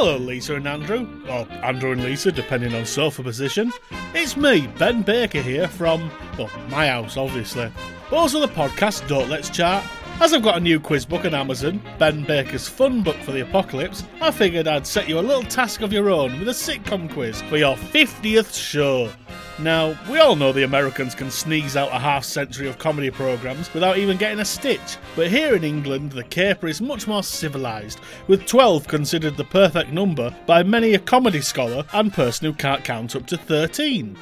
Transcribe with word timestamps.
Hello, 0.00 0.16
Lisa 0.16 0.54
and 0.54 0.68
Andrew, 0.68 1.08
or 1.28 1.44
Andrew 1.64 1.90
and 1.90 2.04
Lisa, 2.04 2.30
depending 2.30 2.72
on 2.72 2.86
sofa 2.86 3.20
position. 3.20 3.72
It's 4.14 4.36
me, 4.36 4.68
Ben 4.78 5.02
Baker, 5.02 5.42
here 5.42 5.66
from, 5.66 6.08
well, 6.38 6.48
my 6.68 6.86
house, 6.86 7.16
obviously. 7.16 7.68
But 8.08 8.16
also 8.16 8.38
the 8.38 8.46
podcast, 8.46 9.08
Don't 9.08 9.28
Let's 9.28 9.50
Chat. 9.50 9.84
As 10.20 10.32
I've 10.32 10.44
got 10.44 10.56
a 10.56 10.60
new 10.60 10.78
quiz 10.78 11.04
book 11.04 11.24
on 11.24 11.34
Amazon, 11.34 11.82
Ben 11.98 12.22
Baker's 12.22 12.68
Fun 12.68 13.02
Book 13.02 13.16
for 13.16 13.32
the 13.32 13.40
Apocalypse, 13.40 14.04
I 14.20 14.30
figured 14.30 14.68
I'd 14.68 14.86
set 14.86 15.08
you 15.08 15.18
a 15.18 15.20
little 15.20 15.42
task 15.42 15.80
of 15.80 15.92
your 15.92 16.10
own 16.10 16.38
with 16.38 16.46
a 16.46 16.52
sitcom 16.52 17.12
quiz 17.12 17.42
for 17.42 17.56
your 17.56 17.74
50th 17.74 18.54
show. 18.54 19.10
Now, 19.60 19.98
we 20.08 20.18
all 20.18 20.36
know 20.36 20.52
the 20.52 20.62
Americans 20.62 21.16
can 21.16 21.32
sneeze 21.32 21.76
out 21.76 21.88
a 21.88 21.98
half 21.98 22.24
century 22.24 22.68
of 22.68 22.78
comedy 22.78 23.10
programmes 23.10 23.72
without 23.74 23.98
even 23.98 24.16
getting 24.16 24.38
a 24.38 24.44
stitch, 24.44 24.98
but 25.16 25.26
here 25.28 25.56
in 25.56 25.64
England, 25.64 26.12
the 26.12 26.22
caper 26.22 26.68
is 26.68 26.80
much 26.80 27.08
more 27.08 27.24
civilised, 27.24 27.98
with 28.28 28.46
12 28.46 28.86
considered 28.86 29.36
the 29.36 29.42
perfect 29.42 29.90
number 29.90 30.32
by 30.46 30.62
many 30.62 30.94
a 30.94 30.98
comedy 31.00 31.40
scholar 31.40 31.84
and 31.92 32.12
person 32.12 32.46
who 32.46 32.52
can't 32.52 32.84
count 32.84 33.16
up 33.16 33.26
to 33.26 33.36
13. 33.36 34.16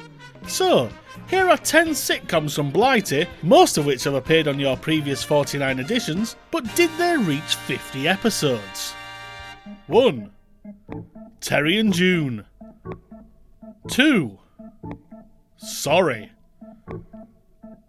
So, 0.47 0.89
here 1.29 1.47
are 1.49 1.57
10 1.57 1.89
sitcoms 1.89 2.55
from 2.55 2.71
Blighty, 2.71 3.27
most 3.43 3.77
of 3.77 3.85
which 3.85 4.05
have 4.05 4.15
appeared 4.15 4.47
on 4.47 4.59
your 4.59 4.75
previous 4.75 5.23
49 5.23 5.77
editions, 5.77 6.35
but 6.49 6.75
did 6.75 6.89
they 6.97 7.15
reach 7.15 7.55
50 7.55 8.07
episodes? 8.07 8.93
1. 9.85 10.31
Terry 11.41 11.77
and 11.77 11.93
June. 11.93 12.43
2. 13.89 14.39
Sorry. 15.57 16.31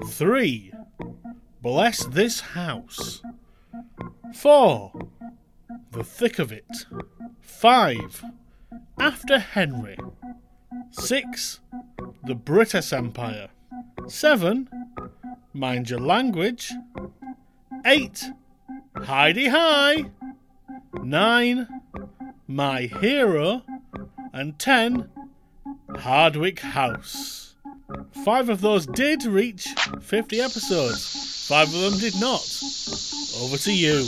3. 0.07 0.73
Bless 1.63 2.05
this 2.07 2.41
house. 2.41 3.23
4. 4.35 4.93
The 5.93 6.05
thick 6.05 6.39
of 6.39 6.53
it. 6.53 6.87
5. 7.41 8.25
After 8.99 9.39
Henry. 9.39 9.99
6. 10.91 11.61
The 12.25 12.35
Brittas 12.35 12.93
Empire. 12.93 13.49
7. 14.07 14.69
Mind 15.53 15.91
Your 15.91 16.01
Language. 16.01 16.73
8. 17.85 18.25
Hi-de-Hi. 18.97 20.11
9. 21.03 21.69
My 22.47 22.83
Hero. 22.83 23.63
And 24.33 24.59
10. 24.59 25.11
Hardwicke 25.91 26.61
House. 26.61 27.48
Five 28.25 28.51
of 28.51 28.61
those 28.61 28.87
did 28.87 29.25
reach 29.25 29.69
50 30.01 30.41
episodes. 30.41 31.47
Five 31.49 31.69
of 31.69 31.81
them 31.81 31.99
did 31.99 32.21
not. 32.21 32.47
Over 33.41 33.57
to 33.57 33.73
you. 33.73 34.05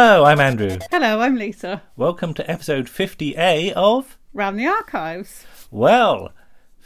Hello, 0.00 0.24
I'm 0.26 0.38
Andrew. 0.38 0.78
Hello, 0.92 1.18
I'm 1.18 1.34
Lisa. 1.34 1.82
Welcome 1.96 2.32
to 2.34 2.48
episode 2.48 2.86
50A 2.86 3.72
of. 3.72 4.16
Round 4.32 4.56
the 4.56 4.64
archives. 4.68 5.44
Well, 5.72 6.30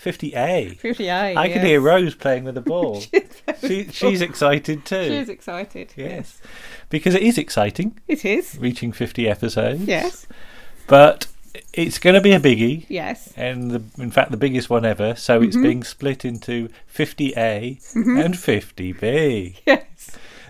50A. 0.02 0.80
50A. 0.80 1.36
I 1.36 1.48
can 1.48 1.56
yes. 1.58 1.66
hear 1.66 1.80
Rose 1.82 2.14
playing 2.14 2.44
with 2.44 2.54
the 2.54 2.60
ball. 2.62 3.02
She's 3.02 3.42
she, 3.60 3.88
she's 3.92 4.22
excited 4.22 4.86
too. 4.86 5.04
She's 5.08 5.28
excited. 5.28 5.92
yes. 5.94 6.40
Because 6.88 7.14
it 7.14 7.20
is 7.22 7.36
exciting, 7.36 8.00
It 8.08 8.24
is. 8.24 8.56
reaching 8.58 8.92
50 8.92 9.28
episodes. 9.28 9.82
Yes. 9.82 10.26
But 10.86 11.26
it's 11.74 11.98
going 11.98 12.14
to 12.14 12.22
be 12.22 12.32
a 12.32 12.40
biggie. 12.40 12.86
Yes. 12.88 13.30
And 13.36 13.72
the, 13.72 13.82
in 14.02 14.10
fact, 14.10 14.30
the 14.30 14.38
biggest 14.38 14.70
one 14.70 14.86
ever. 14.86 15.16
So 15.16 15.42
it's 15.42 15.54
Mm-hmm. 15.54 15.62
being 15.62 15.84
split 15.84 16.24
into 16.24 16.70
50A 16.90 17.94
and 18.24 18.32
50B. 18.32 19.56
Yes. 19.66 19.84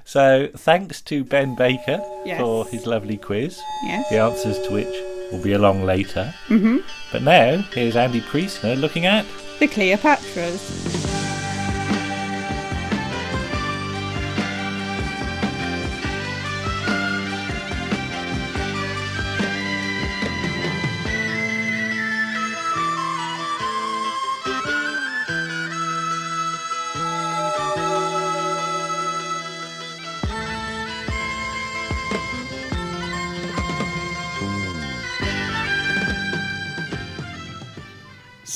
So 0.05 0.49
thanks 0.57 1.01
to 1.03 1.25
Ben 1.25 1.55
Baker 1.55 2.03
Yes. 2.25 2.41
for 2.41 2.67
his 2.67 2.87
lovely 2.87 3.17
quiz. 3.17 3.61
Yes. 3.85 4.09
the 4.11 4.19
answers 4.19 4.59
to 4.67 4.73
which 4.73 4.95
will 5.33 5.43
be 5.43 5.53
along 5.53 5.85
later. 5.85 6.35
Mm-hmm. 6.49 6.79
But 7.13 7.23
now, 7.23 7.63
here's 7.73 7.97
Andy 7.97 8.21
Priestner 8.21 8.79
looking 8.79 9.07
at. 9.07 9.25
The 9.59 9.69
Cleopatras. 9.69 11.32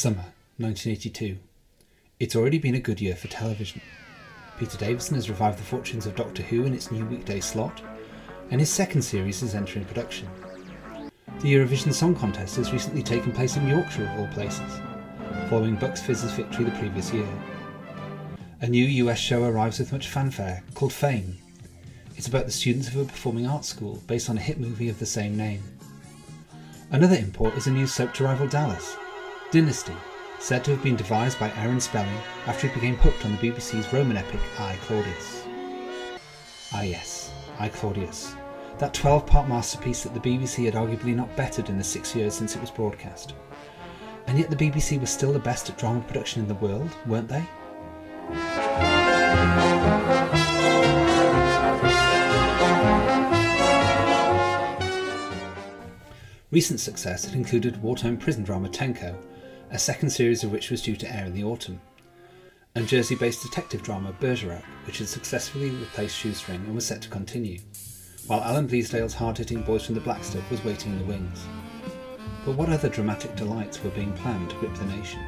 Summer 0.07 0.31
1982. 0.59 1.37
It's 2.21 2.37
already 2.37 2.59
been 2.59 2.77
a 2.77 2.81
good 2.81 3.01
year 3.01 3.17
for 3.17 3.27
television. 3.27 3.81
Peter 4.57 4.79
Davison 4.79 5.17
has 5.17 5.29
revived 5.29 5.59
the 5.59 5.65
fortunes 5.65 6.07
of 6.07 6.15
Doctor 6.15 6.45
Who 6.45 6.63
in 6.63 6.75
its 6.75 6.93
new 6.93 7.05
weekday 7.07 7.41
slot, 7.41 7.83
and 8.53 8.61
his 8.61 8.71
second 8.71 9.03
series 9.03 9.43
is 9.43 9.57
entering 9.57 9.85
production. 9.85 10.29
The 11.41 11.53
Eurovision 11.53 11.93
Song 11.93 12.15
Contest 12.15 12.55
has 12.55 12.73
recently 12.73 13.03
taken 13.03 13.33
place 13.33 13.57
in 13.57 13.67
Yorkshire, 13.67 14.05
of 14.05 14.21
all 14.21 14.29
places, 14.29 14.81
following 15.51 15.75
Bucks 15.75 16.03
Fizz's 16.03 16.31
victory 16.35 16.67
the 16.67 16.79
previous 16.79 17.13
year. 17.13 17.29
A 18.61 18.69
new 18.69 18.85
US 18.85 19.19
show 19.19 19.43
arrives 19.43 19.81
with 19.81 19.91
much 19.91 20.07
fanfare, 20.07 20.63
called 20.75 20.93
Fame. 20.93 21.37
It's 22.17 22.29
about 22.29 22.47
the 22.47 22.53
students 22.53 22.87
of 22.87 22.97
a 22.97 23.05
performing 23.07 23.49
arts 23.49 23.67
school 23.67 24.01
based 24.07 24.31
on 24.31 24.39
a 24.39 24.41
hit 24.41 24.61
movie 24.61 24.89
of 24.89 25.01
the 25.01 25.05
same 25.05 25.37
name. 25.37 25.65
Another 26.93 27.17
import 27.17 27.57
is 27.57 27.67
a 27.67 27.73
new 27.73 27.89
soap 27.89 28.15
to 28.15 28.23
rival 28.23 28.47
Dallas, 28.47 28.97
Dynasty, 29.53 29.95
said 30.41 30.65
to 30.65 30.73
have 30.73 30.83
been 30.83 30.97
devised 30.97 31.39
by 31.39 31.53
Aaron 31.53 31.81
Spelling 31.81 32.19
after 32.47 32.67
he 32.67 32.75
became 32.75 32.97
hooked 32.97 33.25
on 33.25 33.31
the 33.31 33.39
BBC's 33.39 33.93
Roman 33.93 34.17
epic 34.17 34.41
I 34.59 34.75
Claudius. 34.83 35.45
Ah 36.75 36.83
yes, 36.83 37.33
I 37.61 37.69
Claudius, 37.69 38.35
that 38.79 38.93
12-part 38.93 39.49
masterpiece 39.49 40.03
that 40.03 40.15
the 40.15 40.21
BBC 40.21 40.65
had 40.65 40.75
arguably 40.75 41.15
not 41.15 41.35
bettered 41.37 41.69
in 41.69 41.79
the 41.79 41.85
six 41.85 42.15
years 42.17 42.35
since 42.35 42.57
it 42.57 42.61
was 42.61 42.73
broadcast. 42.73 43.35
And 44.27 44.37
yet 44.37 44.51
the 44.51 44.57
BBC 44.57 45.01
was 45.01 45.11
still 45.11 45.33
the 45.33 45.39
best 45.39 45.71
at 45.71 45.79
drama 45.79 46.01
production 46.01 46.43
in 46.43 46.49
the 46.49 46.55
world, 46.55 46.91
weren't 47.07 47.29
they? 47.29 47.47
Recent 56.51 56.81
success 56.81 57.25
had 57.25 57.35
included 57.35 57.81
wartime 57.81 58.17
prison 58.17 58.43
drama 58.43 58.69
Tenko, 58.69 59.17
a 59.71 59.79
second 59.79 60.11
series 60.11 60.45
of 60.45 60.53
which 60.53 60.71
was 60.71 60.83
due 60.83 60.97
to 60.97 61.15
air 61.15 61.27
in 61.27 61.35
the 61.35 61.45
autumn, 61.45 61.81
and 62.75 62.87
Jersey 62.87 63.15
based 63.15 63.43
detective 63.43 63.83
drama 63.83 64.15
Bergerac, 64.21 64.63
which 64.87 64.99
had 64.99 65.09
successfully 65.09 65.71
replaced 65.71 66.17
Shoestring 66.17 66.65
and 66.65 66.75
was 66.75 66.87
set 66.87 67.03
to 67.03 67.09
continue, 67.09 67.59
while 68.27 68.43
Alan 68.43 68.69
Bleasdale's 68.69 69.15
hard 69.15 69.39
hitting 69.39 69.63
Boys 69.63 69.85
from 69.85 69.95
the 69.95 70.01
Black 70.01 70.23
Stuff 70.23 70.51
was 70.51 70.65
waiting 70.65 70.93
in 70.93 70.99
the 70.99 71.05
wings. 71.05 71.45
But 72.45 72.57
what 72.57 72.69
other 72.69 72.89
dramatic 72.89 73.35
delights 73.35 73.83
were 73.83 73.91
being 73.91 74.13
planned 74.13 74.51
to 74.51 74.57
grip 74.57 74.75
the 74.75 74.85
nation? 74.85 75.21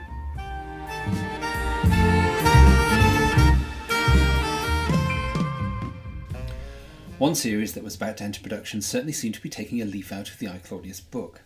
One 7.18 7.34
series 7.34 7.72
that 7.72 7.82
was 7.82 7.96
about 7.96 8.18
to 8.18 8.24
enter 8.24 8.40
production 8.40 8.80
certainly 8.80 9.12
seemed 9.12 9.34
to 9.34 9.42
be 9.42 9.48
taking 9.48 9.82
a 9.82 9.84
leaf 9.84 10.12
out 10.12 10.30
of 10.30 10.38
the 10.38 10.46
I 10.46 10.58
Claudius 10.58 11.00
book. 11.00 11.42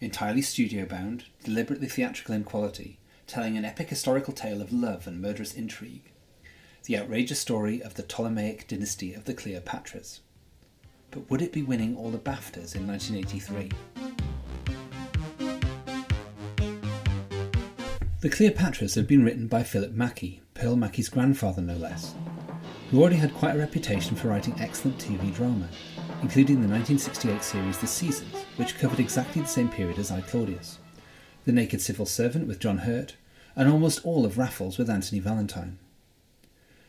Entirely 0.00 0.42
studio 0.42 0.84
bound, 0.84 1.24
deliberately 1.44 1.88
theatrical 1.88 2.34
in 2.34 2.44
quality, 2.44 2.98
telling 3.26 3.56
an 3.56 3.64
epic 3.64 3.88
historical 3.88 4.32
tale 4.32 4.60
of 4.60 4.72
love 4.72 5.06
and 5.06 5.22
murderous 5.22 5.54
intrigue. 5.54 6.10
The 6.84 6.98
outrageous 6.98 7.38
story 7.38 7.82
of 7.82 7.94
the 7.94 8.02
Ptolemaic 8.02 8.66
dynasty 8.68 9.14
of 9.14 9.24
the 9.24 9.34
Cleopatras. 9.34 10.20
But 11.10 11.30
would 11.30 11.40
it 11.40 11.52
be 11.52 11.62
winning 11.62 11.96
all 11.96 12.10
the 12.10 12.18
BAFTAs 12.18 12.74
in 12.74 12.86
1983? 12.86 13.70
The 18.20 18.30
Cleopatras 18.30 18.96
had 18.96 19.06
been 19.06 19.24
written 19.24 19.46
by 19.46 19.62
Philip 19.62 19.92
Mackie, 19.92 20.42
Pearl 20.54 20.76
Mackie's 20.76 21.08
grandfather 21.08 21.62
no 21.62 21.76
less, 21.76 22.14
who 22.90 23.00
already 23.00 23.16
had 23.16 23.34
quite 23.34 23.54
a 23.54 23.58
reputation 23.58 24.16
for 24.16 24.28
writing 24.28 24.56
excellent 24.58 24.98
TV 24.98 25.34
drama, 25.34 25.68
including 26.24 26.62
the 26.62 26.68
1968 26.68 27.44
series 27.44 27.76
The 27.76 27.86
Caesars, 27.86 28.46
which 28.56 28.78
covered 28.78 28.98
exactly 28.98 29.42
the 29.42 29.46
same 29.46 29.68
period 29.68 29.98
as 29.98 30.10
I 30.10 30.22
Claudius, 30.22 30.78
The 31.44 31.52
Naked 31.52 31.82
Civil 31.82 32.06
Servant 32.06 32.48
with 32.48 32.58
John 32.58 32.78
Hurt, 32.78 33.14
and 33.54 33.68
almost 33.68 34.02
all 34.06 34.24
of 34.24 34.38
Raffles 34.38 34.78
with 34.78 34.88
Anthony 34.88 35.20
Valentine. 35.20 35.78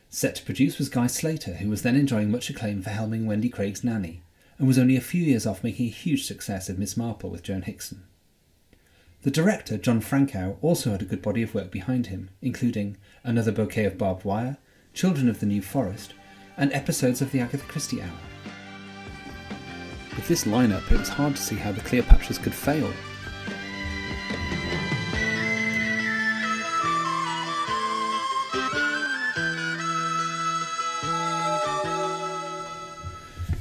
Set 0.10 0.36
to 0.36 0.46
produce 0.46 0.78
was 0.78 0.88
Guy 0.88 1.08
Slater, 1.08 1.56
who 1.56 1.70
was 1.70 1.82
then 1.82 1.98
enjoying 1.98 2.32
much 2.32 2.50
acclaim 2.50 2.82
for 2.82 2.92
helming 2.92 3.26
Wendy 3.26 3.50
Craig's 3.50 3.84
Nanny, 3.84 4.22
and 4.58 4.70
was 4.70 4.80
only 4.80 4.96
a 4.96 5.02
few 5.02 5.22
years 5.22 5.46
off 5.46 5.66
making 5.66 5.88
a 5.88 5.90
huge 5.90 6.24
success 6.24 6.70
of 6.70 6.80
Miss 6.80 6.96
Marple 6.96 7.30
with 7.30 7.44
Joan 7.44 7.64
Hickson. 7.64 8.06
The 9.24 9.32
director, 9.32 9.78
John 9.78 10.00
Frankau, 10.00 10.56
also 10.62 10.92
had 10.92 11.02
a 11.02 11.06
good 11.06 11.22
body 11.22 11.42
of 11.42 11.54
work 11.54 11.72
behind 11.72 12.08
him, 12.08 12.30
including 12.42 12.96
Another 13.26 13.52
Bouquet 13.52 13.84
of 13.84 13.98
Barbed 13.98 14.24
Wire, 14.24 14.56
Children 14.94 15.28
of 15.28 15.42
the 15.42 15.46
New 15.46 15.62
Forest, 15.62 16.14
and 16.56 16.72
episodes 16.72 17.22
of 17.22 17.34
the 17.34 17.42
Agatha 17.42 17.66
Christie 17.66 18.02
Hour. 18.02 18.35
With 20.16 20.28
this 20.28 20.46
lineup, 20.46 20.92
it 20.92 20.98
was 20.98 21.10
hard 21.10 21.36
to 21.36 21.42
see 21.42 21.56
how 21.56 21.72
the 21.72 21.82
Cleopatras 21.82 22.42
could 22.42 22.54
fail. 22.54 22.92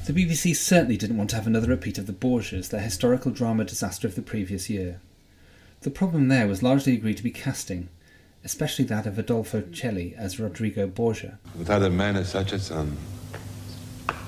The 0.07 0.13
BBC 0.13 0.55
certainly 0.55 0.97
didn't 0.97 1.17
want 1.17 1.31
to 1.31 1.37
have 1.37 1.47
another 1.47 1.69
repeat 1.69 1.99
of 1.99 2.07
the 2.07 2.13
Borgias, 2.13 2.69
their 2.69 2.81
historical 2.81 3.31
drama 3.31 3.65
disaster 3.65 4.07
of 4.07 4.15
the 4.15 4.23
previous 4.23 4.71
year. 4.71 5.01
The 5.81 5.91
problem 5.91 6.29
there 6.29 6.47
was 6.47 6.63
largely 6.63 6.93
agreed 6.95 7.17
to 7.17 7.23
be 7.23 7.31
casting, 7.31 7.89
especially 8.45 8.85
that 8.87 9.07
of 9.07 9.19
Adolfo 9.19 9.65
Celi 9.73 10.15
as 10.17 10.39
Rodrigo 10.39 10.87
Borgia. 10.87 11.39
Without 11.59 11.83
a 11.83 11.91
man 11.91 12.17
as 12.17 12.29
such 12.29 12.53
a 12.53 12.59
son. 12.59 12.97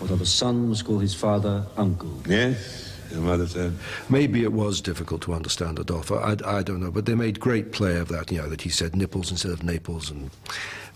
Although 0.01 0.17
the 0.17 0.27
son 0.27 0.69
must 0.69 0.85
call 0.85 0.99
his 0.99 1.15
father 1.15 1.67
uncle. 1.77 2.21
Yes, 2.29 2.99
his 3.09 3.19
mother 3.19 3.47
said. 3.47 3.75
Maybe 4.09 4.43
it 4.43 4.53
was 4.53 4.81
difficult 4.81 5.23
to 5.23 5.33
understand 5.33 5.79
Adolfo. 5.79 6.19
I, 6.19 6.59
I 6.59 6.63
don't 6.63 6.81
know, 6.81 6.91
but 6.91 7.07
they 7.07 7.15
made 7.15 7.41
great 7.41 7.73
play 7.73 7.97
of 7.97 8.09
that. 8.09 8.31
You 8.31 8.43
know 8.43 8.49
that 8.49 8.63
he 8.63 8.69
said 8.69 8.95
nipples 8.95 9.31
instead 9.31 9.53
of 9.53 9.63
Naples 9.63 10.11
and 10.11 10.31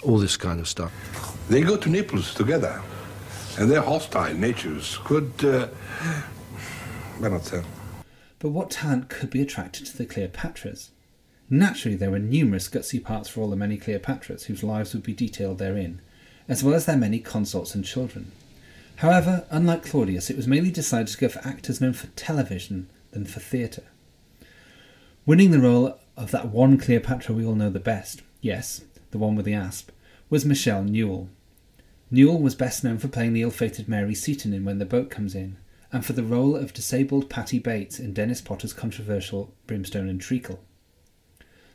all 0.03 0.19
this 0.19 0.37
kind 0.37 0.61
of 0.61 0.69
stuff. 0.69 0.93
They 1.49 1.63
go 1.63 1.77
to 1.77 1.89
Naples 1.89 2.35
together, 2.35 2.83
and 3.59 3.71
their 3.71 3.83
hostile 3.83 4.35
natures 4.35 4.99
could. 5.05 5.33
Uh, 5.43 5.69
well, 7.21 7.31
not 7.31 7.45
so. 7.45 7.63
But 8.39 8.51
what 8.51 8.71
talent 8.71 9.11
could 9.11 9.31
be 9.31 9.43
attracted 9.43 9.87
to 9.87 9.99
the 9.99 10.07
Cleopatras? 10.07 10.89
Naturally, 11.51 11.97
there 11.97 12.11
were 12.11 12.19
numerous 12.19 12.69
gutsy 12.69 13.03
parts 13.03 13.29
for 13.29 13.41
all 13.41 13.51
the 13.51 13.57
many 13.57 13.77
Cleopatras 13.77 14.45
whose 14.45 14.63
lives 14.63 14.95
would 14.95 15.03
be 15.03 15.13
detailed 15.13 15.59
therein, 15.59 16.01
as 16.49 16.63
well 16.63 16.75
as 16.75 16.87
their 16.87 16.97
many 16.97 17.19
consorts 17.19 17.75
and 17.75 17.85
children. 17.85 18.33
However, 19.01 19.47
unlike 19.49 19.83
Claudius, 19.83 20.29
it 20.29 20.37
was 20.37 20.47
mainly 20.47 20.71
decided 20.71 21.09
to 21.09 21.17
go 21.17 21.31
for 21.31 21.39
actors 21.39 21.81
known 21.81 21.95
for 21.95 22.09
television 22.09 22.91
than 23.13 23.25
for 23.25 23.41
theatre. 23.41 23.85
Winning 25.25 25.53
the 25.53 25.59
role 25.59 25.99
of 26.19 26.31
that 26.33 26.51
one 26.51 26.77
Cleopatra 26.77 27.35
we 27.35 27.43
all 27.43 27.55
know 27.55 27.71
the 27.71 27.81
best, 27.81 28.21
yes, 28.43 28.85
the 29.11 29.17
one 29.17 29.37
with 29.37 29.47
the 29.47 29.55
asp, 29.55 29.89
was 30.29 30.45
Michelle 30.45 30.85
Newell. 30.85 31.31
Newell 32.11 32.43
was 32.43 32.55
best 32.55 32.85
known 32.85 32.99
for 32.99 33.09
playing 33.09 33.33
the 33.33 33.41
ill-fated 33.41 33.89
Mary 33.89 34.15
Seton 34.15 34.53
in 34.53 34.67
When 34.67 34.77
the 34.77 34.85
Boat 34.85 35.09
Comes 35.09 35.35
In, 35.35 35.57
and 35.91 36.05
for 36.05 36.13
the 36.13 36.23
role 36.23 36.55
of 36.55 36.75
disabled 36.75 37.31
Patty 37.31 37.59
Bates 37.59 37.99
in 37.99 38.13
Dennis 38.13 38.43
Potter's 38.43 38.75
controversial 38.75 39.55
Brimstone 39.67 40.11
and 40.11 40.21
Treacle. 40.21 40.61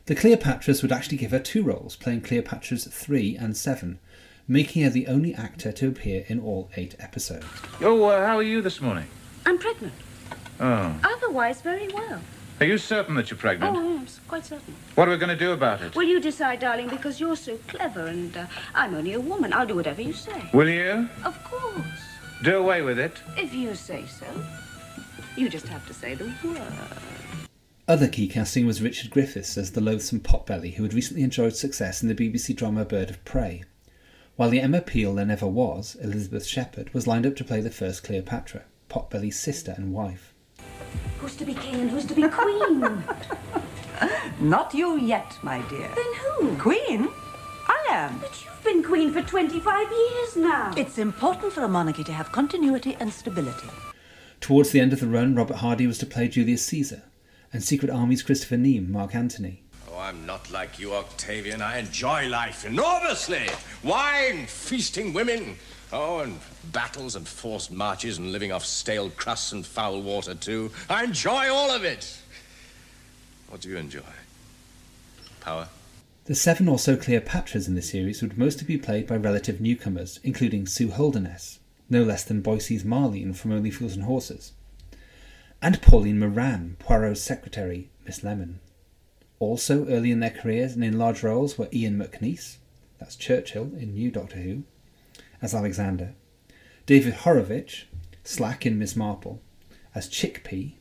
The 0.04 0.14
Cleopatras 0.14 0.80
would 0.80 0.92
actually 0.92 1.16
give 1.16 1.32
her 1.32 1.40
two 1.40 1.64
roles, 1.64 1.96
playing 1.96 2.20
Cleopatras 2.20 2.88
3 2.88 3.36
and 3.36 3.56
7, 3.56 3.98
making 4.48 4.82
her 4.82 4.90
the 4.90 5.06
only 5.06 5.34
actor 5.34 5.72
to 5.72 5.88
appear 5.88 6.24
in 6.28 6.40
all 6.40 6.70
eight 6.76 6.94
episodes. 6.98 7.46
Oh, 7.80 8.04
uh, 8.04 8.26
how 8.26 8.36
are 8.36 8.42
you 8.42 8.62
this 8.62 8.80
morning? 8.80 9.06
I'm 9.44 9.58
pregnant. 9.58 9.94
Oh. 10.60 10.94
Otherwise, 11.02 11.60
very 11.60 11.88
well. 11.88 12.20
Are 12.58 12.66
you 12.66 12.78
certain 12.78 13.14
that 13.16 13.30
you're 13.30 13.36
pregnant? 13.36 13.76
Oh, 13.76 13.98
I'm 13.98 14.06
quite 14.28 14.46
certain. 14.46 14.74
What 14.94 15.08
are 15.08 15.10
we 15.10 15.18
going 15.18 15.36
to 15.36 15.36
do 15.36 15.52
about 15.52 15.82
it? 15.82 15.94
Well, 15.94 16.06
you 16.06 16.20
decide, 16.20 16.60
darling, 16.60 16.88
because 16.88 17.20
you're 17.20 17.36
so 17.36 17.58
clever 17.68 18.06
and 18.06 18.34
uh, 18.34 18.46
I'm 18.74 18.94
only 18.94 19.12
a 19.12 19.20
woman. 19.20 19.52
I'll 19.52 19.66
do 19.66 19.74
whatever 19.74 20.00
you 20.00 20.14
say. 20.14 20.48
Will 20.54 20.68
you? 20.68 21.08
Of 21.24 21.42
course. 21.44 21.84
Do 22.42 22.56
away 22.56 22.80
with 22.82 22.98
it? 22.98 23.12
If 23.36 23.52
you 23.52 23.74
say 23.74 24.06
so. 24.06 24.26
You 25.36 25.50
just 25.50 25.68
have 25.68 25.86
to 25.86 25.92
say 25.92 26.14
the 26.14 26.32
word. 26.42 26.72
Other 27.88 28.08
key 28.08 28.26
casting 28.26 28.66
was 28.66 28.82
Richard 28.82 29.10
Griffiths 29.10 29.58
as 29.58 29.72
the 29.72 29.80
loathsome 29.82 30.20
Potbelly, 30.20 30.74
who 30.74 30.82
had 30.82 30.94
recently 30.94 31.22
enjoyed 31.22 31.54
success 31.54 32.02
in 32.02 32.08
the 32.08 32.14
BBC 32.14 32.56
drama 32.56 32.84
Bird 32.84 33.10
of 33.10 33.24
Prey. 33.24 33.64
While 34.36 34.50
the 34.50 34.60
Emma 34.60 34.82
Peel 34.82 35.14
there 35.14 35.24
never 35.24 35.46
was, 35.46 35.96
Elizabeth 35.96 36.44
Shepherd 36.46 36.92
was 36.92 37.06
lined 37.06 37.24
up 37.24 37.36
to 37.36 37.44
play 37.44 37.62
the 37.62 37.70
first 37.70 38.04
Cleopatra, 38.04 38.64
Potbelly's 38.90 39.38
sister 39.38 39.72
and 39.76 39.94
wife. 39.94 40.34
Who's 41.18 41.36
to 41.36 41.46
be 41.46 41.54
king 41.54 41.76
and 41.76 41.90
who's 41.90 42.04
to 42.04 42.14
be 42.14 42.28
queen? 42.28 43.02
Not 44.38 44.74
you 44.74 44.98
yet, 44.98 45.38
my 45.42 45.62
dear. 45.70 45.88
then 45.94 46.14
who? 46.20 46.56
Queen? 46.58 47.08
I 47.66 47.86
am. 47.88 48.18
But 48.18 48.44
you've 48.44 48.62
been 48.62 48.82
queen 48.82 49.10
for 49.10 49.22
25 49.22 49.90
years 49.90 50.36
now. 50.36 50.74
It's 50.76 50.98
important 50.98 51.54
for 51.54 51.64
a 51.64 51.68
monarchy 51.68 52.04
to 52.04 52.12
have 52.12 52.30
continuity 52.30 52.94
and 53.00 53.10
stability. 53.10 53.68
Towards 54.42 54.70
the 54.70 54.80
end 54.80 54.92
of 54.92 55.00
the 55.00 55.06
run, 55.08 55.34
Robert 55.34 55.56
Hardy 55.56 55.86
was 55.86 55.96
to 55.98 56.06
play 56.06 56.28
Julius 56.28 56.64
Caesar, 56.66 57.04
and 57.54 57.64
Secret 57.64 57.90
Army's 57.90 58.22
Christopher 58.22 58.56
Neame, 58.56 58.90
Mark 58.90 59.14
Antony. 59.14 59.62
Oh, 59.96 60.00
I'm 60.00 60.26
not 60.26 60.50
like 60.50 60.78
you, 60.78 60.94
Octavian. 60.94 61.62
I 61.62 61.78
enjoy 61.78 62.28
life 62.28 62.66
enormously. 62.66 63.48
Wine, 63.82 64.44
feasting 64.46 65.14
women. 65.14 65.56
Oh, 65.90 66.18
and 66.18 66.38
battles 66.70 67.16
and 67.16 67.26
forced 67.26 67.72
marches 67.72 68.18
and 68.18 68.30
living 68.30 68.52
off 68.52 68.64
stale 68.64 69.08
crusts 69.08 69.52
and 69.52 69.64
foul 69.64 70.02
water, 70.02 70.34
too. 70.34 70.70
I 70.90 71.04
enjoy 71.04 71.50
all 71.50 71.70
of 71.70 71.82
it. 71.82 72.18
What 73.48 73.62
do 73.62 73.70
you 73.70 73.78
enjoy? 73.78 74.02
Power? 75.40 75.68
The 76.26 76.34
seven 76.34 76.68
or 76.68 76.78
so 76.78 76.96
Cleopatras 76.96 77.66
in 77.66 77.74
the 77.74 77.80
series 77.80 78.20
would 78.20 78.36
mostly 78.36 78.66
be 78.66 78.76
played 78.76 79.06
by 79.06 79.16
relative 79.16 79.62
newcomers, 79.62 80.20
including 80.22 80.66
Sue 80.66 80.90
Holderness, 80.90 81.58
no 81.88 82.02
less 82.02 82.22
than 82.22 82.42
Boycie's 82.42 82.84
Marlene 82.84 83.34
from 83.34 83.52
Only 83.52 83.70
Fools 83.70 83.94
and 83.94 84.04
Horses, 84.04 84.52
and 85.62 85.80
Pauline 85.80 86.18
Moran, 86.18 86.76
Poirot's 86.80 87.22
secretary, 87.22 87.88
Miss 88.04 88.22
Lemon. 88.22 88.60
Also 89.38 89.86
early 89.88 90.10
in 90.10 90.20
their 90.20 90.30
careers 90.30 90.74
and 90.74 90.84
in 90.84 90.98
large 90.98 91.22
roles 91.22 91.58
were 91.58 91.68
Ian 91.72 91.98
McNeice, 91.98 92.56
that's 92.98 93.16
Churchill 93.16 93.70
in 93.76 93.94
New 93.94 94.10
Doctor 94.10 94.36
Who, 94.36 94.62
as 95.42 95.54
Alexander, 95.54 96.14
David 96.86 97.14
Horovitch, 97.14 97.84
Slack 98.24 98.64
in 98.64 98.78
Miss 98.78 98.96
Marple, 98.96 99.42
as 99.94 100.08
Chickpea, 100.08 100.74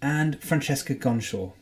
and 0.00 0.40
Francesca 0.40 0.94
Gonshaw, 0.94 1.52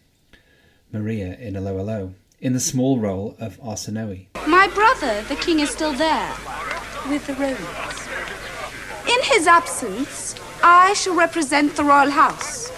Maria 0.92 1.36
in 1.36 1.54
Hello 1.54 2.14
in 2.40 2.52
the 2.52 2.60
small 2.60 2.98
role 2.98 3.36
of 3.38 3.58
Arsinoe. 3.60 4.26
My 4.48 4.66
brother, 4.68 5.22
the 5.28 5.36
king, 5.36 5.60
is 5.60 5.70
still 5.70 5.92
there, 5.92 6.34
with 7.08 7.24
the 7.28 7.34
Romans. 7.34 8.08
In 9.08 9.22
his 9.22 9.46
absence, 9.46 10.34
I 10.62 10.92
shall 10.94 11.14
represent 11.14 11.76
the 11.76 11.84
royal 11.84 12.10
house. 12.10 12.71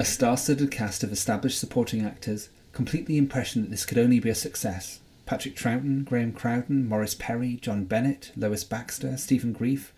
A 0.00 0.04
star-studded 0.04 0.70
cast 0.70 1.04
of 1.04 1.12
established 1.12 1.60
supporting 1.60 2.02
actors, 2.02 2.48
complete 2.72 3.04
the 3.04 3.18
impression 3.18 3.60
that 3.60 3.70
this 3.70 3.84
could 3.84 3.98
only 3.98 4.18
be 4.18 4.30
a 4.30 4.34
success. 4.34 5.00
Patrick 5.26 5.54
Troughton, 5.54 6.06
Graham 6.06 6.32
Crowden, 6.32 6.88
Morris 6.88 7.14
Perry, 7.14 7.58
John 7.60 7.84
Bennett, 7.84 8.32
Lois 8.34 8.64
Baxter, 8.64 9.18
Stephen 9.18 9.52
Greif, 9.52 9.92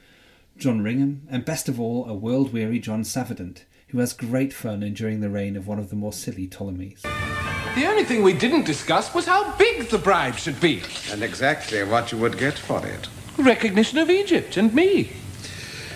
John 0.58 0.82
Ringham, 0.82 1.20
and 1.30 1.44
best 1.44 1.68
of 1.68 1.78
all, 1.78 2.04
a 2.08 2.14
world-weary 2.14 2.80
John 2.80 3.04
Savident, 3.04 3.64
who 3.90 4.00
has 4.00 4.12
great 4.12 4.52
fun 4.52 4.82
enduring 4.82 5.20
the 5.20 5.30
reign 5.30 5.54
of 5.54 5.68
one 5.68 5.78
of 5.78 5.88
the 5.88 5.94
more 5.94 6.12
silly 6.12 6.48
Ptolemies. 6.48 7.02
The 7.76 7.86
only 7.86 8.02
thing 8.02 8.24
we 8.24 8.32
didn't 8.32 8.66
discuss 8.66 9.14
was 9.14 9.26
how 9.26 9.56
big 9.56 9.88
the 9.88 9.98
bribe 9.98 10.34
should 10.34 10.60
be. 10.60 10.82
And 11.12 11.22
exactly 11.22 11.84
what 11.84 12.10
you 12.10 12.18
would 12.18 12.38
get 12.38 12.58
for 12.58 12.84
it. 12.84 13.06
Recognition 13.38 13.98
of 13.98 14.10
Egypt 14.10 14.56
and 14.56 14.74
me. 14.74 15.12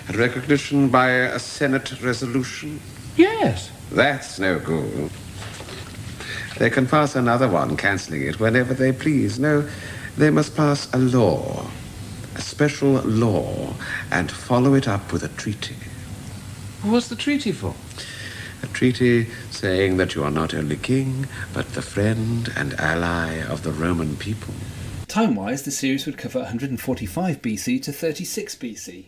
And 0.07 0.15
recognition 0.15 0.91
by 0.91 1.11
a 1.11 1.41
Senate 1.41 2.01
resolution? 2.01 2.81
Yes. 3.17 3.73
That's 3.91 4.39
no 4.39 4.59
good. 4.59 5.11
They 6.59 6.71
can 6.71 6.87
pass 6.87 7.15
another 7.15 7.49
one 7.49 7.77
cancelling 7.77 8.23
it 8.23 8.41
whenever 8.41 8.75
they 8.75 8.93
please. 8.93 9.39
No, 9.39 9.69
they 10.17 10.31
must 10.31 10.57
pass 10.57 10.93
a 10.95 10.99
law, 10.99 11.67
a 12.35 12.41
special 12.41 12.93
law, 13.03 13.75
and 14.11 14.31
follow 14.31 14.75
it 14.75 14.89
up 14.89 15.13
with 15.13 15.23
a 15.23 15.29
treaty. 15.29 15.77
What's 16.83 17.09
the 17.09 17.17
treaty 17.17 17.53
for? 17.53 17.75
A 18.63 18.67
treaty 18.69 19.29
saying 19.51 19.99
that 19.99 20.15
you 20.15 20.25
are 20.25 20.31
not 20.31 20.55
only 20.55 20.77
king, 20.77 21.27
but 21.53 21.75
the 21.75 21.83
friend 21.83 22.51
and 22.57 22.73
ally 22.81 23.39
of 23.43 23.63
the 23.63 23.73
Roman 23.73 24.17
people. 24.17 24.55
Time 25.09 25.35
wise, 25.35 25.63
the 25.63 25.71
series 25.71 26.07
would 26.07 26.19
cover 26.19 26.41
145 26.41 27.43
BC 27.43 27.83
to 27.83 27.93
36 27.93 28.55
BC, 28.57 29.05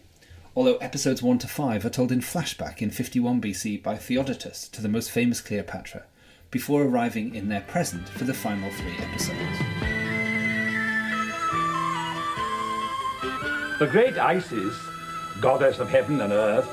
although 0.58 0.76
episodes 0.78 1.22
1 1.22 1.38
to 1.38 1.46
5 1.46 1.84
are 1.84 1.88
told 1.88 2.10
in 2.10 2.18
flashback 2.18 2.82
in 2.82 2.90
51 2.90 3.40
BC 3.40 3.80
by 3.80 3.96
Theodotus 3.96 4.66
to 4.70 4.82
the 4.82 4.88
most 4.88 5.08
famous 5.08 5.40
Cleopatra, 5.40 6.02
before 6.50 6.82
arriving 6.82 7.32
in 7.32 7.48
their 7.48 7.60
present 7.60 8.08
for 8.08 8.24
the 8.24 8.34
final 8.34 8.68
three 8.72 8.96
episodes. 8.98 9.58
The 13.78 13.86
great 13.86 14.18
Isis 14.18 14.74
goddess 15.40 15.78
of 15.78 15.90
heaven 15.90 16.20
and 16.20 16.32
earth, 16.32 16.68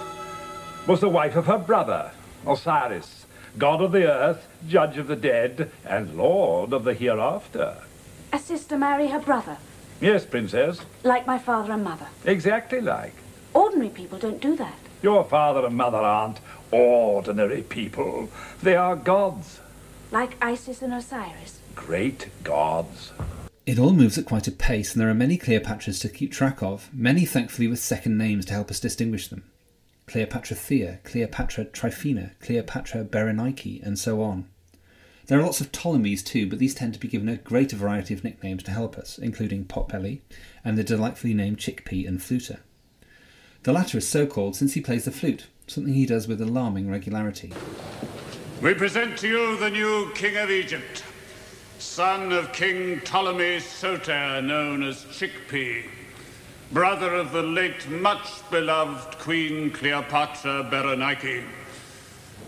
was 0.87 0.99
the 0.99 1.07
wife 1.09 1.35
of 1.35 1.45
her 1.45 1.59
brother, 1.59 2.09
Osiris, 2.47 3.27
god 3.59 3.83
of 3.83 3.91
the 3.91 4.11
earth, 4.11 4.47
judge 4.67 4.97
of 4.97 5.05
the 5.05 5.15
dead, 5.15 5.69
and 5.85 6.17
lord 6.17 6.73
of 6.73 6.85
the 6.85 6.95
hereafter. 6.95 7.77
A 8.33 8.39
sister 8.39 8.79
marry 8.79 9.09
her 9.09 9.19
brother, 9.19 9.57
Yes, 10.01 10.25
princess, 10.25 10.81
like 11.03 11.27
my 11.27 11.37
father 11.37 11.71
and 11.73 11.83
mother. 11.83 12.07
exactly 12.25 12.81
like. 12.81 13.13
Ordinary 13.55 13.89
people 13.89 14.19
don't 14.19 14.41
do 14.41 14.55
that. 14.57 14.77
Your 15.01 15.23
father 15.23 15.65
and 15.65 15.75
mother 15.75 15.97
aren't 15.97 16.39
ordinary 16.71 17.61
people. 17.61 18.29
They 18.61 18.75
are 18.75 18.95
gods, 18.97 19.61
Like 20.11 20.35
Isis 20.41 20.81
and 20.81 20.93
Osiris. 20.93 21.59
great 21.73 22.27
gods. 22.43 23.13
It 23.65 23.79
all 23.79 23.93
moves 23.93 24.17
at 24.17 24.25
quite 24.25 24.47
a 24.47 24.51
pace, 24.51 24.93
and 24.93 25.01
there 25.01 25.09
are 25.09 25.15
many 25.15 25.37
Cleopatras 25.37 25.99
to 26.01 26.09
keep 26.09 26.31
track 26.31 26.61
of, 26.61 26.89
many 26.93 27.25
thankfully 27.25 27.67
with 27.67 27.79
second 27.79 28.17
names 28.17 28.45
to 28.45 28.53
help 28.53 28.69
us 28.69 28.79
distinguish 28.79 29.29
them. 29.29 29.43
Cleopatra 30.05 30.55
Thea, 30.57 30.99
Cleopatra 31.03 31.65
Tryphena, 31.65 32.31
Cleopatra 32.41 33.05
Berenike, 33.05 33.81
and 33.81 33.97
so 33.97 34.21
on. 34.21 34.47
There 35.27 35.39
are 35.39 35.43
lots 35.43 35.61
of 35.61 35.71
Ptolemies 35.71 36.23
too, 36.23 36.45
but 36.47 36.59
these 36.59 36.75
tend 36.75 36.93
to 36.93 36.99
be 36.99 37.07
given 37.07 37.29
a 37.29 37.37
greater 37.37 37.75
variety 37.75 38.13
of 38.13 38.23
nicknames 38.23 38.61
to 38.63 38.71
help 38.71 38.97
us, 38.97 39.17
including 39.17 39.65
Potbelly 39.65 40.19
and 40.63 40.77
the 40.77 40.83
delightfully 40.83 41.33
named 41.33 41.57
Chickpea 41.57 42.07
and 42.07 42.19
Fluter. 42.19 42.59
The 43.65 43.73
latter 43.73 43.97
is 43.97 44.07
so 44.07 44.27
called 44.27 44.55
since 44.55 44.75
he 44.75 44.79
plays 44.79 45.05
the 45.05 45.11
flute, 45.11 45.47
something 45.65 45.95
he 45.95 46.05
does 46.05 46.27
with 46.27 46.39
alarming 46.39 46.87
regularity. 46.87 47.51
We 48.61 48.75
present 48.75 49.17
to 49.17 49.27
you 49.27 49.57
the 49.57 49.71
new 49.71 50.11
King 50.13 50.37
of 50.37 50.51
Egypt, 50.51 51.03
son 51.79 52.31
of 52.31 52.53
King 52.53 52.99
Ptolemy 52.99 53.59
Soter, 53.59 54.39
known 54.43 54.83
as 54.83 55.05
Chickpea, 55.05 55.85
brother 56.71 57.15
of 57.15 57.31
the 57.31 57.41
late 57.41 57.89
much 57.89 58.27
beloved 58.51 59.17
Queen 59.17 59.71
Cleopatra 59.71 60.69
Berenike. 60.71 61.43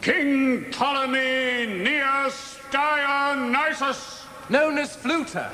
King 0.03 0.65
Ptolemy 0.65 1.81
Neos 1.83 2.59
Dionysus, 2.69 4.23
known 4.51 4.77
as 4.77 4.95
Fluter. 4.95 5.49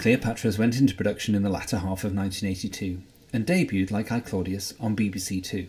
Cleopatras 0.00 0.58
went 0.58 0.80
into 0.80 0.94
production 0.94 1.34
in 1.34 1.42
the 1.42 1.50
latter 1.50 1.76
half 1.76 2.04
of 2.04 2.16
1982 2.16 3.02
and 3.34 3.46
debuted, 3.46 3.90
like 3.90 4.10
I 4.10 4.20
Claudius, 4.20 4.72
on 4.80 4.96
BBC 4.96 5.44
Two. 5.44 5.66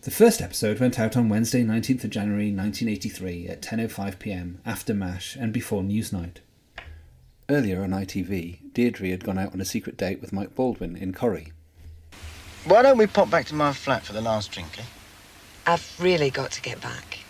The 0.00 0.10
first 0.10 0.42
episode 0.42 0.80
went 0.80 0.98
out 0.98 1.16
on 1.16 1.28
Wednesday, 1.28 1.62
19th 1.62 2.02
of 2.02 2.10
January 2.10 2.52
1983 2.52 3.46
at 3.46 3.62
10:05 3.62 4.18
p.m. 4.18 4.60
after 4.66 4.94
MASH 4.94 5.36
and 5.36 5.52
before 5.52 5.82
Newsnight. 5.82 6.38
Earlier 7.48 7.84
on 7.84 7.90
ITV, 7.90 8.72
Deirdre 8.74 9.10
had 9.10 9.22
gone 9.22 9.38
out 9.38 9.52
on 9.52 9.60
a 9.60 9.64
secret 9.64 9.96
date 9.96 10.20
with 10.20 10.32
Mike 10.32 10.56
Baldwin 10.56 10.96
in 10.96 11.12
Corrie. 11.12 11.52
Why 12.64 12.82
don't 12.82 12.98
we 12.98 13.06
pop 13.06 13.30
back 13.30 13.46
to 13.46 13.54
my 13.54 13.72
flat 13.72 14.02
for 14.02 14.12
the 14.12 14.20
last 14.20 14.50
drink, 14.50 14.76
eh? 14.80 14.82
I've 15.68 15.88
really 16.00 16.30
got 16.30 16.50
to 16.50 16.60
get 16.60 16.80
back. 16.80 17.21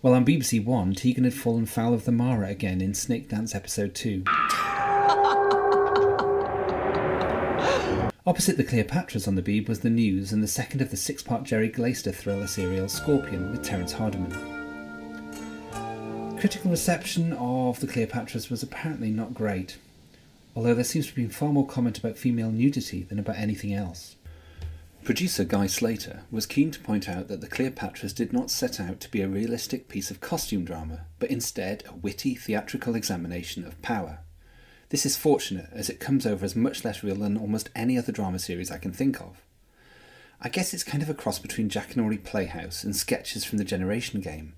While 0.00 0.14
on 0.14 0.24
BBC 0.24 0.64
One, 0.64 0.94
Tegan 0.94 1.24
had 1.24 1.34
fallen 1.34 1.66
foul 1.66 1.92
of 1.92 2.04
the 2.04 2.12
Mara 2.12 2.50
again 2.50 2.80
in 2.80 2.94
Snake 2.94 3.28
Dance 3.28 3.52
episode 3.52 3.96
2. 3.96 4.22
Opposite 8.24 8.56
the 8.56 8.62
Cleopatras 8.62 9.26
on 9.26 9.34
the 9.34 9.42
Beeb 9.42 9.68
was 9.68 9.80
The 9.80 9.90
News 9.90 10.30
and 10.30 10.40
the 10.40 10.46
second 10.46 10.80
of 10.82 10.92
the 10.92 10.96
six 10.96 11.20
part 11.20 11.42
Gerry 11.42 11.68
Glaister 11.68 12.12
thriller 12.12 12.46
serial 12.46 12.88
Scorpion 12.88 13.50
with 13.50 13.64
Terence 13.64 13.90
Hardiman. 13.92 14.30
Critical 16.38 16.70
reception 16.70 17.32
of 17.32 17.80
the 17.80 17.88
Cleopatras 17.88 18.50
was 18.50 18.62
apparently 18.62 19.10
not 19.10 19.34
great, 19.34 19.78
although 20.54 20.74
there 20.74 20.84
seems 20.84 21.06
to 21.06 21.10
have 21.10 21.16
been 21.16 21.28
far 21.28 21.52
more 21.52 21.66
comment 21.66 21.98
about 21.98 22.16
female 22.16 22.52
nudity 22.52 23.02
than 23.02 23.18
about 23.18 23.38
anything 23.38 23.74
else. 23.74 24.14
Producer 25.04 25.44
Guy 25.44 25.66
Slater 25.66 26.24
was 26.30 26.44
keen 26.44 26.70
to 26.70 26.80
point 26.80 27.08
out 27.08 27.28
that 27.28 27.40
the 27.40 27.48
Cleopatras 27.48 28.14
did 28.14 28.32
not 28.32 28.50
set 28.50 28.78
out 28.78 29.00
to 29.00 29.10
be 29.10 29.22
a 29.22 29.28
realistic 29.28 29.88
piece 29.88 30.10
of 30.10 30.20
costume 30.20 30.64
drama, 30.64 31.06
but 31.18 31.30
instead 31.30 31.82
a 31.88 31.94
witty 31.94 32.34
theatrical 32.34 32.94
examination 32.94 33.64
of 33.64 33.80
power. 33.80 34.18
This 34.90 35.06
is 35.06 35.16
fortunate 35.16 35.68
as 35.72 35.88
it 35.88 36.00
comes 36.00 36.26
over 36.26 36.44
as 36.44 36.56
much 36.56 36.84
less 36.84 37.02
real 37.02 37.16
than 37.16 37.38
almost 37.38 37.70
any 37.74 37.96
other 37.96 38.12
drama 38.12 38.38
series 38.38 38.70
I 38.70 38.78
can 38.78 38.92
think 38.92 39.20
of. 39.20 39.42
I 40.40 40.48
guess 40.48 40.72
it's 40.72 40.84
kind 40.84 41.02
of 41.02 41.10
a 41.10 41.14
cross 41.14 41.38
between 41.38 41.68
Jackanory 41.68 42.22
Playhouse 42.22 42.84
and 42.84 42.94
sketches 42.94 43.44
from 43.44 43.58
the 43.58 43.64
Generation 43.64 44.20
Game, 44.20 44.54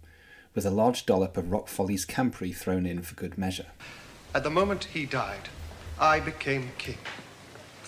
with 0.54 0.66
a 0.66 0.70
large 0.70 1.06
dollop 1.06 1.36
of 1.36 1.50
Rock 1.50 1.68
Follies 1.68 2.04
campery 2.04 2.54
thrown 2.54 2.86
in 2.86 3.02
for 3.02 3.14
good 3.14 3.38
measure. 3.38 3.66
At 4.34 4.42
the 4.42 4.50
moment 4.50 4.84
he 4.84 5.06
died, 5.06 5.48
I 5.98 6.20
became 6.20 6.70
king. 6.76 6.98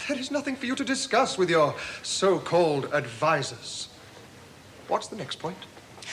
There 0.08 0.18
is 0.18 0.30
nothing 0.30 0.56
for 0.56 0.66
you 0.66 0.74
to 0.74 0.84
discuss 0.84 1.38
with 1.38 1.48
your 1.48 1.74
so 2.02 2.38
called 2.38 2.92
advisors. 2.92 3.88
What's 4.88 5.06
the 5.06 5.16
next 5.16 5.38
point? 5.38 5.56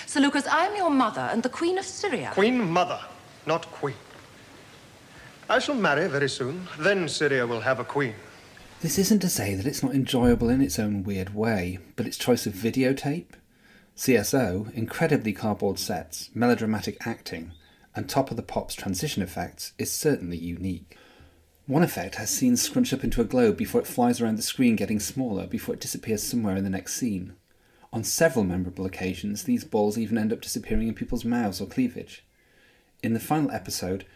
Seleucus, 0.05 0.46
I 0.48 0.67
am 0.67 0.75
your 0.75 0.89
mother 0.91 1.27
and 1.31 1.41
the 1.41 1.50
Queen 1.50 1.77
of 1.77 1.86
Syria. 1.86 2.31
Queen 2.34 2.60
Mother, 2.72 3.00
not 3.46 3.65
Queen. 3.72 3.96
I 5.50 5.58
shall 5.58 5.75
marry 5.75 6.08
very 6.08 6.29
soon. 6.29 6.67
Then 6.77 7.10
Syria 7.10 7.48
will 7.48 7.62
have 7.62 7.79
a 7.79 7.84
queen. 7.84 8.13
This 8.81 9.00
isn't 9.00 9.19
to 9.19 9.29
say 9.29 9.55
that 9.55 9.65
it's 9.65 9.81
not 9.81 9.96
enjoyable 9.96 10.50
in 10.50 10.62
its 10.62 10.77
own 10.77 11.03
weird 11.03 11.34
way, 11.34 11.79
but 11.96 12.05
its 12.05 12.17
choice 12.17 12.46
of 12.46 12.53
videotape, 12.53 13.34
CSO, 13.98 14.72
incredibly 14.74 15.34
cardboard 15.34 15.79
sets, 15.79 16.29
melodramatic 16.36 17.05
acting, 17.05 17.51
and 17.96 18.08
top 18.08 18.29
of 18.29 18.38
the 18.38 18.43
pops 18.43 18.75
transition 18.75 19.24
effects 19.24 19.74
is 19.79 19.91
certainly 19.91 20.38
unique. 20.38 20.96
One 21.69 21.83
effect 21.83 22.15
has 22.15 22.31
scenes 22.31 22.63
scrunched 22.63 22.93
up 22.93 23.03
into 23.03 23.21
a 23.21 23.25
globe 23.25 23.55
before 23.55 23.79
it 23.79 23.85
flies 23.85 24.19
around 24.19 24.38
the 24.38 24.41
screen 24.41 24.75
getting 24.75 24.99
smaller 24.99 25.45
before 25.45 25.75
it 25.75 25.79
disappears 25.79 26.23
somewhere 26.23 26.55
in 26.55 26.63
the 26.63 26.69
next 26.71 26.95
scene. 26.95 27.33
On 27.93 28.03
several 28.03 28.43
memorable 28.43 28.88
occasions, 28.88 29.43
these 29.43 29.63
balls 29.63 29.95
even 29.95 30.17
end 30.17 30.33
up 30.33 30.41
disappearing 30.41 30.88
in 30.88 30.95
people's 30.95 31.23
mouths 31.23 31.61
or 31.61 31.67
cleavage. 31.67 32.25
In 33.03 33.13
the 33.13 33.19
final 33.19 33.51
episode, 33.51 34.07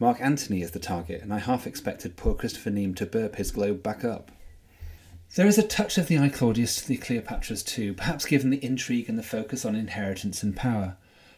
Mark 0.00 0.20
Antony 0.20 0.62
is 0.62 0.72
the 0.72 0.80
target, 0.80 1.22
and 1.22 1.32
I 1.32 1.38
half 1.38 1.64
expected 1.64 2.16
poor 2.16 2.34
Christopher 2.34 2.72
Neame 2.72 2.96
to 2.96 3.06
burp 3.06 3.36
his 3.36 3.52
globe 3.52 3.84
back 3.84 4.04
up. 4.04 4.32
There 5.36 5.46
is 5.46 5.58
a 5.58 5.62
touch 5.62 5.98
of 5.98 6.08
the 6.08 6.18
I 6.18 6.28
Claudius 6.28 6.74
to 6.74 6.88
the 6.88 6.98
Cleopatras 6.98 7.64
too, 7.64 7.94
perhaps 7.94 8.26
given 8.26 8.50
the 8.50 8.64
intrigue 8.64 9.08
and 9.08 9.16
the 9.16 9.22
focus 9.22 9.64
on 9.64 9.76
inheritance 9.76 10.42
and 10.42 10.56
power. 10.56 10.96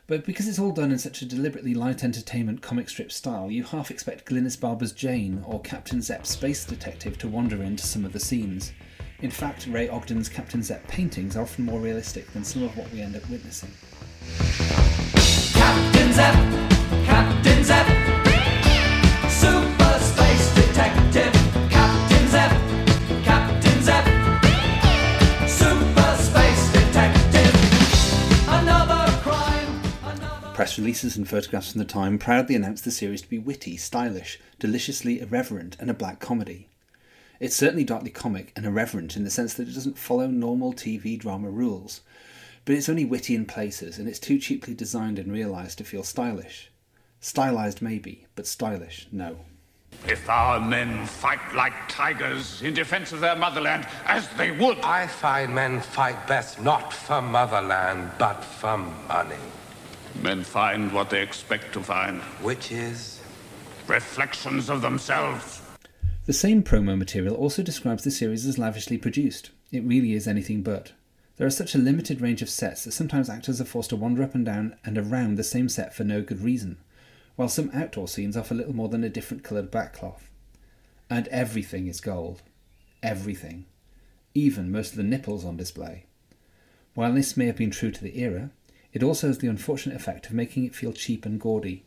But 0.08 0.24
because 0.24 0.48
it's 0.48 0.58
all 0.58 0.70
done 0.72 0.90
in 0.90 0.98
such 0.98 1.20
a 1.20 1.26
deliberately 1.26 1.74
light 1.74 2.02
entertainment 2.02 2.62
comic 2.62 2.88
strip 2.88 3.12
style, 3.12 3.50
you 3.50 3.62
half 3.62 3.90
expect 3.90 4.24
Glynis 4.24 4.58
Barber's 4.58 4.92
Jane 4.92 5.44
or 5.46 5.60
Captain 5.60 6.00
Zep's 6.00 6.30
Space 6.30 6.64
Detective 6.64 7.18
to 7.18 7.28
wander 7.28 7.62
into 7.62 7.86
some 7.86 8.06
of 8.06 8.14
the 8.14 8.18
scenes. 8.18 8.72
In 9.20 9.30
fact, 9.30 9.66
Ray 9.66 9.86
Ogden's 9.88 10.30
Captain 10.30 10.62
Zep 10.62 10.88
paintings 10.88 11.36
are 11.36 11.42
often 11.42 11.66
more 11.66 11.78
realistic 11.78 12.32
than 12.32 12.42
some 12.42 12.62
of 12.62 12.74
what 12.74 12.90
we 12.90 13.02
end 13.02 13.16
up 13.16 13.28
witnessing. 13.28 13.70
Captain 15.52 16.12
Zep, 16.14 16.34
Captain 17.04 17.62
Zep, 17.62 17.97
Press 30.58 30.76
releases 30.76 31.16
and 31.16 31.28
photographs 31.28 31.70
from 31.70 31.78
the 31.78 31.84
time 31.84 32.18
proudly 32.18 32.56
announced 32.56 32.84
the 32.84 32.90
series 32.90 33.22
to 33.22 33.28
be 33.28 33.38
witty, 33.38 33.76
stylish, 33.76 34.40
deliciously 34.58 35.20
irreverent, 35.20 35.76
and 35.78 35.88
a 35.88 35.94
black 35.94 36.18
comedy. 36.18 36.66
It's 37.38 37.54
certainly 37.54 37.84
darkly 37.84 38.10
comic 38.10 38.52
and 38.56 38.66
irreverent 38.66 39.16
in 39.16 39.22
the 39.22 39.30
sense 39.30 39.54
that 39.54 39.68
it 39.68 39.74
doesn't 39.74 39.96
follow 39.96 40.26
normal 40.26 40.72
TV 40.72 41.16
drama 41.16 41.48
rules, 41.48 42.00
but 42.64 42.74
it's 42.74 42.88
only 42.88 43.04
witty 43.04 43.36
in 43.36 43.46
places 43.46 43.98
and 43.98 44.08
it's 44.08 44.18
too 44.18 44.36
cheaply 44.40 44.74
designed 44.74 45.20
and 45.20 45.30
realised 45.30 45.78
to 45.78 45.84
feel 45.84 46.02
stylish. 46.02 46.72
Stylised 47.22 47.80
maybe, 47.80 48.26
but 48.34 48.44
stylish 48.44 49.06
no. 49.12 49.38
If 50.08 50.28
our 50.28 50.58
men 50.58 51.06
fight 51.06 51.54
like 51.54 51.72
tigers 51.86 52.62
in 52.62 52.74
defense 52.74 53.12
of 53.12 53.20
their 53.20 53.36
motherland, 53.36 53.86
as 54.06 54.28
they 54.30 54.50
would. 54.50 54.80
I 54.80 55.06
find 55.06 55.54
men 55.54 55.80
fight 55.80 56.26
best 56.26 56.60
not 56.60 56.92
for 56.92 57.22
motherland, 57.22 58.10
but 58.18 58.42
for 58.42 58.76
money. 58.76 59.36
Men 60.22 60.42
find 60.42 60.92
what 60.92 61.10
they 61.10 61.22
expect 61.22 61.72
to 61.74 61.80
find. 61.80 62.20
Which 62.42 62.72
is? 62.72 63.20
Reflections 63.86 64.68
of 64.68 64.82
themselves. 64.82 65.62
The 66.26 66.32
same 66.32 66.62
promo 66.62 66.98
material 66.98 67.34
also 67.34 67.62
describes 67.62 68.04
the 68.04 68.10
series 68.10 68.44
as 68.44 68.58
lavishly 68.58 68.98
produced. 68.98 69.50
It 69.72 69.84
really 69.84 70.12
is 70.12 70.28
anything 70.28 70.62
but. 70.62 70.92
There 71.36 71.46
are 71.46 71.50
such 71.50 71.74
a 71.74 71.78
limited 71.78 72.20
range 72.20 72.42
of 72.42 72.50
sets 72.50 72.84
that 72.84 72.92
sometimes 72.92 73.30
actors 73.30 73.60
are 73.60 73.64
forced 73.64 73.90
to 73.90 73.96
wander 73.96 74.22
up 74.22 74.34
and 74.34 74.44
down 74.44 74.76
and 74.84 74.98
around 74.98 75.36
the 75.36 75.44
same 75.44 75.68
set 75.68 75.94
for 75.94 76.04
no 76.04 76.20
good 76.20 76.42
reason, 76.42 76.78
while 77.36 77.48
some 77.48 77.70
outdoor 77.72 78.08
scenes 78.08 78.36
offer 78.36 78.54
little 78.54 78.74
more 78.74 78.88
than 78.88 79.04
a 79.04 79.08
different 79.08 79.44
coloured 79.44 79.70
backcloth. 79.70 80.28
And 81.08 81.28
everything 81.28 81.86
is 81.86 82.00
gold. 82.00 82.42
Everything. 83.02 83.66
Even 84.34 84.72
most 84.72 84.90
of 84.90 84.96
the 84.96 85.04
nipples 85.04 85.44
on 85.44 85.56
display. 85.56 86.06
While 86.94 87.12
this 87.12 87.36
may 87.36 87.46
have 87.46 87.56
been 87.56 87.70
true 87.70 87.92
to 87.92 88.02
the 88.02 88.18
era, 88.18 88.50
It 88.92 89.02
also 89.02 89.26
has 89.26 89.38
the 89.38 89.48
unfortunate 89.48 89.96
effect 89.96 90.26
of 90.26 90.32
making 90.32 90.64
it 90.64 90.74
feel 90.74 90.92
cheap 90.92 91.26
and 91.26 91.40
gaudy. 91.40 91.84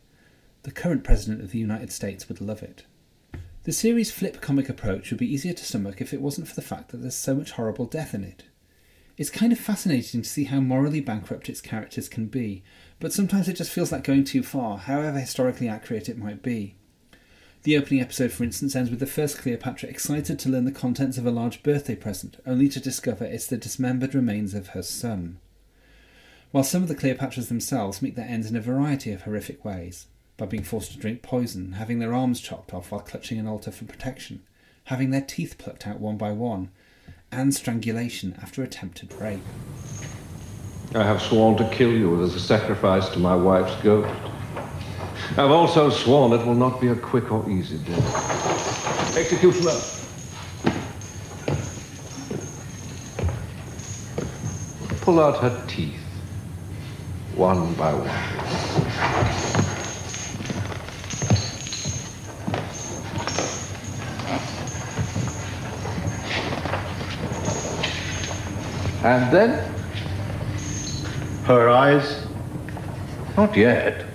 The 0.62 0.70
current 0.70 1.02
President 1.02 1.42
of 1.42 1.50
the 1.50 1.58
United 1.58 1.90
States 1.90 2.28
would 2.28 2.40
love 2.40 2.62
it. 2.62 2.84
The 3.64 3.72
series' 3.72 4.10
flip 4.10 4.40
comic 4.40 4.68
approach 4.68 5.10
would 5.10 5.18
be 5.18 5.32
easier 5.32 5.52
to 5.52 5.64
stomach 5.64 6.00
if 6.00 6.12
it 6.12 6.20
wasn't 6.20 6.48
for 6.48 6.54
the 6.54 6.62
fact 6.62 6.90
that 6.90 6.98
there's 6.98 7.14
so 7.14 7.34
much 7.34 7.52
horrible 7.52 7.86
death 7.86 8.14
in 8.14 8.24
it. 8.24 8.44
It's 9.16 9.30
kind 9.30 9.52
of 9.52 9.58
fascinating 9.58 10.22
to 10.22 10.28
see 10.28 10.44
how 10.44 10.60
morally 10.60 11.00
bankrupt 11.00 11.48
its 11.48 11.60
characters 11.60 12.08
can 12.08 12.26
be, 12.26 12.64
but 12.98 13.12
sometimes 13.12 13.48
it 13.48 13.56
just 13.56 13.70
feels 13.70 13.92
like 13.92 14.04
going 14.04 14.24
too 14.24 14.42
far, 14.42 14.78
however 14.78 15.20
historically 15.20 15.68
accurate 15.68 16.08
it 16.08 16.18
might 16.18 16.42
be. 16.42 16.76
The 17.64 17.76
opening 17.76 18.00
episode, 18.00 18.32
for 18.32 18.42
instance, 18.42 18.74
ends 18.74 18.90
with 18.90 18.98
the 18.98 19.06
first 19.06 19.38
Cleopatra 19.38 19.88
excited 19.88 20.38
to 20.40 20.48
learn 20.48 20.64
the 20.64 20.72
contents 20.72 21.18
of 21.18 21.26
a 21.26 21.30
large 21.30 21.62
birthday 21.62 21.94
present, 21.94 22.38
only 22.44 22.68
to 22.70 22.80
discover 22.80 23.24
it's 23.24 23.46
the 23.46 23.56
dismembered 23.56 24.14
remains 24.14 24.54
of 24.54 24.68
her 24.68 24.82
son. 24.82 25.38
While 26.52 26.64
some 26.64 26.82
of 26.82 26.88
the 26.88 26.94
Cleopatras 26.94 27.48
themselves 27.48 28.02
meet 28.02 28.14
their 28.14 28.28
ends 28.28 28.50
in 28.50 28.56
a 28.56 28.60
variety 28.60 29.10
of 29.12 29.22
horrific 29.22 29.64
ways 29.64 30.06
by 30.36 30.44
being 30.44 30.62
forced 30.62 30.92
to 30.92 30.98
drink 30.98 31.22
poison, 31.22 31.72
having 31.72 31.98
their 31.98 32.12
arms 32.12 32.42
chopped 32.42 32.74
off 32.74 32.92
while 32.92 33.00
clutching 33.00 33.38
an 33.38 33.46
altar 33.46 33.70
for 33.70 33.86
protection, 33.86 34.42
having 34.84 35.10
their 35.10 35.22
teeth 35.22 35.56
plucked 35.56 35.86
out 35.86 35.98
one 35.98 36.18
by 36.18 36.30
one, 36.30 36.68
and 37.30 37.54
strangulation 37.54 38.38
after 38.42 38.62
attempted 38.62 39.14
rape. 39.14 39.40
I 40.94 41.04
have 41.04 41.22
sworn 41.22 41.56
to 41.56 41.66
kill 41.70 41.90
you 41.90 42.22
as 42.22 42.34
a 42.34 42.40
sacrifice 42.40 43.08
to 43.10 43.18
my 43.18 43.34
wife's 43.34 43.82
ghost. 43.82 44.14
I've 45.38 45.50
also 45.50 45.88
sworn 45.88 46.38
it 46.38 46.44
will 46.44 46.54
not 46.54 46.82
be 46.82 46.88
a 46.88 46.96
quick 46.96 47.32
or 47.32 47.48
easy 47.48 47.78
death. 47.78 49.16
Executioner! 49.16 49.72
Pull 55.00 55.18
out 55.18 55.40
her 55.40 55.64
teeth, 55.66 56.01
one 57.36 57.74
by 57.74 57.92
one. 57.94 58.08
And 69.04 69.32
then? 69.32 69.72
Her 71.44 71.68
eyes? 71.68 72.26
Not 73.36 73.56
yet. 73.56 74.06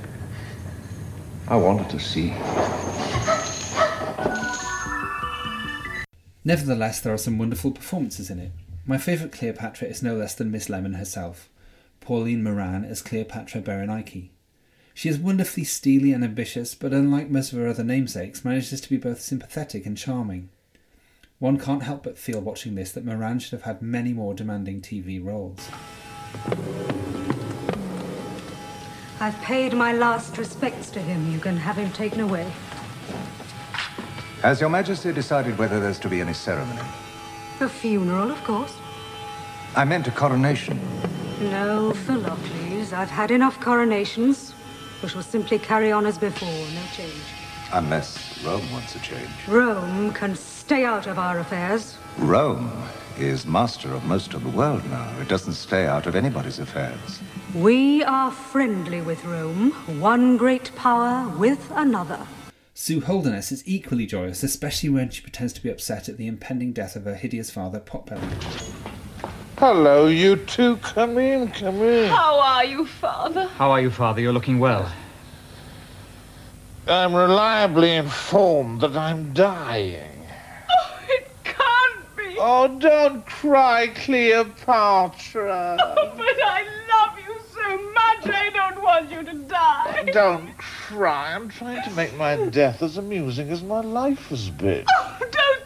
I 1.48 1.58
wanted 1.58 1.90
to 1.90 2.00
see. 2.00 2.34
Nevertheless, 6.46 7.02
there 7.02 7.14
are 7.14 7.18
some 7.18 7.38
wonderful 7.38 7.72
performances 7.72 8.30
in 8.30 8.40
it. 8.40 8.52
My 8.86 8.98
favourite 8.98 9.34
Cleopatra 9.34 9.90
is 9.90 10.02
no 10.02 10.16
less 10.16 10.34
than 10.34 10.52
Miss 10.52 10.70
Lemon 10.70 10.94
herself, 10.94 11.50
Pauline 12.00 12.44
Moran 12.44 12.86
as 12.86 13.02
Cleopatra 13.02 13.62
Berenike. 13.62 14.30
She 14.94 15.10
is 15.10 15.20
wonderfully 15.20 15.64
steely 15.64 16.12
and 16.12 16.24
ambitious, 16.24 16.74
but 16.74 16.94
unlike 16.94 17.30
most 17.30 17.54
of 17.54 17.60
her 17.60 17.68
other 17.68 17.84
namesakes, 17.84 18.44
manages 18.44 18.82
to 18.82 18.90
be 18.90 18.98
both 18.98 19.22
sympathetic 19.22 19.86
and 19.86 19.98
charming. 19.98 20.50
One 21.40 21.60
can't 21.60 21.84
help 21.84 22.04
but 22.04 22.18
feel 22.18 22.42
watching 22.42 22.74
this 22.74 22.92
that 22.94 23.06
Moran 23.06 23.38
should 23.40 23.52
have 23.52 23.62
had 23.62 23.82
many 23.82 24.12
more 24.12 24.34
demanding 24.34 24.82
TV 24.82 25.24
roles. 25.24 25.70
I've 29.20 29.40
paid 29.42 29.74
my 29.74 29.94
last 29.94 30.38
respects 30.38 30.90
to 30.92 31.00
him. 31.00 31.32
You 31.32 31.40
can 31.40 31.58
have 31.58 31.76
him 31.76 31.92
taken 31.92 32.22
away. 32.22 32.52
Has 34.42 34.62
Your 34.62 34.70
Majesty 34.70 35.12
decided 35.12 35.58
whether 35.58 35.80
there's 35.80 36.00
to 36.00 36.10
be 36.10 36.22
any 36.22 36.34
ceremony? 36.34 36.82
A 37.60 37.68
funeral, 37.68 38.32
of 38.32 38.44
course. 38.44 38.74
I 39.76 39.86
meant 39.86 40.08
a 40.08 40.12
coronation. 40.12 40.80
No, 41.40 41.94
Philocles. 41.94 42.94
I've 42.94 43.10
had 43.10 43.30
enough 43.30 43.60
coronations. 43.60 44.54
We 45.04 45.10
shall 45.10 45.22
simply 45.22 45.60
carry 45.60 45.92
on 45.92 46.08
as 46.08 46.18
before, 46.18 46.50
no 46.50 46.84
change. 46.94 47.14
Unless 47.74 48.44
Rome 48.44 48.72
wants 48.72 48.96
a 48.96 49.00
change. 49.00 49.30
Rome 49.48 50.12
can 50.14 50.36
stay 50.36 50.84
out 50.84 51.06
of 51.06 51.20
our 51.20 51.40
affairs. 51.40 51.98
Rome 52.18 52.72
is 53.20 53.46
master 53.46 53.94
of 53.94 54.04
most 54.06 54.34
of 54.34 54.44
the 54.44 54.50
world 54.50 54.84
now. 54.90 55.14
It 55.20 55.28
doesn't 55.28 55.54
stay 55.54 55.86
out 55.86 56.08
of 56.08 56.16
anybody's 56.16 56.58
affairs. 56.58 57.20
We 57.54 58.04
are 58.04 58.32
friendly 58.32 59.02
with 59.02 59.24
Rome, 59.24 59.72
one 60.00 60.38
great 60.38 60.76
power 60.76 61.30
with 61.38 61.72
another. 61.76 62.26
Sue 62.74 63.02
Holderness 63.02 63.52
is 63.52 63.64
equally 63.68 64.06
joyous, 64.06 64.44
especially 64.44 64.90
when 64.90 65.10
she 65.10 65.22
pretends 65.22 65.54
to 65.54 65.62
be 65.62 65.70
upset 65.70 66.10
at 66.10 66.18
the 66.18 66.28
impending 66.28 66.74
death 66.74 66.96
of 66.96 67.06
her 67.06 67.16
hideous 67.16 67.52
father, 67.52 67.80
Potbelly. 67.80 68.28
Hello, 69.60 70.06
you 70.06 70.36
two. 70.36 70.78
Come 70.78 71.18
in, 71.18 71.48
come 71.48 71.82
in. 71.82 72.10
How 72.10 72.40
are 72.40 72.64
you, 72.64 72.86
Father? 72.86 73.48
How 73.48 73.72
are 73.72 73.82
you, 73.82 73.90
Father? 73.90 74.22
You're 74.22 74.32
looking 74.32 74.60
well. 74.60 74.88
I'm 76.88 77.16
reliably 77.16 77.96
informed 77.96 78.82
that 78.82 78.96
I'm 78.96 79.34
dying. 79.34 80.28
Oh, 80.70 81.00
it 81.10 81.32
can't 81.44 82.16
be. 82.16 82.36
Oh, 82.38 82.68
don't 82.78 83.26
cry, 83.26 83.88
Cleopatra. 83.96 85.78
Oh, 85.82 86.14
but 86.16 86.26
I 86.28 86.64
love 86.94 87.18
you 87.18 87.36
so 87.52 87.92
much. 87.94 88.36
I 88.36 88.52
don't 88.54 88.80
want 88.84 89.10
you 89.10 89.24
to 89.24 89.34
die. 89.48 90.10
Don't 90.14 90.56
cry. 90.60 91.34
I'm 91.34 91.50
trying 91.50 91.82
to 91.84 91.90
make 91.96 92.16
my 92.16 92.36
death 92.50 92.84
as 92.84 92.98
amusing 92.98 93.50
as 93.50 93.64
my 93.64 93.82
life 93.82 94.28
has 94.30 94.52
been. 94.52 94.86
Oh, 94.88 95.18
don't 95.20 95.64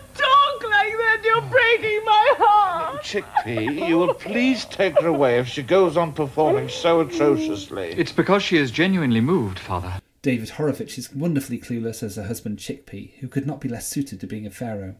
talk 0.61 0.71
like 0.71 0.97
that. 0.97 1.21
You're 1.23 1.41
breaking 1.41 2.05
my 2.05 2.33
heart. 2.37 2.95
Oh, 2.95 2.99
Chickpea, 3.03 3.87
you 3.87 3.97
will 3.97 4.13
please 4.13 4.65
take 4.65 4.99
her 4.99 5.07
away 5.07 5.39
if 5.39 5.47
she 5.47 5.63
goes 5.63 5.97
on 5.97 6.13
performing 6.13 6.69
so 6.69 7.01
atrociously. 7.01 7.93
It's 7.97 8.11
because 8.11 8.43
she 8.43 8.57
is 8.57 8.71
genuinely 8.71 9.21
moved, 9.21 9.59
Father. 9.59 9.93
David 10.21 10.49
Horovitch 10.49 10.97
is 10.97 11.13
wonderfully 11.13 11.59
clueless 11.59 12.03
as 12.03 12.15
her 12.15 12.23
husband 12.23 12.57
Chickpea, 12.57 13.13
who 13.19 13.27
could 13.27 13.47
not 13.47 13.59
be 13.59 13.69
less 13.69 13.87
suited 13.87 14.19
to 14.19 14.27
being 14.27 14.45
a 14.45 14.51
pharaoh. 14.51 14.95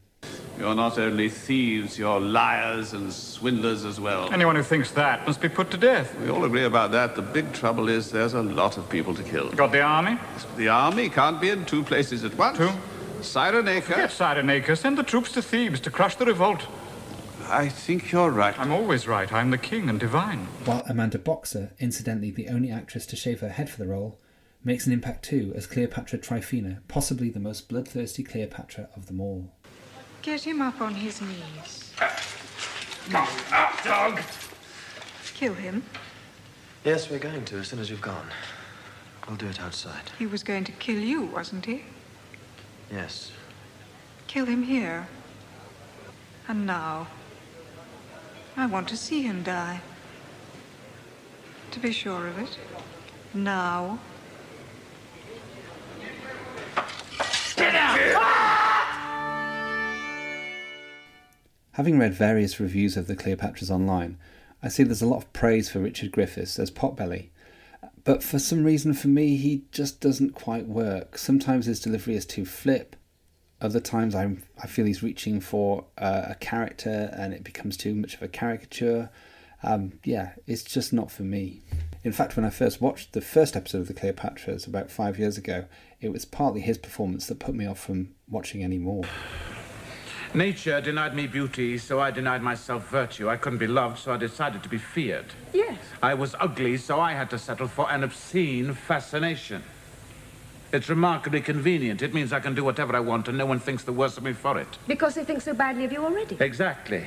You're 0.60 0.76
not 0.76 1.00
only 1.00 1.30
thieves, 1.30 1.98
you're 1.98 2.20
liars 2.20 2.94
and 2.94 3.12
swindlers 3.12 3.84
as 3.84 4.00
well. 4.00 4.32
Anyone 4.32 4.56
who 4.56 4.62
thinks 4.62 4.92
that 4.92 5.26
must 5.26 5.42
be 5.42 5.50
put 5.50 5.72
to 5.72 5.78
death. 5.78 6.16
We 6.20 6.30
all 6.30 6.46
agree 6.46 6.66
about 6.66 6.92
that. 6.92 7.16
The 7.16 7.24
big 7.24 7.52
trouble 7.54 7.90
is 7.90 8.12
there's 8.12 8.36
a 8.36 8.44
lot 8.44 8.78
of 8.78 8.88
people 8.90 9.16
to 9.16 9.24
kill. 9.24 9.50
Got 9.52 9.72
the 9.72 9.82
army? 9.82 10.20
The 10.58 10.68
army 10.68 11.10
can't 11.10 11.42
be 11.42 11.50
in 11.50 11.66
two 11.66 11.84
places 11.84 12.24
at 12.24 12.36
once. 12.36 12.58
Two? 12.58 12.70
Cyrenaica. 13.22 13.84
Forget 13.84 14.10
Cyrenaica. 14.10 14.78
Send 14.78 14.98
the 14.98 15.04
troops 15.04 15.32
to 15.34 15.42
Thebes 15.42 15.80
to 15.82 15.92
crush 15.92 16.16
the 16.16 16.26
revolt. 16.26 16.68
I 17.48 17.70
think 17.70 18.12
you're 18.12 18.30
right. 18.30 18.58
I'm 18.58 18.72
always 18.72 19.08
right. 19.08 19.32
I'm 19.32 19.52
the 19.52 19.58
king 19.58 19.90
and 19.90 20.00
divine. 20.00 20.48
While 20.66 20.84
Amanda 20.88 21.20
Boxer, 21.20 21.74
incidentally 21.80 22.32
the 22.32 22.48
only 22.50 22.72
actress 22.72 23.06
to 23.08 23.16
shave 23.16 23.42
her 23.42 23.50
head 23.50 23.70
for 23.70 23.78
the 23.78 23.88
role, 23.88 24.20
makes 24.64 24.86
an 24.88 24.94
impact 24.94 25.26
too 25.26 25.52
as 25.56 25.68
Cleopatra 25.68 26.20
Tryphena, 26.20 26.82
possibly 26.88 27.30
the 27.30 27.40
most 27.40 27.68
bloodthirsty 27.68 28.24
Cleopatra 28.24 28.90
of 28.96 29.08
them 29.08 29.20
all. 29.20 29.52
Get 30.22 30.42
him 30.46 30.62
up 30.62 30.80
on 30.80 30.94
his 30.94 31.20
knees. 31.22 31.94
Come 33.10 33.28
up, 33.52 33.84
dog! 33.84 34.22
Kill 35.34 35.54
him. 35.56 35.84
Yes, 36.84 37.10
we're 37.10 37.20
going 37.20 37.44
to 37.46 37.58
as 37.58 37.68
soon 37.68 37.80
as 37.80 37.90
you've 37.90 38.02
gone. 38.02 38.28
We'll 39.28 39.38
do 39.38 39.48
it 39.48 39.60
outside. 39.60 40.12
He 40.18 40.28
was 40.28 40.44
going 40.44 40.64
to 40.66 40.72
kill 40.74 41.00
you, 41.00 41.24
wasn't 41.24 41.66
he? 41.66 41.84
Yes. 42.92 43.32
Kill 44.28 44.46
him 44.46 44.64
here. 44.64 45.08
And 46.48 46.66
now. 46.66 47.08
I 48.58 48.66
want 48.66 48.90
to 48.90 48.98
see 48.98 49.22
him 49.22 49.44
die. 49.44 49.82
To 51.72 51.80
be 51.80 51.94
sure 51.94 52.28
of 52.28 52.38
it. 52.38 52.58
Now. 53.34 54.00
Get 57.56 57.76
out! 57.76 58.00
Having 61.74 62.00
read 62.00 62.14
various 62.14 62.60
reviews 62.60 62.98
of 62.98 63.08
the 63.08 63.16
Cleopatras 63.16 63.72
online, 63.72 64.18
I 64.62 64.68
see 64.68 64.84
there's 64.84 65.02
a 65.02 65.08
lot 65.08 65.18
of 65.18 65.34
praise 65.34 65.70
for 65.70 65.80
Richard 65.80 66.12
Griffiths 66.12 66.60
as 66.60 66.70
Potbelly. 66.70 67.30
But 68.04 68.24
for 68.24 68.40
some 68.40 68.64
reason, 68.64 68.94
for 68.94 69.08
me, 69.08 69.36
he 69.38 69.64
just 69.72 70.00
doesn't 70.02 70.32
quite 70.32 70.68
work. 70.68 71.18
Sometimes 71.18 71.66
his 71.66 71.80
delivery 71.80 72.16
is 72.16 72.26
too 72.26 72.46
flip. 72.46 72.96
Other 73.60 73.80
times, 73.80 74.16
I'm, 74.16 74.44
I 74.62 74.66
feel 74.66 74.86
he's 74.86 75.04
reaching 75.04 75.40
for 75.40 75.86
uh, 75.98 76.24
a 76.30 76.36
character 76.36 77.14
and 77.16 77.34
it 77.34 77.44
becomes 77.44 77.78
too 77.78 77.94
much 77.94 78.16
of 78.16 78.24
a 78.24 78.28
caricature. 78.28 79.12
Um, 79.62 80.00
yeah, 80.04 80.32
it's 80.48 80.64
just 80.64 80.92
not 80.92 81.12
for 81.12 81.22
me. 81.22 81.62
In 82.04 82.12
fact, 82.12 82.36
when 82.36 82.46
I 82.46 82.50
first 82.50 82.82
watched 82.82 83.14
the 83.14 83.22
first 83.22 83.56
episode 83.56 83.82
of 83.82 83.88
the 83.88 83.94
Cleopatras 83.94 84.66
about 84.66 84.90
five 84.90 85.20
years 85.20 85.38
ago, 85.38 85.66
it 86.00 86.12
was 86.12 86.26
partly 86.26 86.62
his 86.62 86.80
performance 86.80 87.28
that 87.28 87.40
put 87.40 87.54
me 87.54 87.68
off 87.68 87.80
from 87.80 88.16
watching 88.28 88.64
any 88.64 88.80
more. 88.80 89.04
Nature 90.34 90.80
denied 90.80 91.14
me 91.14 91.28
beauty, 91.28 91.78
so 91.78 92.00
I 92.00 92.10
denied 92.10 92.42
myself 92.42 92.88
virtue. 92.90 93.28
I 93.28 93.36
couldn't 93.36 93.60
be 93.60 93.68
loved, 93.68 94.00
so 94.00 94.14
I 94.14 94.18
decided 94.18 94.64
to 94.64 94.70
be 94.70 94.78
feared. 94.78 95.26
Yes. 95.52 95.78
I 96.02 96.14
was 96.14 96.36
ugly, 96.40 96.78
so 96.78 97.02
I 97.02 97.12
had 97.12 97.30
to 97.32 97.38
settle 97.38 97.68
for 97.68 97.92
an 97.92 98.06
obscene 98.06 98.74
fascination. 98.74 99.62
It's 100.72 100.88
remarkably 100.88 101.42
convenient. 101.42 102.02
It 102.02 102.14
means 102.14 102.32
I 102.32 102.40
can 102.40 102.56
do 102.56 102.64
whatever 102.64 102.96
I 102.96 103.02
want, 103.02 103.28
and 103.28 103.38
no 103.38 103.46
one 103.46 103.60
thinks 103.60 103.84
the 103.84 103.92
worse 103.92 104.16
of 104.16 104.24
me 104.24 104.32
for 104.32 104.58
it. 104.58 104.78
Because 104.88 105.16
they 105.16 105.26
think 105.26 105.42
so 105.42 105.54
badly 105.54 105.84
of 105.84 105.92
you 105.92 106.02
already. 106.02 106.38
Exactly. 106.40 107.06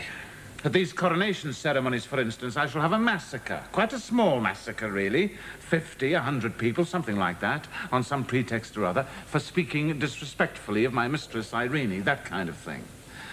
At 0.62 0.74
these 0.74 0.92
coronation 0.92 1.54
ceremonies, 1.54 2.04
for 2.04 2.20
instance, 2.20 2.58
I 2.58 2.66
shall 2.66 2.82
have 2.82 2.92
a 2.92 2.98
massacre. 2.98 3.62
Quite 3.72 3.94
a 3.94 3.98
small 3.98 4.38
massacre, 4.38 4.90
really. 4.90 5.36
Fifty, 5.60 6.12
a 6.12 6.20
hundred 6.20 6.58
people, 6.58 6.84
something 6.84 7.16
like 7.16 7.40
that, 7.40 7.66
on 7.90 8.02
some 8.02 8.22
pretext 8.24 8.76
or 8.76 8.84
other, 8.84 9.06
for 9.26 9.40
speaking 9.40 9.98
disrespectfully 9.98 10.84
of 10.84 10.92
my 10.92 11.08
mistress 11.08 11.54
Irene, 11.54 12.02
that 12.02 12.26
kind 12.26 12.50
of 12.50 12.56
thing. 12.56 12.84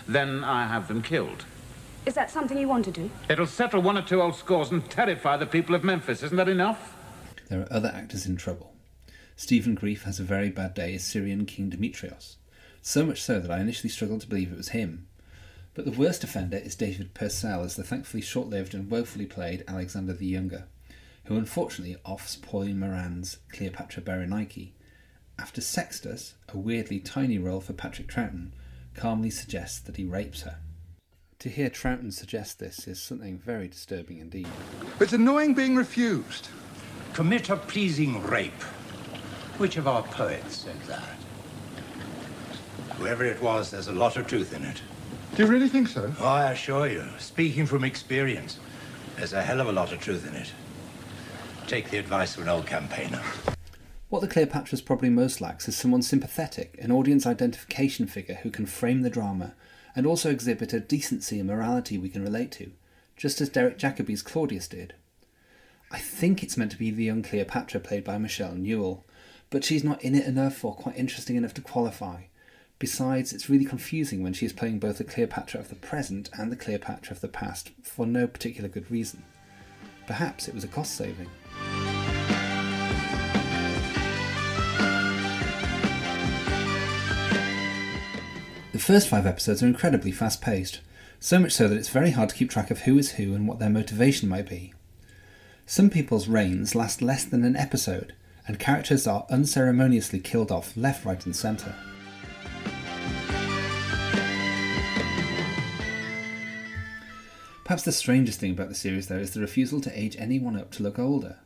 Then 0.08 0.44
I 0.44 0.68
have 0.68 0.88
them 0.88 1.02
killed. 1.02 1.46
Is 2.06 2.16
that 2.16 2.32
something 2.32 2.58
you 2.58 2.68
want 2.68 2.86
to 2.86 2.92
do? 2.92 3.10
It'll 3.30 3.46
settle 3.46 3.82
one 3.82 3.98
or 3.98 4.02
two 4.02 4.22
old 4.22 4.36
scores 4.36 4.72
and 4.72 4.90
terrify 4.90 5.38
the 5.38 5.46
people 5.46 5.76
of 5.76 5.84
Memphis. 5.84 6.24
Isn't 6.24 6.38
that 6.38 6.50
enough? 6.50 6.96
There 7.50 7.62
are 7.62 7.72
other 7.72 7.92
actors 7.94 8.26
in 8.26 8.38
trouble. 8.38 8.74
Stephen 9.36 9.76
Greif 9.76 10.04
has 10.04 10.20
a 10.20 10.24
very 10.24 10.50
bad 10.50 10.74
day 10.74 10.96
as 10.96 11.04
Syrian 11.04 11.46
King 11.46 11.70
Demetrios, 11.70 12.38
so 12.82 13.06
much 13.06 13.22
so 13.22 13.40
that 13.40 13.52
I 13.52 13.60
initially 13.60 13.90
struggled 13.90 14.22
to 14.22 14.28
believe 14.28 14.52
it 14.52 14.58
was 14.58 14.70
him. 14.70 15.08
But 15.74 15.86
the 15.86 15.92
worst 15.92 16.24
offender 16.24 16.58
is 16.58 16.76
David 16.76 17.14
Purcell 17.14 17.64
as 17.64 17.76
the 17.76 17.84
thankfully 17.84 18.22
short 18.22 18.50
lived 18.50 18.74
and 18.74 18.90
woefully 18.90 19.26
played 19.26 19.64
Alexander 19.68 20.14
the 20.14 20.26
Younger, 20.26 20.66
who 21.26 21.38
unfortunately 21.38 21.98
offs 22.04 22.36
Pauline 22.36 22.80
Moran's 22.80 23.38
Cleopatra 23.52 24.04
Berenike. 24.04 24.72
After 25.40 25.62
Sextus, 25.62 26.34
a 26.50 26.58
weirdly 26.58 27.00
tiny 27.00 27.38
role 27.38 27.62
for 27.62 27.74
Patrick 27.74 28.08
Troughton, 28.08 28.52
calmly 28.94 29.30
suggests 29.30 29.80
that 29.80 29.98
he 29.98 30.06
rapes 30.06 30.42
her. 30.42 30.58
To 31.40 31.50
hear 31.50 31.70
Troughton 31.70 32.14
suggest 32.14 32.60
this 32.60 32.88
is 32.88 33.02
something 33.02 33.40
very 33.40 33.68
disturbing 33.68 34.20
indeed. 34.20 34.48
It's 35.00 35.14
annoying 35.14 35.56
being 35.56 35.76
refused. 35.76 36.50
Commit 37.14 37.50
a 37.50 37.58
pleasing 37.58 38.22
rape. 38.22 38.64
Which 39.58 39.78
of 39.78 39.88
our 39.88 40.04
poets 40.04 40.58
said 40.58 40.80
that? 40.88 41.18
Whoever 42.98 43.26
it 43.26 43.42
was, 43.42 43.72
there's 43.72 43.88
a 43.88 43.94
lot 43.94 44.18
of 44.18 44.28
truth 44.28 44.54
in 44.54 44.64
it. 44.64 44.82
Do 45.36 45.44
you 45.44 45.50
really 45.50 45.70
think 45.70 45.88
so? 45.88 46.14
Oh, 46.20 46.26
I 46.26 46.52
assure 46.52 46.88
you, 46.88 47.06
speaking 47.18 47.66
from 47.66 47.84
experience, 47.84 48.60
there's 49.16 49.34
a 49.34 49.42
hell 49.42 49.62
of 49.62 49.68
a 49.68 49.72
lot 49.72 49.92
of 49.92 50.00
truth 50.00 50.28
in 50.28 50.36
it. 50.36 50.52
Take 51.68 51.90
the 51.90 51.98
advice 51.98 52.38
of 52.38 52.44
an 52.44 52.50
old 52.50 52.68
campaigner. 52.68 53.22
What 54.12 54.20
the 54.20 54.28
Cleopatras 54.28 54.84
probably 54.84 55.10
most 55.10 55.40
lacks 55.40 55.70
is 55.70 55.78
someone 55.78 56.02
sympathetic, 56.02 56.78
an 56.82 56.92
audience 56.92 57.26
identification 57.26 58.08
figure 58.08 58.40
who 58.44 58.52
can 58.52 58.66
frame 58.66 59.04
the 59.04 59.10
drama 59.10 59.54
and 59.96 60.06
also 60.06 60.30
exhibit 60.30 60.74
a 60.74 60.82
decency 60.82 61.40
and 61.40 61.48
morality 61.48 61.98
we 61.98 62.10
can 62.10 62.22
relate 62.22 62.52
to, 62.52 62.74
just 63.16 63.40
as 63.40 63.48
Derek 63.48 63.78
Jacobi's 63.78 64.22
Claudius 64.22 64.68
did. 64.68 64.96
I 65.92 66.00
think 66.00 66.44
it's 66.44 66.58
meant 66.58 66.72
to 66.72 66.78
be 66.78 66.92
the 66.92 67.06
young 67.06 67.24
Cleopatra 67.24 67.80
played 67.80 68.04
by 68.04 68.18
Michelle 68.18 68.54
Newell, 68.54 69.06
but 69.50 69.64
she's 69.64 69.82
not 69.82 70.04
in 70.04 70.14
it 70.14 70.26
enough 70.26 70.66
or 70.66 70.76
quite 70.76 70.98
interesting 70.98 71.38
enough 71.38 71.54
to 71.54 71.62
qualify. 71.62 72.24
Besides, 72.80 73.32
it's 73.32 73.50
really 73.50 73.64
confusing 73.64 74.22
when 74.22 74.34
she 74.34 74.46
is 74.46 74.52
playing 74.52 74.80
both 74.80 74.98
the 74.98 75.06
Cleopatra 75.06 75.62
of 75.62 75.70
the 75.70 75.76
present 75.76 76.30
and 76.38 76.52
the 76.52 76.58
Cleopatra 76.58 77.14
of 77.14 77.22
the 77.22 77.30
past 77.30 77.72
for 77.82 78.06
no 78.06 78.28
particular 78.28 78.68
good 78.68 78.92
reason. 78.92 79.24
Perhaps 80.06 80.50
it 80.50 80.54
was 80.54 80.66
a 80.66 80.68
cost 80.68 80.98
saving. 80.98 81.30
First 88.82 89.08
five 89.08 89.26
episodes 89.26 89.62
are 89.62 89.68
incredibly 89.68 90.12
fast 90.12 90.42
paced, 90.42 90.82
so 91.20 91.40
much 91.40 91.52
so 91.52 91.68
that 91.68 91.78
it's 91.78 91.90
very 91.90 92.12
hard 92.12 92.30
to 92.30 92.36
keep 92.36 92.50
track 92.50 92.72
of 92.72 92.82
who 92.82 92.98
is 92.98 93.12
who 93.12 93.36
and 93.36 93.48
what 93.48 93.60
their 93.60 93.70
motivation 93.70 94.28
might 94.28 94.50
be. 94.50 94.74
Some 95.66 95.90
people's 95.90 96.28
reigns 96.28 96.74
last 96.74 97.02
less 97.02 97.24
than 97.24 97.44
an 97.44 97.56
episode, 97.56 98.16
and 98.48 98.60
characters 98.60 99.06
are 99.06 99.28
unceremoniously 99.30 100.20
killed 100.20 100.52
off 100.52 100.76
left, 100.76 101.06
right, 101.06 101.24
and 101.26 101.36
centre. 101.36 101.76
Perhaps 107.64 107.84
the 107.84 107.92
strangest 107.92 108.40
thing 108.40 108.52
about 108.52 108.68
the 108.68 108.76
series, 108.76 109.08
though, 109.08 109.16
is 109.16 109.32
the 109.32 109.40
refusal 109.40 109.80
to 109.80 109.98
age 109.98 110.18
anyone 110.18 110.60
up 110.60 110.72
to 110.72 110.84
look 110.84 110.98
older. 110.98 111.38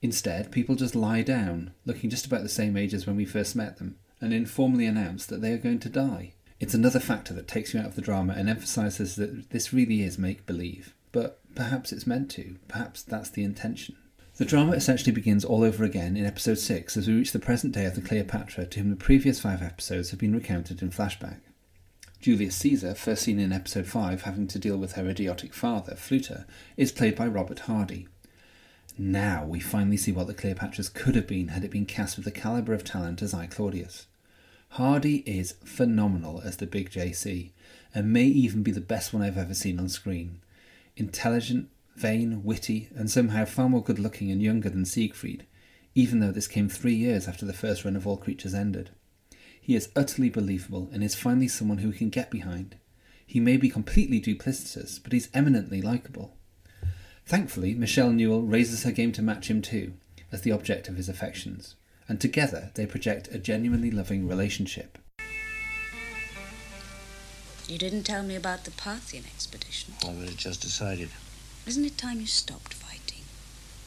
Instead, 0.00 0.52
people 0.52 0.76
just 0.76 0.94
lie 0.94 1.22
down, 1.22 1.72
looking 1.84 2.08
just 2.08 2.24
about 2.24 2.42
the 2.42 2.48
same 2.48 2.76
age 2.76 2.94
as 2.94 3.06
when 3.06 3.16
we 3.16 3.26
first 3.26 3.56
met 3.56 3.76
them, 3.76 3.98
and 4.20 4.32
informally 4.32 4.86
announce 4.86 5.26
that 5.26 5.42
they 5.42 5.52
are 5.52 5.58
going 5.58 5.80
to 5.80 5.90
die. 5.90 6.32
It's 6.60 6.74
another 6.74 7.00
factor 7.00 7.32
that 7.32 7.48
takes 7.48 7.72
you 7.72 7.80
out 7.80 7.86
of 7.86 7.94
the 7.94 8.02
drama 8.02 8.34
and 8.36 8.46
emphasises 8.46 9.16
that 9.16 9.48
this 9.48 9.72
really 9.72 10.02
is 10.02 10.18
make 10.18 10.44
believe. 10.44 10.94
But 11.10 11.40
perhaps 11.54 11.90
it's 11.90 12.06
meant 12.06 12.30
to, 12.32 12.56
perhaps 12.68 13.02
that's 13.02 13.30
the 13.30 13.42
intention. 13.42 13.96
The 14.36 14.44
drama 14.44 14.72
essentially 14.72 15.12
begins 15.12 15.42
all 15.42 15.64
over 15.64 15.84
again 15.84 16.18
in 16.18 16.26
episode 16.26 16.58
6 16.58 16.98
as 16.98 17.08
we 17.08 17.14
reach 17.14 17.32
the 17.32 17.38
present 17.38 17.72
day 17.72 17.86
of 17.86 17.94
the 17.94 18.02
Cleopatra 18.02 18.66
to 18.66 18.80
whom 18.80 18.90
the 18.90 18.96
previous 18.96 19.40
five 19.40 19.62
episodes 19.62 20.10
have 20.10 20.20
been 20.20 20.34
recounted 20.34 20.82
in 20.82 20.90
flashback. 20.90 21.40
Julius 22.20 22.56
Caesar, 22.56 22.94
first 22.94 23.22
seen 23.22 23.40
in 23.40 23.52
episode 23.52 23.86
5 23.86 24.22
having 24.22 24.46
to 24.48 24.58
deal 24.58 24.76
with 24.76 24.92
her 24.92 25.08
idiotic 25.08 25.54
father, 25.54 25.94
Fluter, 25.94 26.44
is 26.76 26.92
played 26.92 27.16
by 27.16 27.26
Robert 27.26 27.60
Hardy. 27.60 28.06
Now 28.98 29.46
we 29.46 29.60
finally 29.60 29.96
see 29.96 30.12
what 30.12 30.26
the 30.26 30.34
Cleopatras 30.34 30.92
could 30.92 31.14
have 31.14 31.26
been 31.26 31.48
had 31.48 31.64
it 31.64 31.70
been 31.70 31.86
cast 31.86 32.16
with 32.16 32.26
the 32.26 32.30
calibre 32.30 32.74
of 32.74 32.84
talent 32.84 33.22
as 33.22 33.32
I 33.32 33.46
Claudius. 33.46 34.06
Hardy 34.74 35.24
is 35.26 35.56
phenomenal 35.64 36.40
as 36.44 36.58
the 36.58 36.66
big 36.66 36.90
JC, 36.90 37.50
and 37.92 38.12
may 38.12 38.24
even 38.24 38.62
be 38.62 38.70
the 38.70 38.80
best 38.80 39.12
one 39.12 39.20
I've 39.20 39.36
ever 39.36 39.52
seen 39.52 39.80
on 39.80 39.88
screen. 39.88 40.40
Intelligent, 40.96 41.68
vain, 41.96 42.44
witty, 42.44 42.88
and 42.94 43.10
somehow 43.10 43.46
far 43.46 43.68
more 43.68 43.82
good 43.82 43.98
looking 43.98 44.30
and 44.30 44.40
younger 44.40 44.70
than 44.70 44.84
Siegfried, 44.84 45.44
even 45.96 46.20
though 46.20 46.30
this 46.30 46.46
came 46.46 46.68
three 46.68 46.94
years 46.94 47.26
after 47.26 47.44
the 47.44 47.52
first 47.52 47.84
run 47.84 47.96
of 47.96 48.06
All 48.06 48.16
Creatures 48.16 48.54
ended. 48.54 48.90
He 49.60 49.74
is 49.74 49.90
utterly 49.96 50.30
believable 50.30 50.88
and 50.92 51.02
is 51.02 51.16
finally 51.16 51.48
someone 51.48 51.78
who 51.78 51.88
we 51.90 51.96
can 51.96 52.08
get 52.08 52.30
behind. 52.30 52.76
He 53.26 53.40
may 53.40 53.56
be 53.56 53.70
completely 53.70 54.20
duplicitous, 54.20 55.02
but 55.02 55.12
he's 55.12 55.30
eminently 55.34 55.82
likeable. 55.82 56.36
Thankfully, 57.26 57.74
Michelle 57.74 58.12
Newell 58.12 58.42
raises 58.42 58.84
her 58.84 58.92
game 58.92 59.10
to 59.12 59.22
match 59.22 59.50
him 59.50 59.62
too, 59.62 59.94
as 60.30 60.42
the 60.42 60.52
object 60.52 60.88
of 60.88 60.96
his 60.96 61.08
affections, 61.08 61.74
and 62.10 62.20
together 62.20 62.72
they 62.74 62.84
project 62.84 63.28
a 63.28 63.38
genuinely 63.38 63.88
loving 63.88 64.26
relationship. 64.26 64.98
You 67.68 67.78
didn't 67.78 68.02
tell 68.02 68.24
me 68.24 68.34
about 68.34 68.64
the 68.64 68.72
Parthian 68.72 69.24
expedition. 69.26 69.94
I've 70.04 70.36
just 70.36 70.60
decided. 70.60 71.10
Isn't 71.68 71.84
it 71.84 71.96
time 71.96 72.18
you 72.18 72.26
stopped 72.26 72.74
fighting? 72.74 73.22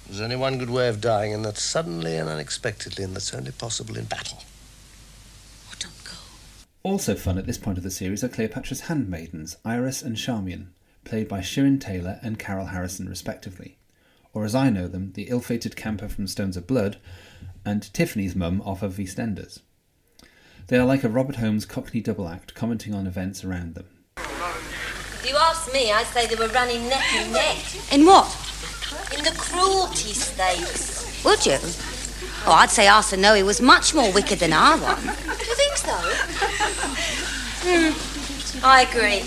There's 0.08 0.22
only 0.22 0.38
one 0.38 0.58
good 0.58 0.70
way 0.70 0.88
of 0.88 1.02
dying, 1.02 1.34
and 1.34 1.44
that's 1.44 1.62
suddenly 1.62 2.16
and 2.16 2.30
unexpectedly, 2.30 3.04
and 3.04 3.14
that's 3.14 3.34
only 3.34 3.52
possible 3.52 3.98
in 3.98 4.06
battle. 4.06 4.42
What 5.68 5.86
on 5.86 5.92
go? 6.06 6.18
Also 6.82 7.16
fun 7.16 7.38
at 7.38 7.46
this 7.46 7.58
point 7.58 7.78
of 7.78 7.84
the 7.84 7.92
series 7.92 8.24
are 8.24 8.30
Cleopatra's 8.30 8.82
handmaidens, 8.82 9.58
Iras 9.66 10.02
and 10.02 10.16
Charmian, 10.16 10.68
played 11.04 11.28
by 11.28 11.42
Shirin 11.42 11.82
Taylor 11.82 12.20
and 12.24 12.40
Carol 12.40 12.68
Harrison 12.68 13.10
respectively, 13.10 13.76
or 14.34 14.46
as 14.46 14.56
I 14.56 14.70
know 14.70 14.88
them, 14.88 15.12
the 15.14 15.24
ill-fated 15.24 15.76
camper 15.76 16.08
from 16.08 16.28
Stones 16.28 16.56
of 16.56 16.68
Blood 16.68 17.00
and 17.66 17.94
Tiffany's 17.94 18.36
mum 18.36 18.62
off 18.62 18.84
of 18.84 18.94
EastEnders. 18.96 19.60
They 20.68 20.78
are 20.78 20.86
like 20.86 21.04
a 21.04 21.10
Robert 21.10 21.38
Holmes 21.38 21.66
Cockney 21.66 22.02
double 22.02 22.30
act 22.30 22.56
commenting 22.56 22.94
on 22.94 23.08
events 23.08 23.44
around 23.44 23.76
them. 23.76 23.86
If 24.18 25.26
you 25.30 25.36
ask 25.36 25.72
me, 25.74 25.92
I 25.92 26.04
say 26.04 26.26
they 26.28 26.36
were 26.36 26.52
running 26.54 26.88
neck 26.88 27.14
and 27.14 27.34
neck. 27.34 27.58
In 27.92 28.06
what? 28.06 28.28
In 29.18 29.24
the 29.24 29.34
cruelty 29.38 30.14
stakes. 30.14 31.24
Would 31.24 31.46
you? 31.46 31.58
Oh, 32.46 32.52
I'd 32.52 32.70
say 32.70 32.88
Arsinoe 32.88 33.46
was 33.46 33.62
much 33.62 33.94
more 33.94 34.12
wicked 34.12 34.40
than 34.40 34.52
our 34.54 34.78
one. 34.78 35.02
Do 35.02 35.46
you 35.46 35.56
think 35.56 35.78
so? 35.78 35.94
Hmm, 37.66 38.66
I 38.66 38.82
agree. 38.84 39.24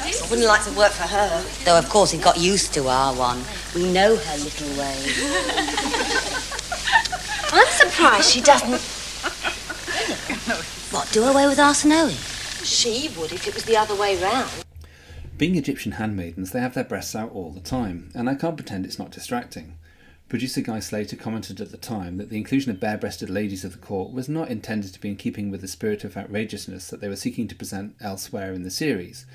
I 0.00 0.12
wouldn't 0.28 0.48
like 0.48 0.64
to 0.64 0.72
work 0.72 0.92
for 0.92 1.06
her. 1.06 1.44
Though, 1.64 1.78
of 1.78 1.88
course, 1.88 2.10
he 2.10 2.18
got 2.18 2.36
used 2.38 2.74
to 2.74 2.88
our 2.88 3.14
one. 3.14 3.42
We 3.74 3.92
know 3.92 4.16
her 4.16 4.36
little 4.38 4.68
ways. 4.78 6.50
I'm 7.52 7.66
surprised 7.68 8.30
she 8.30 8.40
doesn't. 8.40 8.80
What, 10.92 11.10
do 11.12 11.24
away 11.24 11.46
with 11.46 11.58
Arsinoe? 11.58 12.12
She 12.64 13.08
would 13.18 13.32
if 13.32 13.48
it 13.48 13.54
was 13.54 13.64
the 13.64 13.76
other 13.76 13.94
way 13.94 14.20
round. 14.22 14.50
Being 15.36 15.56
Egyptian 15.56 15.92
handmaidens, 15.92 16.52
they 16.52 16.60
have 16.60 16.74
their 16.74 16.84
breasts 16.84 17.16
out 17.16 17.32
all 17.32 17.50
the 17.50 17.60
time, 17.60 18.10
and 18.14 18.30
I 18.30 18.36
can't 18.36 18.56
pretend 18.56 18.86
it's 18.86 18.98
not 18.98 19.10
distracting. 19.10 19.76
Producer 20.28 20.60
Guy 20.60 20.80
Slater 20.80 21.16
commented 21.16 21.60
at 21.60 21.70
the 21.70 21.76
time 21.76 22.16
that 22.16 22.30
the 22.30 22.36
inclusion 22.36 22.70
of 22.70 22.80
bare 22.80 22.96
breasted 22.96 23.28
ladies 23.28 23.64
of 23.64 23.72
the 23.72 23.78
court 23.78 24.12
was 24.12 24.28
not 24.28 24.50
intended 24.50 24.92
to 24.94 25.00
be 25.00 25.08
in 25.08 25.16
keeping 25.16 25.50
with 25.50 25.60
the 25.60 25.68
spirit 25.68 26.04
of 26.04 26.16
outrageousness 26.16 26.88
that 26.88 27.00
they 27.00 27.08
were 27.08 27.16
seeking 27.16 27.48
to 27.48 27.54
present 27.54 27.96
elsewhere 28.00 28.52
in 28.52 28.62
the 28.62 28.70
series. 28.70 29.26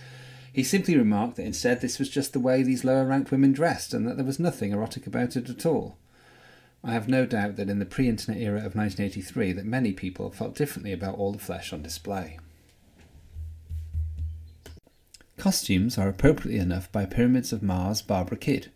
He 0.51 0.63
simply 0.63 0.97
remarked 0.97 1.35
that 1.35 1.45
instead 1.45 1.81
this 1.81 1.99
was 1.99 2.09
just 2.09 2.33
the 2.33 2.39
way 2.39 2.63
these 2.63 2.83
lower 2.83 3.05
ranked 3.05 3.31
women 3.31 3.51
dressed, 3.51 3.93
and 3.93 4.07
that 4.07 4.15
there 4.15 4.25
was 4.25 4.39
nothing 4.39 4.71
erotic 4.71 5.05
about 5.05 5.35
it 5.35 5.49
at 5.49 5.65
all. 5.65 5.97
I 6.83 6.91
have 6.91 7.09
no 7.09 7.25
doubt 7.25 7.57
that 7.57 7.69
in 7.69 7.79
the 7.79 7.85
pre 7.85 8.07
internet 8.07 8.41
era 8.41 8.59
of 8.59 8.75
1983 8.75 9.53
that 9.53 9.65
many 9.65 9.91
people 9.91 10.31
felt 10.31 10.55
differently 10.55 10.93
about 10.93 11.17
all 11.17 11.31
the 11.33 11.39
flesh 11.39 11.73
on 11.73 11.81
display. 11.81 12.39
Costumes 15.37 15.97
are 15.97 16.09
appropriately 16.09 16.59
enough 16.59 16.91
by 16.91 17.05
Pyramids 17.05 17.53
of 17.53 17.63
Mars 17.63 18.01
Barbara 18.01 18.37
Kidd. 18.37 18.71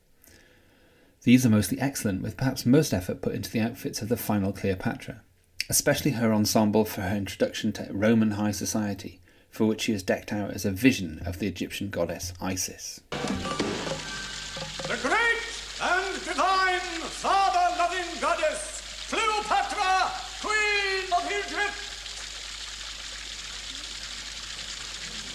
These 1.24 1.46
are 1.46 1.50
mostly 1.50 1.80
excellent, 1.80 2.22
with 2.22 2.38
perhaps 2.38 2.66
most 2.66 2.94
effort 2.94 3.22
put 3.22 3.36
into 3.36 3.50
the 3.50 3.62
outfits 3.62 4.02
of 4.02 4.10
the 4.10 4.18
final 4.18 4.52
Cleopatra, 4.52 5.22
especially 5.70 6.12
her 6.12 6.34
ensemble 6.34 6.84
for 6.86 7.02
her 7.02 7.16
introduction 7.16 7.72
to 7.74 7.88
Roman 7.92 8.32
high 8.32 8.52
society, 8.52 9.22
for 9.50 9.66
which 9.66 9.82
she 9.82 9.94
is 9.94 10.04
decked 10.04 10.34
out 10.34 10.52
as 10.52 10.66
a 10.66 10.72
vision 10.72 11.22
of 11.26 11.39
the 11.39 11.48
Egyptian 11.48 11.89
goddess 11.89 12.34
Isis. 12.42 13.00
The 13.12 15.00
great 15.02 15.34
and 15.82 16.13
divine 16.26 16.80
father-loving 17.24 18.20
goddess, 18.20 19.08
Cleopatra, 19.10 20.12
Queen 20.42 21.13
of 21.13 21.26
Egypt. 21.32 21.84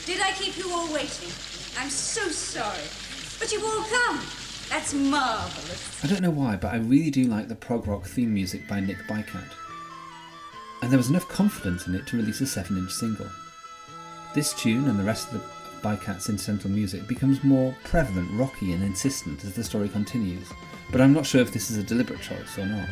Did 0.08 0.22
I 0.22 0.32
keep 0.32 0.56
you 0.56 0.72
all 0.72 0.90
waiting? 0.90 1.28
I'm 1.78 1.90
so 1.90 2.30
sorry. 2.30 2.88
But 3.38 3.52
you've 3.52 3.62
all 3.62 3.82
come. 3.82 4.18
That's 4.70 4.94
marvellous. 4.94 6.02
I 6.02 6.06
don't 6.06 6.22
know 6.22 6.30
why, 6.30 6.56
but 6.56 6.72
I 6.72 6.76
really 6.78 7.10
do 7.10 7.24
like 7.24 7.48
the 7.48 7.54
prog 7.54 7.86
rock 7.86 8.06
theme 8.06 8.32
music 8.32 8.66
by 8.66 8.80
Nick 8.80 8.96
Bicât. 9.06 9.52
And 10.80 10.90
there 10.90 10.96
was 10.96 11.10
enough 11.10 11.28
confidence 11.28 11.86
in 11.86 11.94
it 11.94 12.06
to 12.06 12.16
release 12.16 12.40
a 12.40 12.46
7 12.46 12.74
inch 12.78 12.90
single. 12.90 13.28
This 14.34 14.54
tune 14.54 14.88
and 14.88 14.98
the 14.98 15.04
rest 15.04 15.30
of 15.30 15.42
the 15.42 15.86
Bicât's 15.86 16.30
incidental 16.30 16.70
music 16.70 17.06
becomes 17.06 17.44
more 17.44 17.76
prevalent, 17.84 18.30
rocky, 18.32 18.72
and 18.72 18.82
insistent 18.82 19.44
as 19.44 19.52
the 19.52 19.62
story 19.62 19.90
continues, 19.90 20.48
but 20.90 21.02
I'm 21.02 21.12
not 21.12 21.26
sure 21.26 21.42
if 21.42 21.52
this 21.52 21.70
is 21.70 21.76
a 21.76 21.82
deliberate 21.82 22.22
choice 22.22 22.56
or 22.56 22.64
not. 22.64 22.88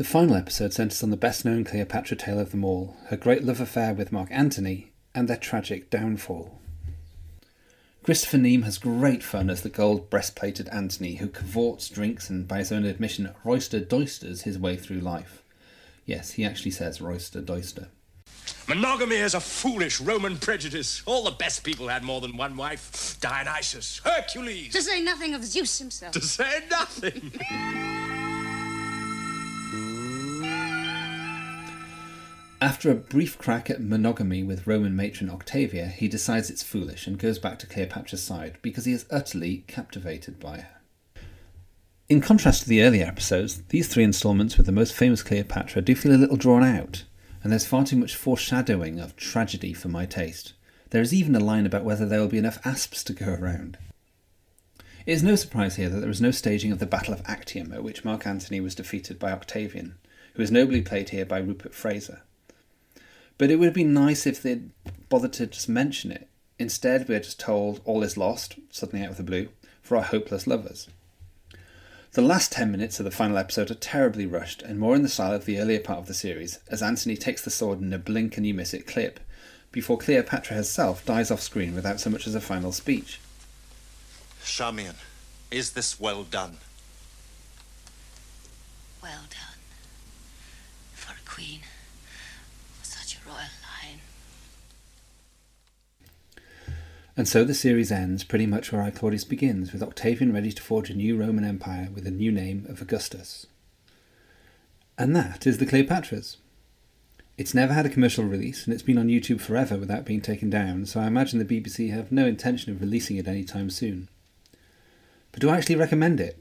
The 0.00 0.04
final 0.04 0.34
episode 0.34 0.72
centres 0.72 1.02
on 1.02 1.10
the 1.10 1.16
best 1.18 1.44
known 1.44 1.62
Cleopatra 1.62 2.16
tale 2.16 2.40
of 2.40 2.52
them 2.52 2.64
all, 2.64 2.96
her 3.08 3.18
great 3.18 3.44
love 3.44 3.60
affair 3.60 3.92
with 3.92 4.12
Mark 4.12 4.28
Antony, 4.30 4.92
and 5.14 5.28
their 5.28 5.36
tragic 5.36 5.90
downfall. 5.90 6.58
Christopher 8.02 8.38
Neame 8.38 8.62
has 8.62 8.78
great 8.78 9.22
fun 9.22 9.50
as 9.50 9.60
the 9.60 9.68
gold 9.68 10.08
breastplated 10.08 10.70
Antony 10.70 11.16
who 11.16 11.28
cavorts, 11.28 11.90
drinks, 11.90 12.30
and 12.30 12.48
by 12.48 12.60
his 12.60 12.72
own 12.72 12.86
admission, 12.86 13.34
roister 13.44 13.78
doisters 13.78 14.44
his 14.44 14.58
way 14.58 14.74
through 14.74 15.00
life. 15.00 15.42
Yes, 16.06 16.30
he 16.30 16.46
actually 16.46 16.70
says 16.70 17.02
roister 17.02 17.42
doister. 17.42 17.88
Monogamy 18.68 19.16
is 19.16 19.34
a 19.34 19.40
foolish 19.40 20.00
Roman 20.00 20.38
prejudice. 20.38 21.02
All 21.04 21.24
the 21.24 21.30
best 21.32 21.62
people 21.62 21.88
had 21.88 22.04
more 22.04 22.22
than 22.22 22.38
one 22.38 22.56
wife. 22.56 23.20
Dionysus, 23.20 24.00
Hercules. 24.02 24.72
To 24.72 24.80
say 24.80 25.02
nothing 25.02 25.34
of 25.34 25.44
Zeus 25.44 25.78
himself. 25.78 26.14
To 26.14 26.22
say 26.22 26.62
nothing. 26.70 27.32
After 32.62 32.90
a 32.90 32.94
brief 32.94 33.38
crack 33.38 33.70
at 33.70 33.80
monogamy 33.80 34.42
with 34.42 34.66
Roman 34.66 34.94
matron 34.94 35.30
Octavia, 35.30 35.86
he 35.86 36.08
decides 36.08 36.50
it's 36.50 36.62
foolish 36.62 37.06
and 37.06 37.18
goes 37.18 37.38
back 37.38 37.58
to 37.60 37.66
Cleopatra's 37.66 38.22
side 38.22 38.58
because 38.60 38.84
he 38.84 38.92
is 38.92 39.06
utterly 39.10 39.64
captivated 39.66 40.38
by 40.38 40.58
her. 40.58 41.22
In 42.10 42.20
contrast 42.20 42.64
to 42.64 42.68
the 42.68 42.82
earlier 42.82 43.06
episodes, 43.06 43.62
these 43.70 43.88
three 43.88 44.04
installments 44.04 44.58
with 44.58 44.66
the 44.66 44.72
most 44.72 44.92
famous 44.92 45.22
Cleopatra 45.22 45.80
do 45.80 45.94
feel 45.94 46.14
a 46.14 46.18
little 46.18 46.36
drawn 46.36 46.62
out, 46.62 47.04
and 47.42 47.50
there's 47.50 47.66
far 47.66 47.82
too 47.82 47.96
much 47.96 48.14
foreshadowing 48.14 49.00
of 49.00 49.16
tragedy 49.16 49.72
for 49.72 49.88
my 49.88 50.04
taste. 50.04 50.52
There 50.90 51.00
is 51.00 51.14
even 51.14 51.34
a 51.34 51.40
line 51.40 51.64
about 51.64 51.84
whether 51.84 52.04
there 52.04 52.20
will 52.20 52.28
be 52.28 52.36
enough 52.36 52.58
asps 52.66 53.02
to 53.04 53.14
go 53.14 53.32
around. 53.32 53.78
It 55.06 55.12
is 55.12 55.22
no 55.22 55.34
surprise 55.34 55.76
here 55.76 55.88
that 55.88 56.00
there 56.00 56.10
is 56.10 56.20
no 56.20 56.30
staging 56.30 56.72
of 56.72 56.78
the 56.78 56.84
Battle 56.84 57.14
of 57.14 57.22
Actium, 57.24 57.72
at 57.72 57.82
which 57.82 58.04
Mark 58.04 58.26
Antony 58.26 58.60
was 58.60 58.74
defeated 58.74 59.18
by 59.18 59.32
Octavian, 59.32 59.96
who 60.34 60.42
is 60.42 60.50
nobly 60.50 60.82
played 60.82 61.08
here 61.08 61.24
by 61.24 61.38
Rupert 61.38 61.74
Frazer. 61.74 62.20
But 63.40 63.50
it 63.50 63.56
would 63.56 63.64
have 63.64 63.74
been 63.74 63.94
nice 63.94 64.26
if 64.26 64.42
they'd 64.42 64.68
bothered 65.08 65.32
to 65.32 65.46
just 65.46 65.66
mention 65.66 66.12
it. 66.12 66.28
Instead, 66.58 67.08
we 67.08 67.14
are 67.14 67.20
just 67.20 67.40
told 67.40 67.80
all 67.86 68.02
is 68.02 68.18
lost, 68.18 68.56
suddenly 68.68 69.02
out 69.02 69.12
of 69.12 69.16
the 69.16 69.22
blue, 69.22 69.48
for 69.80 69.96
our 69.96 70.02
hopeless 70.02 70.46
lovers. 70.46 70.88
The 72.12 72.20
last 72.20 72.52
10 72.52 72.70
minutes 72.70 73.00
of 73.00 73.04
the 73.04 73.10
final 73.10 73.38
episode 73.38 73.70
are 73.70 73.76
terribly 73.76 74.26
rushed 74.26 74.60
and 74.60 74.78
more 74.78 74.94
in 74.94 75.02
the 75.02 75.08
style 75.08 75.32
of 75.32 75.46
the 75.46 75.58
earlier 75.58 75.80
part 75.80 76.00
of 76.00 76.06
the 76.06 76.12
series, 76.12 76.58
as 76.68 76.82
Antony 76.82 77.16
takes 77.16 77.40
the 77.42 77.48
sword 77.48 77.80
in 77.80 77.94
a 77.94 77.98
blink 77.98 78.36
and 78.36 78.46
you 78.46 78.52
miss 78.52 78.74
it 78.74 78.86
clip, 78.86 79.18
before 79.72 79.96
Cleopatra 79.96 80.54
herself 80.54 81.02
dies 81.06 81.30
off 81.30 81.40
screen 81.40 81.74
without 81.74 81.98
so 81.98 82.10
much 82.10 82.26
as 82.26 82.34
a 82.34 82.42
final 82.42 82.72
speech. 82.72 83.20
Charmian, 84.44 84.96
is 85.50 85.70
this 85.72 85.98
well 85.98 86.24
done? 86.24 86.58
Well 89.02 89.22
done. 89.30 89.60
For 90.92 91.12
a 91.14 91.26
queen. 91.26 91.60
Such 92.82 93.16
a 93.16 93.28
royal 93.28 93.38
line. 93.38 94.00
And 97.16 97.26
so 97.26 97.44
the 97.44 97.54
series 97.54 97.90
ends 97.90 98.24
pretty 98.24 98.46
much 98.46 98.72
where 98.72 98.82
I 98.82 98.90
Claudius 98.90 99.24
begins, 99.24 99.72
with 99.72 99.82
Octavian 99.82 100.32
ready 100.32 100.52
to 100.52 100.62
forge 100.62 100.90
a 100.90 100.94
new 100.94 101.16
Roman 101.16 101.44
Empire 101.44 101.88
with 101.92 102.06
a 102.06 102.10
new 102.10 102.30
name 102.30 102.66
of 102.68 102.80
Augustus. 102.80 103.46
And 104.96 105.14
that 105.16 105.46
is 105.46 105.58
the 105.58 105.66
Cleopatras. 105.66 106.36
It's 107.36 107.54
never 107.54 107.72
had 107.72 107.86
a 107.86 107.90
commercial 107.90 108.24
release, 108.24 108.64
and 108.64 108.74
it's 108.74 108.82
been 108.82 108.98
on 108.98 109.08
YouTube 109.08 109.40
forever 109.40 109.78
without 109.78 110.04
being 110.04 110.20
taken 110.20 110.50
down, 110.50 110.84
so 110.84 111.00
I 111.00 111.06
imagine 111.06 111.38
the 111.38 111.60
BBC 111.60 111.90
have 111.90 112.12
no 112.12 112.26
intention 112.26 112.70
of 112.70 112.80
releasing 112.80 113.16
it 113.16 113.26
anytime 113.26 113.70
soon. 113.70 114.08
But 115.32 115.40
do 115.40 115.48
I 115.48 115.56
actually 115.56 115.76
recommend 115.76 116.20
it? 116.20 116.38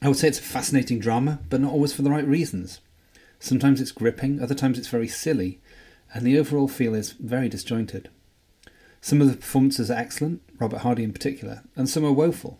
I 0.00 0.08
would 0.08 0.16
say 0.16 0.28
it's 0.28 0.38
a 0.38 0.42
fascinating 0.42 1.00
drama, 1.00 1.40
but 1.50 1.60
not 1.60 1.72
always 1.72 1.92
for 1.92 2.02
the 2.02 2.10
right 2.10 2.26
reasons. 2.26 2.80
Sometimes 3.40 3.80
it's 3.80 3.90
gripping, 3.90 4.40
other 4.40 4.54
times 4.54 4.78
it's 4.78 4.88
very 4.88 5.08
silly, 5.08 5.60
and 6.14 6.24
the 6.24 6.38
overall 6.38 6.68
feel 6.68 6.94
is 6.94 7.12
very 7.12 7.48
disjointed. 7.48 8.08
Some 9.00 9.20
of 9.20 9.28
the 9.28 9.36
performances 9.36 9.90
are 9.90 9.98
excellent, 9.98 10.42
Robert 10.58 10.78
Hardy 10.78 11.04
in 11.04 11.12
particular, 11.12 11.62
and 11.76 11.88
some 11.88 12.04
are 12.04 12.12
woeful. 12.12 12.58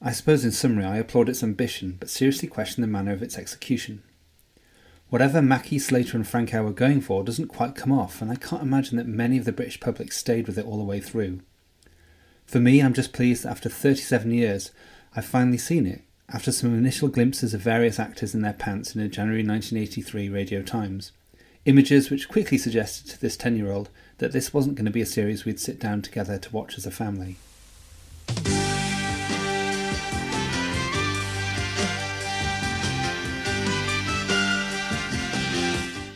I 0.00 0.12
suppose 0.12 0.44
in 0.44 0.52
summary 0.52 0.84
I 0.84 0.98
applaud 0.98 1.28
its 1.28 1.42
ambition, 1.42 1.96
but 1.98 2.10
seriously 2.10 2.48
question 2.48 2.80
the 2.82 2.86
manner 2.86 3.12
of 3.12 3.22
its 3.22 3.38
execution. 3.38 4.02
Whatever 5.10 5.40
Mackie, 5.40 5.78
Slater, 5.78 6.16
and 6.16 6.26
Frankau 6.26 6.64
were 6.64 6.72
going 6.72 7.00
for 7.00 7.22
doesn't 7.22 7.48
quite 7.48 7.74
come 7.74 7.92
off, 7.92 8.20
and 8.20 8.30
I 8.30 8.36
can't 8.36 8.62
imagine 8.62 8.96
that 8.96 9.06
many 9.06 9.38
of 9.38 9.44
the 9.44 9.52
British 9.52 9.80
public 9.80 10.12
stayed 10.12 10.46
with 10.46 10.58
it 10.58 10.66
all 10.66 10.78
the 10.78 10.84
way 10.84 11.00
through. 11.00 11.40
For 12.46 12.58
me, 12.58 12.80
I'm 12.80 12.94
just 12.94 13.12
pleased 13.12 13.44
that 13.44 13.50
after 13.50 13.68
37 13.68 14.30
years, 14.32 14.72
I've 15.14 15.24
finally 15.24 15.58
seen 15.58 15.86
it, 15.86 16.02
after 16.28 16.50
some 16.50 16.76
initial 16.76 17.08
glimpses 17.08 17.54
of 17.54 17.60
various 17.60 17.98
actors 17.98 18.34
in 18.34 18.42
their 18.42 18.52
pants 18.52 18.94
in 18.94 19.00
a 19.00 19.08
January 19.08 19.44
1983 19.46 20.28
Radio 20.28 20.62
Times. 20.62 21.12
Images 21.64 22.10
which 22.10 22.28
quickly 22.28 22.58
suggested 22.58 23.08
to 23.10 23.20
this 23.20 23.36
10 23.36 23.56
year 23.56 23.70
old 23.70 23.88
that 24.18 24.32
this 24.32 24.54
wasn't 24.54 24.76
going 24.76 24.84
to 24.84 24.90
be 24.90 25.00
a 25.00 25.06
series 25.06 25.44
we'd 25.44 25.60
sit 25.60 25.80
down 25.80 26.02
together 26.02 26.38
to 26.38 26.52
watch 26.52 26.78
as 26.78 26.86
a 26.86 26.90
family. 26.90 27.36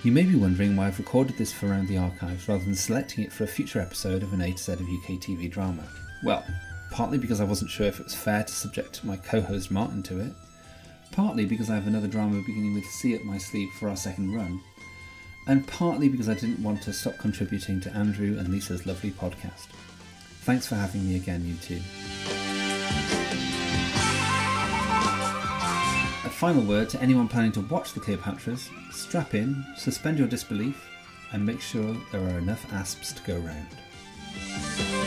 You 0.04 0.12
may 0.12 0.22
be 0.22 0.36
wondering 0.36 0.74
why 0.74 0.86
I've 0.86 0.98
recorded 0.98 1.36
this 1.36 1.52
for 1.52 1.66
Around 1.66 1.88
the 1.88 1.98
Archives 1.98 2.48
rather 2.48 2.64
than 2.64 2.74
selecting 2.74 3.24
it 3.24 3.32
for 3.32 3.44
a 3.44 3.48
future 3.48 3.78
episode 3.78 4.22
of 4.22 4.32
an 4.32 4.40
A 4.40 4.52
to 4.52 4.58
Z 4.58 4.72
of 4.72 4.80
UK 4.80 5.20
TV 5.20 5.50
drama. 5.50 5.82
Well, 6.24 6.44
partly 6.90 7.18
because 7.18 7.42
I 7.42 7.44
wasn't 7.44 7.70
sure 7.70 7.86
if 7.86 8.00
it 8.00 8.04
was 8.04 8.14
fair 8.14 8.42
to 8.42 8.52
subject 8.52 9.04
my 9.04 9.16
co 9.16 9.42
host 9.42 9.70
Martin 9.70 10.02
to 10.04 10.20
it, 10.20 10.32
partly 11.12 11.44
because 11.44 11.68
I 11.68 11.74
have 11.74 11.86
another 11.86 12.08
drama 12.08 12.40
beginning 12.46 12.74
with 12.74 12.86
C 12.86 13.16
up 13.16 13.22
my 13.24 13.38
sleeve 13.38 13.68
for 13.78 13.90
our 13.90 13.96
second 13.96 14.34
run, 14.34 14.60
and 15.48 15.66
partly 15.66 16.08
because 16.08 16.28
I 16.28 16.34
didn't 16.34 16.62
want 16.62 16.82
to 16.82 16.92
stop 16.92 17.16
contributing 17.18 17.80
to 17.80 17.90
Andrew 17.96 18.38
and 18.38 18.48
Lisa's 18.48 18.86
lovely 18.86 19.10
podcast. 19.10 19.66
Thanks 20.42 20.66
for 20.66 20.74
having 20.76 21.08
me 21.08 21.16
again, 21.16 21.44
you 21.46 21.54
two. 21.54 21.80
A 26.24 26.30
final 26.30 26.62
word 26.62 26.90
to 26.90 27.00
anyone 27.02 27.28
planning 27.28 27.52
to 27.52 27.62
watch 27.62 27.94
the 27.94 28.00
Cleopatras 28.00 28.68
strap 28.92 29.34
in, 29.34 29.64
suspend 29.76 30.18
your 30.18 30.28
disbelief, 30.28 30.86
and 31.32 31.44
make 31.44 31.60
sure 31.60 31.96
there 32.12 32.22
are 32.22 32.38
enough 32.38 32.70
asps 32.72 33.12
to 33.14 33.22
go 33.22 33.38
round. 33.38 34.97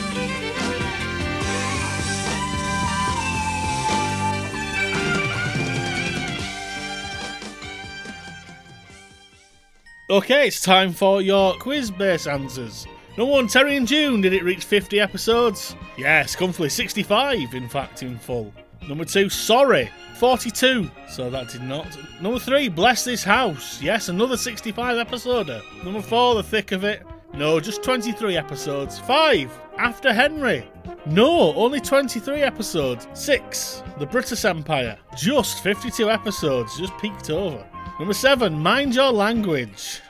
Okay, 10.12 10.48
it's 10.48 10.60
time 10.60 10.92
for 10.92 11.22
your 11.22 11.54
quiz 11.54 11.90
based 11.90 12.28
answers. 12.28 12.86
Number 13.16 13.32
one, 13.32 13.46
Terry 13.46 13.78
and 13.78 13.88
June, 13.88 14.20
did 14.20 14.34
it 14.34 14.44
reach 14.44 14.62
50 14.62 15.00
episodes? 15.00 15.74
Yes, 15.96 16.36
comfortably 16.36 16.68
65, 16.68 17.54
in 17.54 17.66
fact, 17.66 18.02
in 18.02 18.18
full. 18.18 18.52
Number 18.86 19.06
two, 19.06 19.30
Sorry, 19.30 19.90
42, 20.16 20.90
so 21.08 21.30
that 21.30 21.48
did 21.48 21.62
not. 21.62 21.86
Number 22.20 22.38
three, 22.38 22.68
Bless 22.68 23.04
This 23.04 23.24
House, 23.24 23.80
yes, 23.80 24.10
another 24.10 24.36
65 24.36 24.98
episode. 24.98 25.48
Number 25.82 26.02
four, 26.02 26.34
The 26.34 26.42
Thick 26.42 26.72
of 26.72 26.84
It, 26.84 27.06
no, 27.32 27.58
just 27.58 27.82
23 27.82 28.36
episodes. 28.36 28.98
Five, 28.98 29.50
After 29.78 30.12
Henry, 30.12 30.68
no, 31.06 31.54
only 31.54 31.80
23 31.80 32.42
episodes. 32.42 33.08
Six, 33.14 33.82
The 33.98 34.06
Brittas 34.06 34.44
Empire, 34.44 34.98
just 35.16 35.62
52 35.62 36.10
episodes, 36.10 36.76
just 36.76 36.92
peaked 36.98 37.30
over. 37.30 37.66
Number 38.02 38.14
seven, 38.14 38.58
Mind 38.58 38.96
Your 38.96 39.12
Language. 39.12 40.00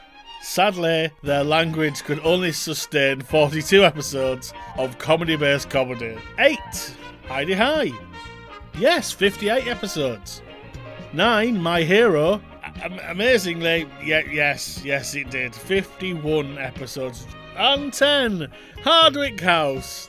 Sadly, 0.40 1.10
their 1.22 1.44
language 1.44 2.02
could 2.04 2.20
only 2.24 2.50
sustain 2.50 3.20
42 3.20 3.84
episodes 3.84 4.54
of 4.78 4.96
comedy 4.96 5.36
based 5.36 5.68
comedy. 5.68 6.16
8. 6.38 6.58
Hi-de-Hi. 7.28 7.90
Yes, 8.78 9.12
58 9.12 9.66
episodes. 9.66 10.40
9. 11.12 11.60
My 11.62 11.82
Hero. 11.82 12.40
am- 12.80 12.98
amazingly, 13.10 13.86
yeah, 14.02 14.22
yes, 14.26 14.80
yes, 14.82 15.14
it 15.14 15.28
did. 15.28 15.54
51 15.54 16.56
episodes 16.56 17.26
and 17.58 17.92
10. 17.92 18.48
Hardwicke 18.78 19.40
House. 19.40 20.08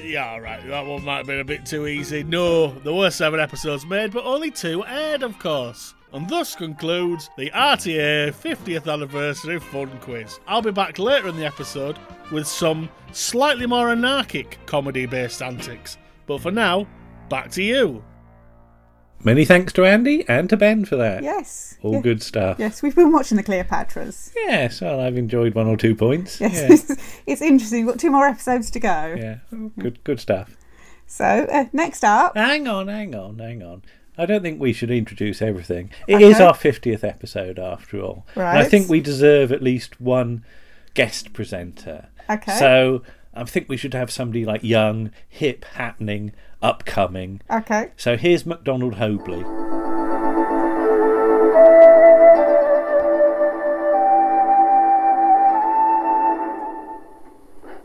Yeah, 0.00 0.30
alright, 0.30 0.64
that 0.68 0.86
one 0.86 1.04
might 1.04 1.16
have 1.16 1.26
been 1.26 1.40
a 1.40 1.44
bit 1.44 1.66
too 1.66 1.88
easy. 1.88 2.22
No, 2.22 2.68
there 2.68 2.92
were 2.92 3.10
seven 3.10 3.40
episodes 3.40 3.84
made, 3.84 4.12
but 4.12 4.24
only 4.24 4.52
two 4.52 4.84
aired, 4.84 5.24
of 5.24 5.40
course. 5.40 5.94
And 6.12 6.28
thus 6.28 6.56
concludes 6.56 7.30
the 7.38 7.50
RTA 7.50 8.30
50th 8.32 8.92
Anniversary 8.92 9.60
Fun 9.60 9.88
Quiz. 10.00 10.40
I'll 10.48 10.60
be 10.62 10.72
back 10.72 10.98
later 10.98 11.28
in 11.28 11.36
the 11.36 11.46
episode 11.46 11.98
with 12.32 12.48
some 12.48 12.88
slightly 13.12 13.66
more 13.66 13.90
anarchic 13.90 14.58
comedy 14.66 15.06
based 15.06 15.40
antics. 15.40 15.98
But 16.26 16.40
for 16.40 16.50
now, 16.50 16.88
back 17.28 17.50
to 17.52 17.62
you. 17.62 18.04
Many 19.22 19.44
thanks 19.44 19.72
to 19.74 19.84
Andy 19.84 20.24
and 20.28 20.48
to 20.50 20.56
Ben 20.56 20.84
for 20.84 20.96
that. 20.96 21.22
Yes. 21.22 21.76
All 21.82 21.94
Yeah. 21.94 22.00
good 22.00 22.22
stuff. 22.22 22.58
Yes, 22.58 22.82
we've 22.82 22.96
been 22.96 23.12
watching 23.12 23.36
the 23.36 23.42
Cleopatras. 23.44 24.32
Yes, 24.34 24.80
well, 24.80 24.98
I've 24.98 25.16
enjoyed 25.18 25.54
one 25.54 25.66
or 25.68 25.76
two 25.76 25.94
points. 25.94 26.40
Yes, 26.40 26.86
Yeah. 26.88 26.96
it's 27.26 27.42
interesting. 27.42 27.84
We've 27.84 27.92
got 27.94 28.00
two 28.00 28.10
more 28.10 28.26
episodes 28.26 28.70
to 28.72 28.80
go. 28.80 29.14
yeah. 29.16 29.36
Good, 29.78 30.02
good 30.04 30.18
stuff. 30.20 30.56
So, 31.06 31.24
uh, 31.24 31.66
next 31.72 32.02
up. 32.02 32.36
Hang 32.36 32.66
on, 32.66 32.88
hang 32.88 33.14
on, 33.14 33.38
hang 33.38 33.62
on. 33.62 33.82
I 34.18 34.26
don't 34.26 34.42
think 34.42 34.60
we 34.60 34.72
should 34.72 34.90
introduce 34.90 35.40
everything. 35.40 35.90
It 36.06 36.20
is 36.20 36.36
Okay. 36.36 36.44
our 36.44 36.54
50th 36.54 37.04
episode 37.04 37.58
after 37.58 38.00
all. 38.00 38.26
And 38.34 38.44
I 38.44 38.54
Right. 38.60 38.70
think 38.70 38.88
we 38.88 39.00
deserve 39.00 39.52
at 39.52 39.62
least 39.62 40.00
one 40.00 40.44
guest 40.94 41.32
presenter. 41.32 42.06
Okay. 42.28 42.52
So 42.52 43.02
I 43.34 43.44
think 43.44 43.68
we 43.68 43.76
should 43.76 43.94
have 43.94 44.10
somebody 44.10 44.44
like 44.44 44.62
young, 44.64 45.10
hip, 45.28 45.64
happening, 45.74 46.32
upcoming. 46.60 47.40
Okay. 47.50 47.88
So 47.96 48.16
here's 48.16 48.44
MacDonald 48.44 48.96
Hobley. 48.96 49.44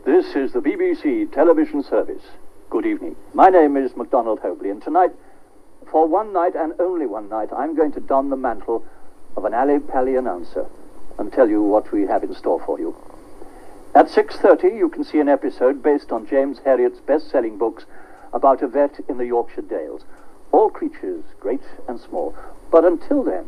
This 0.04 0.36
is 0.36 0.52
the 0.52 0.60
BBC 0.60 1.30
television 1.32 1.82
service. 1.82 2.22
Good 2.70 2.86
evening. 2.86 3.16
My 3.34 3.48
name 3.48 3.76
is 3.76 3.96
MacDonald 3.96 4.40
Hobley, 4.40 4.70
and 4.70 4.80
tonight, 4.82 5.10
for 5.90 6.06
one 6.06 6.32
night 6.32 6.54
and 6.54 6.72
only 6.78 7.06
one 7.06 7.28
night, 7.28 7.48
I'm 7.56 7.74
going 7.74 7.92
to 7.92 8.00
don 8.00 8.30
the 8.30 8.36
mantle 8.36 8.84
of 9.36 9.44
an 9.44 9.54
Ally 9.54 9.78
Pally 9.78 10.16
announcer 10.16 10.66
and 11.18 11.32
tell 11.32 11.48
you 11.48 11.62
what 11.62 11.92
we 11.92 12.06
have 12.06 12.22
in 12.22 12.34
store 12.34 12.62
for 12.64 12.78
you. 12.78 12.96
At 13.94 14.08
6.30, 14.08 14.76
you 14.76 14.88
can 14.88 15.04
see 15.04 15.20
an 15.20 15.28
episode 15.28 15.82
based 15.82 16.12
on 16.12 16.26
James 16.26 16.58
Herriot's 16.64 17.00
best-selling 17.00 17.56
books 17.56 17.86
about 18.32 18.62
a 18.62 18.68
vet 18.68 19.00
in 19.08 19.16
the 19.16 19.26
Yorkshire 19.26 19.62
Dales. 19.62 20.02
All 20.52 20.68
creatures, 20.68 21.24
great 21.40 21.62
and 21.88 21.98
small. 21.98 22.34
But 22.70 22.84
until 22.84 23.22
then, 23.22 23.44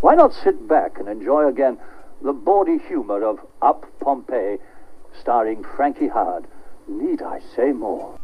why 0.00 0.14
not 0.14 0.34
sit 0.34 0.66
back 0.66 0.98
and 0.98 1.08
enjoy 1.08 1.46
again 1.46 1.78
the 2.22 2.32
bawdy 2.32 2.78
humor 2.78 3.24
of 3.24 3.38
Up 3.62 3.86
Pompeii, 4.00 4.58
starring 5.20 5.62
Frankie 5.62 6.08
Howerd. 6.08 6.44
Need 6.88 7.20
I 7.22 7.40
say 7.54 7.72
more? 7.72 8.16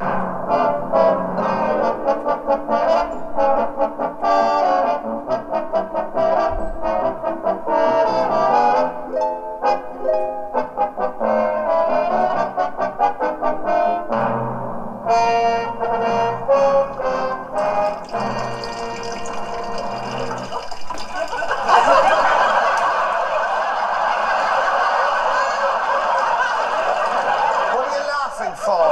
What 26.55 27.87
are 27.87 27.97
you 27.97 28.07
laughing 28.07 28.55
for? 28.63 28.87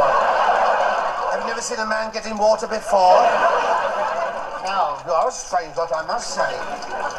Have 1.31 1.39
you 1.41 1.47
never 1.47 1.52
seen 1.63 1.79
a 1.79 1.87
man 1.87 2.11
getting 2.11 2.37
water 2.37 2.67
before? 2.67 3.23
No, 4.67 4.99
you're 5.07 5.27
a 5.27 5.31
strange 5.31 5.77
lot, 5.77 5.95
I 5.95 6.05
must 6.05 6.35
say. 6.35 6.51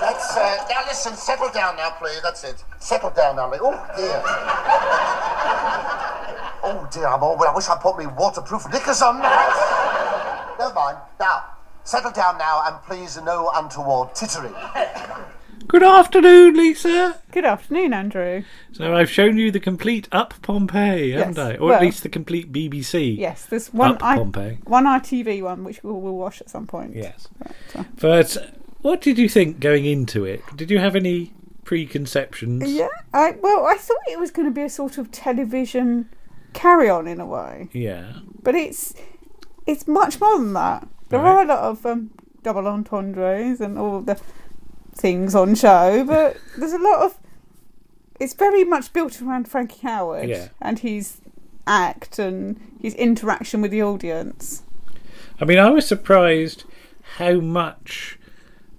Let's, 0.02 0.36
uh, 0.36 0.66
now 0.68 0.84
listen, 0.86 1.16
settle 1.16 1.50
down 1.50 1.76
now, 1.76 1.90
please. 1.98 2.20
That's 2.22 2.44
it. 2.44 2.62
Settle 2.78 3.08
down 3.08 3.36
now. 3.36 3.50
Oh, 3.54 3.72
dear. 3.96 4.22
Oh, 6.62 6.86
dear, 6.92 7.06
I'm 7.06 7.22
all, 7.22 7.38
well, 7.38 7.48
I 7.50 7.54
wish 7.54 7.68
I'd 7.70 7.80
put 7.80 7.96
me 7.96 8.06
waterproof 8.06 8.70
knickers 8.70 9.00
on 9.00 9.20
now. 9.20 10.54
Never 10.58 10.74
mind. 10.74 10.98
Now, 11.18 11.44
settle 11.84 12.10
down 12.10 12.36
now, 12.36 12.64
and 12.66 12.76
please 12.82 13.18
no 13.22 13.50
untoward 13.54 14.14
tittering. 14.14 14.54
Good 15.74 15.82
afternoon, 15.82 16.56
Lisa. 16.56 17.20
Good 17.32 17.44
afternoon, 17.44 17.92
Andrew. 17.92 18.44
So 18.70 18.94
I've 18.94 19.10
shown 19.10 19.36
you 19.36 19.50
the 19.50 19.58
complete 19.58 20.06
Up 20.12 20.32
Pompeii, 20.40 21.10
haven't 21.10 21.36
Yes, 21.36 21.46
I? 21.46 21.56
Or 21.56 21.66
well- 21.66 21.74
at 21.74 21.82
least 21.82 22.04
the 22.04 22.08
complete 22.08 22.52
BBC. 22.52 23.18
Yes, 23.18 23.46
there's 23.46 23.74
one 23.74 23.96
Up 23.96 24.04
I, 24.04 24.16
Pompeii. 24.18 24.58
one 24.62 24.84
ITV 24.84 25.42
one 25.42 25.64
which 25.64 25.82
we'll, 25.82 26.00
we'll 26.00 26.14
watch 26.14 26.40
at 26.40 26.48
some 26.48 26.68
point. 26.68 26.94
Yes. 26.94 27.26
But, 27.42 27.56
uh, 27.76 27.84
But 28.00 28.54
what 28.82 29.00
did 29.00 29.18
you 29.18 29.28
think 29.28 29.58
going 29.58 29.84
into 29.84 30.24
it? 30.24 30.42
Did 30.54 30.70
you 30.70 30.78
have 30.78 30.94
any 30.94 31.32
preconceptions? 31.64 32.70
yeah, 32.70 32.86
I 33.12 33.32
well, 33.42 33.66
I 33.66 33.74
thought 33.74 33.96
it 34.06 34.20
was 34.20 34.30
going 34.30 34.46
to 34.46 34.54
be 34.54 34.62
a 34.62 34.70
sort 34.70 34.96
of 34.96 35.10
television 35.10 36.08
carry 36.52 36.88
on 36.88 37.08
in 37.08 37.18
a 37.18 37.26
way, 37.26 37.68
Yeah. 37.72 38.12
but 38.44 38.54
it's 38.54 38.94
it's 39.66 39.88
much 39.88 40.20
more 40.20 40.38
than 40.38 40.52
that. 40.52 40.86
There 41.08 41.18
Right. 41.18 41.32
are 41.32 41.42
a 41.42 41.46
lot 41.46 41.58
of 41.64 41.84
um, 41.84 42.10
double 42.44 42.68
entendres 42.68 43.60
and 43.60 43.76
all 43.76 44.00
the 44.02 44.20
things 44.94 45.34
on 45.34 45.54
show, 45.54 46.04
but 46.06 46.36
there's 46.58 46.72
a 46.72 46.78
lot 46.78 47.02
of. 47.02 47.18
It's 48.20 48.34
very 48.34 48.64
much 48.64 48.92
built 48.92 49.20
around 49.20 49.48
Frankie 49.48 49.80
Howerd 49.86 50.28
Yeah. 50.28 50.48
and 50.62 50.78
his 50.78 51.18
act 51.66 52.18
and 52.18 52.60
his 52.80 52.94
interaction 52.94 53.60
with 53.60 53.70
the 53.72 53.82
audience. 53.82 54.62
I 55.40 55.44
mean, 55.44 55.58
I 55.58 55.70
was 55.70 55.86
surprised 55.86 56.64
how 57.18 57.40
much 57.40 58.18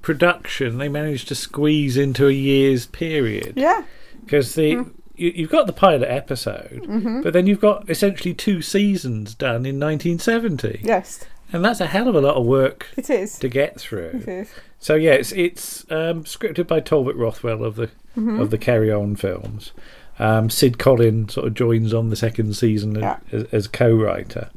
production 0.02 0.78
they 0.78 0.88
managed 0.88 1.28
to 1.30 1.36
squeeze 1.36 1.98
into 1.98 2.28
a 2.28 2.32
year's 2.32 2.86
period. 2.86 3.54
Yeah. 3.56 3.84
Because 4.24 4.56
the 4.56 4.86
you, 5.18 5.32
you've 5.34 5.50
got 5.50 5.66
the 5.66 5.74
pilot 5.74 6.10
episode, 6.10 6.84
Mhm. 6.88 7.24
but 7.24 7.32
then 7.34 7.48
you've 7.48 7.62
got 7.62 7.90
essentially 7.90 8.34
two 8.34 8.62
seasons 8.62 9.34
done 9.34 9.66
in 9.66 9.80
1970. 9.80 10.82
Yes. 10.84 11.26
And 11.54 11.64
that's 11.64 11.80
a 11.80 11.86
hell 11.88 12.08
of 12.08 12.16
a 12.16 12.22
lot 12.22 12.36
of 12.36 12.46
work 12.46 12.88
It 12.98 13.10
is. 13.10 13.38
to 13.40 13.48
get 13.48 13.80
through. 13.80 14.22
It 14.24 14.28
is. 14.28 14.50
So 14.80 14.96
yeah, 14.96 15.12
it's 15.14 15.32
it's 15.32 15.86
um, 15.92 16.24
scripted 16.24 16.68
by 16.68 16.80
Talbot 16.80 17.16
Rothwell 17.16 17.64
of 17.64 17.76
the 17.76 17.90
Mhm. 18.18 18.40
of 18.42 18.50
the 18.50 18.58
Carry 18.58 18.92
On 18.92 19.16
films. 19.16 19.72
Um, 20.20 20.50
Sid 20.50 20.78
Colin 20.80 21.28
sort 21.30 21.48
of 21.48 21.54
joins 21.54 21.94
on 21.94 22.10
the 22.10 22.16
second 22.16 22.56
season 22.56 23.04
as, 23.04 23.18
as, 23.32 23.44
as 23.52 23.68
co-writer. 23.68 24.50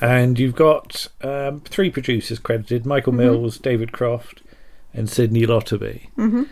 And 0.00 0.38
you've 0.38 0.54
got 0.54 1.06
um, 1.22 1.60
three 1.60 1.90
producers 1.90 2.38
credited: 2.38 2.86
Michael 2.86 3.12
Mhm. 3.12 3.16
Mills, 3.18 3.58
David 3.58 3.92
Croft, 3.92 4.42
and 4.94 5.08
Sydney 5.08 5.42
Lotterby. 5.46 6.08
Mm-hmm. 6.16 6.42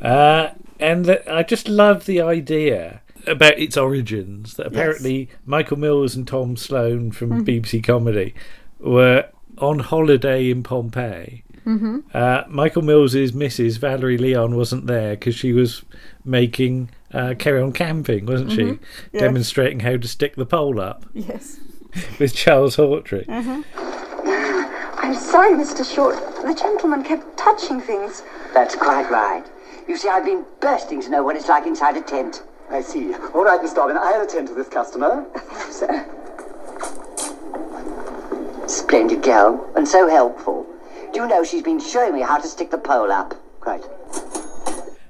Uh, 0.00 0.48
and 0.80 1.04
the, 1.06 1.32
I 1.32 1.42
just 1.42 1.68
love 1.68 2.06
the 2.06 2.20
idea 2.20 3.00
about 3.26 3.58
its 3.58 3.76
origins. 3.76 4.54
That 4.54 4.64
Yes. 4.66 4.72
apparently 4.72 5.28
Michael 5.46 5.78
Mills 5.78 6.14
and 6.16 6.26
Tom 6.26 6.56
Sloan 6.56 7.10
from 7.12 7.30
Mhm. 7.30 7.44
BBC 7.44 7.80
Comedy 7.82 8.34
were 8.80 9.26
on 9.58 9.80
holiday 9.80 10.50
in 10.50 10.62
Pompeii. 10.62 11.42
Mhm. 11.66 12.02
Uh, 12.14 12.44
Michael 12.48 12.82
Mills's 12.82 13.32
Mrs. 13.32 13.78
Valerie 13.78 14.16
Leon 14.18 14.56
wasn't 14.56 14.86
there 14.86 15.10
because 15.10 15.34
she 15.34 15.52
was 15.52 15.82
making 16.24 16.90
uh, 17.12 17.34
Carry 17.38 17.60
On 17.62 17.72
Camping, 17.72 18.26
wasn't 18.26 18.50
Mhm. 18.50 18.54
she? 18.54 18.78
Yes. 19.14 19.20
Demonstrating 19.22 19.80
how 19.80 19.96
to 19.96 20.06
stick 20.06 20.36
the 20.36 20.44
pole 20.46 20.78
up 20.78 21.06
Yes. 21.14 21.58
with 22.18 22.34
Charles 22.34 22.76
Hawtrey. 22.76 23.24
Uh-huh. 23.28 23.62
I'm 25.00 25.14
sorry, 25.14 25.50
Mr. 25.54 25.84
Short. 25.90 26.16
The 26.44 26.54
gentleman 26.54 27.02
kept 27.04 27.36
touching 27.38 27.80
things. 27.80 28.22
That's 28.52 28.74
quite 28.76 29.10
right. 29.10 29.44
You 29.88 29.96
see, 29.96 30.08
I've 30.08 30.24
been 30.24 30.44
bursting 30.60 31.00
to 31.02 31.10
know 31.10 31.22
what 31.22 31.34
it's 31.36 31.48
like 31.48 31.66
inside 31.66 31.96
a 31.96 32.02
tent. 32.02 32.42
I 32.70 32.80
see. 32.82 33.14
All 33.34 33.44
right, 33.44 33.60
Miss 33.62 33.72
Dobbin, 33.72 33.96
I'll 33.98 34.22
attend 34.22 34.48
to 34.48 34.54
this 34.54 34.68
customer. 34.68 35.24
Sir. 35.70 36.06
Splendid 38.66 39.22
girl, 39.22 39.70
and 39.76 39.88
so 39.88 40.08
helpful. 40.08 40.66
Do 41.12 41.20
you 41.22 41.26
know 41.28 41.42
she's 41.42 41.62
been 41.62 41.80
showing 41.80 42.12
me 42.14 42.20
how 42.20 42.36
to 42.38 42.46
stick 42.46 42.70
the 42.70 42.78
pole 42.78 43.10
up? 43.10 43.34
Great. 43.60 43.82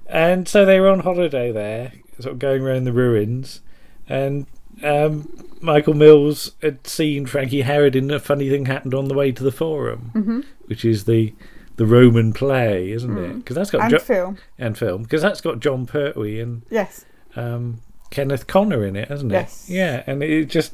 And 0.06 0.46
so 0.48 0.64
they 0.64 0.78
were 0.80 0.88
on 0.88 1.00
holiday 1.00 1.50
there, 1.50 1.92
sort 2.20 2.34
of 2.34 2.38
going 2.38 2.62
around 2.62 2.84
the 2.84 2.92
ruins, 2.92 3.60
and 4.08 4.46
um, 4.84 5.28
Michael 5.60 5.94
Mills 5.94 6.52
had 6.62 6.86
seen 6.86 7.26
Frankie 7.26 7.64
Howerd 7.64 7.96
in 7.96 8.10
a 8.12 8.20
funny 8.20 8.48
thing 8.48 8.66
happened 8.66 8.94
on 8.94 9.08
the 9.08 9.14
way 9.14 9.32
to 9.32 9.42
the 9.42 9.50
Forum, 9.52 10.12
Mhm. 10.14 10.44
which 10.66 10.84
is 10.84 11.04
the 11.04 11.34
the 11.76 11.86
Roman 11.86 12.32
play, 12.32 12.90
isn't 12.90 13.16
it? 13.18 13.30
Mm. 13.30 13.36
Because 13.38 13.54
that's 13.54 13.70
got 13.70 13.82
And 13.82 13.90
Jo- 13.92 13.98
film. 14.00 14.38
and 14.58 14.76
film 14.76 15.02
because 15.04 15.22
that's 15.22 15.40
got 15.40 15.60
Jon 15.60 15.86
Pertwee 15.86 16.40
and 16.40 16.62
Yes. 16.70 17.04
Um, 17.36 17.80
Kenneth 18.10 18.46
Connor 18.46 18.84
in 18.84 18.96
it, 18.96 19.08
hasn't 19.08 19.32
it? 19.32 19.34
Yes. 19.34 19.66
Yeah, 19.68 20.02
and 20.06 20.22
it's 20.22 20.52
just 20.52 20.72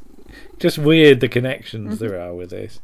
just 0.58 0.78
weird 0.78 1.20
the 1.20 1.28
connections 1.28 1.96
Mhm. 1.96 1.98
there 1.98 2.20
are 2.20 2.34
with 2.34 2.50
this. 2.50 2.80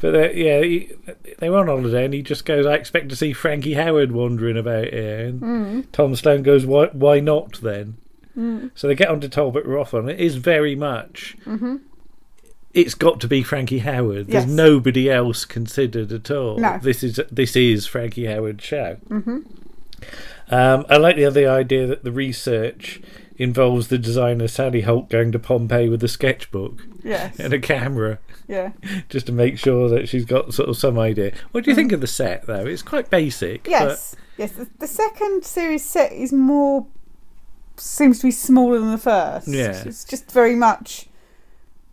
But 0.00 0.14
uh, 0.14 0.30
yeah, 0.30 0.62
he, 0.62 0.92
they 1.40 1.50
were 1.50 1.58
on 1.58 1.66
holiday, 1.66 2.04
and 2.04 2.14
he 2.14 2.22
just 2.22 2.44
goes, 2.44 2.64
"I 2.66 2.74
expect 2.74 3.08
to 3.08 3.16
see 3.16 3.32
Frankie 3.32 3.74
Howerd 3.74 4.12
wandering 4.12 4.56
about 4.56 4.88
here." 4.92 5.18
And 5.26 5.40
Mm. 5.40 5.84
Tom 5.92 6.14
Stone 6.14 6.42
goes, 6.44 6.64
"Why? 6.64 6.86
Why 6.92 7.18
not 7.20 7.60
then?" 7.60 7.96
Mm. 8.38 8.70
So 8.76 8.86
they 8.86 8.94
get 8.94 9.08
on 9.08 9.20
to 9.22 9.28
Talbot 9.28 9.64
Roth, 9.64 9.92
and 9.94 10.08
it 10.08 10.20
is 10.20 10.36
very 10.36 10.76
much. 10.76 11.36
hmm 11.44 11.76
It's 12.74 12.94
got 12.94 13.18
to 13.22 13.26
be 13.28 13.42
Frankie 13.42 13.80
Howerd. 13.80 14.26
There's 14.28 14.44
Yes. 14.44 14.46
nobody 14.46 15.10
else 15.10 15.44
considered 15.44 16.12
at 16.12 16.30
all. 16.30 16.58
No. 16.58 16.78
This 16.80 17.02
is 17.02 17.18
this 17.32 17.56
is 17.56 17.86
Frankie 17.86 18.26
Howerd's 18.26 18.62
show. 18.62 18.98
hmm 19.08 19.38
Um, 20.50 20.86
I 20.88 20.96
like 20.96 21.16
the 21.16 21.24
other 21.26 21.48
idea 21.48 21.86
that 21.86 22.04
the 22.04 22.12
research 22.12 23.00
involves 23.36 23.88
the 23.88 23.98
designer 23.98 24.48
Sally 24.48 24.80
Holt 24.80 25.08
going 25.10 25.30
to 25.32 25.38
Pompeii 25.38 25.88
with 25.88 26.02
a 26.02 26.08
sketchbook 26.08 26.82
Yes. 27.04 27.38
and 27.38 27.52
a 27.52 27.58
camera. 27.60 28.18
Yeah. 28.48 28.72
Just 29.08 29.26
to 29.26 29.32
make 29.32 29.58
sure 29.58 29.88
that 29.88 30.08
she's 30.08 30.24
got 30.24 30.52
sort 30.54 30.68
of 30.68 30.76
some 30.76 30.98
idea. 30.98 31.32
What 31.52 31.64
do 31.64 31.70
you 31.70 31.74
Mm. 31.74 31.78
think 31.78 31.92
of 31.92 32.00
the 32.00 32.06
set, 32.06 32.46
though? 32.46 32.66
It's 32.66 32.82
quite 32.82 33.10
basic. 33.10 33.68
Yes. 33.68 34.16
Yes. 34.36 34.52
The, 34.52 34.68
the 34.78 34.86
second 34.86 35.44
series 35.44 35.84
set 35.84 36.12
is 36.12 36.32
more 36.32 36.86
seems 37.76 38.18
to 38.20 38.26
be 38.26 38.30
smaller 38.32 38.78
than 38.80 38.90
the 38.90 38.98
first. 38.98 39.46
Yeah. 39.46 39.82
It's 39.86 40.04
just 40.04 40.32
very 40.32 40.56
much. 40.56 41.06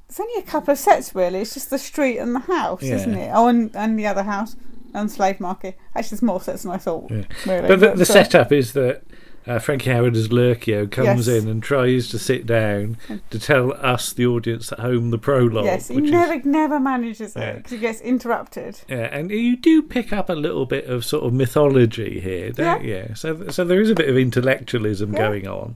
It's 0.10 0.20
only 0.20 0.40
a 0.40 0.44
couple 0.44 0.72
of 0.72 0.80
sets 0.80 1.14
really. 1.14 1.40
It's 1.42 1.54
just 1.54 1.70
the 1.70 1.78
street 1.78 2.18
and 2.18 2.34
the 2.34 2.40
house, 2.40 2.82
isn't 2.82 3.14
it? 3.14 3.32
Oh, 3.34 3.48
and, 3.48 3.76
and 3.76 4.00
the 4.00 4.08
other 4.08 4.24
house 4.24 4.56
and 4.96 5.12
slave 5.12 5.40
market. 5.40 5.78
Actually, 5.96 6.10
there's 6.16 6.22
more 6.24 6.42
sets 6.42 6.64
than 6.64 6.72
I 6.72 6.78
thought. 6.78 7.10
But, 7.10 7.18
yeah. 7.18 7.54
Really. 7.54 7.68
but 7.68 7.80
the, 7.80 7.92
the 7.96 8.02
uh, 8.02 8.06
setup 8.06 8.52
is 8.52 8.74
that 8.74 9.04
uh, 9.48 9.60
Frankie 9.60 9.92
Howerd 9.92 10.16
as 10.16 10.30
Lurcio 10.30 10.90
comes 10.90 11.28
Yes. 11.28 11.44
in 11.44 11.48
and 11.48 11.62
tries 11.62 12.08
to 12.10 12.18
sit 12.18 12.48
down 12.48 12.98
to 13.30 13.38
tell 13.38 13.74
us, 13.74 14.12
the 14.12 14.26
audience 14.26 14.72
at 14.72 14.80
home, 14.80 15.12
the 15.12 15.20
prologue. 15.20 15.66
Yes, 15.66 15.90
he 15.90 15.96
which 15.98 16.06
is 16.06 16.12
never 16.12 16.42
never 16.50 16.80
manages 16.80 17.36
it 17.36 17.40
Yeah. 17.40 17.54
because 17.54 17.72
he 17.72 17.78
gets 17.78 18.02
interrupted. 18.02 18.82
Yeah, 18.88 19.08
and 19.16 19.30
you 19.30 19.56
do 19.56 19.84
pick 19.84 20.12
up 20.12 20.30
a 20.30 20.34
little 20.34 20.66
bit 20.66 20.86
of 20.86 21.06
sort 21.06 21.26
of 21.26 21.34
mythology 21.34 22.20
here, 22.20 22.52
don't 22.52 22.84
you? 22.84 23.12
So, 23.16 23.50
so 23.50 23.64
there 23.64 23.80
is 23.80 23.92
a 23.92 23.96
bit 23.96 24.10
of 24.10 24.18
intellectualism 24.18 25.14
Yeah. 25.14 25.20
going 25.20 25.48
on. 25.48 25.76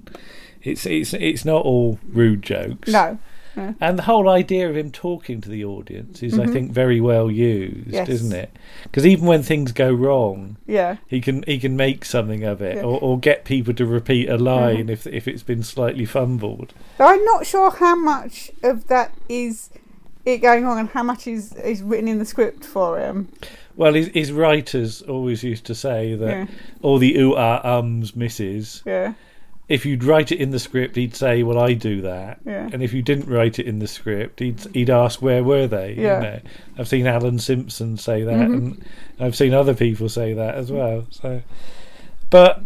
It's 0.64 0.86
it's 0.88 1.14
it's 1.14 1.46
not 1.46 1.64
all 1.64 2.00
rude 2.12 2.42
jokes. 2.42 2.90
No. 2.92 3.20
And 3.82 3.98
the 3.98 4.04
whole 4.04 4.30
idea 4.30 4.70
of 4.70 4.76
him 4.78 4.92
talking 4.92 5.42
to 5.42 5.50
the 5.50 5.64
audience 5.66 6.22
is, 6.24 6.38
I 6.40 6.46
Mhm. 6.46 6.54
think, 6.54 6.72
very 6.72 7.00
well 7.02 7.30
used, 7.32 7.92
Yes. 7.92 8.10
isn't 8.10 8.34
it? 8.34 8.50
Because 8.84 9.06
even 9.06 9.26
when 9.26 9.44
things 9.44 9.72
go 9.72 9.92
wrong, 9.92 10.58
Yeah. 10.68 10.98
he 11.08 11.22
can 11.22 11.44
he 11.44 11.60
can 11.60 11.76
make 11.76 12.06
something 12.06 12.44
of 12.44 12.62
it, 12.62 12.78
Yeah. 12.78 12.84
or, 12.84 13.00
or 13.02 13.20
get 13.20 13.44
people 13.46 13.74
to 13.76 13.86
repeat 13.86 14.30
a 14.30 14.38
line 14.38 14.88
Mhm. 14.88 14.92
if 14.92 15.08
if 15.08 15.28
it's 15.28 15.44
been 15.44 15.64
slightly 15.64 16.06
fumbled. 16.06 16.74
But 16.98 17.06
I'm 17.06 17.24
not 17.26 17.46
sure 17.46 17.72
how 17.72 17.96
much 17.96 18.52
of 18.64 18.88
that 18.88 19.12
is 19.28 19.70
it 20.26 20.40
going 20.40 20.66
on 20.66 20.78
and 20.78 20.90
how 20.90 21.04
much 21.04 21.28
is 21.28 21.54
is 21.54 21.82
written 21.82 22.08
in 22.08 22.20
the 22.20 22.26
script 22.26 22.64
for 22.66 23.00
him. 23.00 23.30
Well, 23.76 23.94
his, 23.94 24.08
his 24.14 24.32
writers 24.34 25.02
always 25.04 25.42
used 25.44 25.66
to 25.68 25.74
say 25.76 26.14
that 26.16 26.30
Yeah. 26.30 26.46
all 26.82 26.98
the 26.98 27.18
ooh 27.18 27.36
ah 27.36 27.62
ums 27.78 28.14
misses. 28.16 28.84
Yeah. 28.86 29.14
If 29.70 29.86
you'd 29.86 30.04
write 30.04 30.32
it 30.32 30.40
in 30.40 30.50
the 30.50 30.58
script, 30.60 30.96
he'd 30.96 31.16
say, 31.16 31.44
"Well, 31.44 31.60
I 31.60 31.74
do 31.74 32.02
that." 32.02 32.40
Yeah. 32.46 32.68
And 32.74 32.82
if 32.82 32.92
you 32.92 33.02
didn't 33.04 33.30
write 33.30 33.60
it 33.60 33.68
in 33.68 33.78
the 33.80 33.88
script, 33.88 34.40
he'd 34.40 34.60
he'd 34.74 34.90
ask, 34.90 35.22
"Where 35.22 35.44
were 35.44 35.68
they?" 35.68 35.94
You 35.94 36.02
Yeah. 36.04 36.20
know? 36.20 36.40
I've 36.80 36.88
seen 36.88 37.06
Alan 37.06 37.38
Simpson 37.40 37.96
say 37.96 38.24
that, 38.24 38.34
Mhm. 38.50 38.54
and 38.54 38.86
I've 39.20 39.36
seen 39.36 39.54
other 39.54 39.76
people 39.76 40.10
say 40.10 40.34
that 40.34 40.56
as 40.56 40.72
well. 40.72 41.06
So, 41.12 41.42
but 42.32 42.62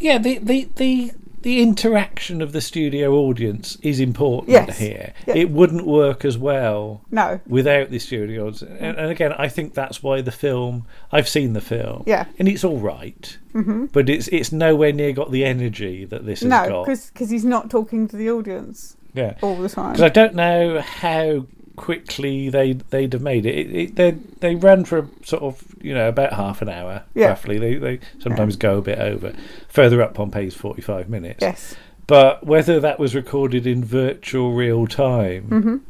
yeah, 0.00 0.18
the 0.18 0.38
the 0.38 0.68
the 0.76 1.12
the 1.42 1.62
interaction 1.62 2.42
of 2.42 2.52
the 2.52 2.60
studio 2.60 3.14
audience 3.14 3.76
is 3.82 4.00
important 4.00 4.50
Yes. 4.50 4.78
here. 4.78 5.12
Yeah. 5.26 5.34
It 5.36 5.50
wouldn't 5.50 5.86
work 5.86 6.24
as 6.24 6.36
well 6.36 7.02
No. 7.10 7.40
without 7.46 7.90
the 7.90 7.98
studio 7.98 8.42
audience. 8.48 8.62
And, 8.62 8.98
and 8.98 9.10
again, 9.10 9.32
I 9.32 9.48
think 9.48 9.74
that's 9.74 10.02
why 10.02 10.20
the 10.20 10.32
film. 10.32 10.86
I've 11.12 11.28
seen 11.28 11.52
the 11.54 11.60
film, 11.60 12.04
Yeah. 12.06 12.26
and 12.38 12.48
it's 12.48 12.64
all 12.64 12.78
right, 12.78 13.36
mm-hmm. 13.54 13.86
but 13.86 14.08
it's 14.08 14.28
it's 14.28 14.52
nowhere 14.52 14.92
near 14.92 15.12
got 15.12 15.30
the 15.30 15.44
energy 15.44 16.04
that 16.04 16.26
this 16.26 16.40
has 16.40 16.50
got. 16.50 16.68
No, 16.68 16.84
because 16.84 17.30
he's 17.30 17.44
not 17.44 17.70
talking 17.70 18.06
to 18.08 18.16
the 18.16 18.30
audience. 18.30 18.96
Yeah. 19.14 19.34
All 19.42 19.56
the 19.56 19.68
time. 19.68 19.92
Because 19.92 20.02
I 20.04 20.08
don't 20.08 20.34
know 20.34 20.80
how 20.80 21.46
quickly 21.80 22.50
they 22.50 22.74
they'd 22.74 23.12
have 23.14 23.22
made 23.22 23.46
it. 23.46 23.54
it, 23.54 23.74
it 23.74 23.96
they 23.96 24.10
they 24.40 24.54
run 24.54 24.84
for 24.84 25.08
sort 25.24 25.42
of 25.42 25.64
you 25.80 25.94
know 25.94 26.08
about 26.08 26.34
half 26.34 26.60
an 26.60 26.68
hour 26.68 27.04
Yeah. 27.14 27.28
roughly. 27.28 27.58
They 27.58 27.74
they 27.76 28.00
sometimes 28.18 28.56
go 28.56 28.78
a 28.78 28.82
bit 28.82 28.98
over. 28.98 29.32
Further 29.68 30.02
up 30.02 30.12
Pompeii's 30.14 30.54
forty 30.54 30.82
five 30.82 31.08
minutes. 31.08 31.38
Yes. 31.40 31.74
But 32.06 32.44
whether 32.44 32.80
that 32.80 32.98
was 32.98 33.14
recorded 33.14 33.66
in 33.66 33.82
virtual 33.84 34.52
real 34.52 34.86
time, 34.86 35.44
Mhm. 35.48 35.80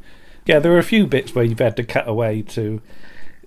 yeah, 0.46 0.58
there 0.60 0.72
are 0.72 0.78
a 0.78 0.82
few 0.84 1.06
bits 1.08 1.34
where 1.34 1.44
you've 1.44 1.58
had 1.58 1.76
to 1.76 1.82
cut 1.84 2.06
away 2.06 2.42
to 2.42 2.80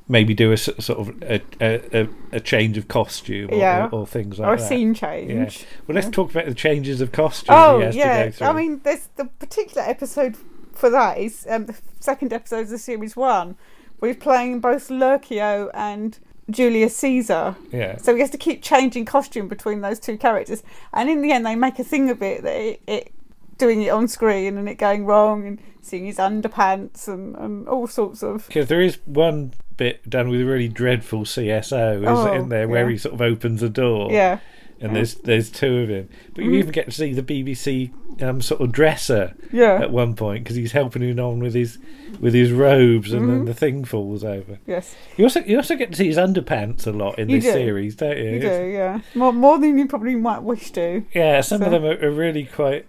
maybe 0.09 0.33
do 0.33 0.51
a 0.51 0.57
sort 0.57 0.99
of 0.99 1.09
a, 1.23 1.39
a, 1.61 2.09
a, 2.33 2.39
change 2.41 2.77
of 2.77 2.89
costume 2.89 3.49
or, 3.51 3.57
Yeah. 3.57 3.85
or, 3.85 3.99
or 4.01 4.07
things 4.07 4.37
like 4.37 4.45
that. 4.47 4.51
Or 4.51 4.55
a 4.55 4.57
that. 4.57 4.67
scene 4.67 4.89
Yeah. 4.89 4.99
change. 4.99 5.65
Well, 5.87 5.95
let's 5.95 6.07
Yeah. 6.07 6.11
talk 6.11 6.31
about 6.31 6.45
the 6.45 6.53
changes 6.53 6.99
of 6.99 7.13
costume 7.13 7.55
Oh 7.57 7.89
yeah. 7.93 8.29
I 8.41 8.51
mean, 8.51 8.81
there's 8.83 9.07
the 9.15 9.25
particular 9.25 9.83
episode 9.87 10.35
for 10.73 10.89
that 10.89 11.17
is 11.17 11.45
um, 11.49 11.65
the 11.67 11.75
second 11.99 12.33
episode 12.33 12.61
of 12.61 12.69
the 12.69 12.77
series 12.77 13.15
one. 13.15 13.55
We're 13.99 14.15
playing 14.15 14.59
both 14.59 14.89
Lurcio 14.89 15.69
and 15.73 16.19
Julius 16.49 16.95
Caesar. 16.97 17.55
Yeah. 17.71 17.97
So 17.97 18.13
he 18.13 18.19
has 18.21 18.29
to 18.31 18.37
keep 18.37 18.61
changing 18.61 19.05
costume 19.05 19.47
between 19.47 19.81
those 19.81 19.99
two 19.99 20.17
characters, 20.17 20.63
and 20.93 21.09
in 21.09 21.21
the 21.21 21.31
end, 21.31 21.45
they 21.45 21.55
make 21.55 21.79
a 21.79 21.83
thing 21.83 22.09
of 22.09 22.21
it 22.21 22.43
that 22.43 22.55
it, 22.55 22.81
it 22.87 23.11
doing 23.57 23.81
it 23.83 23.89
on 23.89 24.07
screen 24.07 24.57
and 24.57 24.67
it 24.67 24.75
going 24.75 25.05
wrong 25.05 25.45
and 25.45 25.61
seeing 25.81 26.05
his 26.05 26.17
underpants 26.17 27.07
and, 27.07 27.35
and 27.35 27.67
all 27.67 27.87
sorts 27.87 28.23
of. 28.23 28.47
Because 28.47 28.67
there 28.67 28.81
is 28.81 28.97
one 29.05 29.53
bit 29.77 30.09
done 30.09 30.29
with 30.29 30.41
a 30.41 30.45
really 30.45 30.67
dreadful 30.67 31.21
CSO, 31.21 31.97
isn't 31.97 32.07
Oh, 32.07 32.33
in 32.33 32.49
there, 32.49 32.67
where 32.67 32.85
yeah. 32.85 32.91
he 32.91 32.97
sort 32.97 33.13
of 33.13 33.21
opens 33.21 33.61
a 33.63 33.69
door. 33.69 34.11
Yeah. 34.11 34.39
And 34.83 34.95
there's 34.95 35.15
there's 35.15 35.49
two 35.49 35.77
of 35.79 35.89
him, 35.89 36.09
but 36.35 36.43
you 36.43 36.51
Mhm. 36.51 36.57
even 36.59 36.71
get 36.71 36.85
to 36.85 36.91
see 36.91 37.13
the 37.13 37.23
BBC 37.23 37.91
um, 38.21 38.41
sort 38.41 38.61
of 38.61 38.71
dresser 38.71 39.33
Yeah. 39.51 39.79
at 39.81 39.91
one 39.91 40.13
point 40.13 40.43
because 40.43 40.55
he's 40.55 40.73
helping 40.73 41.01
him 41.01 41.19
on 41.19 41.39
with 41.39 41.55
his 41.55 41.79
with 42.19 42.33
his 42.35 42.51
robes, 42.51 43.11
and 43.11 43.27
then 43.27 43.41
Mhm. 43.41 43.45
the 43.47 43.53
thing 43.55 43.85
falls 43.85 44.23
over. 44.23 44.59
Yes. 44.67 44.95
You 45.17 45.25
also 45.25 45.39
you 45.43 45.57
also 45.57 45.75
get 45.75 45.91
to 45.91 45.97
see 45.97 46.05
his 46.07 46.17
underpants 46.17 46.85
a 46.85 46.91
lot 46.91 47.17
in 47.17 47.29
You 47.29 47.37
this 47.41 47.45
do. 47.45 47.59
series, 47.59 47.95
don't 47.95 48.17
you? 48.17 48.23
You 48.25 48.35
It's- 48.35 48.59
do, 48.59 48.65
yeah. 48.67 48.99
More 49.15 49.33
more 49.33 49.57
than 49.57 49.77
you 49.79 49.87
probably 49.87 50.15
might 50.15 50.43
wish 50.43 50.71
to. 50.73 51.03
Yeah, 51.15 51.41
some 51.41 51.59
So- 51.59 51.65
of 51.65 51.71
them 51.71 51.85
are, 51.85 52.05
are 52.05 52.11
really 52.11 52.43
quite 52.43 52.85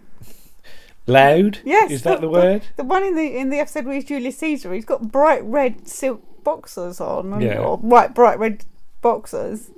loud. 1.07 1.59
Yes, 1.65 1.91
is 1.91 2.03
that 2.03 2.21
the, 2.21 2.29
word? 2.29 2.63
The, 2.77 2.85
one 2.85 3.03
in 3.05 3.15
the 3.15 3.37
in 3.37 3.51
the 3.51 3.59
episode 3.61 3.85
where 3.87 3.95
he's 3.95 4.05
Julius 4.05 4.39
Caesar, 4.39 4.73
he's 4.75 4.85
got 4.85 5.11
bright 5.11 5.45
red 5.45 5.89
silk 5.89 6.23
boxers 6.45 7.01
on, 7.01 7.41
Yeah. 7.41 7.59
or 7.61 7.79
bright 7.79 8.15
bright 8.15 8.39
red 8.39 8.65
boxers. 9.01 9.71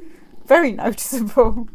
Very 0.47 0.73
noticeable. 0.85 1.69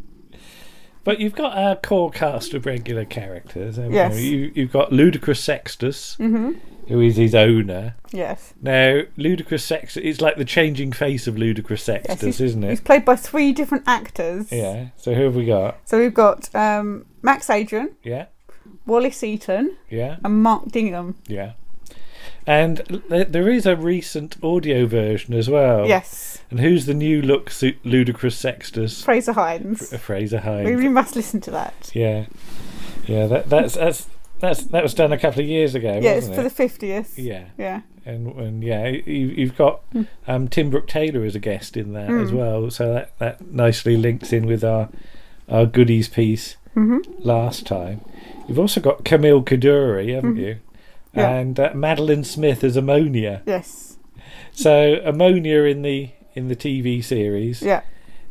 But 1.04 1.20
you've 1.20 1.34
got 1.36 1.58
a 1.58 1.76
core 1.78 2.12
cast 2.12 2.54
of 2.54 2.66
regular 2.66 3.06
characters. 3.06 3.78
haven't 3.78 3.93
Yes. 3.93 4.20
You? 4.20 4.38
You, 4.38 4.52
you've 4.56 4.72
got 4.72 4.91
Ludicrus 4.91 5.39
Sextus, 5.39 6.16
Mhm. 6.20 6.58
who 6.89 7.02
is 7.02 7.16
his 7.16 7.34
owner. 7.34 7.95
Yes. 8.12 8.54
Now, 8.62 9.02
Ludicrus 9.18 9.64
Sextus, 9.64 10.04
it's 10.06 10.22
like 10.22 10.38
the 10.38 10.45
changing 10.45 10.91
face 10.91 11.26
of 11.26 11.38
Ludicrus 11.38 11.82
Sextus, 11.84 12.22
he's, 12.22 12.41
isn't 12.41 12.64
it? 12.64 12.70
he's 12.70 12.82
played 12.82 13.04
by 13.06 13.16
three 13.16 13.52
different 13.52 13.84
actors. 13.88 14.52
Yeah. 14.52 14.89
So 14.95 15.16
who 15.16 15.24
have 15.24 15.36
we 15.36 15.45
got? 15.45 15.78
So 15.86 15.97
we've 15.97 16.14
got 16.14 16.54
um, 16.56 17.06
Max 17.24 17.49
Adrian, 17.49 17.95
Yeah. 18.04 18.26
Wallas 18.86 19.24
Eaton, 19.24 19.76
Yeah. 19.89 20.18
and 20.24 20.43
Mark 20.43 20.66
Dignam. 20.66 21.16
Yeah. 21.28 21.54
And 22.48 22.78
there 23.10 23.50
is 23.50 23.66
a 23.66 23.76
recent 23.76 24.36
audio 24.44 24.86
version 24.88 25.34
as 25.34 25.50
well. 25.50 25.88
Yes. 25.88 26.39
And 26.50 26.60
who's 26.60 26.86
the 26.88 26.94
new 26.94 27.22
look 27.22 27.50
su- 27.52 27.76
Ludicrus 27.84 28.36
Sextus? 28.36 29.04
Frazer 29.04 29.34
Hines. 29.34 29.96
Frazer 30.00 30.39
Hines. 30.39 30.66
We, 30.70 30.76
we 30.76 30.89
must 30.89 31.16
listen 31.16 31.39
to 31.42 31.52
that. 31.52 31.92
Yeah. 31.94 32.26
Yeah, 33.06 33.28
that, 33.28 33.50
that's 33.50 33.76
that's 33.76 34.08
that's 34.39 34.64
that 34.66 34.82
was 34.84 34.94
done 34.94 35.12
a 35.14 35.18
couple 35.20 35.42
of 35.42 35.48
years 35.48 35.76
ago. 35.76 36.00
yeah, 36.02 36.12
it's 36.14 36.28
for 36.28 36.39
it? 36.42 36.44
the 36.44 36.50
fiftieth. 36.50 37.18
Yeah. 37.18 37.46
Yeah. 37.58 37.82
And 38.06 38.28
and 38.39 38.64
yeah, 38.64 38.88
you, 38.88 39.28
you've 39.28 39.56
got 39.56 39.82
um, 40.28 40.48
Tim 40.48 40.72
Brooke 40.72 40.88
Taylor 40.88 41.24
as 41.24 41.36
a 41.36 41.39
guest 41.39 41.78
in 41.78 41.94
that 41.94 42.10
as 42.10 42.32
Mm. 42.32 42.34
well, 42.34 42.72
so 42.72 42.92
that, 42.94 43.18
that 43.20 43.52
nicely 43.52 43.96
links 43.98 44.34
in 44.34 44.46
with 44.48 44.64
our 44.64 44.89
our 45.48 45.66
goodies 45.68 46.08
piece 46.10 46.56
Mhm. 46.76 47.02
last 47.20 47.66
time. 47.68 48.02
You've 48.48 48.58
also 48.60 48.82
got 48.82 49.04
Camille 49.06 49.44
Coduri, 49.44 50.16
haven't 50.16 50.36
Mhm. 50.36 50.39
you? 50.39 50.56
Yeah. 51.14 51.30
And 51.30 51.59
uh, 51.59 51.72
Madeline 51.74 52.24
Smith 52.24 52.64
as 52.64 52.78
Ammonia. 52.78 53.41
Yes. 53.45 53.97
So 54.51 55.01
Ammonia 55.03 55.64
in 55.64 55.82
the 55.82 56.09
in 56.36 56.47
the 56.47 56.55
TV 56.55 57.03
series, 57.03 57.62
Yeah. 57.62 57.82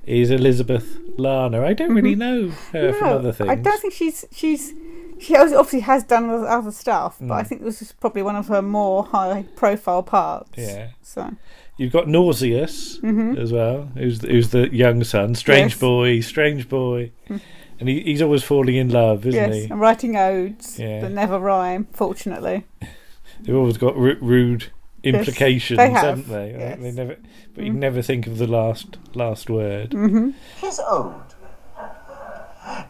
is 0.06 0.30
Elizabeth 0.30 0.96
Larner. 1.18 1.64
I 1.64 1.74
don't 1.74 1.94
really 1.94 2.14
know 2.14 2.48
her 2.72 2.92
from 2.94 3.08
other 3.08 3.32
things. 3.32 3.50
I 3.50 3.54
don't 3.56 3.80
think 3.80 3.92
she's 3.94 4.24
she's 4.32 4.72
she 5.18 5.36
obviously 5.36 5.80
has 5.80 6.02
done 6.04 6.30
other 6.30 6.72
stuff, 6.72 7.16
but 7.20 7.34
I 7.34 7.42
Mm. 7.42 7.46
think 7.46 7.62
this 7.64 7.82
is 7.82 7.92
probably 7.92 8.22
one 8.22 8.36
of 8.36 8.48
her 8.48 8.62
more 8.62 9.04
high 9.04 9.44
profile 9.56 10.02
parts. 10.02 10.50
Yeah. 10.56 10.88
So 11.02 11.30
You've 11.76 11.92
got 11.92 12.06
Nausius 12.08 13.00
Mhm. 13.00 13.38
as 13.38 13.52
well, 13.52 13.88
who's 13.96 14.22
who's 14.22 14.50
the 14.50 14.74
young 14.74 15.04
son, 15.04 15.34
strange 15.34 15.72
Yes. 15.72 15.80
boy, 15.80 16.20
strange 16.20 16.68
boy, 16.68 17.10
Mm. 17.28 17.40
And 17.80 17.88
he, 17.88 18.00
he's 18.02 18.22
always 18.22 18.42
falling 18.44 18.76
in 18.76 18.90
love, 18.90 19.26
isn't 19.26 19.32
yes, 19.52 19.54
he? 19.54 19.70
and 19.70 19.80
writing 19.80 20.16
odes 20.16 20.78
Yeah. 20.78 21.00
that 21.00 21.10
never 21.10 21.38
rhyme, 21.40 21.88
fortunately. 21.92 22.66
They've 23.42 23.56
always 23.56 23.78
got 23.78 23.96
ru- 23.96 24.18
rude, 24.20 24.70
implications, 25.02 25.78
they 25.78 25.90
have, 25.90 26.18
haven't 26.18 26.28
they? 26.28 26.54
I 26.54 26.58
think 26.76 26.80
They 26.82 26.92
never, 26.92 27.16
but 27.54 27.64
you 27.64 27.72
Mm. 27.72 27.76
never 27.76 28.02
think 28.02 28.26
of 28.26 28.36
the 28.38 28.46
last 28.46 28.98
last 29.14 29.48
word. 29.48 29.90
Mm-hmm. 29.90 30.30
His 30.60 30.80
ode. 30.86 31.14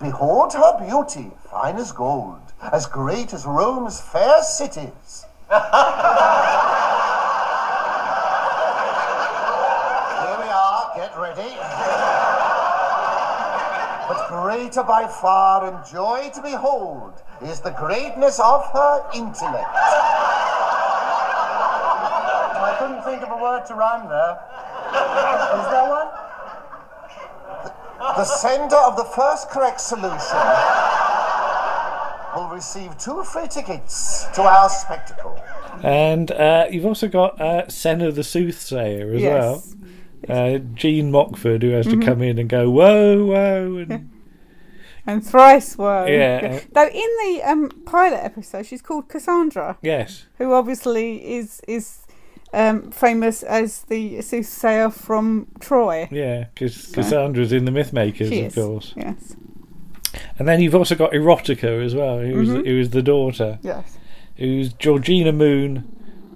Behold 0.00 0.52
her 0.54 0.84
beauty, 0.84 1.30
fine 1.50 1.76
as 1.76 1.92
gold, 1.92 2.40
as 2.72 2.86
great 2.86 3.32
as 3.32 3.46
Rome's 3.46 4.00
fair 4.00 4.42
cities. 4.42 5.24
Here 10.20 10.36
we 10.36 10.48
are, 10.50 10.92
get 10.96 11.16
ready. 11.16 11.50
But 14.08 14.19
greater 14.40 14.82
by 14.84 15.06
far 15.08 15.66
and 15.66 15.84
joy 15.90 16.30
to 16.32 16.40
behold 16.40 17.14
is 17.42 17.58
the 17.60 17.70
greatness 17.70 18.38
of 18.38 18.64
her 18.72 19.02
intellect. 19.12 19.66
I 22.62 22.76
couldn't 22.78 23.02
think 23.02 23.22
of 23.24 23.30
a 23.36 23.42
word 23.42 23.66
to 23.66 23.74
rhyme 23.74 24.08
there. 24.08 24.38
Is 25.58 25.66
there 25.70 25.88
one? 25.90 26.08
The 28.16 28.24
sender 28.24 28.76
of 28.76 28.96
the 28.96 29.04
first 29.04 29.50
correct 29.50 29.80
solution 29.80 30.38
will 32.36 32.48
receive 32.54 32.96
two 32.98 33.24
free 33.24 33.48
tickets 33.48 34.26
to 34.34 34.42
our 34.42 34.68
spectacle. 34.68 35.36
And 35.82 36.30
uh, 36.30 36.66
you've 36.70 36.86
also 36.86 37.08
got 37.08 37.40
uh, 37.40 37.68
Senna 37.68 38.12
the 38.12 38.22
Soothsayer 38.22 39.12
as 39.14 39.20
Yes. 39.22 39.32
well. 39.32 39.64
Uh, 40.28 40.58
Jeanne 40.74 41.10
Mockford, 41.10 41.62
who 41.62 41.70
has 41.70 41.86
Mhm. 41.86 42.00
to 42.00 42.06
come 42.06 42.22
in 42.22 42.38
and 42.38 42.48
go, 42.48 42.70
whoa, 42.70 43.24
whoa. 43.24 43.78
And, 43.78 44.10
And 45.06 45.24
thrice 45.26 45.76
were. 45.78 46.06
Yeah. 46.08 46.60
Though 46.72 46.86
in 46.88 47.10
the 47.24 47.42
um, 47.44 47.70
pilot 47.86 48.18
episode, 48.22 48.66
she's 48.66 48.82
called 48.82 49.08
Cassandra. 49.08 49.78
Yes. 49.82 50.26
Who 50.38 50.52
obviously 50.52 51.34
is 51.36 51.60
is 51.66 51.98
um, 52.52 52.90
famous 52.90 53.42
as 53.42 53.82
the 53.82 54.20
soothsayer 54.22 54.90
from 54.90 55.46
Troy. 55.60 56.08
yeah, 56.10 56.46
because 56.52 56.74
So- 56.74 56.94
Cassandra's 57.02 57.52
in 57.52 57.64
the 57.64 57.70
Mythmakers, 57.70 58.46
of 58.46 58.54
course. 58.54 58.92
Yes. 58.96 59.36
And 60.38 60.48
then 60.48 60.60
you've 60.60 60.74
also 60.74 60.94
got 60.96 61.12
Erotica 61.12 61.84
as 61.84 61.94
well, 61.94 62.18
who's, 62.18 62.48
Mhm. 62.48 62.66
who 62.66 62.78
is 62.80 62.90
the 62.90 63.02
daughter. 63.02 63.58
Yes. 63.62 63.96
Who's 64.36 64.72
Georgina 64.72 65.32
Moon 65.32 65.84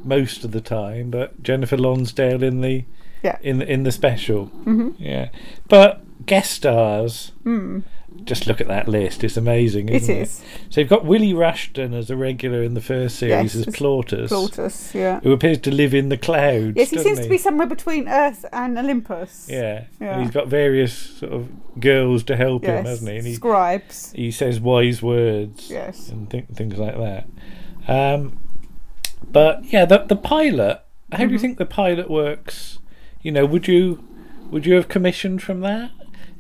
most 0.05 0.45
of 0.45 0.53
the 0.53 0.61
time, 0.61 1.11
but 1.11 1.43
Jennifer 1.43 1.77
Lonsdale 1.77 2.43
in 2.45 2.61
the 2.61 2.85
Yeah. 3.25 3.39
in 3.43 3.59
the, 3.59 3.71
in 3.73 3.83
the 3.83 3.91
special. 3.93 4.51
Mhm. 4.65 4.95
Yeah. 4.99 5.31
But 5.69 6.03
guest 6.27 6.53
stars. 6.53 7.33
Mm. 7.45 7.83
Just 8.25 8.47
look 8.47 8.61
at 8.61 8.69
that 8.69 8.89
list; 8.89 9.23
it's 9.23 9.37
amazing, 9.37 9.89
It 9.89 9.97
isn't 9.97 10.15
it? 10.17 10.23
is. 10.23 10.43
So 10.71 10.81
you've 10.81 10.91
got 10.91 11.05
Willie 11.05 11.35
Rushton 11.35 11.93
as 11.95 12.09
a 12.11 12.17
regular 12.17 12.63
in 12.63 12.75
the 12.75 12.81
first 12.81 13.17
series 13.17 13.55
Yes, 13.55 13.67
as 13.67 13.75
Plautus, 13.75 14.29
Plautus, 14.31 14.95
yeah. 14.95 15.21
who 15.21 15.33
appears 15.33 15.59
to 15.59 15.71
live 15.71 15.93
in 15.95 16.09
the 16.09 16.17
clouds. 16.17 16.73
Yes, 16.77 16.91
he 16.91 16.99
seems 16.99 17.21
to 17.21 17.29
be 17.29 17.39
somewhere 17.39 17.67
between 17.67 18.09
Earth 18.09 18.45
and 18.53 18.79
Olympus. 18.79 19.47
Yeah. 19.51 19.85
Yeah. 20.01 20.15
And 20.15 20.23
he's 20.23 20.33
got 20.33 20.49
various 20.49 20.93
sort 20.97 21.33
of 21.33 21.49
girls 21.81 22.25
to 22.25 22.37
help 22.37 22.65
him, 22.65 22.85
hasn't 22.85 23.11
he? 23.11 23.19
And 23.19 23.27
he 23.27 23.35
scribes. 23.35 24.13
He 24.13 24.31
says 24.31 24.59
wise 24.61 25.03
words. 25.03 25.71
Yes. 25.71 26.09
And 26.09 26.31
th- 26.31 26.47
things 26.55 26.77
like 26.79 26.97
that. 26.97 27.27
Um, 27.87 28.39
but 29.31 29.65
yeah, 29.67 29.85
the 29.85 29.99
the 29.99 30.17
pilot. 30.17 30.81
How 31.13 31.27
do 31.27 31.33
you 31.33 31.39
Mhm. 31.39 31.41
think 31.41 31.59
the 31.59 31.67
pilot 31.67 32.11
works? 32.11 32.79
You 33.23 33.33
know, 33.33 33.47
would 33.47 33.69
you 33.69 34.03
would 34.51 34.67
you 34.67 34.75
have 34.75 34.89
commissioned 34.89 35.43
from 35.43 35.61
that? 35.61 35.91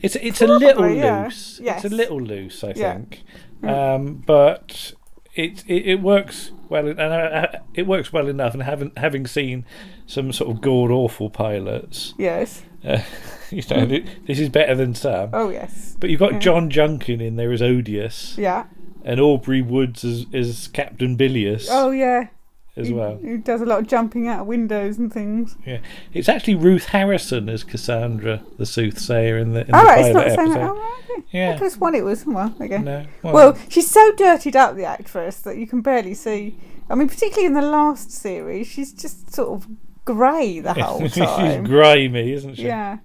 It's 0.05 0.16
it's 0.16 0.42
a 0.42 0.46
little 0.46 0.72
Probably, 0.74 0.98
yeah. 0.98 1.24
loose. 1.24 1.61
Yes. 1.62 1.84
It's 1.84 1.92
a 1.92 1.96
little 1.96 2.20
loose, 2.20 2.62
I 2.64 2.72
Yeah. 2.76 2.92
think. 2.94 3.22
Yeah. 3.62 3.94
Um, 3.94 4.22
but 4.26 4.92
it, 5.34 5.64
it 5.66 5.86
it 5.86 6.00
works 6.02 6.52
well, 6.68 6.86
and 6.88 7.00
uh, 7.00 7.46
it 7.74 7.86
works 7.86 8.12
well 8.12 8.28
enough. 8.28 8.55
And 8.55 8.62
having 8.62 8.92
having 8.96 9.26
seen 9.26 9.64
some 10.07 10.32
sort 10.32 10.50
of 10.50 10.61
god 10.61 10.90
awful 10.90 11.30
pilots, 11.30 12.14
Yes. 12.18 12.62
uh, 12.84 13.00
you 13.50 13.62
know, 13.70 13.86
th- 13.86 14.07
this 14.26 14.38
is 14.38 14.48
better 14.50 14.74
than 14.74 14.94
some. 14.94 15.30
Oh, 15.32 15.48
yes. 15.50 15.96
But 15.98 16.11
you've 16.11 16.20
got 16.20 16.34
Yeah. 16.34 16.38
John 16.40 16.70
Junkin 16.70 17.20
in 17.20 17.36
there 17.36 17.52
as 17.52 17.62
Odious. 17.62 18.36
Yeah. 18.36 18.64
And 19.07 19.20
Aubrey 19.20 19.61
Woods 19.62 20.02
as, 20.05 20.26
as 20.32 20.68
Captain 20.68 21.16
Bilious 21.16 21.68
Oh, 21.70 21.90
yeah. 21.90 22.28
As 22.76 22.88
He- 22.88 22.94
well. 22.94 23.18
He 23.22 23.36
does 23.36 23.60
a 23.60 23.66
lot 23.66 23.80
of 23.80 23.86
jumping 23.86 24.26
out 24.28 24.40
of 24.40 24.46
windows 24.46 24.98
and 24.98 25.12
things. 25.12 25.56
Yeah, 25.66 25.78
it's 26.12 26.28
actually 26.28 26.56
Ruth 26.56 26.86
Harrison 26.86 27.48
as 27.48 27.62
Cassandra, 27.64 28.42
the 28.58 28.66
soothsayer 28.66 29.38
in 29.38 29.52
the, 29.52 29.66
in 29.66 29.74
All 29.74 29.82
the 29.82 29.86
right, 29.86 29.98
it's 30.00 30.08
pilot 30.08 30.14
not 30.14 30.26
episode. 30.26 30.54
that. 30.54 30.70
Oh, 30.70 30.74
right, 30.74 31.02
okay. 31.18 31.26
Yeah. 31.30 31.56
Have 31.56 31.72
sworn 31.72 31.94
it 31.94 32.04
was. 32.04 32.26
Well, 32.26 32.54
okay. 32.60 32.78
No, 32.78 33.06
Well, 33.22 33.34
well- 33.34 33.58
she's 33.68 33.90
so 33.90 34.12
dirtied 34.16 34.56
up, 34.56 34.76
the 34.76 34.84
actress, 34.84 35.36
that 35.42 35.56
you 35.56 35.66
can 35.66 35.80
barely 35.82 36.14
see. 36.14 36.56
I 36.90 36.94
mean, 36.96 37.08
particularly 37.08 37.46
in 37.46 37.54
the 37.54 37.62
last 37.62 38.10
series, 38.10 38.66
she's 38.66 38.92
just 38.92 39.32
sort 39.34 39.48
of 39.50 39.68
grey 40.04 40.60
the 40.60 40.74
whole 40.82 41.08
time. 41.08 41.62
She's 41.62 41.68
grimy, 41.70 42.32
isn't 42.32 42.56
she? 42.56 42.64
Yeah. 42.64 42.98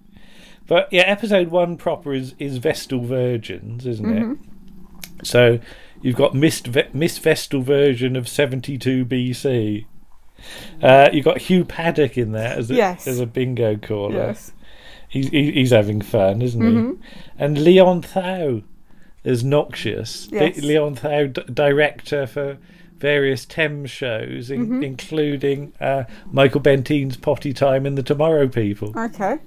But 0.67 0.91
yeah, 0.91 1.01
episode 1.03 1.47
one 1.49 1.78
proper 1.78 2.13
is, 2.13 2.36
is 2.39 2.57
Vestal 2.57 2.99
Virgins, 3.05 3.86
isn't 3.88 4.05
Mhm. 4.05 4.34
it? 4.34 5.26
So 5.26 5.59
you've 6.02 6.16
got 6.16 6.34
Miss, 6.36 6.60
Ve- 6.62 6.89
Miss 6.93 7.18
Vestal 7.18 7.62
version 7.62 8.16
of 8.16 8.28
72 8.28 9.06
BC. 9.06 9.86
Uh, 10.82 11.10
you've 11.12 11.26
got 11.26 11.38
Hugh 11.39 11.66
Paddick 11.66 12.18
in 12.18 12.32
there 12.32 12.58
as 12.58 12.72
a, 12.72 12.76
Yes. 12.76 13.08
as 13.08 13.20
a 13.20 13.26
bingo 13.26 13.76
caller. 13.76 14.16
Yes. 14.28 14.52
He's, 15.10 15.28
he- 15.30 15.52
he's 15.52 15.72
having 15.72 16.02
fun, 16.02 16.41
isn't 16.41 16.62
Mhm. 16.62 16.97
he? 16.97 17.04
And 17.38 17.58
Leon 17.64 18.02
Thau 18.04 18.62
as 19.26 19.43
Noxious. 19.43 20.30
Yes. 20.32 20.58
Leon 20.62 20.95
Thau, 20.95 21.26
d- 21.28 21.41
director 21.54 22.26
for 22.28 22.58
various 23.00 23.45
Thames 23.45 23.89
shows, 23.89 24.50
in, 24.52 24.68
Mhm. 24.68 24.84
including 24.86 25.74
uh, 25.82 26.04
Michael 26.32 26.62
Bentine's 26.62 27.18
Potty 27.18 27.54
Time 27.54 27.86
and 27.86 27.97
the 27.97 28.04
Tomorrow 28.04 28.47
People. 28.47 28.93
Okay. 28.97 29.38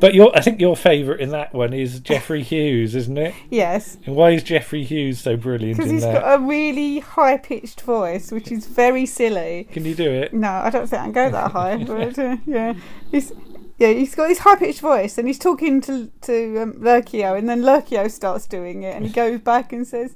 But 0.00 0.14
your, 0.14 0.36
I 0.36 0.40
think 0.40 0.60
your 0.60 0.76
favourite 0.76 1.20
in 1.20 1.30
that 1.30 1.52
one 1.52 1.72
is 1.72 2.00
Geoffrey 2.00 2.42
Hughes, 2.52 2.94
isn't 2.94 3.18
it? 3.18 3.34
Yes. 3.50 3.98
And 4.06 4.14
why 4.16 4.30
is 4.30 4.42
Geoffrey 4.42 4.84
Hughes 4.84 5.20
so 5.20 5.36
brilliant 5.36 5.76
Because 5.78 5.90
he's 5.92 6.02
that? 6.02 6.22
got 6.22 6.34
a 6.40 6.42
really 6.42 7.00
high 7.00 7.36
pitched 7.38 7.80
voice, 7.82 8.30
which 8.32 8.50
is 8.52 8.66
very 8.66 9.06
silly. 9.06 9.68
Can 9.72 9.84
you 9.84 9.94
do 9.94 10.10
it? 10.10 10.32
No, 10.34 10.48
I 10.50 10.70
don't 10.70 10.86
think 10.88 11.00
I 11.00 11.04
can 11.04 11.12
go 11.12 11.30
that 11.30 11.50
high. 11.52 11.76
but 11.84 12.18
uh, 12.18 12.36
yeah, 12.46 12.74
he's 13.10 13.32
yeah 13.78 13.88
he's 13.92 14.14
got 14.14 14.28
this 14.28 14.38
high 14.38 14.56
pitched 14.56 14.80
voice, 14.80 15.18
and 15.18 15.26
he's 15.26 15.38
talking 15.38 15.80
to 15.82 16.10
to 16.22 16.58
um, 16.62 16.72
Lurcio, 16.74 17.36
and 17.36 17.48
then 17.48 17.62
Lurcio 17.62 18.10
starts 18.10 18.46
doing 18.46 18.82
it, 18.82 18.94
and 18.96 19.04
he 19.06 19.12
goes 19.12 19.40
back 19.40 19.72
and 19.72 19.86
says, 19.86 20.14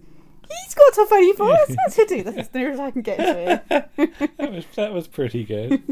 "He's 0.48 0.74
got 0.74 0.98
a 0.98 1.06
funny 1.06 1.32
voice. 1.32 1.76
Let's 1.86 1.96
do 2.08 2.22
that 2.22 2.36
as 2.38 2.54
near 2.54 2.70
as 2.70 2.78
I 2.80 2.90
can 2.90 3.02
get 3.02 3.16
to 3.18 3.62
it." 3.70 4.30
that 4.38 4.52
was 4.52 4.66
that 4.76 4.92
was 4.92 5.08
pretty 5.08 5.44
good. 5.44 5.82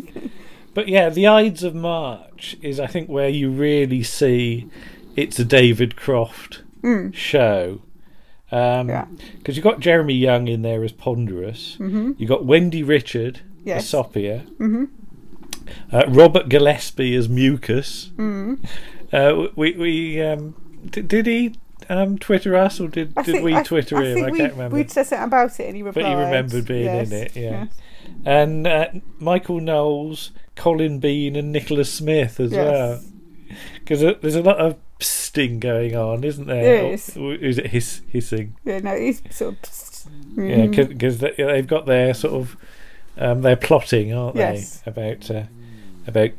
But 0.75 0.89
yeah, 0.89 1.09
the 1.09 1.27
Ides 1.27 1.63
of 1.63 1.75
March 1.75 2.57
is 2.63 2.79
I 2.81 2.87
think 2.87 3.09
where 3.09 3.29
you 3.29 3.51
really 3.51 4.03
see 4.03 4.69
it's 5.17 5.39
a 5.39 5.45
David 5.45 5.97
Croft 5.97 6.63
Mm. 6.83 7.15
show. 7.15 7.81
Um, 8.53 8.89
Yeah. 8.89 9.07
Because 9.39 9.57
you've 9.57 9.65
got 9.65 9.81
Jeremy 9.81 10.15
Young 10.15 10.49
in 10.49 10.61
there 10.63 10.85
as 10.85 10.93
Ponderous. 10.93 11.77
Mhm. 11.81 12.15
You've 12.19 12.29
got 12.29 12.45
Wendy 12.45 12.83
Richard 12.83 13.41
Yes. 13.65 13.85
as 13.85 13.89
Sophia. 13.89 14.43
Mhm. 14.61 14.89
Uh, 15.93 16.05
Robert 16.09 16.49
Gillespie 16.51 17.15
as 17.17 17.29
Mucus. 17.29 18.11
Mm. 18.19 18.59
Uh, 19.13 19.47
we 19.57 19.73
we 19.73 20.21
um, 20.21 20.55
did, 20.91 21.09
did 21.09 21.27
he 21.27 21.55
um, 21.89 22.19
Twitter 22.19 22.55
us 22.55 22.81
or 22.81 22.89
did, 22.89 23.15
did 23.15 23.25
think- 23.27 23.45
we 23.45 23.55
Twitter 23.63 23.97
I 23.97 24.05
him? 24.05 24.15
think 24.15 24.27
I 24.27 24.31
we, 24.31 24.39
can't 24.39 24.53
remember. 24.53 24.77
We'd 24.77 24.91
said 24.91 25.07
something 25.07 25.25
about 25.27 25.59
it, 25.61 25.67
and 25.67 25.77
he 25.77 25.83
replied. 25.83 26.03
But 26.03 26.11
you 26.11 26.17
remembered 26.19 26.67
being 26.67 26.85
yes, 26.85 27.11
in 27.11 27.17
it, 27.23 27.33
yeah. 27.37 27.51
yes. 27.51 27.69
And 28.25 28.67
uh, 28.67 28.89
Michael 29.19 29.61
Knowles, 29.61 30.31
Colin 30.57 30.99
Bean, 30.99 31.37
and 31.37 31.53
Nicholas 31.53 31.93
Smith 31.93 32.41
as 32.41 32.53
Yes. 32.53 32.65
well. 32.71 33.01
Because 33.81 34.01
there's 34.21 34.35
a 34.37 34.43
lot 34.43 34.57
of 34.59 34.77
psting 34.99 35.61
going 35.61 35.95
on, 35.95 36.25
isn't 36.25 36.47
there? 36.47 36.91
Yes. 36.91 37.17
Or 37.17 37.35
is 37.35 37.59
it 37.59 37.67
hiss, 37.69 38.01
hissing? 38.09 38.57
Yeah, 38.65 38.79
no, 38.81 38.97
he's 38.97 39.23
sort 39.31 39.55
of. 39.63 40.13
Yeah, 40.37 40.67
Mhm. 40.67 40.89
because 40.89 41.19
they, 41.19 41.33
they've 41.37 41.67
got 41.67 41.87
their 41.87 42.15
sort 42.15 42.35
of 42.35 42.57
um, 43.17 43.43
they're 43.43 43.55
plotting, 43.57 44.13
aren't 44.13 44.37
Yes. 44.37 44.81
they, 44.81 44.91
about 44.91 45.31
uh, 45.31 45.45
about 46.07 46.31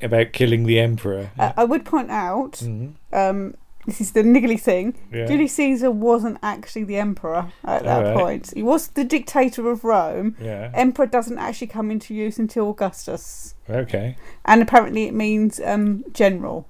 about 0.00 0.32
killing 0.32 0.64
the 0.64 0.78
emperor? 0.80 1.30
Uh, 1.38 1.52
I 1.56 1.64
would 1.64 1.84
point 1.84 2.10
out, 2.10 2.52
Mhm. 2.52 2.92
um, 3.12 3.54
this 3.86 4.00
is 4.00 4.12
the 4.12 4.22
niggly 4.22 4.60
thing. 4.60 4.94
Yeah. 5.12 5.26
Julius 5.26 5.54
Caesar 5.54 5.90
wasn't 5.90 6.38
actually 6.42 6.84
the 6.84 6.96
emperor 6.98 7.50
at 7.64 7.82
that 7.84 8.04
Alright. 8.06 8.16
point. 8.16 8.52
He 8.54 8.62
was 8.62 8.88
the 8.88 9.04
dictator 9.04 9.70
of 9.70 9.82
Rome. 9.84 10.36
Yeah. 10.40 10.70
Emperor 10.74 11.06
doesn't 11.06 11.38
actually 11.38 11.66
come 11.68 11.90
into 11.90 12.14
use 12.14 12.38
until 12.38 12.70
Augustus, 12.70 13.54
Okay, 13.68 14.16
and 14.44 14.62
apparently 14.62 15.04
it 15.04 15.14
means 15.14 15.60
um, 15.64 16.04
general. 16.12 16.68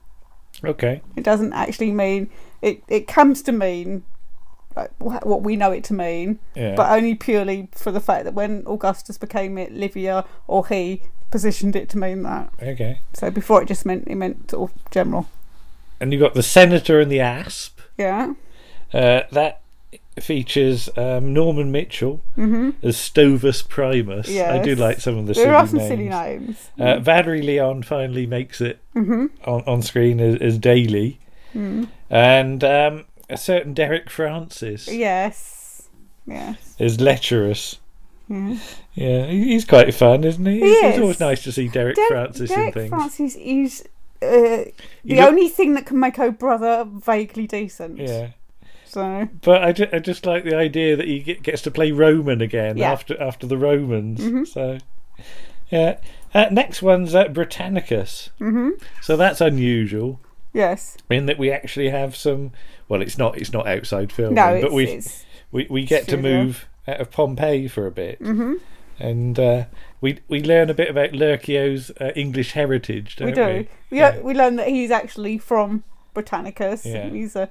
okay, 0.65 1.03
It 1.17 1.25
doesn't 1.25 1.53
actually 1.53 1.91
mean 1.93 2.31
it. 2.63 2.83
It 2.89 3.07
comes 3.09 3.43
to 3.43 3.53
mean 3.53 4.05
like, 4.75 4.91
wh- 4.99 5.27
what 5.27 5.43
we 5.43 5.55
know 5.57 5.71
it 5.71 5.85
to 5.85 5.95
mean, 5.95 6.39
Yeah. 6.55 6.75
but 6.77 6.91
only 6.91 7.15
purely 7.15 7.69
for 7.73 7.93
the 7.93 8.01
fact 8.01 8.25
that 8.25 8.33
when 8.35 8.63
Augustus 8.67 9.19
became 9.19 9.59
it, 9.59 9.71
Livia 9.73 10.25
or 10.47 10.67
he 10.67 11.03
positioned 11.31 11.77
it 11.77 11.89
to 11.91 11.99
mean 11.99 12.23
that. 12.23 12.51
okay. 12.63 13.01
So 13.13 13.31
before 13.31 13.61
it 13.63 13.67
just 13.69 13.85
meant 13.85 14.05
it 14.09 14.15
meant 14.15 14.51
sort 14.51 14.71
of 14.71 14.91
general. 14.91 15.27
And 16.03 16.13
you've 16.13 16.21
got 16.21 16.35
the 16.35 16.43
senator 16.43 16.99
and 17.01 17.11
the 17.11 17.21
asp. 17.21 17.79
Yeah. 17.97 18.35
Uh, 18.93 19.21
that 19.31 19.61
features 20.21 20.91
um, 20.97 21.33
Norman 21.33 21.71
Mitchell 21.71 22.21
Mhm. 22.37 22.75
as 22.83 22.97
Stovus 22.97 23.67
Primus. 23.67 24.29
I 24.29 24.59
do 24.61 24.75
like 24.75 25.01
some 25.01 25.17
of 25.17 25.27
the 25.27 25.33
There 25.33 25.45
silly 25.45 25.55
are 25.55 25.67
some 25.67 25.79
names. 25.79 25.89
silly 25.89 26.09
names. 26.09 26.71
Uh, 26.79 26.99
Valerie 26.99 27.41
Leon 27.41 27.85
finally 27.85 28.27
makes 28.27 28.61
it 28.61 28.81
Mhm. 28.97 29.31
on, 29.47 29.63
on 29.67 29.81
screen 29.81 30.21
as, 30.21 30.37
as 30.41 30.59
Daly. 30.59 31.21
Mm. 31.55 31.87
And 32.11 32.65
um, 32.65 33.05
a 33.31 33.37
certain 33.37 33.73
Derek 33.73 34.11
Francis 34.11 34.89
Yes. 34.89 35.89
Yes. 36.27 36.75
is 36.81 37.01
lecherous. 37.01 37.79
Yeah. 38.29 38.57
Yeah, 38.95 39.27
he's 39.27 39.65
quite 39.65 39.95
fun, 39.95 40.25
isn't 40.25 40.45
he? 40.45 40.59
He 40.61 40.73
It's- 40.73 40.95
is. 40.97 41.01
always 41.01 41.21
nice 41.21 41.43
to 41.45 41.53
see 41.53 41.69
Derek 41.69 41.97
Der- 41.97 42.09
Francis 42.09 42.51
Derek 42.51 42.67
in 42.69 42.73
things. 42.73 42.89
Francis 42.91 43.37
is 43.37 43.85
uh, 44.23 44.65
the 45.05 45.17
look- 45.17 45.29
only 45.29 45.49
thing 45.49 45.75
that 45.75 45.87
can 45.87 45.99
make 45.99 46.19
Oh 46.19 46.31
Brother 46.31 46.85
vaguely 46.89 47.47
decent. 47.47 47.99
Yeah. 47.99 48.29
So 48.85 49.29
But 49.43 49.63
I, 49.65 49.73
ju- 49.73 49.89
I 49.93 49.99
just 50.01 50.27
like 50.27 50.45
the 50.45 50.55
idea 50.55 50.97
that 50.97 51.07
he 51.09 51.21
get, 51.21 51.43
gets 51.43 51.63
to 51.63 51.71
play 51.71 51.93
Roman 51.93 52.41
again 52.43 52.77
Yeah. 52.77 52.93
after 52.93 53.21
after 53.21 53.47
the 53.47 53.57
Romans. 53.57 54.21
Mhm. 54.21 54.47
So, 54.47 54.79
yeah. 55.71 55.97
Uh, 56.35 56.47
next 56.51 56.83
one's 56.83 57.15
uh, 57.15 57.25
Britannicus. 57.29 58.31
Mhm. 58.41 58.73
So 59.01 59.17
that's 59.17 59.41
unusual 59.41 60.21
yes. 60.53 60.97
in 61.11 61.27
that 61.27 61.39
we 61.39 61.51
actually 61.51 61.89
have 61.91 62.15
some. 62.17 62.53
Well, 62.89 63.01
it's 63.03 63.17
not 63.17 63.39
it's 63.39 63.53
not 63.53 63.67
outside 63.67 64.13
filming, 64.13 64.35
No, 64.35 64.61
but 64.61 64.73
we 64.73 65.03
we 65.53 65.67
we 65.71 65.85
get 65.87 66.07
to 66.09 66.17
move 66.19 66.67
out 66.87 67.01
of 67.01 67.11
Pompeii 67.11 67.69
for 67.69 67.87
a 67.87 67.91
bit, 67.91 68.21
Mhm. 68.21 68.61
And 68.99 69.39
uh, 69.39 69.65
we 70.01 70.21
we 70.29 70.43
learn 70.43 70.71
a 70.71 70.75
bit 70.75 70.89
about 70.91 71.11
Lurcio's 71.13 71.91
uh, 72.01 72.13
English 72.15 72.53
heritage. 72.53 73.17
Don't 73.17 73.27
we 73.27 73.33
we 73.33 73.35
do. 73.63 73.69
We, 73.91 73.99
Yeah. 73.99 74.21
we 74.21 74.35
learn 74.35 74.57
that 74.57 74.69
he's 74.69 74.91
actually 74.91 75.39
from 75.39 75.85
Britannicus. 76.15 76.85
Yeah. 76.85 77.09
He's 77.09 77.35
a 77.37 77.49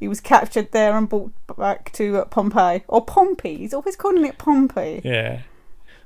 he 0.00 0.08
was 0.08 0.20
captured 0.20 0.72
there 0.72 0.96
and 0.96 1.08
brought 1.08 1.32
back 1.56 1.92
to 1.92 2.18
uh, 2.18 2.24
Pompeii 2.26 2.82
or 2.88 3.04
Pompey. 3.04 3.56
He's 3.58 3.74
always 3.74 3.96
calling 3.96 4.24
it 4.24 4.38
Pompey. 4.38 5.00
Yeah. 5.04 5.40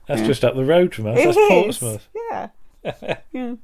That's 0.06 0.20
Yeah. 0.22 0.26
just 0.26 0.44
up 0.44 0.56
the 0.56 0.64
road 0.64 0.94
from 0.94 1.06
us. 1.06 1.18
It 1.18 1.24
That's 1.26 1.36
is. 1.36 1.48
Portsmouth. 1.48 2.08
Yeah. 2.30 2.48
yeah. 3.32 3.54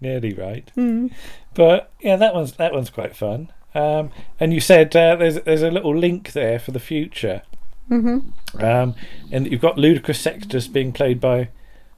Nearly 0.00 0.32
right. 0.34 0.70
Hmm. 0.74 1.08
But 1.54 1.92
yeah, 2.00 2.16
that 2.16 2.34
one's 2.34 2.52
that 2.52 2.72
one's 2.72 2.90
quite 2.90 3.16
fun. 3.16 3.52
Um, 3.74 4.10
and 4.40 4.52
you 4.52 4.60
said 4.60 4.94
uh, 4.96 5.16
there's 5.16 5.40
there's 5.42 5.62
a 5.62 5.70
little 5.70 5.96
link 5.96 6.32
there 6.32 6.58
for 6.58 6.72
the 6.72 6.80
future. 6.80 7.42
Mhm. 7.90 8.22
Um, 8.62 8.94
and 9.30 9.50
you've 9.50 9.60
got 9.60 9.78
Ludicrus 9.78 10.18
Sextus 10.20 10.66
being 10.68 10.92
played 10.92 11.20
by 11.20 11.48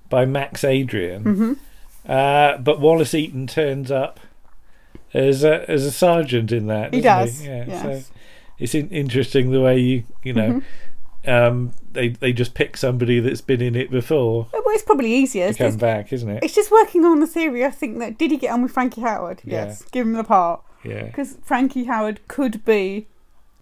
by 0.09 0.25
Max 0.27 0.65
Adrian. 0.65 1.25
Mhm. 1.25 1.57
Uh, 2.09 2.59
but 2.59 2.81
Wallas 2.81 3.15
Eaton 3.15 3.47
turns 3.47 3.91
up 3.91 4.19
as 5.15 5.45
a, 5.45 5.69
as 5.71 5.85
a 5.85 5.91
sergeant 5.93 6.51
in 6.53 6.67
that. 6.69 6.93
He 6.95 7.01
does, 7.01 7.45
Yeah. 7.45 7.65
yes. 7.67 7.83
So 7.83 8.13
it's 8.59 8.75
in, 8.75 8.89
interesting 8.91 9.51
the 9.51 9.61
way 9.61 9.79
you 9.79 10.05
you 10.25 10.33
know. 10.33 10.63
Um, 11.27 11.73
they 11.93 12.09
they 12.09 12.33
just 12.33 12.55
pick 12.55 12.77
somebody 12.79 13.21
that's 13.21 13.43
been 13.43 13.61
in 13.61 13.75
it 13.77 13.91
before 13.91 14.47
Well, 14.55 14.63
it's 14.69 14.83
probably 14.83 15.13
easier. 15.13 15.53
to 15.53 15.59
come 15.71 15.77
back, 15.77 16.13
isn't 16.15 16.29
it? 16.31 16.43
it's 16.43 16.55
just 16.55 16.71
working 16.71 17.05
on 17.05 17.21
the 17.21 17.27
theory. 17.27 17.63
I 17.65 17.71
think 17.71 17.99
that 17.99 18.17
did 18.17 18.31
he 18.31 18.39
get 18.39 18.51
on 18.53 18.63
with 18.63 18.73
Frankie 18.73 19.03
Howerd? 19.03 19.41
Yeah. 19.45 19.67
Yes. 19.67 19.83
Give 19.93 20.07
him 20.07 20.15
the 20.15 20.25
part. 20.25 20.63
Yeah. 20.83 21.03
Because 21.05 21.37
Frankie 21.45 21.85
Howerd 21.85 22.19
could 22.27 22.65
be 22.65 23.07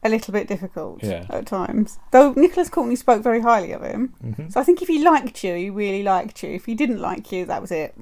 a 0.04 0.08
little 0.08 0.32
bit 0.32 0.46
difficult 0.48 1.02
Yeah. 1.02 1.24
at 1.30 1.46
times. 1.46 1.98
Though 2.12 2.32
Nicholas 2.32 2.68
Courtney 2.68 2.96
spoke 2.96 3.22
very 3.22 3.40
highly 3.40 3.72
of 3.72 3.82
him. 3.82 4.14
Mhm. 4.24 4.52
So 4.52 4.60
I 4.60 4.64
think 4.64 4.80
if 4.82 4.88
he 4.88 5.02
liked 5.02 5.42
you, 5.44 5.54
he 5.54 5.70
really 5.70 6.02
liked 6.02 6.42
you. 6.42 6.50
If 6.50 6.66
he 6.66 6.74
didn't 6.74 7.00
like 7.00 7.32
you, 7.32 7.44
that 7.46 7.60
was 7.60 7.70
it. 7.72 7.94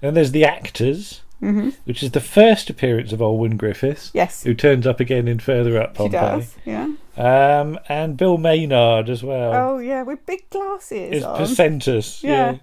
Then 0.00 0.14
there's 0.14 0.32
the 0.32 0.44
actors, 0.46 1.20
Mhm. 1.42 1.74
which 1.84 2.02
is 2.02 2.12
the 2.12 2.20
first 2.20 2.70
appearance 2.70 3.12
of 3.12 3.20
Olwen 3.20 3.56
Griffiths. 3.58 4.10
Yes. 4.14 4.42
Who 4.44 4.54
turns 4.54 4.86
up 4.86 4.98
again 5.00 5.28
in 5.28 5.38
Further 5.40 5.80
Up 5.80 5.92
She 5.94 5.98
Pompeii. 5.98 6.20
does. 6.20 6.54
Yeah. 6.64 6.88
Um, 7.18 7.78
and 7.88 8.16
Bill 8.16 8.38
Maynard 8.38 9.10
as 9.10 9.22
well. 9.22 9.52
Oh 9.54 9.78
yeah, 9.78 10.02
with 10.02 10.24
big 10.24 10.48
glasses. 10.48 11.16
is. 11.16 11.22
Placentus. 11.24 12.24
Yeah. 12.24 12.52
Yeah. 12.52 12.58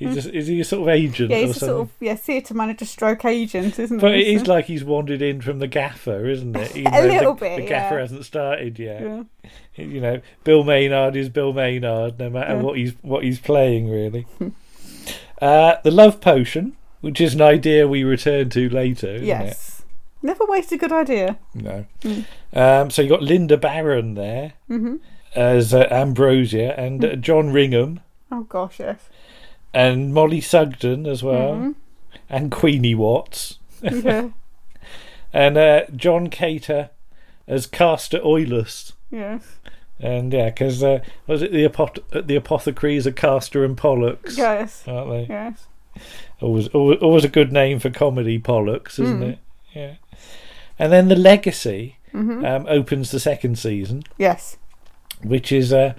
He's 0.00 0.14
just, 0.14 0.28
is 0.28 0.46
he 0.46 0.58
a 0.60 0.64
sort 0.64 0.82
of 0.82 0.88
agent 0.88 1.30
Yeah, 1.30 1.36
he's 1.40 1.56
a 1.56 1.60
sort 1.60 1.80
of 1.82 1.90
yeah 2.00 2.14
theatre 2.14 2.54
manager 2.54 2.86
stroke 2.86 3.24
agent, 3.26 3.78
isn't 3.78 3.98
But 3.98 4.12
he? 4.14 4.18
But 4.22 4.26
it 4.26 4.26
is 4.34 4.46
like 4.46 4.64
he's 4.64 4.82
wandered 4.82 5.20
in 5.22 5.42
from 5.42 5.58
the 5.58 5.66
gaffer, 5.68 6.26
isn't 6.26 6.56
it? 6.56 6.74
Even 6.76 6.94
A 6.94 7.02
little 7.02 7.34
the, 7.34 7.40
bit, 7.40 7.56
The 7.60 7.66
gaffer 7.66 7.96
yeah. 7.96 8.00
hasn't 8.00 8.24
started 8.24 8.78
yet. 8.78 9.02
Yeah. 9.02 9.22
You 9.76 10.00
know, 10.00 10.20
Bill 10.42 10.64
Maynard 10.64 11.16
is 11.16 11.28
Bill 11.28 11.52
Maynard, 11.52 12.18
no 12.18 12.30
matter 12.30 12.54
Yeah. 12.54 12.62
what 12.62 12.78
he's 12.78 12.94
what 13.02 13.24
he's 13.24 13.38
playing, 13.38 13.90
really. 13.90 14.26
uh, 15.40 15.76
the 15.84 15.90
Love 15.90 16.20
Potion, 16.20 16.76
which 17.00 17.20
is 17.20 17.34
an 17.34 17.42
idea 17.42 17.86
we 17.88 18.04
return 18.04 18.50
to 18.50 18.68
later, 18.68 19.08
isn't 19.14 19.26
Yes. 19.26 19.82
Never 20.22 20.44
waste 20.44 20.70
a 20.72 20.76
good 20.76 20.92
idea. 20.92 21.38
No. 21.54 21.86
Mm. 22.02 22.24
Um, 22.52 22.90
so 22.90 23.00
you 23.02 23.08
got 23.08 23.22
Linda 23.22 23.56
Baron 23.56 24.14
there 24.14 24.52
Mhm. 24.70 25.00
as 25.34 25.72
uh, 25.72 25.88
Ambrosia, 25.90 26.74
and 26.78 27.04
uh, 27.04 27.16
John 27.16 27.52
Ringham, 27.52 28.00
Oh 28.32 28.42
gosh, 28.44 28.78
yes. 28.80 29.08
And 29.72 30.12
Mollie 30.12 30.40
Sugden 30.40 31.06
as 31.06 31.22
well, 31.22 31.52
Mhm. 31.54 31.74
and 32.28 32.50
Queenie 32.50 32.94
Watts. 32.94 33.58
Yeah. 33.82 34.30
and 35.32 35.56
uh, 35.56 35.82
John 35.94 36.28
Cater 36.28 36.90
as 37.46 37.66
Castor 37.66 38.18
Oilus. 38.20 38.92
Yes. 39.10 39.56
And 40.00 40.32
yeah, 40.32 40.46
because 40.50 40.82
uh, 40.82 41.00
was 41.26 41.42
it 41.42 41.52
the 41.52 41.68
apot- 41.68 42.26
the 42.26 42.34
apothecaries 42.36 43.06
are 43.06 43.12
Castor 43.12 43.64
and 43.64 43.76
Pollux? 43.76 44.36
Yes. 44.36 44.82
aren't 44.88 45.10
they? 45.10 45.26
Yes. 45.32 45.66
Always, 46.40 46.68
always, 46.68 46.98
always 47.00 47.24
a 47.24 47.28
good 47.28 47.52
name 47.52 47.78
for 47.80 47.90
comedy, 47.90 48.38
Pollux, 48.38 48.98
isn't 48.98 49.20
Mm. 49.20 49.32
it? 49.32 49.38
Yeah. 49.74 49.94
And 50.78 50.90
then 50.92 51.08
the 51.08 51.16
Legacy 51.16 51.96
Mhm. 52.14 52.44
um, 52.48 52.66
opens 52.68 53.10
the 53.10 53.20
second 53.20 53.58
season, 53.58 54.04
Yes. 54.16 54.56
which 55.22 55.52
is 55.52 55.72
uh, 55.72 55.92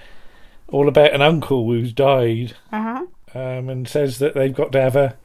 all 0.69 0.87
about 0.87 1.13
an 1.13 1.21
uncle 1.21 1.65
who's 1.65 1.93
died, 1.93 2.53
Uh 2.71 2.81
huh. 2.81 3.05
Um, 3.33 3.69
and 3.69 3.87
says 3.87 4.19
that 4.19 4.33
they've 4.33 4.53
got 4.53 4.71
to 4.73 4.81
have 4.81 4.95
a 4.95 5.15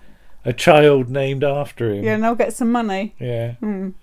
a 0.44 0.52
child 0.52 1.11
named 1.11 1.42
after 1.42 1.92
him. 1.92 2.04
Yeah, 2.04 2.14
and 2.14 2.22
they'll 2.22 2.36
get 2.36 2.52
some 2.52 2.70
money. 2.70 3.16
Yeah. 3.18 3.54
Mm. 3.61 3.94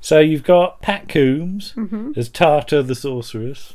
So 0.00 0.18
you've 0.18 0.42
got 0.42 0.82
Pat 0.82 1.08
Coombs 1.08 1.74
Mhm. 1.76 2.16
as 2.18 2.28
Tartar 2.28 2.82
the 2.82 2.96
Sorceress. 2.96 3.74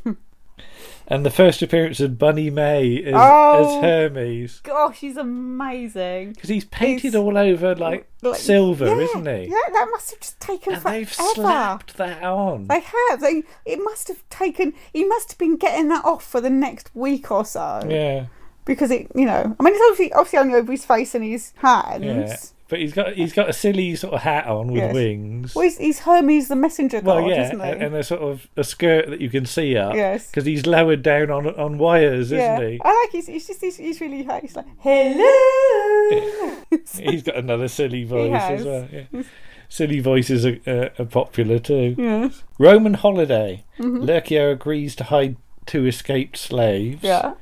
and 1.08 1.26
the 1.26 1.30
first 1.30 1.62
appearance 1.62 2.02
of 2.02 2.20
Bunny 2.20 2.50
May 2.50 3.02
as, 3.02 3.14
Oh. 3.16 3.78
as 3.78 3.82
Hermes. 3.82 4.60
Gosh, 4.62 4.98
he's 5.00 5.16
amazing. 5.16 6.34
Because 6.34 6.50
he's 6.50 6.66
painted 6.66 7.16
all 7.16 7.38
over 7.38 7.74
like, 7.76 8.08
Like- 8.22 8.36
silver, 8.36 8.88
yeah, 8.88 8.98
isn't 9.06 9.26
he? 9.26 9.44
Yeah, 9.46 9.72
that 9.72 9.88
must 9.92 10.12
have 10.12 10.20
just 10.20 10.38
taken 10.42 10.74
And 10.74 10.82
forever. 10.82 10.98
they've 10.98 11.14
slapped 11.14 11.96
that 11.96 12.24
on. 12.24 12.68
They 12.68 12.82
have. 12.82 13.22
They. 13.22 13.44
It 13.66 13.80
must 13.82 14.10
have 14.10 14.28
taken. 14.30 14.74
He 14.92 15.06
must 15.06 15.32
have 15.32 15.38
been 15.38 15.56
getting 15.56 15.88
that 15.88 16.04
off 16.04 16.26
for 16.26 16.42
the 16.42 16.50
next 16.50 16.94
week 16.94 17.32
or 17.32 17.46
so. 17.46 17.84
Yeah. 17.88 18.26
Because 18.68 18.92
it, 18.92 19.08
you 19.16 19.26
know, 19.26 19.56
I 19.60 19.64
mean, 19.64 19.74
it's 19.74 19.82
obviously 19.90 20.14
obviously 20.14 20.40
only 20.40 20.54
over 20.54 20.72
his 20.72 20.86
face 20.86 21.16
and 21.16 21.24
his 21.24 21.54
hands. 21.58 22.04
Yeah. 22.04 22.36
But 22.70 22.80
he's 22.80 22.92
got 22.94 23.14
he's 23.14 23.32
got 23.32 23.50
a 23.50 23.54
silly 23.54 23.96
sort 23.96 24.14
of 24.14 24.22
hat 24.24 24.46
on 24.46 24.68
with 24.68 24.82
Yes. 24.84 24.94
wings. 24.94 25.56
Well, 25.56 25.64
he's, 25.64 25.78
he's 25.78 26.00
Hermes 26.00 26.50
the 26.50 26.56
messenger 26.58 27.00
god, 27.00 27.24
Well, 27.24 27.30
yeah, 27.30 27.46
isn't 27.46 27.60
he? 27.62 27.70
and, 27.86 27.96
a 27.96 28.04
sort 28.04 28.20
of 28.22 28.46
a 28.58 28.64
skirt 28.66 29.10
that 29.10 29.22
you 29.22 29.30
can 29.30 29.46
see 29.46 29.78
up. 29.78 29.96
Yes. 29.96 30.30
Because 30.30 30.44
he's 30.46 30.66
lowered 30.66 31.02
down 31.02 31.32
on 31.32 31.48
on 31.48 31.78
wires, 31.78 32.30
yeah, 32.30 32.56
isn't 32.60 32.70
he? 32.74 32.82
I 32.84 32.90
like. 33.04 33.12
He's, 33.14 33.28
he's 33.28 33.48
just 33.48 33.62
he's, 33.62 33.78
he's 33.78 34.02
really. 34.02 34.28
He's 34.42 34.56
like, 34.58 34.66
hello. 34.80 36.58
He's 37.00 37.24
got 37.24 37.36
another 37.38 37.68
silly 37.68 38.04
voice 38.04 38.34
as 38.42 38.66
well. 38.66 38.88
Yeah. 38.92 39.24
Silly 39.70 40.00
voices 40.00 40.46
are, 40.46 40.58
uh, 40.68 40.90
are 41.00 41.06
popular 41.06 41.60
too. 41.60 41.96
Yes. 41.98 42.44
Roman 42.60 42.96
holiday. 42.96 43.64
Mhm. 43.80 44.06
Lurcio 44.06 44.52
agrees 44.54 44.96
to 44.98 45.06
hide 45.06 45.38
two 45.66 45.86
escaped 45.86 46.38
slaves. 46.38 47.02
Yeah. 47.04 47.34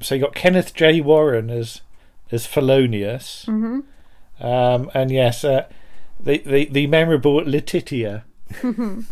So 0.00 0.14
you 0.14 0.20
got 0.22 0.34
Kenneth 0.34 0.74
J. 0.74 1.00
Warren 1.00 1.50
as 1.50 1.80
as 2.32 2.46
Felonius. 2.46 3.44
Mhm. 3.48 3.84
Um, 4.40 4.90
and 4.94 5.10
yes, 5.10 5.44
uh, 5.44 5.66
the, 6.20 6.38
the 6.38 6.66
the 6.66 6.86
memorable 6.86 7.36
Letitia. 7.36 8.24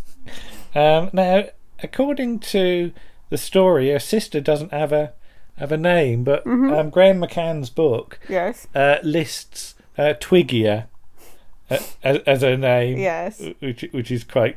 Um, 0.77 1.11
now, 1.13 1.45
according 1.85 2.41
to 2.41 2.91
the 3.31 3.39
story, 3.39 3.91
her 3.91 4.01
sister 4.01 4.41
doesn't 4.41 4.73
have 4.73 4.93
a 4.93 5.13
have 5.59 5.71
a 5.71 5.77
name, 5.77 6.25
but 6.25 6.45
Mhm. 6.45 6.77
um, 6.77 6.91
Graham 6.91 7.21
McCann's 7.21 7.71
book 7.71 8.19
Yes. 8.29 8.67
uh, 8.75 8.97
lists 9.05 9.77
uh, 9.97 10.15
Twigia 10.19 10.87
uh, 11.71 11.79
as, 12.03 12.19
as 12.27 12.43
her 12.43 12.57
name. 12.57 12.99
Yes. 12.99 13.41
which 13.61 13.85
which 13.93 14.11
is 14.11 14.25
quite 14.25 14.57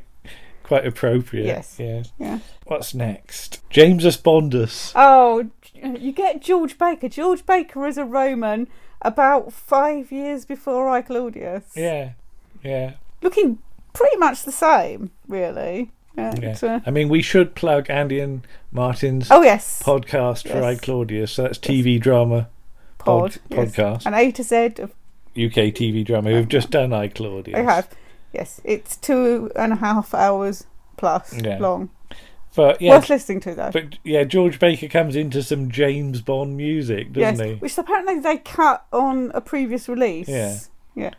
quite 0.67 0.85
appropriate. 0.85 1.45
Yes. 1.45 1.77
Yes. 1.79 2.11
Yeah. 2.19 2.39
What's 2.65 2.93
next? 2.93 3.61
James's 3.69 4.17
Bondus. 4.17 4.91
Oh, 4.95 5.49
you 5.73 6.11
get 6.11 6.41
George 6.41 6.77
Baker. 6.77 7.07
George 7.09 7.45
Baker 7.45 7.87
is 7.87 7.97
a 7.97 8.05
Roman 8.05 8.67
about 9.01 9.53
five 9.53 10.11
years 10.11 10.45
before 10.45 10.89
I 10.89 11.01
Claudius. 11.01 11.63
Yeah. 11.75 12.11
Yeah. 12.63 12.93
Looking 13.21 13.59
pretty 13.93 14.17
much 14.17 14.43
the 14.43 14.51
same, 14.51 15.11
really. 15.27 15.91
Yeah. 16.17 16.33
Yeah. 16.41 16.57
uh, 16.63 16.79
I 16.85 16.91
mean, 16.91 17.09
we 17.09 17.21
should 17.21 17.55
plug 17.55 17.89
Andy 17.89 18.19
and 18.19 18.45
Martin's 18.71 19.29
Oh, 19.31 19.43
yes. 19.43 19.81
podcast 19.83 20.51
for 20.51 20.63
I 20.63 20.75
Claudius. 20.75 21.31
So 21.33 21.43
that's 21.43 21.59
TV 21.59 21.99
drama 22.01 22.49
pod, 22.97 23.37
pod, 23.49 23.67
yes. 23.67 23.75
podcast. 23.75 24.05
An 24.07 24.13
A 24.15 24.31
to 24.31 24.43
Z 24.43 24.55
of 24.79 24.91
UK 25.37 25.71
TV 25.73 26.03
drama. 26.03 26.31
We've 26.31 26.47
just 26.47 26.71
done 26.71 26.91
I 26.91 27.07
Claudius. 27.07 27.55
I 27.57 27.61
have. 27.61 27.87
Yes, 28.37 28.61
it's 28.63 28.95
two 28.97 29.51
and 29.55 29.73
a 29.73 29.77
half 29.77 30.13
hours 30.13 30.65
plus 30.95 31.33
Yeah. 31.33 31.57
long. 31.57 31.89
But 32.55 32.79
yeah, 32.81 32.91
Worth 32.95 33.09
listening 33.09 33.39
to, 33.41 33.55
though. 33.55 33.71
But 33.71 33.97
yeah, 34.03 34.23
George 34.23 34.59
Baker 34.59 34.87
comes 34.87 35.15
into 35.15 35.41
some 35.41 35.71
James 35.71 36.21
Bond 36.21 36.55
music, 36.55 37.13
doesn't 37.13 37.45
he? 37.45 37.53
which 37.55 37.77
apparently 37.77 38.19
they 38.19 38.37
cut 38.37 38.85
on 38.93 39.31
a 39.33 39.41
previous 39.41 39.89
release. 39.89 40.27
Yeah. 40.29 40.59
Yeah. 40.95 41.13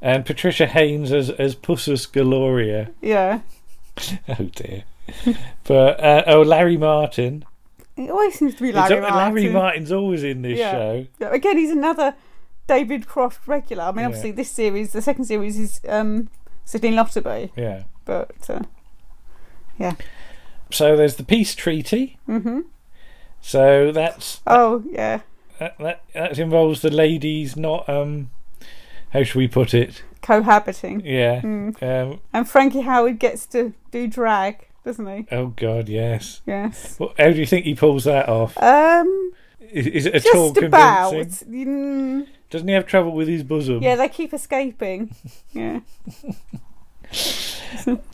And 0.00 0.24
Patricia 0.24 0.66
Haines 0.66 1.12
as 1.12 1.30
as 1.30 1.54
Pussus 1.56 2.06
Galoria. 2.10 2.92
Yeah. 3.00 3.40
oh 4.28 4.44
dear. 4.54 4.84
but 5.64 6.00
uh, 6.02 6.22
oh, 6.28 6.42
Larry 6.42 6.76
Martin. 6.76 7.44
It 7.96 8.10
always 8.10 8.34
seems 8.36 8.54
to 8.54 8.62
be 8.62 8.72
Larry 8.72 8.96
al- 8.96 9.00
Martin. 9.10 9.34
Larry 9.34 9.48
Martin's 9.52 9.92
always 9.92 10.22
in 10.24 10.42
this 10.42 10.58
yeah. 10.58 10.72
show. 10.72 11.06
Yeah, 11.20 11.30
Again, 11.32 11.58
he's 11.58 11.70
another 11.70 12.14
David 12.66 13.06
Croft 13.06 13.46
regular. 13.46 13.84
I 13.84 13.90
mean, 13.92 13.98
Yeah. 14.00 14.06
obviously, 14.06 14.30
this 14.32 14.50
series, 14.50 14.92
the 14.92 15.02
second 15.02 15.26
series 15.26 15.58
is 15.58 15.80
um, 15.88 16.28
Sydney 16.64 16.92
Lotterby. 16.92 17.50
Yeah. 17.56 17.84
But, 18.04 18.32
uh, 18.50 18.62
yeah. 19.78 19.94
So 20.70 20.96
there's 20.96 21.16
the 21.16 21.24
peace 21.24 21.54
treaty. 21.54 22.18
Mm-hmm. 22.28 22.60
So 23.40 23.92
that's 23.92 24.40
Oh, 24.46 24.82
yeah. 24.90 25.20
that, 25.58 25.76
that 25.78 26.02
that 26.14 26.38
involves 26.38 26.80
the 26.82 26.90
ladies 26.90 27.56
not 27.56 27.88
um 27.88 28.30
how 29.12 29.22
should 29.24 29.36
we 29.38 29.48
put 29.48 29.74
it? 29.74 30.02
Cohabiting. 30.22 31.02
Yeah. 31.04 31.40
Mm. 31.42 31.82
Um, 31.82 32.20
And 32.32 32.48
Frankie 32.48 32.80
Howard 32.82 33.18
gets 33.18 33.44
to 33.46 33.74
do 33.90 34.06
drag, 34.06 34.68
doesn't 34.84 35.06
he? 35.06 35.26
oh 35.32 35.48
God, 35.48 35.88
yes. 35.88 36.40
Yes. 36.46 36.96
Well, 36.98 37.12
how 37.18 37.30
do 37.30 37.38
you 37.38 37.46
think 37.46 37.64
he 37.66 37.74
pulls 37.74 38.04
that 38.04 38.28
off? 38.28 38.56
Um, 38.62 39.32
Is, 39.60 39.86
is 39.86 40.06
it 40.06 40.14
at 40.14 40.34
all 40.34 40.52
just 40.52 40.64
about. 40.66 41.10
convincing? 41.10 41.48
Mm, 41.66 42.26
Doesn't 42.52 42.68
he 42.68 42.74
have 42.74 42.86
trouble 42.86 43.12
with 43.12 43.26
his 43.28 43.42
bosom? 43.42 43.82
yeah, 43.82 43.96
they 43.96 44.08
keep 44.08 44.32
escaping. 44.32 45.14
Yeah. 45.52 45.80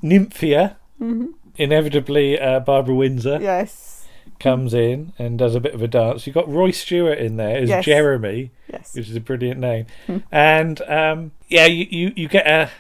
Nymphia, 0.03 0.77
Mhm. 1.01 1.29
inevitably 1.57 2.39
uh, 2.41 2.61
Barbara 2.61 2.95
Windsor. 2.95 3.39
Yes. 3.41 4.07
Comes 4.41 4.73
in 4.75 5.13
and 5.19 5.39
does 5.39 5.55
a 5.55 5.61
bit 5.61 5.75
of 5.75 5.83
a 5.83 5.89
dance. 5.89 6.27
You've 6.27 6.35
got 6.35 6.49
Roy 6.49 6.71
Stewart 6.71 7.19
in 7.19 7.37
there 7.37 7.57
as 7.59 7.69
Yes. 7.69 7.85
Jeremy, 7.85 8.51
Yes. 8.73 8.95
which 8.95 9.09
is 9.09 9.17
a 9.17 9.21
brilliant 9.21 9.59
name. 9.61 9.87
Hmm. 10.07 10.19
And 10.31 10.81
um, 10.83 11.33
yeah, 11.49 11.67
you, 11.67 11.87
you, 11.91 12.13
you 12.17 12.29
get 12.29 12.47
a 12.47 12.71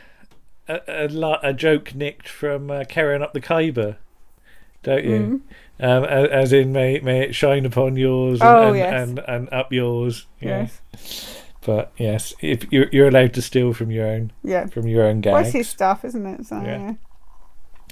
a, 0.68 1.09
a, 1.09 1.38
a 1.42 1.52
joke 1.54 1.94
nicked 1.94 2.28
from 2.28 2.70
uh, 2.70 2.84
carrying 2.88 3.22
up 3.22 3.32
the 3.32 3.40
Khyber, 3.40 3.96
don't 4.82 5.04
you? 5.04 5.42
Um, 5.80 6.04
as, 6.04 6.28
as 6.30 6.52
in, 6.52 6.72
may 6.72 6.98
may 7.00 7.22
it 7.22 7.34
shine 7.34 7.64
upon 7.66 7.96
yours 7.96 8.40
and, 8.40 8.48
Oh, 8.48 8.68
and, 8.68 8.76
yes. 8.76 8.92
and, 9.09 9.18
and 9.20 9.52
up 9.52 9.72
yours. 9.72 10.26
Yeah. 10.40 10.68
Yes. 10.94 11.38
But 11.66 11.92
yes, 11.98 12.34
if 12.40 12.70
you're 12.72 12.88
you're 12.92 13.09
allowed 13.09 13.34
to 13.34 13.42
steal 13.42 13.72
from 13.72 13.90
your 13.90 14.06
own 14.06 14.32
Yeah. 14.44 14.66
from 14.66 14.86
your 14.86 15.04
own 15.04 15.20
Well, 15.20 15.36
gags. 15.36 15.48
it's 15.48 15.56
his 15.56 15.68
stuff, 15.68 16.04
isn't 16.04 16.24
it? 16.26 16.46
So, 16.46 16.61
Yeah. 16.62 16.92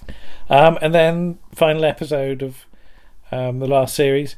yeah. 0.08 0.14
Um, 0.48 0.78
and 0.80 0.94
then 0.94 1.38
final 1.54 1.84
episode 1.84 2.42
of 2.42 2.66
um, 3.32 3.58
the 3.58 3.66
last 3.66 3.94
series, 3.94 4.36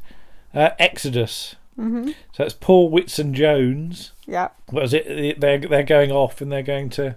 uh, 0.55 0.70
Exodus. 0.79 1.57
Mhm. 1.79 2.14
So 2.33 2.45
it's 2.45 2.55
Paul 2.55 2.91
Whitsun 2.91 3.33
Jones. 3.33 4.12
Yeah. 4.26 4.49
What 4.70 4.85
is 4.85 4.95
it? 4.95 5.39
They're 5.41 5.59
they're 5.59 5.83
going 5.83 6.11
off 6.11 6.41
and 6.41 6.51
they're 6.51 6.62
going 6.62 6.89
to 6.91 7.16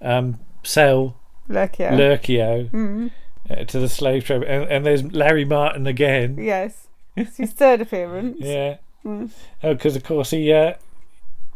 um, 0.00 0.38
sell 0.62 1.16
Lurcio. 1.48 1.90
Lurcio 1.90 2.70
Mhm. 2.70 3.10
uh, 3.50 3.64
to 3.64 3.78
the 3.80 3.88
slave 3.88 4.24
trade. 4.24 4.44
And, 4.44 4.64
and 4.70 4.86
there's 4.86 5.02
Larry 5.12 5.44
Martin 5.44 5.86
again. 5.86 6.36
Yes. 6.38 6.86
It's 7.16 7.36
his 7.36 7.52
third 7.52 7.80
appearance. 7.80 8.38
Yeah. 8.40 8.76
Mm. 9.04 9.30
Oh, 9.64 9.74
because 9.74 9.96
of 9.96 10.04
course 10.04 10.30
he, 10.30 10.52
uh, 10.52 10.74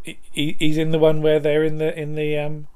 he 0.07 0.19
he- 0.33 0.57
he's 0.59 0.79
in 0.79 0.91
the 0.93 0.99
one 0.99 1.21
where 1.21 1.39
they're 1.41 1.65
in 1.65 1.77
the 1.79 1.99
in 1.99 2.15
the 2.15 2.39
um. 2.39 2.69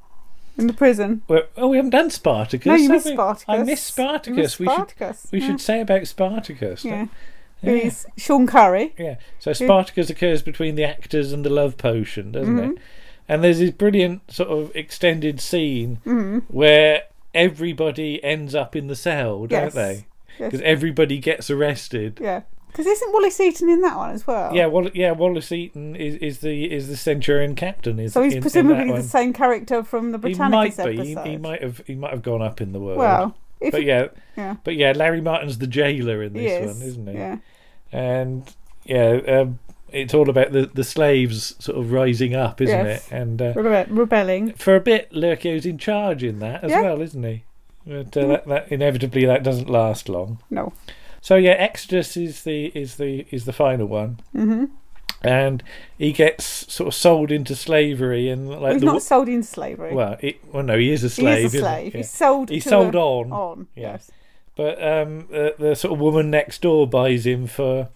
In 0.59 0.67
the 0.67 0.73
prison. 0.75 1.23
Where, 1.27 1.45
oh, 1.57 1.69
we 1.69 1.77
haven't 1.79 1.91
done 1.91 2.11
Spartacus. 2.11 2.67
No, 2.67 2.75
you 2.75 2.89
missed 2.91 3.07
we? 3.07 3.13
Spartacus. 3.13 3.45
I 3.49 3.63
missed 3.63 3.87
Spartacus. 3.87 4.37
Missed 4.37 4.59
we 4.61 4.67
Spartacus, 4.67 5.23
should 5.23 5.33
we 5.33 5.41
yeah. 5.41 5.47
should 5.47 5.61
say 5.61 5.81
about 5.81 6.07
Spartacus. 6.07 6.85
Yeah. 6.85 7.07
Yeah. 7.63 7.79
Who's 7.79 8.05
Shaun 8.19 8.47
Curry. 8.47 8.93
Yeah. 8.99 9.17
So 9.39 9.51
Who- 9.53 9.65
Spartacus 9.65 10.11
occurs 10.11 10.43
between 10.43 10.75
the 10.75 10.85
actors 10.85 11.33
and 11.33 11.45
the 11.47 11.51
love 11.51 11.79
potion, 11.79 12.33
doesn't 12.33 12.57
Mhm. 12.57 12.73
it? 12.73 12.79
And 13.29 13.45
there's 13.45 13.61
this 13.61 13.71
brilliant 13.71 14.31
sort 14.31 14.51
of 14.51 14.73
extended 14.75 15.41
scene 15.41 15.99
Mhm. 16.05 16.43
where 16.49 17.05
everybody 17.33 18.23
ends 18.25 18.55
up 18.55 18.75
in 18.77 18.89
the 18.89 18.97
cell, 18.97 19.47
don't 19.47 19.51
Yes. 19.67 19.75
they? 19.75 19.93
Yes. 20.39 20.51
Because 20.51 20.61
everybody 20.63 21.19
gets 21.19 21.49
arrested. 21.51 22.19
Yeah. 22.21 22.43
Because 22.71 22.87
isn't 22.87 23.13
Wallas 23.13 23.41
Eaton 23.41 23.69
in 23.69 23.81
that 23.83 23.97
one 23.97 24.11
as 24.11 24.27
well? 24.27 24.55
Yeah, 24.55 24.67
Wall- 24.67 24.91
yeah. 24.95 25.13
Wallas 25.13 25.51
Eaton 25.53 25.97
is, 25.97 26.15
is 26.17 26.39
the 26.39 26.71
is 26.73 26.89
the 26.89 26.97
Centurion 26.97 27.55
captain. 27.55 27.99
Is 27.99 28.13
So 28.13 28.23
he's 28.23 28.33
in- 28.33 28.37
in 28.39 28.43
presumably 28.43 28.77
that 28.85 28.87
the 28.87 28.93
one. 28.93 29.03
same 29.03 29.33
character 29.33 29.83
from 29.85 30.13
the 30.13 30.19
He 30.19 30.35
Britannicus 30.35 30.79
might 30.79 30.87
be. 30.91 30.99
episode. 31.01 31.25
He, 31.27 31.31
he 31.33 31.37
might 31.37 31.63
have. 31.63 31.83
He 31.87 31.95
might 31.95 32.11
have 32.13 32.23
gone 32.23 32.43
up 32.43 32.61
in 32.61 32.73
the 32.73 32.81
world. 32.81 32.99
Well, 32.99 33.37
if 33.61 33.73
but 33.73 33.81
he- 33.83 33.89
yeah, 33.89 34.09
yeah. 34.37 34.57
But 34.65 34.77
yeah, 34.77 34.93
Larry 34.97 35.21
Martin's 35.21 35.59
the 35.59 35.67
jailer 35.67 36.23
in 36.23 36.35
He 36.35 36.41
this 36.43 36.71
is, 36.71 36.77
one, 36.79 36.87
isn't 36.89 37.07
he? 37.09 37.13
yeah. 37.15 37.37
And 37.93 38.55
yeah, 38.85 39.21
um, 39.27 39.59
it's 39.93 40.15
all 40.15 40.31
about 40.31 40.53
the 40.53 40.67
the 40.73 40.85
slaves 40.85 41.57
sort 41.59 41.77
of 41.79 41.93
rising 41.93 42.35
up, 42.35 42.61
isn't 42.61 42.87
Yes. 42.87 43.07
it? 43.09 43.13
And 43.15 43.43
uh, 43.43 43.53
Rebe- 43.55 43.87
rebelling. 43.91 44.53
for 44.55 44.77
a 44.77 44.81
bit, 44.81 45.13
Lurcio's 45.13 45.67
in 45.67 45.79
charge 45.79 46.23
in 46.23 46.39
that 46.39 46.63
as 46.65 46.71
Yeah. 46.71 46.83
well, 46.83 47.03
isn't 47.03 47.23
he? 47.23 47.45
But 47.87 48.17
uh, 48.17 48.27
that, 48.27 48.47
that 48.47 48.73
inevitably 48.73 49.25
that 49.27 49.43
doesn't 49.43 49.69
last 49.69 50.09
long. 50.09 50.39
No. 50.51 50.73
So 51.21 51.37
yeah, 51.37 51.53
Exodus 51.53 52.17
is 52.17 52.43
the 52.45 52.67
is 52.75 52.97
the 52.97 53.27
is 53.31 53.45
the 53.45 53.53
final 53.53 53.87
one. 53.87 54.21
hmm 54.33 54.65
and 55.23 55.63
he 55.99 56.13
gets 56.13 56.73
sort 56.73 56.87
of 56.89 56.95
sold 56.95 57.31
into 57.31 57.55
slavery 57.55 58.31
and 58.31 58.49
like 58.49 58.73
he's 58.73 58.81
the 58.81 58.87
not 58.87 59.03
sold 59.03 59.29
in 59.29 59.43
slavery. 59.43 59.93
well, 59.93 60.17
it, 60.21 60.41
well, 60.51 60.63
no, 60.63 60.79
he 60.79 60.91
is 60.91 61.05
a 61.05 61.09
He 61.09 61.11
slave. 61.11 61.45
is 61.45 61.55
a 61.57 61.59
slave. 61.59 61.93
He? 61.93 61.99
He's 61.99 62.11
sold 62.11 62.49
He's 62.49 62.65
sold 62.65 62.95
a- 62.95 62.99
on. 62.99 63.31
on, 63.31 63.67
Yeah. 63.77 63.83
yes. 63.93 64.11
But 64.57 64.83
um, 64.83 65.27
the, 65.31 65.55
the 65.59 65.77
sort 65.77 65.93
of 65.93 66.01
woman 66.01 66.31
next 66.31 66.63
door 66.63 66.87
buys 66.89 67.27
him 67.27 67.47
for 67.47 67.89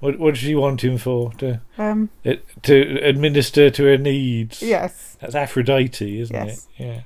what? 0.00 0.18
What 0.18 0.34
does 0.34 0.42
she 0.42 0.56
want 0.56 0.82
him 0.82 0.98
for? 0.98 1.32
To 1.34 1.60
Um, 1.78 2.10
it, 2.24 2.44
to 2.64 2.98
administer 3.04 3.70
to 3.70 3.84
her 3.84 3.96
needs. 3.96 4.60
Yes. 4.60 5.16
That's 5.20 5.36
Aphrodite, 5.36 6.20
isn't 6.20 6.34
Yes. 6.34 6.66
it? 6.76 6.82
Yeah. 6.84 7.00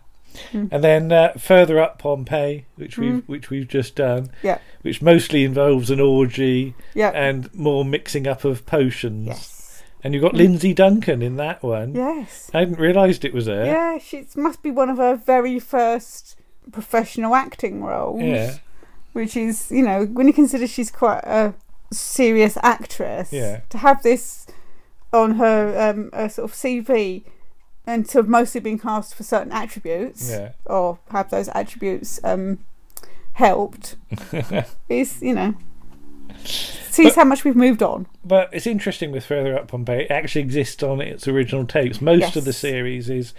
Mm. 0.53 0.69
And 0.73 0.85
then 0.85 1.13
uh, 1.13 1.33
further 1.39 1.81
up 1.81 1.99
Pompeii, 1.99 2.67
which 2.77 2.99
we've 2.99 3.13
Mm. 3.13 3.23
which 3.27 3.51
we've 3.51 3.69
just 3.69 3.95
done, 3.97 4.31
Yeah. 4.43 4.59
which 4.83 5.03
mostly 5.03 5.45
involves 5.45 5.91
an 5.91 6.01
orgy, 6.01 6.75
Yeah. 6.95 7.11
and 7.11 7.53
more 7.55 7.85
mixing 7.85 8.27
up 8.27 8.45
of 8.45 8.65
potions. 8.67 9.27
Yes. 9.27 9.83
And 10.05 10.15
you've 10.15 10.23
got 10.23 10.33
Mm. 10.35 10.39
Lindsay 10.39 10.75
Duncan 10.75 11.23
in 11.23 11.37
that 11.37 11.63
one. 11.63 11.95
Yes. 11.95 12.51
I 12.53 12.61
hadn't 12.61 12.79
realised 12.79 13.25
it 13.25 13.33
was 13.35 13.47
her. 13.47 13.65
yeah, 13.65 13.99
she 13.99 14.27
must 14.37 14.63
be 14.63 14.71
one 14.71 14.91
of 14.91 14.97
her 14.99 15.15
very 15.17 15.59
first 15.59 16.37
professional 16.73 17.35
acting 17.35 17.83
roles. 17.83 18.21
Yeah. 18.23 18.55
Which 19.13 19.37
is, 19.37 19.71
you 19.71 19.83
know, 19.83 20.07
when 20.07 20.27
you 20.27 20.33
consider 20.33 20.67
she's 20.67 20.91
quite 20.91 21.23
a 21.25 21.55
serious 21.93 22.57
actress, 22.63 23.33
Yeah. 23.33 23.61
to 23.71 23.79
have 23.79 24.03
this 24.03 24.47
on 25.13 25.33
her 25.37 25.79
um, 25.79 26.11
sort 26.31 26.51
of 26.51 26.55
CV 26.55 27.25
and 27.87 28.07
to 28.11 28.19
have 28.19 28.29
mostly 28.29 28.61
been 28.61 28.79
cast 28.79 29.15
for 29.15 29.23
certain 29.23 29.53
attributes 29.53 30.31
Yeah. 30.31 30.53
or 30.67 30.99
have 31.11 31.31
those 31.31 31.49
attributes 31.49 32.21
um, 32.25 32.59
helped 33.35 33.97
is, 34.89 35.21
you 35.23 35.35
know, 35.35 35.55
sees 36.45 37.07
But- 37.09 37.15
how 37.17 37.25
much 37.25 37.45
we've 37.45 37.57
moved 37.57 37.83
on. 37.83 38.07
But 38.25 38.51
it's 38.53 38.67
interesting 38.67 39.11
with 39.11 39.25
Further 39.25 39.57
Up 39.59 39.69
Pompeii, 39.69 40.05
it 40.05 40.11
actually 40.11 40.43
exists 40.43 40.83
on 40.83 41.01
its 41.01 41.27
original 41.27 41.67
tapes. 41.67 42.01
Most 42.01 42.37
of 42.37 42.45
the 42.45 42.53
series 42.53 43.09
is 43.11 43.35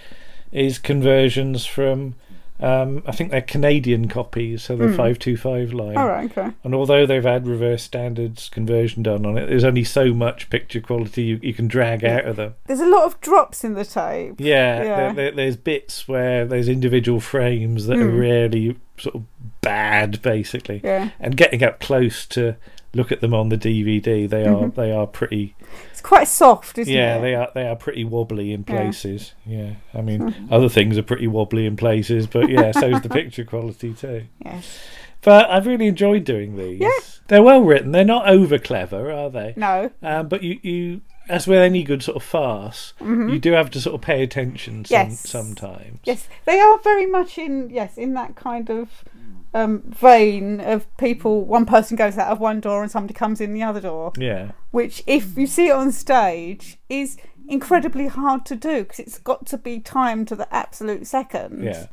is 0.52 0.78
conversions 0.78 1.66
from 1.66 2.14
um, 2.60 3.04
I 3.06 3.12
think 3.12 3.32
they're 3.32 3.42
Canadian 3.42 4.08
copies, 4.08 4.64
so 4.64 4.76
the 4.76 4.86
Mm. 4.86 4.96
five 4.96 5.20
two 5.20 5.36
five 5.36 5.74
line. 5.74 5.98
All 5.98 6.08
right, 6.08 6.30
okay. 6.32 6.52
And 6.64 6.74
although 6.76 7.06
they've 7.06 7.24
had 7.24 7.48
reverse 7.48 7.84
standards 7.84 8.48
conversion 8.50 9.04
done 9.04 9.26
on 9.26 9.38
it, 9.38 9.48
there's 9.48 9.64
only 9.64 9.84
so 9.84 10.14
much 10.14 10.50
picture 10.50 10.80
quality 10.80 11.24
you, 11.24 11.40
you 11.42 11.54
can 11.54 11.68
drag 11.68 12.06
out 12.06 12.26
of 12.26 12.36
them. 12.36 12.54
There's 12.68 12.80
a 12.80 12.86
lot 12.86 13.06
of 13.06 13.20
drops 13.22 13.64
in 13.64 13.74
the 13.74 13.84
tape. 13.86 14.36
Yeah, 14.40 14.84
Yeah. 14.84 14.84
There, 14.84 15.14
there, 15.14 15.32
there's 15.32 15.58
bits 15.58 16.08
where 16.08 16.46
there's 16.46 16.70
individual 16.70 17.20
frames 17.20 17.88
that 17.88 17.98
are 17.98 18.10
Mm. 18.12 18.20
really 18.20 18.76
sort 18.98 19.16
of 19.16 19.24
bad, 19.62 20.22
basically. 20.22 20.80
Yeah. 20.84 21.10
And 21.20 21.36
getting 21.36 21.64
up 21.64 21.80
close 21.80 22.26
to 22.28 22.56
look 22.94 23.12
at 23.12 23.22
them 23.22 23.34
on 23.34 23.50
the 23.50 23.58
DVD, 23.58 24.28
they 24.30 24.44
are 24.46 24.64
Mhm. 24.66 24.76
they 24.76 24.92
are 24.92 25.08
pretty. 25.08 25.56
It's 25.92 26.02
quite 26.02 26.28
soft, 26.28 26.78
isn't 26.78 26.94
yeah, 26.94 27.16
it? 27.16 27.16
Yeah, 27.18 27.22
they 27.22 27.36
are 27.36 27.50
they 27.56 27.68
are 27.68 27.76
pretty 27.76 28.04
wobbly 28.06 28.52
in 28.54 28.64
places. 28.64 29.34
Yeah, 29.46 29.72
I 29.94 30.02
mean 30.02 30.20
Mhm. 30.22 30.48
other 30.52 30.70
things 30.70 30.98
are 30.98 31.04
pretty 31.04 31.28
wobbly 31.28 31.66
in 31.66 31.76
places, 31.76 32.28
but 32.28 32.50
yeah, 32.50 32.72
so's 32.72 33.02
the 33.02 33.10
picture 33.22 33.44
quality 33.44 33.94
too. 33.94 34.24
Yes. 34.44 34.80
But 35.22 35.50
I've 35.50 35.66
really 35.68 35.88
enjoyed 35.88 36.26
doing 36.26 36.58
these. 36.58 36.80
Yeah. 36.82 36.90
They're 37.30 37.42
well 37.44 37.62
written. 37.62 37.94
They're 37.94 38.04
not 38.04 38.28
over 38.28 38.58
clever, 38.60 39.10
are 39.10 39.30
they? 39.30 39.54
No. 39.56 39.90
Um, 40.02 40.28
but 40.28 40.44
you, 40.44 40.60
you, 40.62 41.02
as 41.30 41.48
with 41.48 41.60
any 41.60 41.82
good 41.84 42.04
sort 42.04 42.18
of 42.18 42.24
farce, 42.24 42.94
Mhm. 43.00 43.32
you 43.32 43.40
do 43.40 43.54
have 43.54 43.72
to 43.72 43.80
sort 43.80 43.96
of 43.96 44.02
pay 44.02 44.22
attention 44.22 44.84
some, 44.84 44.94
Yes. 45.08 45.20
sometimes. 45.30 46.00
Yes, 46.04 46.28
they 46.44 46.60
are 46.60 46.78
very 46.80 47.06
much 47.06 47.38
in 47.38 47.70
yes 47.70 47.98
in 47.98 48.14
that 48.16 48.36
kind 48.36 48.70
of 48.70 49.06
um, 49.54 49.82
vein 49.86 50.60
of 50.60 50.86
people. 50.98 51.46
One 51.46 51.66
person 51.66 51.96
goes 51.96 52.18
out 52.18 52.30
of 52.32 52.40
one 52.40 52.60
door 52.60 52.82
and 52.82 52.92
somebody 52.92 53.14
comes 53.14 53.40
in 53.42 53.54
the 53.54 53.64
other 53.64 53.82
door. 53.82 54.12
Yeah. 54.18 54.52
Which, 54.72 55.04
if 55.08 55.38
you 55.38 55.48
see 55.48 55.68
it 55.68 55.72
on 55.76 55.92
stage, 55.92 56.78
is 56.90 57.18
incredibly 57.48 58.08
hard 58.08 58.46
to 58.48 58.56
do 58.56 58.84
because 58.84 59.00
it's 59.00 59.18
got 59.20 59.46
to 59.48 59.58
be 59.58 59.80
timed 59.80 60.28
to 60.30 60.36
the 60.36 60.54
absolute 60.54 61.06
second. 61.08 61.64
Yeah. 61.64 61.88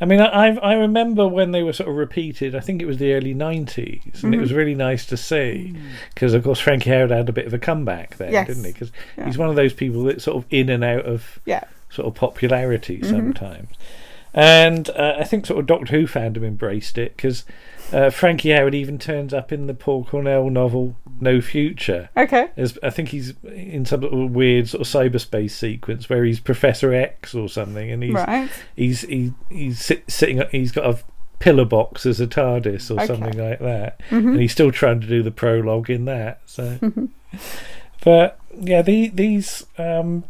I 0.00 0.04
mean, 0.04 0.20
I 0.20 0.56
I 0.58 0.74
remember 0.74 1.26
when 1.26 1.50
they 1.50 1.64
were 1.64 1.72
sort 1.72 1.88
of 1.88 1.96
repeated. 1.96 2.54
I 2.54 2.60
think 2.60 2.80
it 2.80 2.86
was 2.86 2.98
the 2.98 3.14
early 3.14 3.34
nineties, 3.34 4.22
and 4.22 4.32
it 4.32 4.38
Mhm. 4.38 4.42
was 4.42 4.52
really 4.52 4.76
nice 4.76 5.04
to 5.06 5.16
see 5.16 5.74
because, 6.14 6.34
of 6.34 6.44
course, 6.44 6.60
Frankie 6.60 6.90
Howerd 6.90 7.10
had 7.10 7.28
a 7.28 7.32
bit 7.32 7.46
of 7.48 7.52
a 7.52 7.58
comeback 7.58 8.16
then, 8.16 8.30
Yes. 8.32 8.46
didn't 8.46 8.64
he? 8.64 8.70
Because 8.72 8.92
Yeah. 9.16 9.24
he's 9.26 9.36
one 9.36 9.48
of 9.50 9.56
those 9.56 9.72
people 9.72 10.04
that 10.04 10.22
sort 10.22 10.36
of 10.36 10.44
in 10.50 10.68
and 10.68 10.84
out 10.84 11.04
of 11.04 11.40
Yeah. 11.46 11.64
sort 11.90 12.06
of 12.06 12.14
popularity 12.14 12.98
Mhm. 12.98 13.06
sometimes. 13.10 13.68
And 14.38 14.88
uh, 14.90 15.16
I 15.18 15.24
think 15.24 15.46
sort 15.46 15.58
of 15.58 15.66
Doctor 15.66 15.96
Who 15.96 16.06
fandom 16.06 16.44
embraced 16.44 16.96
it 16.96 17.16
because 17.16 17.44
uh, 17.92 18.10
Frankie 18.10 18.50
Howerd 18.50 18.74
even 18.74 18.98
turns 18.98 19.34
up 19.34 19.50
in 19.50 19.66
the 19.66 19.74
Paul 19.74 20.04
Cornell 20.04 20.48
novel 20.48 20.94
No 21.20 21.40
Future. 21.40 22.08
Okay. 22.16 22.48
As 22.56 22.78
I 22.82 22.90
think 22.90 23.08
he's 23.08 23.34
in 23.44 23.84
some 23.84 24.02
sort 24.02 24.12
of 24.14 24.30
weird 24.30 24.68
sort 24.68 24.82
of 24.82 24.86
cyberspace 24.86 25.50
sequence 25.50 26.08
where 26.08 26.24
he's 26.24 26.38
Professor 26.38 26.92
X 26.94 27.34
or 27.34 27.48
something, 27.48 27.90
and 27.90 28.02
he's 28.02 28.12
Right. 28.14 28.48
he's 28.76 29.00
he, 29.00 29.32
he's 29.50 29.80
sit, 29.84 30.08
sitting. 30.08 30.42
He's 30.52 30.70
got 30.70 30.84
a 30.84 30.98
pillar 31.40 31.64
box 31.64 32.04
as 32.06 32.20
a 32.20 32.26
TARDIS 32.26 32.90
or 32.90 32.94
Okay. 32.94 33.06
something 33.06 33.38
like 33.38 33.58
that, 33.60 34.00
Mhm. 34.10 34.32
and 34.32 34.40
he's 34.40 34.52
still 34.52 34.70
trying 34.70 35.00
to 35.00 35.06
do 35.06 35.22
the 35.22 35.30
prologue 35.32 35.88
in 35.90 36.04
that. 36.04 36.40
So, 36.46 36.78
but 38.04 38.38
yeah, 38.60 38.82
the, 38.82 39.08
these 39.08 39.66
um, 39.78 40.24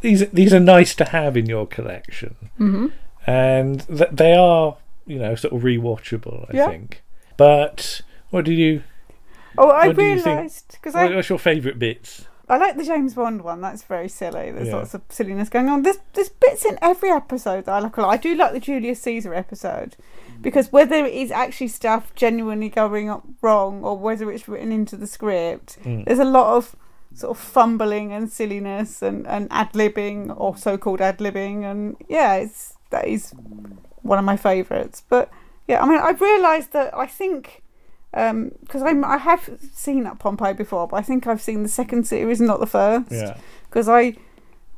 these 0.00 0.28
these 0.30 0.52
are 0.54 0.60
nice 0.60 0.94
to 0.96 1.04
have 1.06 1.36
in 1.36 1.46
your 1.46 1.66
collection, 1.66 2.36
Mhm. 2.58 2.92
And 3.26 3.86
th- 3.86 4.10
they 4.12 4.34
are 4.34 4.76
you 5.06 5.18
know 5.18 5.34
sort 5.34 5.54
of 5.54 5.62
rewatchable. 5.62 6.46
I 6.52 6.56
Yeah. 6.56 6.68
think. 6.68 7.02
But 7.36 8.00
what 8.30 8.44
did 8.44 8.54
you? 8.58 8.82
Oh, 9.56 9.68
I 9.70 9.88
what 9.88 9.96
do 9.96 10.02
you 10.02 10.14
think- 10.20 10.26
realised 10.26 10.72
because 10.72 10.94
I 10.94 11.04
what- 11.04 11.14
What's 11.16 11.28
your 11.28 11.38
favourite 11.38 11.78
bits? 11.78 12.26
I 12.46 12.58
like 12.58 12.76
the 12.76 12.84
James 12.84 13.14
Bond 13.14 13.40
one. 13.40 13.62
That's 13.62 13.82
very 13.84 14.08
silly. 14.08 14.50
There's 14.50 14.68
Yeah. 14.68 14.76
lots 14.76 14.92
of 14.92 15.00
silliness 15.08 15.48
going 15.48 15.68
on. 15.68 15.82
There's 15.82 15.98
there's 16.12 16.28
bits 16.28 16.64
in 16.64 16.78
every 16.82 17.10
episode 17.10 17.64
that 17.64 17.72
I 17.74 17.78
like 17.78 17.96
a 17.96 18.02
lot. 18.02 18.10
I 18.10 18.16
do 18.18 18.34
like 18.34 18.52
the 18.52 18.60
Julius 18.60 19.00
Caesar 19.02 19.32
episode 19.32 19.96
because 20.42 20.70
whether 20.70 20.96
it 21.06 21.14
is 21.14 21.30
actually 21.30 21.68
stuff 21.68 22.14
genuinely 22.14 22.68
going 22.68 23.08
up 23.08 23.22
wrong 23.40 23.82
or 23.82 23.96
whether 23.96 24.30
it's 24.30 24.46
written 24.46 24.72
into 24.72 24.94
the 24.96 25.06
script, 25.06 25.78
Mm. 25.84 26.04
there's 26.04 26.18
a 26.18 26.24
lot 26.24 26.54
of 26.56 26.76
sort 27.14 27.30
of 27.30 27.42
fumbling 27.42 28.12
and 28.12 28.30
silliness 28.30 29.00
and, 29.00 29.26
and 29.26 29.48
ad 29.50 29.72
libbing 29.72 30.34
or 30.38 30.54
so 30.56 30.76
called 30.76 31.00
ad 31.00 31.18
libbing 31.18 31.62
and 31.64 31.96
yeah, 32.08 32.34
it's 32.34 32.73
that 32.94 33.06
is 33.06 33.32
one 34.02 34.18
of 34.18 34.24
my 34.24 34.36
favourites. 34.36 35.02
But 35.08 35.30
yeah, 35.68 35.82
I 35.82 35.86
mean 35.88 35.98
I've 35.98 36.20
realised 36.20 36.72
that 36.72 36.94
I 36.96 37.06
think 37.06 37.62
um 38.12 38.52
because 38.60 38.82
I'm 38.82 39.04
I 39.04 39.18
have 39.18 39.50
seen 39.72 40.04
that 40.04 40.18
Pompeii 40.18 40.54
before, 40.54 40.86
but 40.88 40.96
I 40.96 41.02
think 41.02 41.26
I've 41.26 41.42
seen 41.42 41.62
the 41.62 41.68
second 41.68 42.06
series, 42.06 42.40
not 42.40 42.60
the 42.60 42.66
first. 42.66 43.12
Yeah. 43.12 43.36
Because 43.68 43.88
I, 43.88 44.14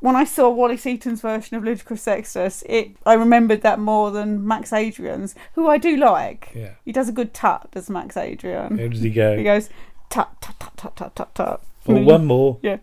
when 0.01 0.17
I 0.17 0.25
saw 0.25 0.49
Wallas 0.49 0.87
Eaton's 0.87 1.21
version 1.21 1.55
of 1.55 1.65
Ludicrus 1.65 2.01
Sextus, 2.01 2.65
it 2.67 2.97
I 3.05 3.13
remembered 3.13 3.61
that 3.61 3.79
more 3.79 4.11
than 4.11 4.47
Max 4.47 4.73
Adrian's, 4.73 5.35
who 5.55 5.69
I 5.69 5.77
do 5.77 5.97
like. 5.97 6.51
Yeah. 6.55 6.71
He 6.85 6.93
does 6.93 7.09
a 7.09 7.13
good 7.13 7.35
tut, 7.35 7.71
does 7.73 7.91
Max 7.91 8.17
Adrian? 8.17 8.79
How 8.79 8.89
does 8.89 9.03
he 9.03 9.11
go? 9.11 9.37
He 9.37 9.45
goes 9.45 9.69
tut 10.09 10.41
tut 10.41 10.59
tut 10.59 10.77
tut 10.77 10.97
tut 10.97 11.15
tut 11.15 11.35
tut. 11.35 11.63
Or 11.85 12.03
one 12.03 12.25
more. 12.25 12.59
Yeah, 12.63 12.79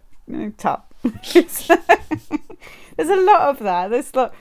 tut. 0.57 0.84
there's 1.03 1.69
a 3.09 3.15
lot 3.15 3.49
of 3.49 3.59
that. 3.59 3.89
There's 3.89 4.15
lot. 4.15 4.34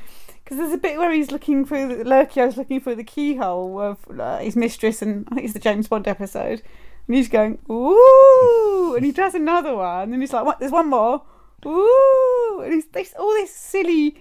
Because 0.53 0.67
there's 0.69 0.75
a 0.79 0.83
bit 0.83 0.99
where 0.99 1.11
he's 1.11 1.31
looking 1.31 1.65
through, 1.65 1.97
the, 1.97 2.05
Lurcio's 2.05 2.59
looking 2.59 2.79
through 2.79 2.97
the 2.97 3.05
keyhole 3.05 3.81
of 3.81 3.99
uh, 4.21 4.37
his 4.37 4.55
mistress, 4.55 5.01
and 5.01 5.27
I 5.31 5.35
think 5.35 5.45
it's 5.47 5.55
the 5.55 5.61
James 5.61 5.89
Bond 5.89 6.07
episode. 6.07 6.61
And 7.09 7.17
he's 7.17 7.29
going, 7.31 7.59
ooh, 7.71 8.93
and 8.95 9.03
he 9.03 9.13
does 9.13 9.35
another 9.35 9.75
one, 9.75 10.13
and 10.13 10.23
he's 10.23 10.35
like, 10.35 10.45
what? 10.45 10.59
There's 10.61 10.71
one 10.71 10.91
more, 10.91 11.23
ooh, 11.65 12.61
and 12.63 12.75
he's 12.75 12.85
this 12.89 13.15
all 13.19 13.33
this 13.33 13.51
silly 13.51 14.21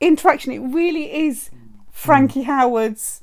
interaction. 0.00 0.52
It 0.52 0.60
really 0.60 1.26
is 1.26 1.50
Frankie 1.90 2.42
Howerd's 2.44 3.22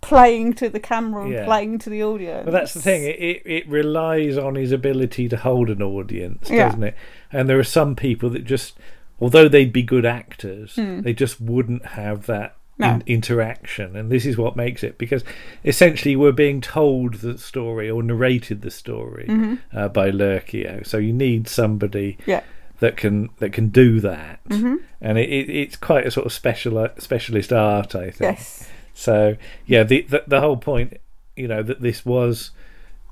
playing 0.00 0.54
to 0.54 0.70
the 0.70 0.80
camera 0.80 1.24
and 1.24 1.32
Yeah. 1.34 1.44
playing 1.44 1.80
to 1.80 1.90
the 1.90 2.02
audience. 2.02 2.46
But 2.46 2.52
that's 2.52 2.72
the 2.72 2.80
thing. 2.80 3.02
It, 3.04 3.18
it 3.20 3.42
it 3.44 3.68
relies 3.68 4.38
on 4.38 4.54
his 4.54 4.72
ability 4.72 5.28
to 5.28 5.36
hold 5.36 5.68
an 5.68 5.82
audience, 5.82 6.48
Yeah. 6.48 6.68
doesn't 6.68 6.82
it? 6.82 6.94
And 7.30 7.46
there 7.46 7.58
are 7.58 7.64
some 7.64 7.94
people 7.94 8.30
that 8.30 8.44
just, 8.44 8.78
although 9.20 9.48
they'd 9.48 9.72
be 9.72 9.82
good 9.82 10.06
actors, 10.06 10.74
Hmm. 10.76 11.00
they 11.02 11.12
just 11.12 11.40
wouldn't 11.40 11.84
have 11.86 12.26
that 12.26 12.54
No. 12.78 12.94
in- 12.94 13.02
interaction. 13.06 13.96
And 13.96 14.10
this 14.10 14.24
is 14.24 14.36
what 14.38 14.54
makes 14.56 14.84
it 14.84 14.98
because 14.98 15.24
essentially 15.64 16.14
we're 16.16 16.32
being 16.32 16.60
told 16.60 17.14
the 17.14 17.36
story 17.38 17.90
or 17.90 18.02
narrated 18.02 18.62
the 18.62 18.70
story 18.70 19.26
Mhm. 19.28 19.58
uh, 19.74 19.88
by 19.88 20.10
Lurcio. 20.10 20.86
So 20.86 20.98
you 20.98 21.12
need 21.12 21.48
somebody. 21.48 22.18
Yeah. 22.26 22.42
That 22.80 22.96
can 22.96 23.30
that 23.40 23.52
can 23.52 23.70
do 23.70 23.98
that, 23.98 24.38
Mhm. 24.48 24.76
and 25.00 25.18
it, 25.18 25.28
it, 25.28 25.50
it's 25.50 25.74
quite 25.74 26.06
a 26.06 26.12
sort 26.12 26.26
of 26.26 26.32
special 26.32 26.86
specialist 26.98 27.52
art, 27.52 27.96
I 27.96 28.10
think. 28.12 28.20
Yes. 28.38 28.70
So 28.94 29.36
yeah, 29.66 29.82
the, 29.82 30.02
the 30.08 30.22
the 30.28 30.40
whole 30.40 30.56
point, 30.56 30.96
you 31.34 31.48
know, 31.48 31.64
that 31.64 31.80
this 31.82 32.06
was 32.06 32.52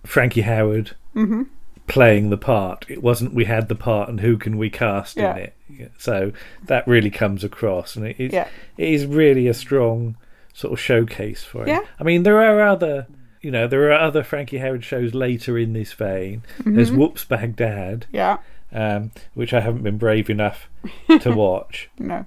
Frankie 0.05 0.43
Howerd 0.43 0.93
Mhm. 1.17 1.47
Playing 1.87 2.31
the 2.31 2.37
part. 2.37 2.85
It 2.89 3.03
wasn't 3.03 3.33
we 3.35 3.45
had 3.45 3.69
the 3.69 3.75
part 3.75 4.09
and 4.09 4.21
who 4.21 4.37
can 4.37 4.59
we 4.59 4.71
cast 4.71 5.17
Yeah. 5.17 5.37
in 5.37 5.43
it. 5.79 5.93
So 5.99 6.33
that 6.65 6.87
really 6.87 7.11
comes 7.11 7.45
across, 7.45 7.97
and 7.97 8.07
it 8.07 8.17
is 8.19 8.33
Yeah. 8.33 8.49
it 8.77 8.89
is 8.89 9.07
really 9.07 9.47
a 9.49 9.55
strong 9.55 10.17
sort 10.53 10.73
of 10.73 10.81
showcase 10.81 11.45
for 11.45 11.63
it. 11.63 11.69
Yeah. 11.69 11.81
I 12.01 12.03
mean, 12.05 12.23
there 12.23 12.41
are 12.41 12.61
other. 12.63 13.07
You 13.43 13.51
know, 13.53 13.69
there 13.69 13.89
are 13.93 14.01
other 14.01 14.25
Frankie 14.25 14.59
Howerd 14.59 14.83
shows 14.83 15.15
later 15.15 15.57
in 15.57 15.73
this 15.73 15.93
vein. 15.93 16.43
There's 16.65 16.91
Mhm. 16.91 16.97
Whoops 16.97 17.25
Baghdad, 17.25 18.07
Yeah. 18.11 18.39
um, 18.73 19.13
which 19.35 19.55
I 19.55 19.61
haven't 19.61 19.85
been 19.85 19.99
brave 19.99 20.29
enough 20.29 20.69
to 21.21 21.31
watch. 21.33 21.89
No. 21.99 22.27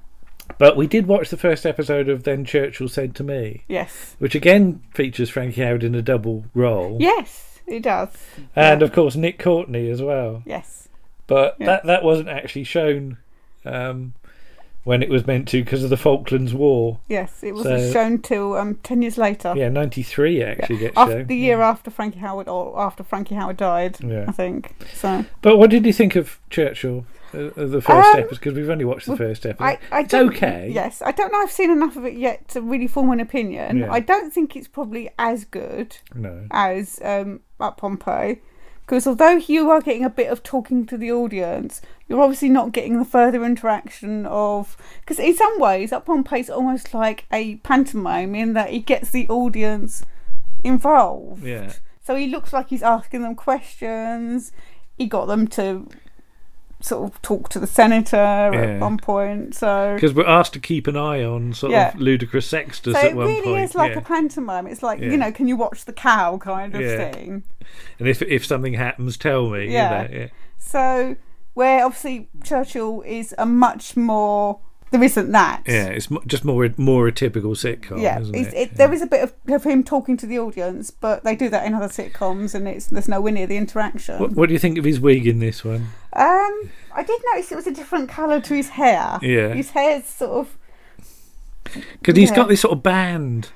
But 0.58 0.78
we 0.78 0.88
did 0.88 1.08
watch 1.08 1.30
the 1.30 1.38
first 1.38 1.66
episode 1.66 2.08
of 2.08 2.24
Then 2.24 2.46
Churchill 2.46 2.88
Said 2.88 3.16
to 3.16 3.24
Me. 3.24 3.64
Yes. 3.68 4.16
Which 4.20 4.34
again 4.34 4.80
features 4.94 5.30
Frankie 5.30 5.62
Howerd 5.62 5.84
in 5.84 5.94
a 5.94 6.02
double 6.02 6.46
role. 6.54 6.98
Yes, 7.02 7.49
it 7.70 7.84
does. 7.84 8.10
And 8.56 8.82
of 8.82 8.92
course 8.92 9.16
Nick 9.16 9.40
Courtney 9.40 9.90
as 9.90 10.02
well. 10.02 10.44
Yes. 10.46 10.88
But 11.28 11.56
Yeah. 11.60 11.66
that 11.68 11.86
that 11.86 12.04
wasn't 12.04 12.30
actually 12.30 12.64
shown 12.64 13.18
um, 13.66 14.14
when 14.86 15.04
it 15.04 15.10
was 15.10 15.28
meant 15.28 15.48
to 15.50 15.64
because 15.64 15.84
of 15.84 15.90
the 15.90 15.98
Falklands 15.98 16.54
War. 16.54 17.00
Yes, 17.08 17.44
it 17.44 17.54
wasn't 17.54 17.82
So- 17.82 17.92
shown 17.92 18.20
till 18.22 18.56
um, 18.56 18.76
ten 18.82 19.02
years 19.02 19.18
later. 19.18 19.54
Yeah, 19.56 19.70
93 19.70 20.42
actually 20.42 20.78
gets 20.78 20.98
after, 20.98 21.14
shown. 21.20 21.28
The 21.28 21.36
year 21.36 21.62
after 21.62 21.92
Frankie 21.92 22.20
Howerd, 22.20 22.48
or 22.48 22.80
after 22.80 23.04
Frankie 23.04 23.36
Howerd 23.36 23.58
died, 23.58 23.98
Yeah. 24.04 24.26
I 24.28 24.32
think. 24.32 24.74
So 24.94 25.26
But 25.42 25.58
what 25.58 25.70
did 25.70 25.86
you 25.86 25.94
think 25.94 26.16
of 26.16 26.40
Churchill, 26.50 27.06
the 27.32 27.82
first 27.82 27.90
Um, 27.90 28.20
episode? 28.20 28.30
Because 28.30 28.54
we've 28.54 28.70
only 28.70 28.86
watched 28.86 29.08
the 29.08 29.18
first 29.18 29.46
episode. 29.46 29.64
I, 29.64 29.80
I 29.92 30.00
it's 30.02 30.14
okay. 30.14 30.72
Yes, 30.74 31.02
I 31.02 31.12
don't 31.12 31.32
know. 31.32 31.40
I've 31.42 31.52
seen 31.52 31.72
enough 31.72 31.96
of 31.96 32.06
it 32.06 32.16
yet 32.16 32.48
to 32.50 32.62
really 32.62 32.88
form 32.88 33.12
an 33.12 33.20
opinion. 33.20 33.78
Yeah. 33.80 33.92
I 33.92 34.00
don't 34.00 34.32
think 34.34 34.56
it's 34.56 34.68
probably 34.68 35.10
as 35.20 35.46
good 35.46 35.98
No. 36.16 36.48
as 36.52 37.00
um, 37.04 37.42
at 37.60 37.78
Pompeii. 37.78 38.42
Because 38.86 39.06
although 39.06 39.36
you 39.36 39.70
are 39.70 39.82
getting 39.82 40.04
a 40.04 40.10
bit 40.10 40.32
of 40.32 40.42
talking 40.42 40.84
to 40.88 40.98
the 40.98 41.12
audience, 41.12 41.80
you're 42.08 42.22
obviously 42.22 42.50
not 42.50 42.72
getting 42.72 42.98
the 42.98 43.06
further 43.06 43.46
interaction 43.46 44.26
of. 44.26 44.76
Because 45.02 45.20
in 45.20 45.36
some 45.36 45.60
ways, 45.60 45.94
at 45.94 46.06
Pompeii 46.08 46.40
is 46.40 46.50
almost 46.50 46.92
like 46.96 47.26
a 47.32 47.58
pantomime 47.58 48.34
in 48.34 48.54
that 48.54 48.72
he 48.72 48.80
gets 48.80 49.12
the 49.12 49.28
audience 49.30 50.04
involved. 50.64 51.44
Yeah. 51.44 51.74
So 52.04 52.16
he 52.16 52.28
looks 52.28 52.52
like 52.52 52.70
he's 52.70 52.82
asking 52.82 53.22
them 53.22 53.36
questions. 53.36 54.52
He 54.98 55.06
got 55.06 55.28
them 55.28 55.48
to 55.50 55.88
sort 56.82 57.04
of 57.12 57.22
talk 57.22 57.50
to 57.50 57.60
the 57.60 57.68
senator 57.68 58.16
Yeah. 58.18 58.62
at 58.76 58.80
one 58.80 58.98
point. 58.98 59.54
So 59.56 59.94
Because 59.96 60.14
we're 60.14 60.26
asked 60.28 60.54
to 60.54 60.60
keep 60.60 60.88
an 60.88 60.96
eye 60.96 61.24
on 61.24 61.54
sort 61.54 61.72
Yeah. 61.74 61.90
of 61.94 62.00
Ludicrus 62.00 62.48
Sextus 62.48 62.94
so 62.94 63.00
at 63.00 63.06
it 63.08 63.16
one 63.16 63.28
really 63.28 63.42
point. 63.42 63.64
is 63.64 63.76
like 63.76 63.92
yeah. 63.92 63.98
a 64.00 64.02
pantomime. 64.02 64.66
It's 64.68 64.82
like 64.82 65.00
Yeah. 65.00 65.10
you 65.12 65.18
know, 65.18 65.32
can 65.32 65.48
you 65.48 65.58
watch 65.58 65.86
the 65.86 65.94
cow 65.94 66.38
kind 66.38 66.74
of 66.76 66.82
Yeah. 66.82 67.12
thing. 67.12 67.44
And 68.00 68.08
if 68.08 68.22
if 68.22 68.46
something 68.46 68.74
happens, 68.76 69.18
tell 69.18 69.50
me. 69.50 69.72
Yeah. 69.72 70.04
You 70.04 70.08
know, 70.08 70.20
yeah. 70.22 70.28
So 70.58 71.16
where 71.54 71.86
obviously 71.86 72.30
Churchill 72.44 73.02
is 73.06 73.36
a 73.38 73.46
much 73.46 73.98
more. 73.98 74.60
There 74.92 75.04
isn't 75.04 75.32
that. 75.32 75.64
Yeah, 75.68 75.86
it's 75.88 76.08
just 76.26 76.44
more 76.44 76.68
more 76.78 77.08
a 77.08 77.12
typical 77.12 77.52
sitcom, 77.52 78.02
yeah, 78.02 78.20
it? 78.20 78.54
it, 78.54 78.76
there 78.76 78.92
is 78.92 79.02
a 79.02 79.08
bit 79.08 79.22
of, 79.22 79.34
of 79.48 79.64
him 79.64 79.84
talking 79.84 80.18
to 80.18 80.26
the 80.26 80.40
audience, 80.40 80.90
but 80.90 81.24
they 81.24 81.36
do 81.36 81.48
that 81.50 81.66
in 81.66 81.76
other 81.76 81.88
sitcoms, 81.88 82.56
and 82.56 82.68
it's 82.68 82.88
there's 82.88 83.08
nowhere 83.08 83.32
near 83.32 83.46
the 83.46 83.58
interaction. 83.58 84.20
What, 84.20 84.32
what 84.32 84.48
do 84.48 84.54
you 84.54 84.60
think 84.60 84.78
of 84.80 84.86
his 84.86 85.00
wig 85.00 85.28
in 85.28 85.40
this 85.40 85.64
one? 85.64 85.90
Um, 86.14 86.72
I 86.92 87.04
did 87.06 87.22
notice 87.34 87.52
it 87.52 87.56
was 87.56 87.68
a 87.68 87.74
different 87.74 88.10
colour 88.10 88.42
to 88.42 88.54
his 88.56 88.70
hair. 88.70 89.20
Yeah. 89.22 89.54
his 89.54 89.72
hair's 89.72 90.06
sort 90.06 90.32
of 90.32 90.58
Because 92.02 92.18
he's 92.18 92.32
Yeah. 92.32 92.36
got 92.36 92.48
this 92.50 92.62
sort 92.62 92.74
of 92.74 92.82
band 92.82 93.52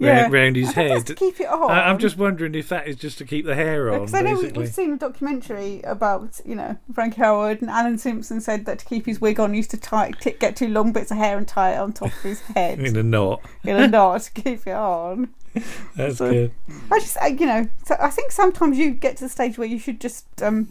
Yeah. 0.00 0.22
round, 0.22 0.32
round 0.32 0.56
his 0.56 0.72
head. 0.72 1.06
to 1.06 1.14
keep 1.14 1.38
it 1.40 1.46
on. 1.48 1.70
I, 1.70 1.90
am 1.90 1.98
just 1.98 2.16
wondering 2.16 2.54
if 2.54 2.68
that 2.70 2.88
is 2.88 2.96
just 2.96 3.18
to 3.18 3.24
keep 3.24 3.44
the 3.44 3.54
hair 3.54 3.92
on, 3.92 4.00
Because 4.00 4.14
I 4.14 4.22
know 4.22 4.34
basically. 4.36 4.62
we've 4.62 4.72
seen 4.72 4.92
a 4.94 4.96
documentary 4.96 5.82
about, 5.82 6.40
you 6.44 6.54
know, 6.54 6.78
Frank 6.94 7.16
Howerd 7.16 7.60
and 7.60 7.68
Alan 7.70 7.98
Simpson 7.98 8.40
said 8.40 8.64
that 8.64 8.78
to 8.80 8.84
keep 8.86 9.04
his 9.06 9.20
wig 9.20 9.38
on, 9.38 9.52
he 9.52 9.58
used 9.58 9.70
to 9.72 9.76
tie, 9.76 10.12
t- 10.20 10.32
get 10.40 10.56
two 10.56 10.68
long 10.68 10.92
bits 10.92 11.10
of 11.10 11.18
hair 11.18 11.36
and 11.36 11.46
tie 11.46 11.74
it 11.74 11.78
on 11.78 11.92
top 11.92 12.08
of 12.08 12.22
his 12.22 12.40
head 12.40 12.78
In 12.86 12.96
a 12.96 13.02
knot. 13.02 13.42
in 13.64 13.76
a 13.76 13.86
knot 13.86 14.22
to 14.22 14.30
keep 14.42 14.66
it 14.66 14.72
on. 14.72 15.28
That's 15.96 16.16
So- 16.16 16.30
good. 16.30 16.52
I 16.90 16.98
just, 16.98 17.18
I, 17.20 17.26
you 17.28 17.44
know, 17.46 17.68
so 17.84 17.96
I 18.00 18.08
think 18.10 18.32
sometimes 18.32 18.78
you 18.78 18.92
get 18.92 19.18
to 19.18 19.24
the 19.24 19.28
stage 19.30 19.58
where 19.58 19.68
you 19.68 19.78
should 19.78 20.00
just 20.00 20.24
um, 20.42 20.68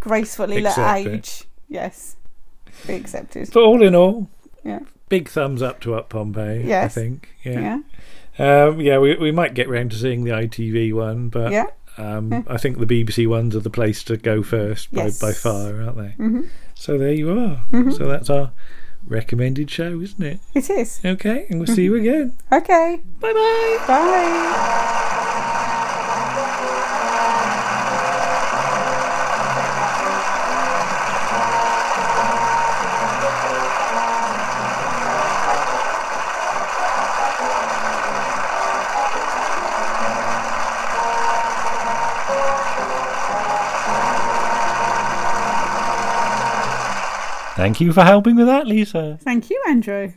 gracefully 0.00 0.60
let 0.60 0.70
Accept 0.76 1.06
it. 1.06 1.08
age, 1.14 1.44
yes, 1.68 2.16
be 2.86 2.94
accepted. 2.94 3.50
But 3.52 3.62
all 3.62 3.82
in 3.82 3.94
all, 3.94 4.28
Yeah. 4.64 4.80
big 5.08 5.28
thumbs 5.28 5.62
up 5.62 5.80
to 5.82 5.94
Up 5.94 6.08
Pompeii. 6.08 6.64
Yes. 6.66 6.96
I 6.96 7.00
think. 7.00 7.28
Yeah. 7.44 7.80
Um, 8.38 8.80
yeah, 8.80 8.98
we 8.98 9.16
we 9.16 9.32
might 9.32 9.54
get 9.54 9.68
round 9.68 9.90
to 9.92 9.96
seeing 9.96 10.24
the 10.24 10.30
ITV 10.32 10.92
one, 10.92 11.28
but 11.30 11.52
Yeah. 11.52 11.66
um, 11.98 12.44
I 12.48 12.58
think 12.58 12.78
the 12.78 12.86
BBC 12.86 13.26
ones 13.26 13.56
are 13.56 13.60
the 13.60 13.70
place 13.70 14.02
to 14.04 14.16
go 14.16 14.42
first 14.42 14.92
by, 14.92 15.04
Yes. 15.04 15.18
by 15.20 15.32
far, 15.32 15.80
aren't 15.82 15.96
they? 15.96 16.14
Mhm. 16.22 16.48
So 16.74 16.98
there 16.98 17.12
you 17.12 17.30
are. 17.30 17.60
Mhm. 17.72 17.96
So 17.96 18.06
that's 18.06 18.28
our 18.28 18.52
recommended 19.06 19.70
show, 19.70 20.00
isn't 20.00 20.22
it? 20.22 20.40
It 20.54 20.68
is. 20.68 21.00
Okay, 21.04 21.46
and 21.48 21.60
we'll 21.60 21.74
see 21.74 21.84
you 21.84 21.94
again. 21.94 22.32
Okay. 22.52 23.00
Bye-bye. 23.20 23.84
Bye. 23.86 24.92
Thank 47.66 47.80
you 47.80 47.92
for 47.92 48.04
helping 48.04 48.36
with 48.36 48.46
that, 48.46 48.68
Lisa. 48.68 49.18
Thank 49.22 49.50
you, 49.50 49.60
Andrew. 49.66 50.12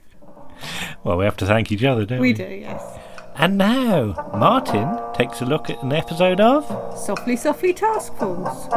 Well, 1.04 1.18
we 1.18 1.26
have 1.26 1.36
to 1.38 1.47
thank 1.47 1.72
each 1.72 1.84
other, 1.84 2.06
don't 2.06 2.20
we? 2.20 2.28
We 2.28 2.34
do, 2.34 2.43
yes. 2.43 3.00
And 3.38 3.58
now, 3.58 4.14
Martin 4.38 4.95
takes 5.16 5.41
a 5.41 5.45
look 5.45 5.68
at 5.72 5.82
an 5.82 5.91
episode 5.91 6.39
of 6.39 6.68
Softly, 6.95 7.36
softly, 7.36 7.74
task 7.74 8.14
force. 8.18 8.68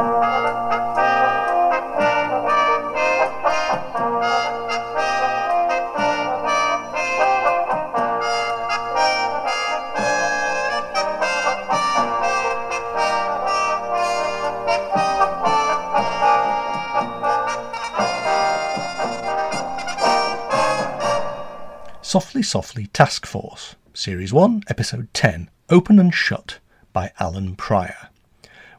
Softly 22.13 22.43
Softly 22.43 22.85
Task 22.93 23.25
Force, 23.25 23.75
Series 23.95 24.31
1, 24.31 24.65
Episode 24.67 25.11
10, 25.15 25.49
Open 25.71 25.97
and 25.97 26.13
Shut 26.13 26.59
by 26.93 27.11
Allan 27.19 27.55
Prior. 27.55 28.09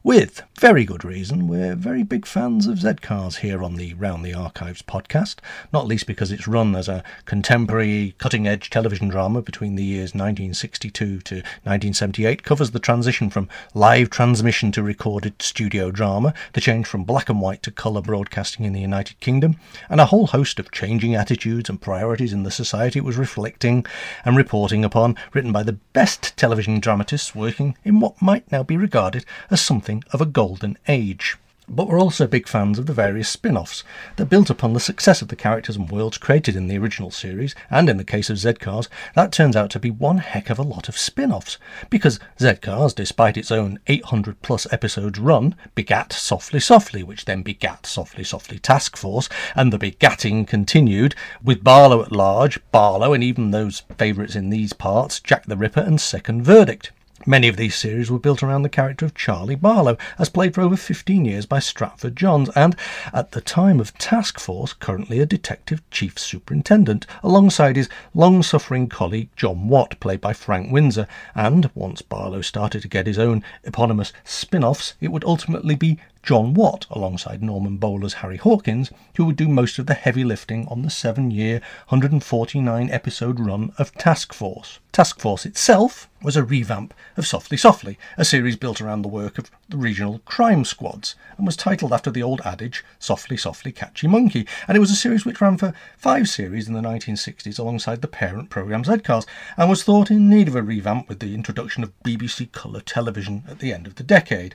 With 0.04 0.42
very 0.60 0.84
good 0.84 1.04
reason, 1.04 1.48
we're 1.48 1.74
very 1.74 2.04
big 2.04 2.24
fans 2.24 2.68
of 2.68 2.78
Z 2.78 2.94
Cars 3.02 3.38
here 3.38 3.62
on 3.62 3.74
the 3.74 3.92
Round 3.94 4.24
the 4.24 4.34
Archives 4.34 4.82
podcast, 4.82 5.36
not 5.72 5.86
least 5.86 6.06
because 6.06 6.30
it's 6.30 6.46
run 6.46 6.76
as 6.76 6.88
a 6.88 7.02
contemporary, 7.24 8.14
cutting 8.18 8.46
edge 8.46 8.70
television 8.70 9.08
drama 9.08 9.42
between 9.42 9.74
the 9.74 9.84
years 9.84 10.14
1962 10.14 11.20
to 11.22 11.34
1978, 11.34 12.44
covers 12.44 12.70
the 12.70 12.78
transition 12.78 13.30
from 13.30 13.48
live 13.74 14.10
transmission 14.10 14.70
to 14.70 14.82
recorded 14.82 15.42
studio 15.42 15.90
drama, 15.90 16.32
the 16.52 16.60
change 16.60 16.86
from 16.86 17.02
black 17.02 17.28
and 17.28 17.40
white 17.40 17.62
to 17.64 17.72
colour 17.72 18.00
broadcasting 18.00 18.64
in 18.64 18.72
the 18.72 18.80
United 18.80 19.18
Kingdom, 19.18 19.56
and 19.90 20.00
a 20.00 20.06
whole 20.06 20.28
host 20.28 20.60
of 20.60 20.70
changing 20.70 21.16
attitudes 21.16 21.68
and 21.68 21.80
priorities 21.80 22.32
in 22.32 22.44
the 22.44 22.50
society 22.50 23.00
it 23.00 23.04
was 23.04 23.18
reflecting 23.18 23.84
and 24.24 24.36
reporting 24.36 24.84
upon, 24.84 25.16
written 25.32 25.50
by 25.50 25.64
the 25.64 25.78
best 25.92 26.36
television 26.36 26.78
dramatists 26.78 27.34
working 27.34 27.76
in 27.84 27.98
what 27.98 28.22
might 28.22 28.50
now 28.52 28.62
be 28.62 28.76
regarded 28.76 29.24
as 29.50 29.60
something 29.60 30.04
of 30.12 30.20
a 30.20 30.26
golden 30.44 30.76
age. 30.88 31.38
But 31.66 31.88
we're 31.88 31.98
also 31.98 32.26
big 32.26 32.46
fans 32.46 32.78
of 32.78 32.84
the 32.84 32.92
various 32.92 33.30
spin 33.30 33.56
offs 33.56 33.82
that 34.16 34.26
built 34.26 34.50
upon 34.50 34.74
the 34.74 34.78
success 34.78 35.22
of 35.22 35.28
the 35.28 35.36
characters 35.36 35.74
and 35.74 35.90
worlds 35.90 36.18
created 36.18 36.54
in 36.54 36.68
the 36.68 36.76
original 36.76 37.10
series, 37.10 37.54
and 37.70 37.88
in 37.88 37.96
the 37.96 38.04
case 38.04 38.28
of 38.28 38.36
Z 38.36 38.52
Cars, 38.60 38.90
that 39.14 39.32
turns 39.32 39.56
out 39.56 39.70
to 39.70 39.80
be 39.80 39.90
one 39.90 40.18
heck 40.18 40.50
of 40.50 40.58
a 40.58 40.62
lot 40.62 40.90
of 40.90 40.98
spin 40.98 41.32
offs. 41.32 41.56
Because 41.88 42.20
Z 42.38 42.56
Cars, 42.56 42.92
despite 42.92 43.38
its 43.38 43.50
own 43.50 43.78
800 43.86 44.42
plus 44.42 44.70
episodes 44.70 45.18
run, 45.18 45.54
begat 45.74 46.12
Softly 46.12 46.60
Softly, 46.60 47.02
which 47.02 47.24
then 47.24 47.40
begat 47.40 47.86
Softly 47.86 48.22
Softly 48.22 48.58
Task 48.58 48.98
Force, 48.98 49.30
and 49.56 49.72
the 49.72 49.78
begatting 49.78 50.46
continued 50.46 51.14
with 51.42 51.64
Barlow 51.64 52.02
at 52.02 52.12
large, 52.12 52.60
Barlow, 52.70 53.14
and 53.14 53.24
even 53.24 53.50
those 53.50 53.84
favourites 53.96 54.36
in 54.36 54.50
these 54.50 54.74
parts, 54.74 55.20
Jack 55.20 55.46
the 55.46 55.56
Ripper 55.56 55.80
and 55.80 55.98
Second 55.98 56.42
Verdict. 56.42 56.92
Many 57.26 57.48
of 57.48 57.56
these 57.56 57.74
series 57.74 58.10
were 58.10 58.18
built 58.18 58.42
around 58.42 58.62
the 58.62 58.68
character 58.68 59.06
of 59.06 59.14
Charlie 59.14 59.54
Barlow, 59.54 59.96
as 60.18 60.28
played 60.28 60.54
for 60.54 60.60
over 60.60 60.76
15 60.76 61.24
years 61.24 61.46
by 61.46 61.58
Stratford 61.58 62.16
Johns, 62.16 62.50
and 62.50 62.76
at 63.14 63.32
the 63.32 63.40
time 63.40 63.80
of 63.80 63.96
Task 63.96 64.38
Force, 64.38 64.74
currently 64.74 65.20
a 65.20 65.26
detective 65.26 65.80
chief 65.90 66.18
superintendent, 66.18 67.06
alongside 67.22 67.76
his 67.76 67.88
long 68.12 68.42
suffering 68.42 68.88
colleague 68.88 69.30
John 69.36 69.68
Watt, 69.68 69.98
played 70.00 70.20
by 70.20 70.34
Frank 70.34 70.70
Windsor. 70.70 71.08
And 71.34 71.70
once 71.74 72.02
Barlow 72.02 72.42
started 72.42 72.82
to 72.82 72.88
get 72.88 73.06
his 73.06 73.18
own 73.18 73.42
eponymous 73.62 74.12
spin 74.24 74.62
offs, 74.62 74.92
it 75.00 75.08
would 75.08 75.24
ultimately 75.24 75.76
be 75.76 75.98
John 76.24 76.54
Watt, 76.54 76.86
alongside 76.90 77.42
Norman 77.42 77.76
Bowler's 77.76 78.14
Harry 78.14 78.38
Hawkins, 78.38 78.90
who 79.18 79.26
would 79.26 79.36
do 79.36 79.46
most 79.46 79.78
of 79.78 79.84
the 79.84 79.92
heavy 79.92 80.24
lifting 80.24 80.66
on 80.68 80.80
the 80.80 80.88
seven 80.88 81.30
year, 81.30 81.60
149 81.88 82.90
episode 82.90 83.38
run 83.38 83.74
of 83.76 83.92
Task 83.92 84.32
Force. 84.32 84.78
Task 84.90 85.20
Force 85.20 85.44
itself 85.44 86.08
was 86.22 86.34
a 86.34 86.42
revamp 86.42 86.94
of 87.18 87.26
Softly 87.26 87.58
Softly, 87.58 87.98
a 88.16 88.24
series 88.24 88.56
built 88.56 88.80
around 88.80 89.02
the 89.02 89.08
work 89.08 89.36
of 89.36 89.50
the 89.68 89.76
regional 89.76 90.20
crime 90.20 90.64
squads, 90.64 91.14
and 91.36 91.44
was 91.44 91.58
titled 91.58 91.92
after 91.92 92.10
the 92.10 92.22
old 92.22 92.40
adage, 92.42 92.82
Softly 92.98 93.36
Softly 93.36 93.70
Catchy 93.70 94.06
Monkey. 94.06 94.46
And 94.66 94.78
it 94.78 94.80
was 94.80 94.90
a 94.90 94.96
series 94.96 95.26
which 95.26 95.42
ran 95.42 95.58
for 95.58 95.74
five 95.98 96.30
series 96.30 96.68
in 96.68 96.72
the 96.72 96.80
1960s 96.80 97.58
alongside 97.58 98.00
the 98.00 98.08
parent 98.08 98.48
programme 98.48 98.84
Z-Cars, 98.84 99.26
and 99.58 99.68
was 99.68 99.84
thought 99.84 100.10
in 100.10 100.30
need 100.30 100.48
of 100.48 100.56
a 100.56 100.62
revamp 100.62 101.06
with 101.06 101.20
the 101.20 101.34
introduction 101.34 101.82
of 101.82 101.92
BBC 102.02 102.50
colour 102.50 102.80
television 102.80 103.44
at 103.46 103.58
the 103.58 103.74
end 103.74 103.86
of 103.86 103.96
the 103.96 104.02
decade. 104.02 104.54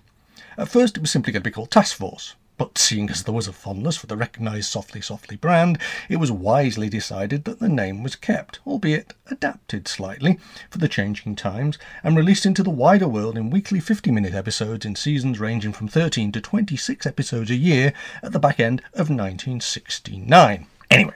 At 0.57 0.69
first, 0.69 0.97
it 0.97 1.01
was 1.01 1.11
simply 1.11 1.33
going 1.33 1.43
to 1.43 1.49
be 1.49 1.53
called 1.53 1.71
Task 1.71 1.95
Force, 1.95 2.35
but 2.57 2.77
seeing 2.77 3.09
as 3.09 3.23
there 3.23 3.33
was 3.33 3.47
a 3.47 3.53
fondness 3.53 3.95
for 3.95 4.07
the 4.07 4.17
recognised 4.17 4.69
Softly 4.69 4.99
Softly 4.99 5.37
brand, 5.37 5.77
it 6.09 6.17
was 6.17 6.31
wisely 6.31 6.89
decided 6.89 7.45
that 7.45 7.59
the 7.59 7.69
name 7.69 8.03
was 8.03 8.17
kept, 8.17 8.59
albeit 8.67 9.13
adapted 9.31 9.87
slightly 9.87 10.37
for 10.69 10.77
the 10.77 10.89
changing 10.89 11.37
times, 11.37 11.77
and 12.03 12.17
released 12.17 12.45
into 12.45 12.61
the 12.61 12.69
wider 12.69 13.07
world 13.07 13.37
in 13.37 13.49
weekly 13.49 13.79
50 13.79 14.11
minute 14.11 14.33
episodes 14.33 14.85
in 14.85 14.95
seasons 14.95 15.39
ranging 15.39 15.71
from 15.71 15.87
13 15.87 16.33
to 16.33 16.41
26 16.41 17.05
episodes 17.05 17.49
a 17.49 17.55
year 17.55 17.93
at 18.21 18.33
the 18.33 18.39
back 18.39 18.59
end 18.59 18.81
of 18.93 19.09
1969. 19.09 20.67
Anyway, 20.91 21.15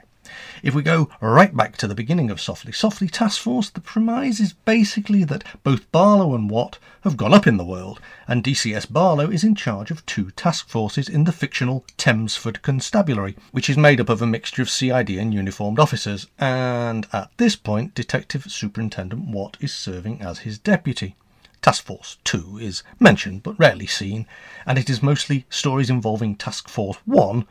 if 0.64 0.74
we 0.74 0.82
go 0.82 1.10
right 1.20 1.56
back 1.56 1.76
to 1.76 1.88
the 1.88 1.94
beginning 1.94 2.32
of 2.32 2.40
Softly 2.40 2.72
Softly 2.72 3.10
Task 3.10 3.42
Force, 3.42 3.70
the 3.70 3.82
premise 3.82 4.40
is 4.40 4.54
basically 4.54 5.26
that 5.26 5.44
both 5.62 5.92
Barlow 5.92 6.34
and 6.34 6.50
Watt 6.50 6.80
have 7.02 7.18
gone 7.18 7.34
up 7.34 7.46
in 7.46 7.58
the 7.58 7.66
world, 7.66 8.00
and 8.30 8.42
DCS 8.42 8.90
Barlow 8.90 9.30
is 9.30 9.44
in 9.44 9.56
charge 9.56 9.92
of 9.92 10.06
two 10.06 10.32
task 10.32 10.70
forces 10.70 11.10
in 11.10 11.26
the 11.26 11.34
fictional 11.34 11.84
Thamesford 11.98 12.62
Constabulary, 12.62 13.36
which 13.52 13.70
is 13.70 13.76
made 13.76 14.00
up 14.00 14.08
of 14.08 14.22
a 14.22 14.26
mixture 14.26 14.62
of 14.62 14.70
CID 14.70 15.10
and 15.10 15.34
uniformed 15.34 15.80
officers, 15.80 16.28
and 16.40 17.08
at 17.12 17.30
this 17.36 17.58
point, 17.58 17.94
Detective 17.94 18.46
Superintendent 18.46 19.28
Watt 19.28 19.58
is 19.60 19.74
serving 19.74 20.22
as 20.22 20.40
his 20.40 20.58
deputy. 20.58 21.18
Task 21.62 21.84
Force 21.84 22.20
2 22.24 22.58
is 22.60 22.84
mentioned 23.02 23.44
but 23.44 23.60
rarely 23.60 23.88
seen, 23.88 24.26
and 24.66 24.78
it 24.78 24.90
is 24.90 25.04
mostly 25.04 25.46
stories 25.50 25.90
involving 25.90 26.38
Task 26.38 26.70
Force 26.70 27.00
1 27.04 27.46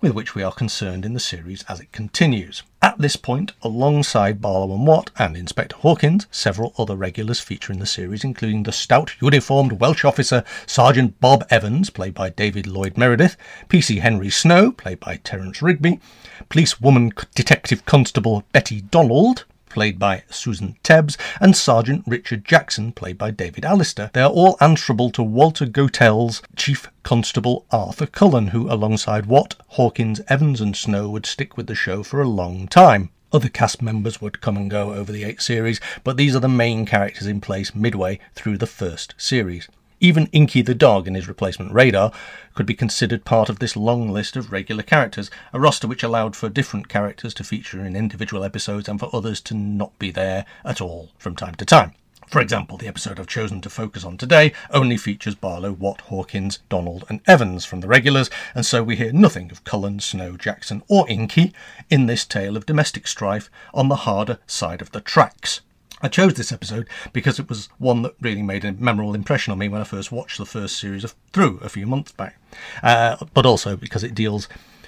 with 0.00 0.12
which 0.12 0.34
we 0.34 0.42
are 0.42 0.52
concerned 0.52 1.04
in 1.04 1.14
the 1.14 1.20
series 1.20 1.64
as 1.68 1.80
it 1.80 1.92
continues. 1.92 2.62
At 2.82 2.98
this 2.98 3.16
point, 3.16 3.52
alongside 3.62 4.40
Barlow 4.40 4.74
and 4.74 4.86
Watt 4.86 5.10
and 5.18 5.36
Inspector 5.36 5.76
Hawkins, 5.76 6.26
several 6.30 6.74
other 6.78 6.96
regulars 6.96 7.40
feature 7.40 7.72
in 7.72 7.78
the 7.78 7.86
series, 7.86 8.24
including 8.24 8.62
the 8.62 8.72
stout, 8.72 9.14
uniformed 9.20 9.80
Welsh 9.80 10.04
officer 10.04 10.44
Sergeant 10.66 11.20
Bob 11.20 11.44
Evans, 11.50 11.90
played 11.90 12.14
by 12.14 12.30
David 12.30 12.66
Lloyd 12.66 12.96
Meredith, 12.96 13.36
PC 13.68 14.00
Henry 14.00 14.30
Snow, 14.30 14.72
played 14.72 15.00
by 15.00 15.16
Terence 15.16 15.62
Rigby, 15.62 16.00
policewoman 16.48 17.12
detective 17.34 17.84
constable 17.86 18.44
Betty 18.52 18.80
Donald, 18.80 19.44
played 19.76 19.98
by 19.98 20.22
Susan 20.30 20.74
Tebbs, 20.82 21.18
and 21.38 21.54
Sergeant 21.54 22.02
Richard 22.06 22.46
Jackson, 22.46 22.92
played 22.92 23.18
by 23.18 23.30
David 23.30 23.62
Allister. 23.62 24.10
They 24.14 24.22
are 24.22 24.30
all 24.30 24.56
answerable 24.58 25.10
to 25.10 25.22
Walter 25.22 25.66
Gotel's 25.66 26.40
Chief 26.56 26.90
Constable 27.02 27.66
Arthur 27.70 28.06
Cullen, 28.06 28.46
who, 28.46 28.72
alongside 28.72 29.26
Watt, 29.26 29.54
Hawkins, 29.72 30.22
Evans, 30.28 30.62
and 30.62 30.74
Snow, 30.74 31.10
would 31.10 31.26
stick 31.26 31.58
with 31.58 31.66
the 31.66 31.74
show 31.74 32.02
for 32.02 32.22
a 32.22 32.26
long 32.26 32.68
time. 32.68 33.10
Other 33.34 33.50
cast 33.50 33.82
members 33.82 34.18
would 34.18 34.40
come 34.40 34.56
and 34.56 34.70
go 34.70 34.94
over 34.94 35.12
the 35.12 35.24
eight 35.24 35.42
series, 35.42 35.78
but 36.02 36.16
these 36.16 36.34
are 36.34 36.40
the 36.40 36.48
main 36.48 36.86
characters 36.86 37.26
in 37.26 37.42
place 37.42 37.74
midway 37.74 38.18
through 38.34 38.56
the 38.56 38.66
first 38.66 39.14
series. 39.18 39.68
Even 39.98 40.26
Inky 40.26 40.60
the 40.60 40.74
dog 40.74 41.06
and 41.06 41.16
his 41.16 41.26
replacement 41.26 41.72
Radar 41.72 42.12
could 42.54 42.66
be 42.66 42.74
considered 42.74 43.24
part 43.24 43.48
of 43.48 43.60
this 43.60 43.76
long 43.76 44.10
list 44.10 44.36
of 44.36 44.52
regular 44.52 44.82
characters, 44.82 45.30
a 45.54 45.60
roster 45.60 45.88
which 45.88 46.02
allowed 46.02 46.36
for 46.36 46.50
different 46.50 46.88
characters 46.88 47.32
to 47.34 47.44
feature 47.44 47.82
in 47.82 47.96
individual 47.96 48.44
episodes 48.44 48.88
and 48.88 49.00
for 49.00 49.08
others 49.14 49.40
to 49.40 49.54
not 49.54 49.98
be 49.98 50.10
there 50.10 50.44
at 50.66 50.82
all 50.82 51.10
from 51.16 51.34
time 51.34 51.54
to 51.54 51.64
time. 51.64 51.94
For 52.26 52.40
example, 52.40 52.76
the 52.76 52.88
episode 52.88 53.18
I've 53.18 53.26
chosen 53.26 53.60
to 53.62 53.70
focus 53.70 54.04
on 54.04 54.18
today 54.18 54.52
only 54.70 54.96
features 54.96 55.34
Barlow, 55.36 55.72
Watt, 55.72 56.02
Hawkins, 56.02 56.58
Donald, 56.68 57.04
and 57.08 57.20
Evans 57.26 57.64
from 57.64 57.80
the 57.80 57.88
regulars, 57.88 58.28
and 58.54 58.66
so 58.66 58.82
we 58.82 58.96
hear 58.96 59.12
nothing 59.12 59.50
of 59.50 59.64
Cullen, 59.64 60.00
Snow, 60.00 60.36
Jackson, 60.36 60.82
or 60.88 61.08
Inky 61.08 61.54
in 61.88 62.06
this 62.06 62.26
tale 62.26 62.56
of 62.56 62.66
domestic 62.66 63.06
strife 63.06 63.48
on 63.72 63.88
the 63.88 63.96
harder 63.96 64.38
side 64.46 64.82
of 64.82 64.90
the 64.90 65.00
tracks. 65.00 65.60
I 66.02 66.08
chose 66.08 66.34
this 66.34 66.52
episode 66.52 66.88
because 67.14 67.38
it 67.38 67.48
was 67.48 67.70
one 67.78 68.02
that 68.02 68.14
really 68.20 68.42
made 68.42 68.66
a 68.66 68.72
memorable 68.72 69.14
impression 69.14 69.52
on 69.52 69.58
me 69.58 69.68
when 69.68 69.80
I 69.80 69.84
first 69.84 70.12
watched 70.12 70.36
the 70.36 70.44
first 70.44 70.76
series 70.76 71.04
of 71.04 71.14
through 71.32 71.58
a 71.62 71.70
few 71.70 71.86
months 71.86 72.12
back, 72.12 72.38
uh, 72.82 73.16
but 73.32 73.46
also 73.46 73.76
because 73.76 74.04
it 74.04 74.14
deals 74.14 74.46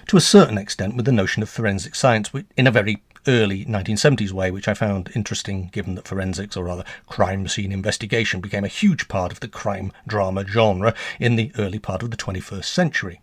to 0.09 0.19
a 0.19 0.23
certain 0.23 0.59
extent 0.59 0.97
with 0.97 1.07
the 1.07 1.13
notion 1.13 1.43
of 1.43 1.49
forensic 1.49 1.95
science 1.95 2.31
in 2.57 2.67
a 2.67 2.71
very 2.71 3.03
early 3.27 3.65
1970s 3.65 4.33
way, 4.33 4.51
which 4.51 4.69
I 4.69 4.75
found 4.75 5.11
interesting 5.15 5.71
given 5.73 5.95
that 5.95 6.07
forensics, 6.07 6.57
or 6.57 6.65
rather 6.65 6.85
crime 7.07 7.49
scene 7.49 7.73
investigation, 7.73 8.41
became 8.41 8.65
a 8.65 8.69
huge 8.69 9.09
part 9.09 9.33
of 9.33 9.41
the 9.41 9.49
crime 9.49 9.93
drama 10.07 10.47
genre 10.47 10.95
in 11.19 11.37
the 11.37 11.53
early 11.59 11.79
part 11.79 12.03
of 12.03 12.11
the 12.11 12.17
21st 12.17 12.65
century. 12.65 13.21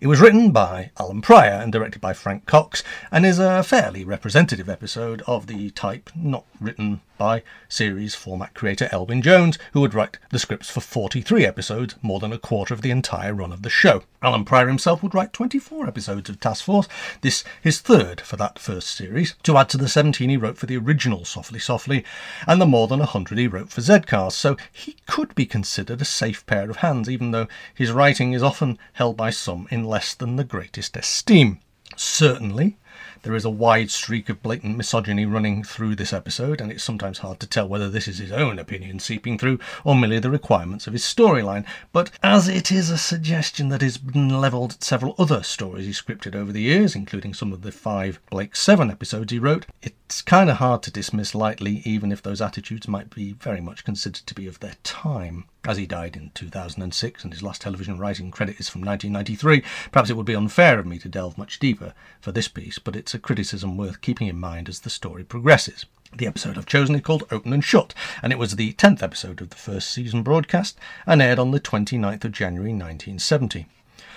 It 0.00 0.08
was 0.08 0.20
written 0.20 0.50
by 0.50 0.90
Allan 0.98 1.22
Prior 1.22 1.52
and 1.52 1.72
directed 1.72 2.00
by 2.00 2.12
Frank 2.12 2.46
Cox, 2.46 2.82
and 3.12 3.24
is 3.24 3.38
a 3.38 3.62
fairly 3.62 4.04
representative 4.04 4.68
episode 4.68 5.22
of 5.28 5.46
the 5.46 5.70
type 5.70 6.10
not 6.16 6.44
written 6.60 7.00
by 7.22 7.40
series 7.68 8.16
format 8.16 8.52
creator 8.52 8.88
Elwyn 8.90 9.22
Jones, 9.22 9.56
who 9.74 9.80
would 9.80 9.94
write 9.94 10.18
the 10.30 10.40
scripts 10.40 10.68
for 10.68 10.80
43 10.80 11.46
episodes, 11.46 11.94
more 12.02 12.18
than 12.18 12.32
a 12.32 12.38
quarter 12.38 12.74
of 12.74 12.82
the 12.82 12.90
entire 12.90 13.32
run 13.32 13.52
of 13.52 13.62
the 13.62 13.70
show. 13.70 14.02
Allan 14.20 14.44
Prior 14.44 14.66
himself 14.66 15.04
would 15.04 15.14
write 15.14 15.32
24 15.32 15.86
episodes 15.86 16.28
of 16.28 16.40
Task 16.40 16.64
Force, 16.64 16.88
this 17.20 17.44
his 17.60 17.78
third 17.78 18.20
for 18.20 18.34
that 18.38 18.58
first 18.58 18.88
series, 18.88 19.36
to 19.44 19.56
add 19.56 19.68
to 19.68 19.78
the 19.78 19.88
17 19.88 20.30
he 20.30 20.36
wrote 20.36 20.58
for 20.58 20.66
the 20.66 20.76
original 20.76 21.24
Softly 21.24 21.60
Softly, 21.60 22.04
and 22.48 22.60
the 22.60 22.66
more 22.66 22.88
than 22.88 22.98
100 22.98 23.38
he 23.38 23.46
wrote 23.46 23.70
for 23.70 23.82
Z 23.82 24.00
Cars, 24.00 24.34
so 24.34 24.56
he 24.72 24.96
could 25.06 25.32
be 25.36 25.46
considered 25.46 26.02
a 26.02 26.04
safe 26.04 26.44
pair 26.46 26.70
of 26.70 26.78
hands, 26.78 27.08
even 27.08 27.30
though 27.30 27.46
his 27.72 27.92
writing 27.92 28.32
is 28.32 28.42
often 28.42 28.80
held 28.94 29.16
by 29.16 29.30
some 29.30 29.68
in 29.70 29.84
less 29.84 30.12
than 30.12 30.34
the 30.34 30.42
greatest 30.42 30.96
esteem. 30.96 31.60
Certainly, 31.96 32.78
there 33.22 33.34
is 33.34 33.44
a 33.44 33.50
wide 33.50 33.90
streak 33.90 34.28
of 34.28 34.42
blatant 34.42 34.76
misogyny 34.76 35.24
running 35.24 35.62
through 35.62 35.94
this 35.94 36.12
episode, 36.12 36.60
and 36.60 36.72
it's 36.72 36.82
sometimes 36.82 37.18
hard 37.18 37.38
to 37.40 37.46
tell 37.46 37.68
whether 37.68 37.88
this 37.88 38.08
is 38.08 38.18
his 38.18 38.32
own 38.32 38.58
opinion 38.58 38.98
seeping 38.98 39.38
through 39.38 39.58
or 39.84 39.94
merely 39.94 40.18
the 40.18 40.30
requirements 40.30 40.86
of 40.86 40.92
his 40.92 41.04
storyline. 41.04 41.64
But 41.92 42.10
as 42.22 42.48
it 42.48 42.72
is 42.72 42.90
a 42.90 42.98
suggestion 42.98 43.68
that 43.68 43.80
has 43.80 43.96
been 43.96 44.40
levelled 44.40 44.72
at 44.72 44.84
several 44.84 45.14
other 45.18 45.42
stories 45.42 45.86
he 45.86 45.92
scripted 45.92 46.34
over 46.34 46.50
the 46.50 46.62
years, 46.62 46.96
including 46.96 47.32
some 47.32 47.52
of 47.52 47.62
the 47.62 47.72
five 47.72 48.18
Blake's 48.30 48.60
7 48.60 48.90
episodes 48.90 49.32
he 49.32 49.38
wrote, 49.38 49.66
it's 49.82 50.22
kind 50.22 50.50
of 50.50 50.56
hard 50.56 50.82
to 50.82 50.90
dismiss 50.90 51.34
lightly, 51.34 51.82
even 51.84 52.10
if 52.10 52.22
those 52.22 52.40
attitudes 52.40 52.88
might 52.88 53.14
be 53.14 53.34
very 53.34 53.60
much 53.60 53.84
considered 53.84 54.26
to 54.26 54.34
be 54.34 54.46
of 54.46 54.60
their 54.60 54.76
time 54.82 55.44
as 55.64 55.76
he 55.76 55.86
died 55.86 56.16
in 56.16 56.30
2006 56.34 57.24
and 57.24 57.32
his 57.32 57.42
last 57.42 57.62
television 57.62 57.98
writing 57.98 58.30
credit 58.30 58.58
is 58.58 58.68
from 58.68 58.82
1993, 58.82 59.62
perhaps 59.90 60.10
it 60.10 60.16
would 60.16 60.26
be 60.26 60.34
unfair 60.34 60.78
of 60.78 60.86
me 60.86 60.98
to 60.98 61.08
delve 61.08 61.38
much 61.38 61.58
deeper 61.58 61.94
for 62.20 62.32
this 62.32 62.48
piece, 62.48 62.78
but 62.78 62.96
it's 62.96 63.14
a 63.14 63.18
criticism 63.18 63.76
worth 63.76 64.00
keeping 64.00 64.26
in 64.26 64.38
mind 64.38 64.68
as 64.68 64.80
the 64.80 64.90
story 64.90 65.24
progresses. 65.24 65.86
The 66.14 66.26
episode 66.26 66.58
I've 66.58 66.66
chosen 66.66 66.94
is 66.94 67.00
called 67.00 67.24
Open 67.30 67.52
and 67.52 67.64
Shut, 67.64 67.94
and 68.22 68.32
it 68.32 68.38
was 68.38 68.56
the 68.56 68.74
10th 68.74 69.02
episode 69.02 69.40
of 69.40 69.50
the 69.50 69.56
first 69.56 69.90
season 69.90 70.22
broadcast 70.22 70.78
and 71.06 71.22
aired 71.22 71.38
on 71.38 71.52
the 71.52 71.60
29th 71.60 72.24
of 72.24 72.32
January 72.32 72.72
1970. 72.72 73.66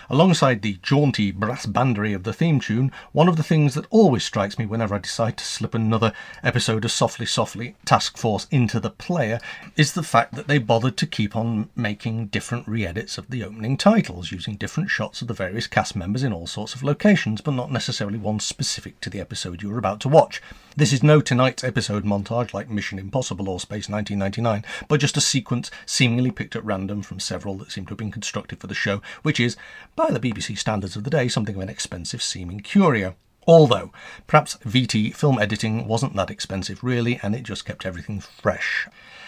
Alongside 0.09 0.61
the 0.61 0.77
jaunty 0.83 1.31
brass 1.31 1.65
bandery 1.65 2.13
of 2.13 2.23
the 2.23 2.33
theme 2.33 2.59
tune, 2.59 2.91
one 3.11 3.27
of 3.27 3.37
the 3.37 3.43
things 3.43 3.73
that 3.73 3.87
always 3.89 4.23
strikes 4.23 4.59
me 4.59 4.65
whenever 4.65 4.93
I 4.93 4.99
decide 4.99 5.35
to 5.37 5.45
slip 5.45 5.73
another 5.73 6.13
episode 6.43 6.85
of 6.85 6.91
Softly 6.91 7.25
Softly 7.25 7.75
Task 7.85 8.17
Force 8.17 8.45
into 8.51 8.79
the 8.79 8.91
player 8.91 9.39
is 9.75 9.93
the 9.93 10.03
fact 10.03 10.35
that 10.35 10.47
they 10.47 10.59
bothered 10.59 10.95
to 10.97 11.07
keep 11.07 11.35
on 11.35 11.69
making 11.75 12.27
different 12.27 12.67
re 12.67 12.85
edits 12.85 13.17
of 13.17 13.29
the 13.29 13.43
opening 13.43 13.77
titles, 13.77 14.31
using 14.31 14.55
different 14.55 14.91
shots 14.91 15.23
of 15.23 15.27
the 15.27 15.33
various 15.33 15.65
cast 15.65 15.95
members 15.95 16.23
in 16.23 16.31
all 16.31 16.45
sorts 16.45 16.75
of 16.75 16.83
locations, 16.83 17.41
but 17.41 17.55
not 17.55 17.71
necessarily 17.71 18.19
one 18.19 18.39
specific 18.39 18.99
to 19.01 19.09
the 19.09 19.19
episode 19.19 19.63
you 19.63 19.69
were 19.69 19.79
about 19.79 19.99
to 20.01 20.09
watch. 20.09 20.39
This 20.77 20.91
is 20.91 21.01
no 21.01 21.21
tonight's 21.21 21.63
episode 21.63 22.03
montage 22.03 22.53
like 22.53 22.69
Mission 22.69 22.99
Impossible 22.99 23.47
or 23.47 23.61
Space 23.61 23.87
1999, 23.87 24.65
but 24.89 24.99
just 24.99 25.15
a 25.15 25.21
sequence 25.21 25.71
seemingly 25.85 26.31
picked 26.31 26.53
at 26.55 26.65
random 26.65 27.01
from 27.01 27.19
several 27.21 27.55
that 27.55 27.71
seem 27.71 27.85
to 27.85 27.91
have 27.91 27.97
been 27.97 28.11
constructed 28.11 28.59
for 28.59 28.67
the 28.67 28.73
show, 28.73 29.01
which 29.23 29.39
is, 29.39 29.55
by 29.95 30.11
the 30.11 30.19
BBC 30.19 30.57
standards 30.57 30.95
of 30.95 31.03
the 31.03 31.09
day, 31.09 31.27
something 31.27 31.55
of 31.55 31.61
an 31.61 31.69
expensive 31.69 32.21
seeming 32.21 32.59
curio. 32.59 33.15
Although, 33.47 33.91
perhaps 34.27 34.57
VT 34.57 35.15
film 35.15 35.39
editing 35.39 35.87
wasn't 35.87 36.15
that 36.15 36.31
expensive 36.31 36.83
really, 36.83 37.19
and 37.21 37.35
it 37.35 37.43
just 37.43 37.63
kept 37.63 37.85
everything 37.85 38.19
fresh 38.19 38.87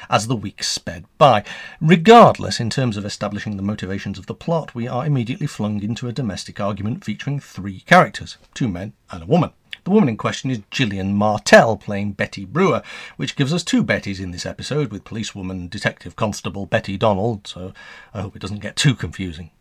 as 0.10 0.28
the 0.28 0.36
weeks 0.36 0.68
sped 0.68 1.06
by. 1.18 1.44
Regardless, 1.80 2.60
in 2.60 2.70
terms 2.70 2.98
of 2.98 3.06
establishing 3.06 3.58
the 3.58 3.64
motivations 3.64 4.18
of 4.18 4.26
the 4.26 4.34
plot, 4.34 4.74
we 4.74 4.88
are 4.88 5.06
immediately 5.06 5.48
flung 5.48 5.82
into 5.84 6.08
a 6.08 6.14
domestic 6.14 6.60
argument 6.60 7.06
featuring 7.06 7.40
three 7.40 7.82
characters 7.82 8.38
two 8.54 8.68
men 8.68 8.94
and 9.12 9.24
a 9.24 9.28
woman. 9.28 9.52
The 9.84 9.92
woman 9.92 10.10
in 10.10 10.18
question 10.18 10.52
is 10.52 10.62
Gillian 10.70 11.14
Martell, 11.14 11.78
playing 11.78 12.14
Betty 12.14 12.44
Brewer, 12.44 12.82
which 13.16 13.38
gives 13.38 13.54
us 13.54 13.64
two 13.64 13.84
Bettys 13.84 14.20
in 14.20 14.32
this 14.32 14.46
episode, 14.46 14.92
with 14.92 15.06
policewoman 15.06 15.70
detective 15.70 16.18
constable 16.18 16.66
Betty 16.66 16.98
Donald, 16.98 17.48
so 17.48 17.72
I 18.14 18.22
hope 18.22 18.36
it 18.36 18.42
doesn't 18.42 18.60
get 18.60 18.76
too 18.76 18.96
confusing. 18.96 19.52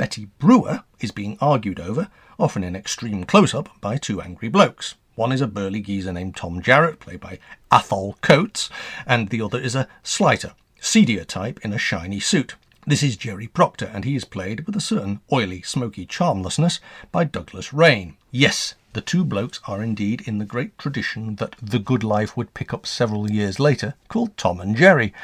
Betty 0.00 0.30
Brewer 0.38 0.84
is 1.00 1.10
being 1.10 1.36
argued 1.42 1.78
over, 1.78 2.08
often 2.38 2.64
in 2.64 2.74
extreme 2.74 3.24
close 3.24 3.52
up, 3.52 3.68
by 3.82 3.98
two 3.98 4.22
angry 4.22 4.48
blokes. 4.48 4.94
One 5.14 5.30
is 5.30 5.42
a 5.42 5.46
burly 5.46 5.82
geezer 5.82 6.10
named 6.10 6.36
Tom 6.36 6.62
Jarrett, 6.62 7.00
played 7.00 7.20
by 7.20 7.38
Athol 7.70 8.16
Coates, 8.22 8.70
and 9.06 9.28
the 9.28 9.42
other 9.42 9.60
is 9.60 9.74
a 9.74 9.88
slighter, 10.02 10.54
seedier 10.80 11.24
type 11.24 11.60
in 11.62 11.74
a 11.74 11.78
shiny 11.78 12.18
suit. 12.18 12.54
This 12.86 13.02
is 13.02 13.18
Jerry 13.18 13.46
Proctor, 13.46 13.90
and 13.92 14.06
he 14.06 14.16
is 14.16 14.24
played 14.24 14.60
with 14.64 14.74
a 14.74 14.80
certain 14.80 15.20
oily, 15.30 15.60
smoky 15.60 16.06
charmlessness 16.06 16.80
by 17.12 17.24
Douglas 17.24 17.74
Rain. 17.74 18.16
Yes, 18.30 18.76
the 18.92 19.00
two 19.00 19.24
blokes 19.24 19.60
are 19.68 19.82
indeed 19.82 20.22
in 20.22 20.38
the 20.38 20.44
great 20.44 20.76
tradition 20.76 21.36
that 21.36 21.54
The 21.62 21.78
Good 21.78 22.02
Life 22.02 22.36
would 22.36 22.54
pick 22.54 22.74
up 22.74 22.86
several 22.86 23.30
years 23.30 23.60
later, 23.60 23.94
called 24.08 24.36
Tom 24.36 24.60
and 24.60 24.74
Jerry, 24.76 25.14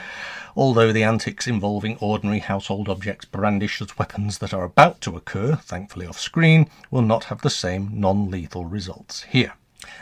although 0.55 0.93
the 0.93 1.03
antics 1.03 1.49
involving 1.49 1.99
ordinary 1.99 2.39
household 2.39 2.89
objects 2.89 3.25
brandished 3.25 3.83
as 3.83 3.99
weapons 3.99 4.39
that 4.39 4.55
are 4.55 4.65
about 4.65 5.01
to 5.01 5.17
occur, 5.17 5.57
thankfully 5.57 6.07
off 6.07 6.21
screen, 6.21 6.71
will 6.91 7.03
not 7.03 7.25
have 7.25 7.43
the 7.43 7.51
same 7.51 7.91
non 7.93 8.31
lethal 8.31 8.65
results 8.65 9.23
here. 9.25 9.55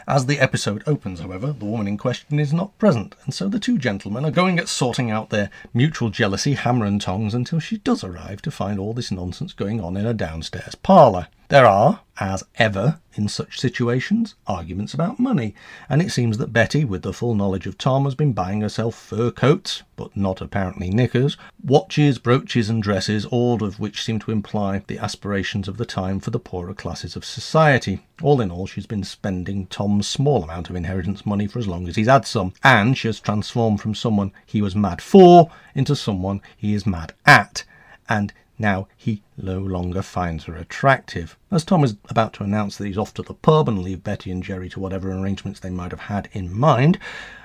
As 0.07 0.27
the 0.27 0.41
episode 0.41 0.83
opens, 0.87 1.21
however, 1.21 1.53
the 1.53 1.65
woman 1.65 1.89
in 1.89 1.99
question 1.99 2.39
is 2.39 2.53
not 2.53 2.79
present, 2.79 3.17
and 3.25 3.35
so 3.35 3.49
the 3.49 3.59
two 3.59 3.77
gentlemen 3.79 4.25
are 4.25 4.31
going 4.31 4.59
at 4.59 4.69
sorting 4.69 5.11
out 5.11 5.31
their 5.31 5.51
mutual 5.73 6.11
jealousy 6.11 6.55
hammer 6.55 6.87
and 6.87 7.01
tongs 7.01 7.35
until 7.35 7.61
she 7.61 7.79
does 7.79 8.05
arrive 8.05 8.41
to 8.43 8.51
find 8.51 8.79
all 8.79 8.93
this 8.93 9.11
nonsense 9.11 9.53
going 9.53 9.81
on 9.81 9.97
in 9.97 10.07
a 10.07 10.15
downstairs 10.15 10.75
parlour. 10.75 11.29
There 11.49 11.67
are, 11.67 12.01
as 12.19 12.43
ever 12.57 13.01
in 13.17 13.29
such 13.29 13.61
situations, 13.61 14.35
arguments 14.47 14.95
about 14.95 15.21
money, 15.21 15.55
and 15.91 16.01
it 16.01 16.11
seems 16.11 16.39
that 16.39 16.55
Betty, 16.55 16.87
with 16.87 17.03
the 17.03 17.13
full 17.13 17.35
knowledge 17.35 17.67
of 17.67 17.77
Tom, 17.77 18.05
has 18.05 18.15
been 18.15 18.33
buying 18.33 18.63
herself 18.63 18.95
fur 18.95 19.31
coats, 19.31 19.83
but 19.95 20.17
not 20.17 20.41
apparently 20.41 20.89
knickers, 20.89 21.37
watches, 21.63 22.19
brooches, 22.19 22.71
and 22.71 22.83
dresses, 22.83 23.27
all 23.27 23.63
of 23.63 23.79
which 23.79 24.03
seem 24.03 24.19
to 24.21 24.31
imply 24.31 24.83
the 24.87 24.99
aspirations 24.99 25.69
of 25.69 25.77
the 25.77 25.85
time 25.85 26.19
for 26.19 26.31
the 26.31 26.41
poorer 26.41 26.73
classes 26.73 27.15
of 27.15 27.27
society. 27.27 28.07
All 28.23 28.41
in 28.41 28.51
all, 28.51 28.67
she's 28.67 28.87
been 28.87 29.05
spending 29.05 29.67
Tom's 29.67 30.09
small 30.09 30.43
amount 30.43 30.71
of 30.71 30.77
inheritance 30.77 31.27
money 31.27 31.47
for 31.47 31.59
as 31.59 31.69
long 31.69 31.87
as 31.89 31.97
he's 31.97 32.09
had 32.09 32.27
some, 32.27 32.55
and 32.63 32.97
she 32.97 33.09
has 33.09 33.21
transformed 33.21 33.83
from 33.83 33.95
someone 33.95 34.33
he 34.47 34.63
was 34.63 34.75
mad 34.75 35.03
for 35.03 35.51
into 35.75 35.95
someone 35.95 36.41
he 36.57 36.73
is 36.73 36.87
mad 36.87 37.13
at. 37.27 37.65
And 38.09 38.33
now 38.59 38.87
he 38.97 39.23
no 39.37 39.59
longer 39.59 40.03
finds 40.03 40.45
her 40.45 40.55
attractive. 40.55 41.37
As 41.51 41.65
Tom 41.65 41.83
is 41.83 41.97
about 42.09 42.33
to 42.35 42.45
announce 42.45 42.77
that 42.77 42.87
he's 42.87 42.99
off 42.99 43.15
to 43.15 43.23
the 43.23 43.35
pub 43.35 43.69
and 43.69 43.83
leave 43.83 44.05
Betty 44.05 44.31
and 44.31 44.43
Jerry 44.43 44.69
to 44.71 44.81
whatever 44.81 45.13
arrangements 45.13 45.61
they 45.61 45.71
might 45.71 45.91
have 45.91 46.01
had 46.01 46.29
in 46.33 46.57
mind, 46.57 46.99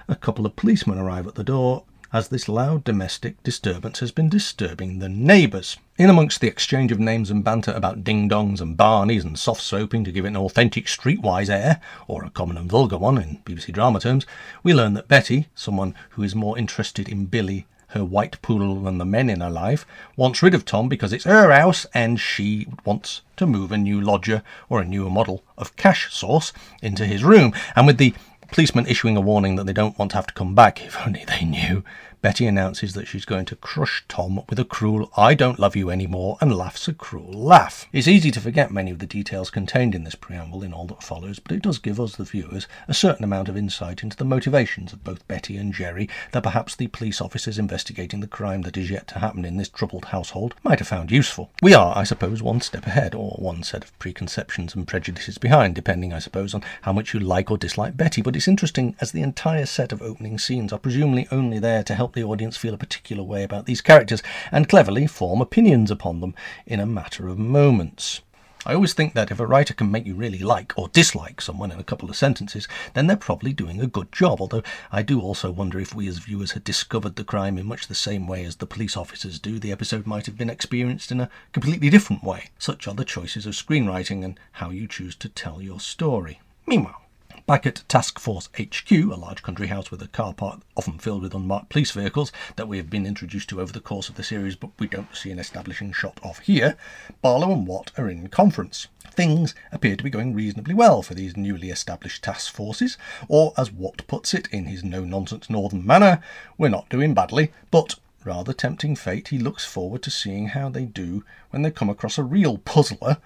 a 0.08 0.16
couple 0.16 0.46
of 0.46 0.56
policemen 0.56 0.98
arrive 0.98 1.28
at 1.28 1.36
the 1.36 1.44
door 1.44 1.84
as 2.12 2.30
this 2.30 2.50
loud 2.50 2.84
domestic 2.84 3.42
disturbance 3.44 4.00
has 4.00 4.12
been 4.12 4.30
disturbing 4.30 4.98
the 4.98 5.10
neighbours. 5.10 5.78
In 5.98 6.10
amongst 6.10 6.42
the 6.42 6.48
exchange 6.48 6.92
of 6.92 7.00
names 7.00 7.30
and 7.30 7.44
banter 7.44 7.72
about 7.72 8.04
ding 8.04 8.28
dongs 8.28 8.62
and 8.62 8.76
barneys 8.76 9.24
and 9.24 9.38
soft 9.38 9.62
soaping 9.62 10.04
to 10.04 10.12
give 10.12 10.26
it 10.26 10.30
an 10.30 10.38
authentic 10.38 10.86
streetwise 10.86 11.50
air, 11.50 11.80
or 12.08 12.24
a 12.24 12.32
common 12.32 12.58
and 12.58 12.70
vulgar 12.70 12.98
one 12.98 13.18
in 13.18 13.40
BBC 13.46 13.72
drama 13.74 14.00
terms, 14.00 14.26
we 14.64 14.74
learn 14.74 14.96
that 14.96 15.08
Betty, 15.08 15.48
someone 15.54 15.94
who 16.12 16.24
is 16.24 16.34
more 16.34 16.58
interested 16.58 17.08
in 17.08 17.26
Billy 17.26 17.68
her 17.90 18.06
white 18.06 18.42
poodle 18.42 18.88
and 18.88 19.00
the 19.00 19.06
men 19.06 19.30
in 19.30 19.42
her 19.42 19.50
life, 19.50 19.86
wants 20.16 20.44
rid 20.44 20.54
of 20.54 20.66
Tom 20.66 20.90
because 20.90 21.14
it's 21.14 21.26
her 21.26 21.52
house 21.52 21.86
and 21.94 22.20
she 22.20 22.68
wants 22.86 23.22
to 23.38 23.48
move 23.48 23.72
a 23.72 23.78
new 23.78 24.00
lodger 24.00 24.44
or 24.70 24.82
a 24.82 24.86
newer 24.86 25.10
model 25.10 25.44
of 25.58 25.76
cash 25.76 26.14
source 26.14 26.54
into 26.82 27.06
his 27.06 27.24
room. 27.24 27.54
And 27.76 27.88
with 27.88 27.98
the 27.98 28.14
policeman 28.52 28.88
issuing 28.88 29.18
a 29.18 29.22
warning 29.22 29.56
that 29.56 29.66
they 29.66 29.74
don't 29.74 29.98
want 29.98 30.12
to 30.12 30.18
have 30.18 30.28
to 30.28 30.34
come 30.34 30.56
back, 30.56 30.82
if 30.86 30.98
only 31.06 31.26
they 31.26 31.46
knew, 31.46 31.84
Betty 32.22 32.46
announces 32.48 32.96
that 32.96 33.08
she's 33.08 33.24
going 33.24 33.46
to 33.46 33.56
crush 33.56 34.04
Tom 34.10 34.42
with 34.50 34.60
a 34.60 34.66
cruel 34.66 35.10
I 35.16 35.34
don't 35.34 35.58
love 35.58 35.78
you 35.78 35.90
anymore 35.90 36.38
and 36.42 36.54
laughs 36.54 36.90
a 36.90 36.94
cruel 36.94 37.32
laugh. 37.32 37.86
It's 37.94 38.10
easy 38.10 38.30
to 38.32 38.42
forget 38.42 38.72
many 38.72 38.92
of 38.92 39.00
the 39.00 39.06
details 39.06 39.50
contained 39.50 39.96
in 39.96 40.04
this 40.04 40.16
preamble 40.16 40.62
in 40.62 40.74
all 40.74 40.86
that 40.88 41.02
follows, 41.02 41.40
but 41.40 41.54
it 41.54 41.62
does 41.62 41.78
give 41.78 41.98
us, 41.98 42.18
the 42.18 42.26
viewers, 42.26 42.68
a 42.90 42.94
certain 42.94 43.24
amount 43.24 43.48
of 43.48 43.56
insight 43.56 44.04
into 44.04 44.18
the 44.18 44.26
motivations 44.26 44.92
of 44.92 45.02
both 45.02 45.26
Betty 45.30 45.56
and 45.56 45.74
Jerry 45.74 46.10
that 46.34 46.44
perhaps 46.44 46.76
the 46.76 46.88
police 46.88 47.22
officers 47.22 47.58
investigating 47.58 48.20
the 48.20 48.28
crime 48.28 48.64
that 48.64 48.76
is 48.76 48.90
yet 48.90 49.08
to 49.08 49.20
happen 49.20 49.46
in 49.46 49.56
this 49.56 49.70
troubled 49.70 50.06
household 50.06 50.56
might 50.62 50.80
have 50.80 50.90
found 50.90 51.12
useful. 51.12 51.50
We 51.62 51.74
are, 51.74 51.98
I 51.98 52.04
suppose, 52.04 52.44
one 52.44 52.60
step 52.60 52.86
ahead, 52.86 53.16
or 53.16 53.38
one 53.40 53.64
set 53.64 53.86
of 53.86 53.98
preconceptions 53.98 54.76
and 54.76 54.86
prejudices 54.86 55.38
behind, 55.38 55.74
depending, 55.74 56.12
I 56.12 56.20
suppose, 56.20 56.54
on 56.54 56.64
how 56.82 56.92
much 56.92 57.14
you 57.14 57.22
like 57.22 57.50
or 57.50 57.58
dislike 57.58 57.96
Betty, 57.96 58.22
but 58.22 58.36
it's 58.36 58.48
interesting 58.50 58.98
as 59.00 59.14
the 59.14 59.22
entire 59.22 59.66
set 59.66 59.94
of 59.94 60.02
opening 60.02 60.38
scenes 60.38 60.74
are 60.74 60.80
presumably 60.80 61.26
only 61.32 61.60
there 61.60 61.82
to 61.84 61.96
help 61.96 62.09
the 62.14 62.24
audience 62.24 62.58
feel 62.58 62.74
a 62.74 62.78
particular 62.78 63.24
way 63.24 63.44
about 63.44 63.66
these 63.66 63.82
characters 63.82 64.24
and 64.52 64.70
cleverly 64.70 65.08
form 65.08 65.42
opinions 65.42 65.92
upon 65.92 66.20
them 66.20 66.36
in 66.66 66.80
a 66.80 66.86
matter 66.86 67.28
of 67.28 67.38
moments. 67.38 68.22
I 68.66 68.74
always 68.74 68.94
think 68.94 69.14
that 69.14 69.32
if 69.32 69.40
a 69.40 69.48
writer 69.48 69.74
can 69.74 69.90
make 69.90 70.06
you 70.06 70.16
really 70.16 70.40
like 70.40 70.74
or 70.76 70.90
dislike 70.90 71.40
someone 71.40 71.72
in 71.72 71.80
a 71.80 71.84
couple 71.84 72.10
of 72.10 72.18
sentences, 72.18 72.68
then 72.94 73.08
they're 73.08 73.16
probably 73.16 73.54
doing 73.54 73.80
a 73.80 73.88
good 73.88 74.12
job. 74.12 74.42
Although 74.42 74.64
I 74.92 75.02
do 75.02 75.22
also 75.22 75.50
wonder 75.50 75.80
if 75.80 75.96
we 75.96 76.10
as 76.10 76.18
viewers 76.18 76.52
had 76.52 76.66
discovered 76.66 77.16
the 77.16 77.24
crime 77.24 77.58
in 77.58 77.66
much 77.66 77.88
the 77.88 77.96
same 77.96 78.28
way 78.28 78.44
as 78.44 78.58
the 78.58 78.68
police 78.68 78.98
officers 78.98 79.40
do, 79.40 79.60
the 79.60 79.72
episode 79.72 80.06
might 80.06 80.26
have 80.26 80.38
been 80.38 80.50
experienced 80.50 81.10
in 81.10 81.22
a 81.22 81.30
completely 81.54 81.90
different 81.90 82.22
way. 82.22 82.50
Such 82.60 82.86
are 82.86 82.94
the 82.94 83.06
choices 83.06 83.46
of 83.46 83.54
screenwriting 83.54 84.26
and 84.26 84.38
how 84.52 84.72
you 84.72 84.88
choose 84.88 85.16
to 85.16 85.30
tell 85.30 85.62
your 85.62 85.80
story. 85.80 86.42
Meanwhile, 86.68 87.02
Back 87.50 87.66
at 87.66 87.84
Task 87.88 88.20
Force 88.20 88.48
HQ, 88.60 88.92
a 88.92 89.16
large 89.16 89.42
country 89.42 89.66
house 89.66 89.90
with 89.90 90.04
a 90.04 90.08
car 90.08 90.36
park 90.36 90.60
often 90.78 91.00
filled 91.00 91.24
with 91.24 91.34
unmarked 91.34 91.70
police 91.70 91.90
vehicles 91.90 92.32
that 92.58 92.68
we 92.68 92.78
have 92.78 92.92
been 92.92 93.08
introduced 93.08 93.50
to 93.50 93.60
over 93.60 93.74
the 93.74 93.80
course 93.80 94.08
of 94.08 94.14
the 94.14 94.24
series, 94.24 94.56
but 94.56 94.70
we 94.78 94.86
don't 94.86 95.16
see 95.16 95.32
an 95.32 95.40
establishing 95.40 95.92
shot 95.92 96.20
of 96.22 96.38
here, 96.38 96.78
Barlow 97.24 97.52
and 97.52 97.66
Watt 97.66 97.92
are 97.98 98.08
in 98.08 98.28
conference. 98.28 98.88
Things 99.10 99.56
appear 99.72 99.96
to 99.96 100.04
be 100.04 100.12
going 100.12 100.36
reasonably 100.36 100.76
well 100.76 101.02
for 101.02 101.16
these 101.16 101.36
newly 101.36 101.72
established 101.72 102.24
task 102.24 102.54
forces, 102.54 103.00
or 103.28 103.52
as 103.58 103.72
Watt 103.72 104.06
puts 104.06 104.36
it 104.36 104.48
in 104.52 104.66
his 104.66 104.84
no 104.84 105.04
nonsense 105.04 105.50
northern 105.50 105.84
manner, 105.84 106.22
we're 106.56 106.70
not 106.70 106.88
doing 106.88 107.16
badly, 107.16 107.52
but 107.72 107.96
rather 108.24 108.54
tempting 108.54 108.96
fate, 108.96 109.30
he 109.30 109.40
looks 109.40 109.66
forward 109.66 110.04
to 110.04 110.12
seeing 110.12 110.50
how 110.50 110.70
they 110.70 110.86
do 110.86 111.26
when 111.50 111.64
they 111.64 111.72
come 111.72 111.90
across 111.90 112.20
a 112.20 112.24
real 112.24 112.60
puzzler 112.60 113.18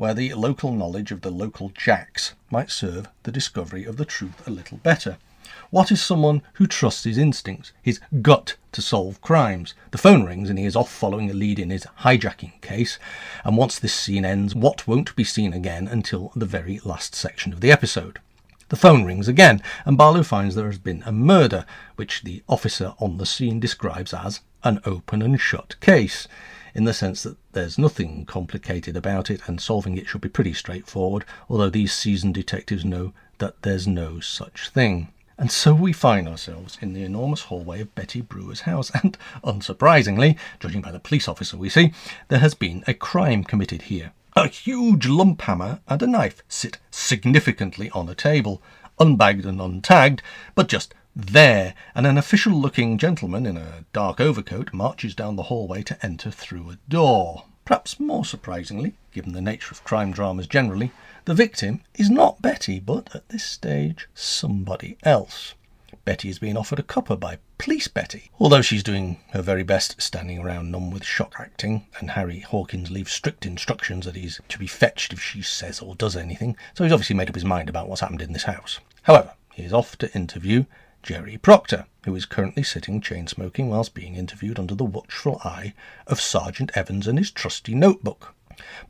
where 0.00 0.14
the 0.14 0.32
local 0.32 0.72
knowledge 0.72 1.12
of 1.12 1.20
the 1.20 1.30
local 1.30 1.68
jacks 1.76 2.32
might 2.50 2.70
serve 2.70 3.06
the 3.24 3.30
discovery 3.30 3.84
of 3.84 3.98
the 3.98 4.04
truth 4.06 4.48
a 4.48 4.50
little 4.50 4.78
better. 4.78 5.18
Watt 5.70 5.92
is 5.92 6.00
someone 6.00 6.40
who 6.54 6.66
trusts 6.66 7.04
his 7.04 7.18
instincts, 7.18 7.72
his 7.82 8.00
gut 8.22 8.56
to 8.72 8.80
solve 8.80 9.20
crimes? 9.20 9.74
The 9.90 9.98
phone 9.98 10.24
rings 10.24 10.48
and 10.48 10.58
he 10.58 10.64
is 10.64 10.74
off 10.74 10.90
following 10.90 11.30
a 11.30 11.34
lead 11.34 11.58
in 11.58 11.68
his 11.68 11.84
hijacking 11.98 12.62
case, 12.62 12.98
and 13.44 13.58
once 13.58 13.78
this 13.78 13.92
scene 13.92 14.24
ends, 14.24 14.54
Watt 14.54 14.88
won't 14.88 15.14
be 15.16 15.22
seen 15.22 15.52
again 15.52 15.86
until 15.86 16.32
the 16.34 16.46
very 16.46 16.80
last 16.82 17.14
section 17.14 17.52
of 17.52 17.60
the 17.60 17.70
episode. 17.70 18.20
The 18.70 18.76
phone 18.76 19.04
rings 19.04 19.28
again, 19.28 19.60
and 19.84 19.98
Barlow 19.98 20.22
finds 20.22 20.54
there 20.54 20.64
has 20.64 20.78
been 20.78 21.02
a 21.04 21.12
murder, 21.12 21.66
which 21.96 22.22
the 22.22 22.42
officer 22.48 22.94
on 23.00 23.18
the 23.18 23.26
scene 23.26 23.60
describes 23.60 24.14
as 24.14 24.40
an 24.64 24.80
open 24.86 25.20
and 25.20 25.38
shut 25.38 25.78
case 25.80 26.26
in 26.74 26.84
the 26.84 26.94
sense 26.94 27.22
that 27.22 27.36
there's 27.52 27.78
nothing 27.78 28.24
complicated 28.26 28.96
about 28.96 29.30
it 29.30 29.40
and 29.46 29.60
solving 29.60 29.96
it 29.96 30.06
should 30.06 30.20
be 30.20 30.28
pretty 30.28 30.52
straightforward, 30.52 31.24
although 31.48 31.70
these 31.70 31.92
seasoned 31.92 32.34
detectives 32.34 32.84
know 32.84 33.12
that 33.38 33.62
there's 33.62 33.86
no 33.86 34.20
such 34.20 34.68
thing. 34.68 35.08
And 35.40 35.50
so 35.50 35.72
we 35.74 35.94
find 35.94 36.28
ourselves 36.28 36.76
in 36.82 36.92
the 36.92 37.02
enormous 37.02 37.44
hallway 37.44 37.80
of 37.80 37.94
Betty 37.94 38.20
Brewer's 38.20 38.60
house, 38.60 38.90
and 39.02 39.16
unsurprisingly, 39.42 40.36
judging 40.60 40.82
by 40.82 40.92
the 40.92 41.00
police 41.00 41.28
officer 41.28 41.56
we 41.56 41.70
see, 41.70 41.92
there 42.28 42.40
has 42.40 42.54
been 42.54 42.84
a 42.86 42.92
crime 42.92 43.44
committed 43.44 43.82
here. 43.82 44.12
A 44.36 44.48
huge 44.48 45.06
lump 45.06 45.40
hammer 45.40 45.80
and 45.88 46.02
a 46.02 46.06
knife 46.06 46.42
sit 46.46 46.78
significantly 46.90 47.90
on 47.90 48.08
a 48.08 48.14
table, 48.14 48.60
unbagged 48.98 49.46
and 49.46 49.60
untagged, 49.60 50.20
but 50.54 50.68
just 50.68 50.94
there, 51.14 51.74
and 51.94 52.06
an 52.06 52.16
official 52.16 52.52
looking 52.52 52.98
gentleman 52.98 53.46
in 53.46 53.56
a 53.56 53.84
dark 53.92 54.20
overcoat 54.20 54.72
marches 54.72 55.14
down 55.14 55.36
the 55.36 55.44
hallway 55.44 55.82
to 55.82 55.98
enter 56.04 56.30
through 56.30 56.70
a 56.70 56.78
door. 56.88 57.44
Perhaps 57.64 58.00
more 58.00 58.24
surprisingly, 58.24 58.94
given 59.12 59.32
the 59.32 59.40
nature 59.40 59.72
of 59.72 59.84
crime 59.84 60.12
dramas 60.12 60.46
generally, 60.46 60.92
the 61.24 61.34
victim 61.34 61.82
is 61.94 62.10
not 62.10 62.42
Betty, 62.42 62.80
but 62.80 63.14
at 63.14 63.28
this 63.28 63.44
stage, 63.44 64.08
somebody 64.14 64.96
else. 65.02 65.54
Betty 66.04 66.28
is 66.28 66.38
being 66.38 66.56
offered 66.56 66.78
a 66.78 66.82
cuppa 66.82 67.18
by 67.18 67.38
Police 67.58 67.88
Betty, 67.88 68.30
although 68.40 68.62
she's 68.62 68.82
doing 68.82 69.20
her 69.32 69.42
very 69.42 69.62
best 69.62 70.00
standing 70.00 70.38
around 70.38 70.70
numb 70.70 70.90
with 70.90 71.04
shock 71.04 71.34
acting, 71.38 71.86
and 71.98 72.12
Harry 72.12 72.40
Hawkins 72.40 72.90
leaves 72.90 73.12
strict 73.12 73.44
instructions 73.44 74.06
that 74.06 74.16
he's 74.16 74.40
to 74.48 74.58
be 74.58 74.66
fetched 74.66 75.12
if 75.12 75.22
she 75.22 75.42
says 75.42 75.80
or 75.80 75.94
does 75.94 76.16
anything, 76.16 76.56
so 76.74 76.84
he's 76.84 76.92
obviously 76.92 77.16
made 77.16 77.28
up 77.28 77.34
his 77.34 77.44
mind 77.44 77.68
about 77.68 77.88
what's 77.88 78.00
happened 78.00 78.22
in 78.22 78.32
this 78.32 78.44
house. 78.44 78.80
However, 79.02 79.34
he 79.52 79.62
is 79.62 79.72
off 79.72 79.96
to 79.98 80.12
interview 80.14 80.64
Jerry 81.02 81.38
Proctor, 81.38 81.86
who 82.04 82.14
is 82.14 82.26
currently 82.26 82.62
sitting 82.62 83.00
chain 83.00 83.26
smoking 83.26 83.68
whilst 83.68 83.94
being 83.94 84.16
interviewed 84.16 84.58
under 84.58 84.74
the 84.74 84.84
watchful 84.84 85.40
eye 85.42 85.72
of 86.06 86.20
Sergeant 86.20 86.70
Evans 86.74 87.06
and 87.06 87.18
his 87.18 87.30
trusty 87.30 87.74
notebook. 87.74 88.34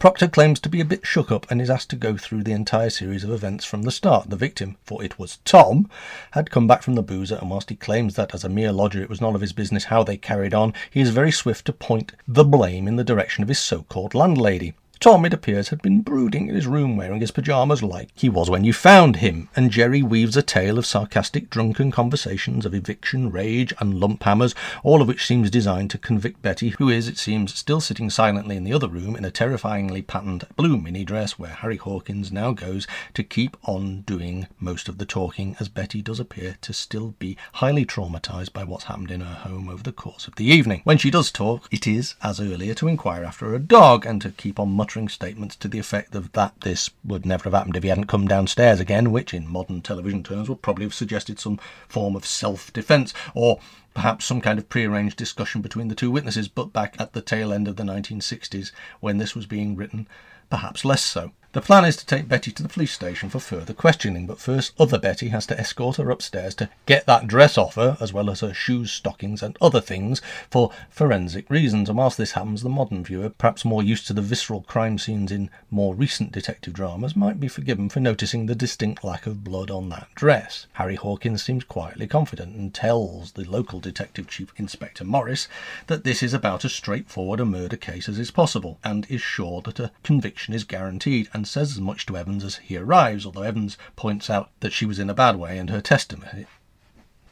Proctor 0.01 0.27
claims 0.27 0.59
to 0.61 0.69
be 0.69 0.81
a 0.81 0.85
bit 0.85 1.07
shook 1.07 1.31
up 1.31 1.49
and 1.49 1.63
is 1.63 1.71
asked 1.71 1.91
to 1.91 1.97
go 1.97 2.17
through 2.17 2.43
the 2.43 2.53
entire 2.53 2.91
series 2.91 3.23
of 3.23 3.31
events 3.31 3.65
from 3.65 3.83
the 3.83 3.93
start. 3.93 4.29
The 4.29 4.35
victim, 4.35 4.77
for 4.83 5.05
it 5.05 5.21
was 5.21 5.39
Tom, 5.45 5.89
had 6.33 6.51
come 6.51 6.67
back 6.67 6.83
from 6.83 6.97
the 6.97 7.03
boozer, 7.03 7.37
and 7.37 7.49
whilst 7.49 7.71
he 7.71 7.77
claims 7.77 8.17
that 8.17 8.35
as 8.35 8.43
a 8.43 8.49
mere 8.49 8.73
lodger 8.73 9.01
it 9.01 9.09
was 9.09 9.21
none 9.21 9.37
of 9.37 9.41
his 9.41 9.53
business 9.53 9.85
how 9.85 10.03
they 10.03 10.17
carried 10.17 10.53
on, 10.53 10.75
he 10.91 11.01
is 11.01 11.11
very 11.11 11.31
swift 11.31 11.65
to 11.67 11.73
point 11.73 12.15
the 12.27 12.45
blame 12.45 12.89
in 12.89 12.97
the 12.97 13.05
direction 13.05 13.45
of 13.45 13.49
his 13.49 13.61
so 13.61 13.85
called 13.85 14.15
landlady. 14.15 14.75
Tom, 15.01 15.25
it 15.25 15.33
appears, 15.33 15.71
had 15.71 15.81
been 15.81 16.03
brooding 16.03 16.49
in 16.49 16.55
his 16.55 16.67
room 16.67 16.95
wearing 16.95 17.23
his 17.23 17.31
pyjamas 17.31 17.83
like 17.83 18.11
he 18.15 18.29
was 18.29 18.51
when 18.51 18.65
you 18.65 18.75
found 18.75 19.17
him, 19.17 19.49
and 19.57 19.71
Jerry 19.71 20.03
weaves 20.03 20.37
a 20.37 20.43
tale 20.43 20.77
of 20.77 20.85
sarcastic 20.85 21.49
drunken 21.49 21.91
conversations, 21.91 22.67
of 22.67 22.75
eviction, 22.75 23.31
rage, 23.31 23.73
and 23.81 23.99
lump 23.99 24.23
hammers, 24.25 24.55
all 24.83 25.01
of 25.01 25.09
which 25.09 25.27
seems 25.27 25.51
designed 25.51 25.91
to 25.93 25.97
convict 25.97 26.43
Betty, 26.43 26.69
who 26.77 26.91
is, 26.91 27.09
it 27.09 27.17
seems, 27.17 27.55
still 27.55 27.81
sitting 27.81 28.11
silently 28.11 28.59
in 28.59 28.65
the 28.65 28.75
other 28.75 28.89
room 28.89 29.17
in 29.17 29.25
a 29.25 29.31
terrifyingly 29.31 30.03
patterned 30.03 30.47
blue 30.55 30.77
mini 30.77 31.03
dress 31.03 31.39
where 31.39 31.55
Harry 31.55 31.79
Hawkins 31.79 32.31
now 32.31 32.53
goes 32.53 32.87
to 33.15 33.23
keep 33.23 33.57
on 33.67 34.03
doing 34.03 34.49
most 34.59 34.87
of 34.87 34.99
the 34.99 35.07
talking, 35.07 35.57
as 35.59 35.71
Betty 35.71 36.03
does 36.03 36.21
appear 36.21 36.59
to 36.61 36.75
still 36.75 37.15
be 37.19 37.39
highly 37.55 37.87
traumatized 37.87 38.53
by 38.53 38.65
what's 38.65 38.85
happened 38.85 39.11
in 39.11 39.23
her 39.23 39.49
home 39.49 39.71
over 39.71 39.83
the 39.83 39.93
course 39.93 40.29
of 40.29 40.35
the 40.35 40.45
evening. 40.45 40.83
When 40.85 40.99
she 40.99 41.11
does 41.11 41.33
talk, 41.33 41.69
it 41.71 41.87
is, 41.87 42.17
as 42.23 42.39
earlier, 42.39 42.75
to 42.75 42.87
inquire 42.87 43.25
after 43.25 43.55
a 43.55 43.59
dog 43.59 44.05
and 44.05 44.21
to 44.21 44.33
keep 44.33 44.61
on 44.61 44.69
muttering 44.69 44.90
statements 45.09 45.55
to 45.57 45.69
the 45.69 45.79
effect 45.79 46.15
of 46.15 46.33
that 46.33 46.61
this 46.63 46.91
would 47.05 47.25
never 47.25 47.45
have 47.45 47.53
happened 47.53 47.77
if 47.77 47.83
he 47.83 47.89
hadn't 47.89 48.07
come 48.07 48.27
downstairs 48.27 48.81
again, 48.81 49.13
which 49.13 49.33
in 49.33 49.47
modern 49.47 49.81
television 49.81 50.23
terms 50.23 50.49
would 50.49 50.63
probably 50.63 50.85
have 50.85 50.95
suggested 50.95 51.39
some 51.39 51.59
form 51.89 52.17
of 52.17 52.27
self 52.27 52.73
defence 52.73 53.15
or 53.35 53.61
perhaps 53.95 54.25
some 54.25 54.41
kind 54.41 54.59
of 54.59 54.69
prearranged 54.69 55.17
discussion 55.17 55.63
between 55.63 55.89
the 55.89 55.95
two 55.95 56.11
witnesses, 56.11 56.49
but 56.49 56.73
back 56.73 56.97
at 56.99 57.13
the 57.13 57.23
tail 57.23 57.53
end 57.53 57.69
of 57.69 57.77
the 57.77 57.85
1960s 57.85 58.73
when 58.99 59.19
this 59.19 59.35
was 59.35 59.47
being 59.47 59.77
written, 59.77 60.09
perhaps 60.49 60.85
less 60.85 61.03
so. 61.03 61.31
The 61.53 61.61
plan 61.61 61.85
is 61.85 61.97
to 61.97 62.07
take 62.07 62.29
Betty 62.29 62.53
to 62.53 62.63
the 62.63 62.69
police 62.69 62.93
station 62.93 63.29
for 63.29 63.41
further 63.41 63.75
questioning, 63.75 64.25
but 64.25 64.39
first 64.39 64.73
other 64.79 65.01
Betty 65.01 65.31
has 65.31 65.47
to 65.47 65.59
escort 65.59 65.97
her 65.97 66.09
upstairs 66.09 66.55
to 66.55 66.69
get 66.87 67.07
that 67.07 67.27
dress 67.27 67.59
off 67.59 67.75
her, 67.75 67.97
as 68.01 68.13
well 68.13 68.31
as 68.31 68.39
her 68.39 68.55
shoes, 68.55 68.93
stockings, 68.93 69.43
and 69.43 69.59
other 69.61 69.81
things, 69.81 70.23
for 70.49 70.71
forensic 70.91 71.51
reasons. 71.51 71.89
And 71.89 71.99
whilst 71.99 72.19
this 72.19 72.33
happens, 72.33 72.63
the 72.63 72.69
modern 72.69 73.03
viewer, 73.03 73.31
perhaps 73.31 73.65
more 73.65 73.83
used 73.83 74.07
to 74.07 74.13
the 74.13 74.23
visceral 74.23 74.61
crime 74.61 74.97
scenes 74.97 75.33
in 75.33 75.51
more 75.73 75.93
recent 75.93 76.31
detective 76.31 76.73
dramas, 76.73 77.17
might 77.17 77.41
be 77.41 77.49
forgiven 77.49 77.89
for 77.89 77.99
noticing 77.99 78.47
the 78.47 78.55
distinct 78.55 79.03
lack 79.03 79.27
of 79.27 79.43
blood 79.43 79.73
on 79.73 79.89
that 79.89 80.07
dress. 80.15 80.69
Harry 80.75 80.95
Hawkins 80.95 81.43
seems 81.43 81.65
quietly 81.65 82.07
confident 82.07 82.55
and 82.55 82.73
tells 82.73 83.33
the 83.33 83.43
local 83.43 83.81
detective 83.81 84.29
chief, 84.29 84.53
Inspector 84.57 85.05
Morris, 85.05 85.49
that 85.89 86.05
this 86.05 86.23
is 86.23 86.33
about 86.33 86.65
as 86.65 86.73
straightforward 86.73 87.41
a 87.41 87.45
murder 87.45 87.77
case 87.77 88.09
as 88.09 88.21
is 88.21 88.31
possible, 88.31 88.79
and 88.85 89.05
is 89.11 89.21
sure 89.21 89.61
that 89.63 89.81
a 89.81 89.91
conviction 90.05 90.55
is 90.55 90.63
guaranteed. 90.63 91.29
And 91.33 91.40
and 91.41 91.49
says 91.49 91.71
as 91.71 91.81
much 91.81 92.05
to 92.05 92.19
Evans 92.19 92.45
as 92.45 92.57
he 92.57 92.77
arrives, 92.77 93.25
although 93.25 93.41
Evans 93.41 93.79
points 93.97 94.29
out 94.29 94.51
that 94.61 94.75
she 94.75 94.85
was 94.85 94.99
in 94.99 95.09
a 95.09 95.15
bad 95.15 95.37
way 95.37 95.57
in 95.57 95.69
her 95.69 95.81
testimony. 95.81 96.45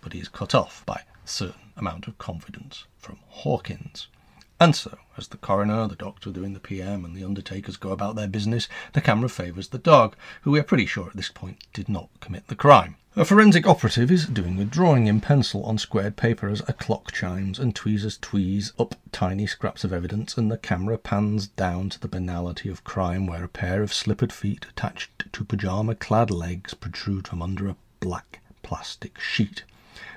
But 0.01 0.15
he 0.15 0.19
is 0.19 0.29
cut 0.29 0.55
off 0.55 0.83
by 0.87 0.95
a 0.95 1.29
certain 1.29 1.73
amount 1.77 2.09
of 2.09 2.17
confidence 2.17 2.87
from 2.97 3.19
Hawkins. 3.29 4.09
And 4.61 4.75
so, 4.75 4.99
as 5.17 5.29
the 5.29 5.37
coroner, 5.37 5.87
the 5.87 5.95
doctor 5.95 6.31
doing 6.31 6.53
the 6.53 6.59
PM, 6.59 7.05
and 7.05 7.15
the 7.15 7.23
undertakers 7.23 7.77
go 7.77 7.93
about 7.93 8.17
their 8.17 8.27
business, 8.27 8.69
the 8.93 9.01
camera 9.01 9.29
favours 9.29 9.69
the 9.69 9.79
dog, 9.79 10.17
who 10.43 10.51
we 10.51 10.59
are 10.59 10.65
pretty 10.65 10.85
sure 10.85 11.07
at 11.07 11.17
this 11.17 11.29
point 11.29 11.63
did 11.73 11.89
not 11.89 12.09
commit 12.19 12.49
the 12.49 12.57
crime. 12.57 12.97
A 13.15 13.25
forensic 13.25 13.69
operative 13.69 14.11
is 14.11 14.27
doing 14.27 14.57
the 14.57 14.65
drawing 14.65 15.07
in 15.07 15.21
pencil 15.21 15.65
on 15.65 15.79
squared 15.79 16.17
paper 16.17 16.49
as 16.49 16.63
a 16.67 16.73
clock 16.73 17.13
chimes 17.13 17.61
and 17.61 17.73
tweezers 17.73 18.19
tweeze 18.19 18.73
up 18.81 18.97
tiny 19.13 19.47
scraps 19.47 19.85
of 19.85 19.93
evidence, 19.93 20.37
and 20.37 20.51
the 20.51 20.59
camera 20.59 20.99
pans 20.99 21.47
down 21.47 21.89
to 21.91 22.01
the 22.01 22.09
banality 22.09 22.69
of 22.69 22.83
crime 22.83 23.29
where 23.29 23.45
a 23.45 23.49
pair 23.49 23.83
of 23.83 23.95
slippered 23.95 24.33
feet 24.33 24.67
attached 24.69 25.33
to 25.33 25.45
pyjama 25.45 25.95
clad 25.95 26.33
legs 26.33 26.75
protrude 26.75 27.29
from 27.29 27.43
under 27.43 27.69
a 27.69 27.77
black 28.01 28.41
plastic 28.63 29.21
sheet. 29.21 29.63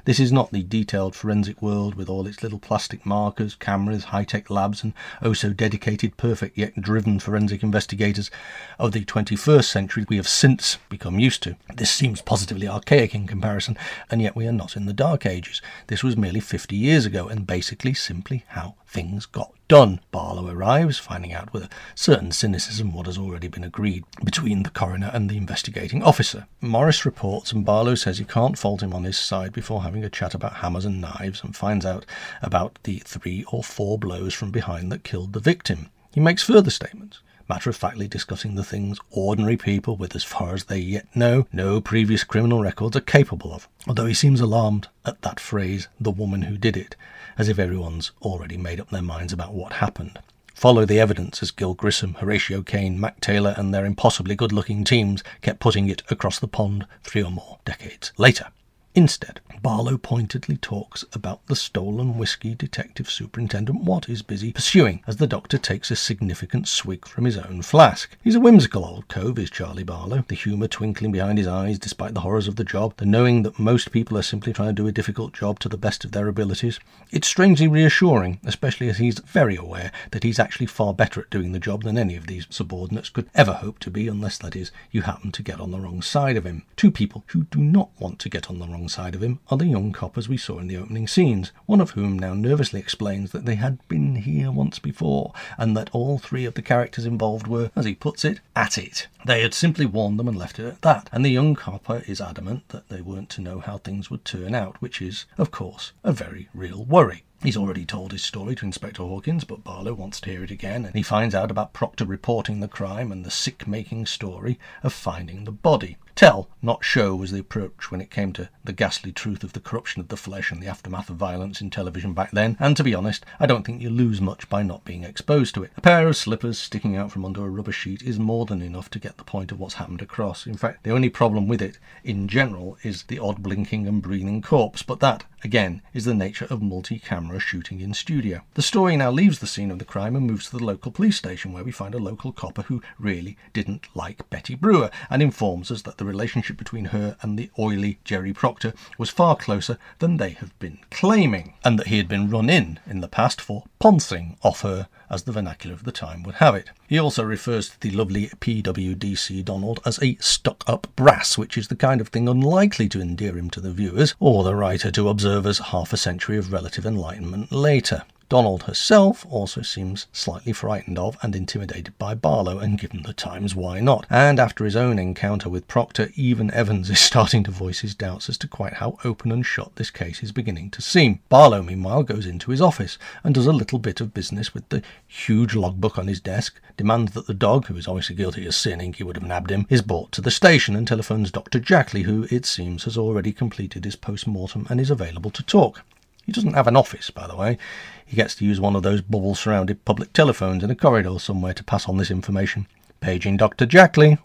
This 0.06 0.20
is 0.20 0.32
not 0.32 0.52
the 0.52 0.64
detailed 0.64 1.16
forensic 1.16 1.62
world 1.62 1.94
with 1.94 2.10
all 2.10 2.26
its 2.26 2.42
little 2.42 2.58
plastic 2.58 3.06
markers, 3.06 3.54
cameras, 3.54 4.06
high 4.06 4.24
tech 4.24 4.50
labs, 4.50 4.84
and 4.84 4.94
oh 5.22 5.34
so 5.34 5.54
dedicated, 5.54 6.18
perfect, 6.18 6.58
yet 6.58 6.82
driven 6.82 7.20
forensic 7.20 7.62
investigators 7.62 8.32
of 8.80 8.94
the 8.94 9.06
21st 9.06 9.66
century 9.66 10.06
we 10.10 10.18
have 10.18 10.28
since 10.28 10.78
become 10.90 11.20
used 11.20 11.44
to. 11.44 11.56
This 11.76 11.92
seems 11.92 12.22
positively 12.22 12.68
archaic 12.68 13.14
in 13.14 13.28
comparison, 13.28 13.78
and 14.10 14.22
yet 14.22 14.36
we 14.36 14.48
are 14.48 14.52
not 14.52 14.76
in 14.76 14.88
the 14.88 14.94
Dark 14.94 15.26
Ages. 15.28 15.62
This 15.86 16.04
was 16.04 16.18
merely 16.18 16.40
50 16.40 16.76
years 16.76 17.06
ago, 17.06 17.28
and 17.28 17.46
basically 17.46 17.94
simply 17.94 18.44
how 18.50 18.76
things 18.88 19.28
got 19.28 19.54
done. 19.72 20.02
Barlow 20.12 20.50
arrives, 20.50 20.98
finding 20.98 21.32
out 21.32 21.54
with 21.54 21.64
a 21.64 21.70
certain 21.96 22.34
cynicism 22.34 22.92
what 22.92 23.06
has 23.06 23.18
already 23.18 23.48
been 23.48 23.64
agreed 23.64 24.04
between 24.22 24.64
the 24.64 24.70
coroner 24.70 25.10
and 25.14 25.30
the 25.30 25.38
investigating 25.38 26.04
officer. 26.04 26.46
Morris 26.60 27.06
reports, 27.06 27.54
and 27.54 27.64
Barlow 27.64 27.96
says 27.96 28.18
he 28.18 28.26
can't 28.26 28.58
fault 28.58 28.84
him 28.84 28.92
on 28.92 29.06
his 29.06 29.18
side 29.18 29.54
before 29.54 29.84
having 29.84 30.04
a 30.04 30.10
chat 30.10 30.34
about 30.34 30.56
hammers 30.56 30.84
and 30.84 31.00
knives 31.00 31.42
and 31.42 31.56
finds 31.56 31.86
out 31.86 32.06
about 32.42 32.80
the 32.84 33.00
three 33.06 33.46
or 33.50 33.64
four 33.64 33.98
blows 33.98 34.34
from 34.34 34.52
behind 34.52 34.92
that 34.92 35.06
killed 35.06 35.32
the 35.32 35.40
victim. 35.40 35.90
He 36.14 36.20
makes 36.20 36.44
further 36.44 36.70
statements 36.70 37.22
matter 37.52 37.70
of 37.70 37.76
factly 37.76 38.08
discussing 38.08 38.56
the 38.56 38.64
things 38.64 38.98
ordinary 39.10 39.58
people, 39.58 39.98
with 39.98 40.16
as 40.16 40.24
far 40.24 40.54
as 40.54 40.64
they 40.64 40.78
yet 40.78 41.06
know, 41.14 41.46
no 41.52 41.82
previous 41.82 42.24
criminal 42.24 42.62
records 42.62 42.96
are 42.96 43.02
capable 43.02 43.54
of. 43.54 43.68
Although 43.86 44.06
he 44.06 44.14
seems 44.14 44.40
alarmed 44.40 44.88
at 45.04 45.22
that 45.24 45.38
phrase, 45.38 45.90
the 46.00 46.12
woman 46.12 46.44
who 46.44 46.58
did 46.58 46.78
it, 46.78 46.96
as 47.38 47.50
if 47.50 47.60
everyone's 47.60 48.12
already 48.22 48.56
made 48.56 48.80
up 48.80 48.90
their 48.90 49.02
minds 49.02 49.34
about 49.34 49.54
what 49.54 49.74
happened. 49.74 50.18
Follow 50.54 50.86
the 50.86 51.02
evidence 51.02 51.44
as 51.44 51.52
Gil 51.52 51.74
Grissom, 51.74 52.14
Horatio 52.14 52.62
Caine, 52.62 52.98
Mac 52.98 53.20
Taylor, 53.20 53.54
and 53.58 53.74
their 53.74 53.86
impossibly 53.86 54.34
good 54.34 54.54
looking 54.54 54.86
teams 54.86 55.22
kept 55.42 55.60
putting 55.60 55.90
it 55.90 56.04
across 56.10 56.40
the 56.40 56.48
pond 56.48 56.88
three 57.04 57.22
or 57.22 57.32
more 57.32 57.60
decades 57.66 58.14
later. 58.18 58.48
Instead, 58.94 59.40
Barlow 59.62 59.98
pointedly 59.98 60.58
talks 60.58 61.06
about 61.14 61.46
the 61.46 61.56
stolen 61.56 62.18
whiskey 62.18 62.56
Detective 62.56 63.10
Superintendent 63.10 63.84
Watt 63.84 64.10
is 64.10 64.24
busy 64.24 64.52
pursuing 64.52 65.04
as 65.06 65.18
the 65.18 65.28
doctor 65.28 65.60
takes 65.60 65.92
a 65.92 65.96
significant 65.96 66.68
swig 66.68 67.08
from 67.08 67.26
his 67.26 67.38
own 67.38 67.62
flask. 67.62 68.18
He's 68.24 68.34
a 68.34 68.40
whimsical 68.40 68.84
old 68.84 69.08
cove, 69.08 69.38
is 69.38 69.52
Charlie 69.52 69.84
Barlow, 69.84 70.26
the 70.28 70.36
humour 70.36 70.68
twinkling 70.68 71.12
behind 71.12 71.38
his 71.38 71.46
eyes 71.46 71.78
despite 71.78 72.16
the 72.16 72.22
horrors 72.22 72.48
of 72.48 72.56
the 72.56 72.64
job, 72.64 72.96
the 72.98 73.06
knowing 73.06 73.44
that 73.44 73.60
most 73.60 73.92
people 73.92 74.18
are 74.18 74.24
simply 74.24 74.52
trying 74.52 74.70
to 74.70 74.82
do 74.82 74.88
a 74.88 74.92
difficult 74.92 75.32
job 75.32 75.60
to 75.60 75.70
the 75.70 75.78
best 75.78 76.04
of 76.04 76.12
their 76.12 76.28
abilities. 76.28 76.80
It's 77.12 77.28
strangely 77.28 77.68
reassuring, 77.68 78.40
especially 78.44 78.90
as 78.90 78.98
he's 78.98 79.20
very 79.20 79.56
aware 79.56 79.92
that 80.10 80.24
he's 80.24 80.40
actually 80.40 80.66
far 80.66 80.92
better 80.94 81.22
at 81.22 81.30
doing 81.30 81.52
the 81.52 81.60
job 81.60 81.84
than 81.84 82.00
any 82.00 82.16
of 82.16 82.26
these 82.26 82.48
subordinates 82.50 83.10
could 83.10 83.30
ever 83.36 83.54
hope 83.54 83.78
to 83.80 83.92
be, 83.92 84.08
unless, 84.08 84.40
that 84.40 84.56
is, 84.56 84.72
you 84.90 85.04
happen 85.04 85.32
to 85.34 85.44
get 85.44 85.62
on 85.62 85.70
the 85.70 85.80
wrong 85.80 86.02
side 86.02 86.36
of 86.36 86.48
him. 86.48 86.64
Two 86.76 86.90
people 86.90 87.24
who 87.28 87.44
do 87.44 87.60
not 87.60 87.92
want 88.00 88.18
to 88.18 88.30
get 88.30 88.50
on 88.50 88.58
the 88.58 88.68
wrong 88.68 88.81
side 88.90 89.16
of 89.16 89.24
him 89.24 89.40
are 89.50 89.58
the 89.58 89.68
young 89.68 89.92
coppers 89.92 90.30
we 90.30 90.38
saw 90.38 90.60
in 90.60 90.68
the 90.68 90.78
opening 90.78 91.08
scenes, 91.08 91.52
one 91.66 91.82
of 91.82 91.92
whom 91.92 92.18
now 92.18 92.34
nervously 92.34 92.80
explains 92.80 93.32
that 93.32 93.46
they 93.46 93.56
had 93.56 93.86
been 93.88 94.16
here 94.16 94.52
once 94.52 94.80
before, 94.80 95.34
and 95.58 95.76
that 95.76 95.90
all 95.94 96.18
three 96.18 96.46
of 96.46 96.54
the 96.54 96.62
characters 96.62 97.06
involved 97.06 97.48
were, 97.48 97.72
as 97.76 97.86
he 97.86 97.96
puts 97.96 98.24
it, 98.26 98.40
at 98.56 98.78
it. 98.78 99.08
They 99.26 99.42
had 99.42 99.54
simply 99.54 99.86
warned 99.86 100.20
them 100.20 100.28
and 100.28 100.38
left 100.38 100.60
it 100.60 100.66
at 100.66 100.82
that, 100.82 101.10
and 101.12 101.24
the 101.24 101.30
young 101.30 101.56
copper 101.56 102.04
is 102.08 102.22
adamant 102.22 102.70
that 102.70 102.90
they 102.90 103.02
weren't 103.02 103.30
to 103.32 103.42
know 103.42 103.60
how 103.60 103.78
things 103.78 104.10
would 104.10 104.26
turn 104.26 104.56
out, 104.56 104.82
which 104.82 105.02
is, 105.02 105.26
of 105.38 105.52
course, 105.52 105.92
a 106.04 106.12
very 106.12 106.50
real 106.54 106.84
worry. 106.84 107.24
He's 107.44 107.58
already 107.58 107.86
told 107.86 108.12
his 108.12 108.22
story 108.22 108.54
to 108.56 108.66
Inspector 108.66 109.02
Hawkins, 109.02 109.46
but 109.46 109.64
Barlow 109.64 109.96
wants 109.96 110.22
to 110.22 110.30
hear 110.30 110.44
it 110.44 110.52
again, 110.52 110.86
and 110.86 110.94
he 110.94 111.02
finds 111.02 111.34
out 111.34 111.50
about 111.50 111.74
Proctor 111.74 112.06
reporting 112.06 112.60
the 112.60 112.68
crime 112.68 113.12
and 113.12 113.26
the 113.26 113.32
sick 113.32 113.68
making 113.68 114.06
story 114.06 114.60
of 114.84 114.94
finding 114.94 115.46
the 115.46 115.52
body. 115.52 115.98
Tell, 116.22 116.48
not 116.62 116.86
show, 116.86 117.16
was 117.16 117.32
the 117.32 117.40
approach 117.40 117.90
when 117.90 118.00
it 118.00 118.12
came 118.12 118.32
to 118.34 118.48
the 118.64 118.74
ghastly 118.74 119.12
truth 119.12 119.44
of 119.44 119.54
the 119.54 119.60
corruption 119.60 120.02
of 120.02 120.10
the 120.10 120.16
flesh 120.16 120.52
and 120.52 120.62
the 120.62 120.68
aftermath 120.68 121.10
of 121.10 121.16
violence 121.16 121.62
in 121.62 121.72
television 121.72 122.14
back 122.14 122.30
then, 122.30 122.56
and 122.60 122.78
to 122.78 122.84
be 122.84 122.94
honest, 122.94 123.26
I 123.40 123.48
don't 123.48 123.64
think 123.66 123.82
you 123.82 123.90
lose 123.90 124.22
much 124.22 124.48
by 124.48 124.62
not 124.62 124.86
being 124.86 125.04
exposed 125.04 125.56
to 125.56 125.64
it. 125.64 125.72
A 125.78 125.82
pair 125.82 126.08
of 126.08 126.16
slippers 126.16 126.60
sticking 126.60 126.96
out 126.96 127.12
from 127.12 127.26
under 127.26 127.44
a 127.44 127.50
rubber 127.50 127.72
sheet 127.72 128.04
is 128.04 128.20
more 128.20 128.46
than 128.46 128.62
enough 128.62 128.88
to 128.92 129.00
get 129.00 129.18
the 129.18 129.24
point 129.24 129.52
of 129.52 129.60
what's 129.60 129.74
happened 129.74 130.04
across. 130.04 130.46
In 130.46 130.58
fact, 130.58 130.84
the 130.84 130.92
only 130.92 131.10
problem 131.10 131.48
with 131.48 131.60
it, 131.60 131.80
in 132.04 132.28
general, 132.28 132.78
is 132.84 133.02
the 133.02 133.18
odd 133.18 133.42
blinking 133.42 133.88
and 133.88 134.00
breathing 134.04 134.44
corpse, 134.44 134.84
but 134.84 135.00
that, 135.00 135.24
again, 135.44 135.82
is 135.92 136.06
the 136.06 136.14
nature 136.14 136.46
of 136.52 136.62
multi 136.62 137.00
camera 137.00 137.40
shooting 137.40 137.82
in 137.82 137.96
studio. 137.96 138.42
The 138.54 138.62
story 138.62 138.96
now 138.96 139.10
leaves 139.10 139.40
the 139.40 139.48
scene 139.48 139.72
of 139.72 139.80
the 139.80 139.86
crime 139.86 140.16
and 140.16 140.28
moves 140.28 140.52
to 140.52 140.58
the 140.60 140.64
local 140.64 140.92
police 140.92 141.18
station, 141.18 141.52
where 141.52 141.64
we 141.64 141.72
find 141.72 141.96
a 141.96 141.98
local 141.98 142.32
copper 142.32 142.62
who 142.62 142.84
really 143.00 143.38
didn't 143.54 143.88
like 143.96 144.30
Betty 144.30 144.54
Brewer 144.54 144.92
and 145.10 145.24
informs 145.24 145.72
us 145.72 145.82
that 145.82 145.98
the 145.98 146.11
relationship 146.12 146.58
between 146.58 146.86
her 146.86 147.16
and 147.22 147.40
the 147.40 147.50
oily 147.58 147.98
Jerry 148.04 148.34
Proctor 148.34 148.74
was 148.98 149.10
far 149.10 149.36
closer 149.36 149.78
than 150.00 150.18
they 150.18 150.32
have 150.32 150.58
been 150.60 150.80
claiming, 150.92 151.54
and 151.64 151.80
that 151.80 151.88
he 151.88 151.98
had 151.98 152.08
been 152.08 152.30
run 152.30 152.50
in 152.50 152.80
in 152.86 153.00
the 153.00 153.08
past 153.08 153.40
for 153.40 153.64
ponsing 153.80 154.38
off 154.44 154.62
her, 154.62 154.88
as 155.10 155.24
the 155.24 155.32
vernacular 155.32 155.74
of 155.74 155.84
the 155.84 155.92
time 155.92 156.24
would 156.24 156.36
have 156.36 156.54
it. 156.54 156.70
He 156.88 157.00
also 157.00 157.24
refers 157.24 157.70
to 157.70 157.80
the 157.80 157.92
lovely 157.92 158.28
PWDC 158.28 159.44
Donald 159.46 159.80
as 159.86 160.02
a 160.04 160.16
stuck 160.20 160.64
up 160.68 160.88
brass, 160.96 161.38
which 161.38 161.58
is 161.58 161.70
the 161.70 161.76
kind 161.76 162.02
of 162.02 162.10
thing 162.10 162.28
unlikely 162.28 162.90
to 162.90 163.02
endear 163.02 163.38
him 163.38 163.50
to 163.52 163.62
the 163.62 163.72
viewers 163.72 164.14
or 164.20 164.44
the 164.44 164.56
writer 164.56 164.92
to 164.92 165.10
observers 165.10 165.60
half 165.60 165.94
a 165.94 165.98
century 165.98 166.38
of 166.38 166.52
relative 166.52 166.86
enlightenment 166.86 167.52
later. 167.52 168.04
Donald 168.32 168.64
herself 168.64 169.26
also 169.30 169.62
seems 169.62 170.08
slightly 170.14 170.54
frightened 170.54 170.98
of 170.98 171.18
and 171.22 171.36
intimidated 171.36 171.98
by 171.98 172.16
Barlow, 172.16 172.60
and 172.60 172.80
given 172.80 173.02
the 173.02 173.12
times, 173.12 173.56
why 173.56 173.82
not? 173.82 174.06
And 174.10 174.40
after 174.40 174.64
his 174.64 174.78
own 174.78 174.98
encounter 174.98 175.50
with 175.50 175.68
Proctor, 175.68 176.12
even 176.16 176.50
Evans 176.52 176.90
is 176.90 176.98
starting 177.02 177.44
to 177.44 177.52
voice 177.52 177.82
his 177.82 177.94
doubts 177.94 178.30
as 178.30 178.38
to 178.38 178.48
quite 178.48 178.76
how 178.76 178.98
open 179.04 179.34
and 179.34 179.46
shut 179.46 179.76
this 179.76 179.92
case 179.92 180.24
is 180.24 180.32
beginning 180.32 180.70
to 180.70 180.82
seem. 180.82 181.20
Barlow, 181.28 181.62
meanwhile, 181.62 182.04
goes 182.04 182.26
into 182.26 182.52
his 182.52 182.62
office 182.62 182.98
and 183.22 183.36
does 183.36 183.48
a 183.48 183.52
little 183.52 183.80
bit 183.80 184.00
of 184.00 184.14
business 184.14 184.54
with 184.54 184.70
the 184.70 184.82
huge 185.06 185.54
logbook 185.54 185.98
on 185.98 186.08
his 186.08 186.22
desk, 186.22 186.58
demands 186.78 187.12
that 187.12 187.28
the 187.28 187.34
dog, 187.34 187.66
who 187.66 187.76
is 187.76 187.86
obviously 187.86 188.16
guilty 188.16 188.46
of 188.46 188.56
sinning, 188.56 188.94
he 188.94 189.04
would 189.04 189.18
have 189.18 189.28
nabbed 189.28 189.52
him, 189.52 189.68
is 189.70 189.82
brought 189.82 190.14
to 190.14 190.22
the 190.22 190.32
station, 190.32 190.74
and 190.74 190.88
telephones 190.88 191.32
Dr. 191.32 191.60
Jackley, 191.60 192.04
who, 192.04 192.26
it 192.32 192.46
seems, 192.46 192.86
has 192.86 192.98
already 192.98 193.34
completed 193.34 193.84
his 193.84 193.98
post 193.98 194.26
mortem 194.26 194.66
and 194.70 194.80
is 194.80 194.90
available 194.90 195.32
to 195.32 195.44
talk. 195.44 195.84
He 196.32 196.34
doesn't 196.34 196.54
have 196.54 196.68
an 196.68 196.78
office, 196.78 197.10
by 197.10 197.28
the 197.28 197.36
way. 197.36 197.58
He 198.06 198.16
gets 198.16 198.36
to 198.36 198.46
use 198.46 198.58
one 198.58 198.78
of 198.78 198.84
those 198.84 199.02
bubble 199.02 199.36
surrounded 199.36 199.84
public 199.84 200.14
telephones 200.14 200.64
in 200.64 200.72
a 200.72 200.76
corridor 200.76 201.20
somewhere 201.20 201.54
to 201.54 201.62
pass 201.62 201.90
on 201.90 201.98
this 201.98 202.10
information. 202.10 202.68
Paging 203.02 203.36
Dr. 203.36 203.66
Jackley. 203.66 204.18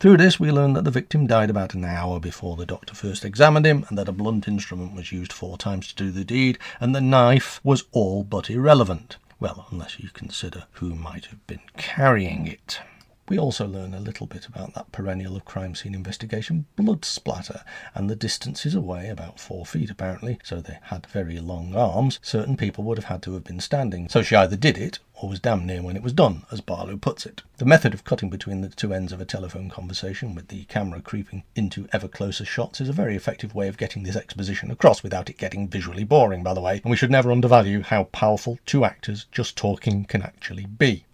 Through 0.00 0.16
this, 0.16 0.40
we 0.40 0.50
learn 0.50 0.72
that 0.72 0.84
the 0.84 0.90
victim 0.90 1.26
died 1.26 1.50
about 1.50 1.74
an 1.74 1.84
hour 1.84 2.18
before 2.18 2.56
the 2.56 2.64
doctor 2.64 2.94
first 2.94 3.26
examined 3.26 3.66
him, 3.66 3.84
and 3.90 3.98
that 3.98 4.08
a 4.08 4.12
blunt 4.12 4.48
instrument 4.48 4.94
was 4.94 5.12
used 5.12 5.34
four 5.34 5.58
times 5.58 5.88
to 5.88 6.04
do 6.04 6.10
the 6.10 6.24
deed, 6.24 6.58
and 6.80 6.94
the 6.94 7.02
knife 7.02 7.60
was 7.62 7.84
all 7.92 8.24
but 8.24 8.48
irrelevant. 8.48 9.18
Well, 9.38 9.66
unless 9.70 10.00
you 10.00 10.08
consider 10.14 10.64
who 10.72 10.94
might 10.94 11.26
have 11.26 11.46
been 11.46 11.60
carrying 11.76 12.46
it. 12.46 12.80
We 13.26 13.38
also 13.38 13.66
learn 13.66 13.94
a 13.94 14.00
little 14.00 14.26
bit 14.26 14.46
about 14.46 14.74
that 14.74 14.92
perennial 14.92 15.34
of 15.34 15.46
crime 15.46 15.74
scene 15.74 15.94
investigation, 15.94 16.66
blood 16.76 17.06
splatter, 17.06 17.62
and 17.94 18.10
the 18.10 18.16
distances 18.16 18.74
away, 18.74 19.08
about 19.08 19.40
four 19.40 19.64
feet 19.64 19.88
apparently, 19.88 20.38
so 20.44 20.60
they 20.60 20.78
had 20.82 21.06
very 21.06 21.40
long 21.40 21.74
arms, 21.74 22.18
certain 22.20 22.54
people 22.54 22.84
would 22.84 22.98
have 22.98 23.06
had 23.06 23.22
to 23.22 23.32
have 23.32 23.44
been 23.44 23.60
standing. 23.60 24.10
So 24.10 24.22
she 24.22 24.36
either 24.36 24.56
did 24.56 24.76
it, 24.76 24.98
or 25.14 25.30
was 25.30 25.40
damn 25.40 25.64
near 25.64 25.80
when 25.80 25.96
it 25.96 26.02
was 26.02 26.12
done, 26.12 26.44
as 26.52 26.60
Barlow 26.60 26.98
puts 26.98 27.24
it. 27.24 27.42
The 27.56 27.64
method 27.64 27.94
of 27.94 28.04
cutting 28.04 28.28
between 28.28 28.60
the 28.60 28.68
two 28.68 28.92
ends 28.92 29.10
of 29.10 29.22
a 29.22 29.24
telephone 29.24 29.70
conversation 29.70 30.34
with 30.34 30.48
the 30.48 30.64
camera 30.64 31.00
creeping 31.00 31.44
into 31.54 31.88
ever 31.94 32.08
closer 32.08 32.44
shots 32.44 32.78
is 32.82 32.90
a 32.90 32.92
very 32.92 33.16
effective 33.16 33.54
way 33.54 33.68
of 33.68 33.78
getting 33.78 34.02
this 34.02 34.16
exposition 34.16 34.70
across 34.70 35.02
without 35.02 35.30
it 35.30 35.38
getting 35.38 35.66
visually 35.66 36.04
boring, 36.04 36.42
by 36.42 36.52
the 36.52 36.60
way, 36.60 36.82
and 36.84 36.90
we 36.90 36.96
should 36.96 37.10
never 37.10 37.32
undervalue 37.32 37.80
how 37.80 38.04
powerful 38.04 38.58
two 38.66 38.84
actors 38.84 39.24
just 39.32 39.56
talking 39.56 40.04
can 40.04 40.20
actually 40.20 40.66
be. 40.66 41.06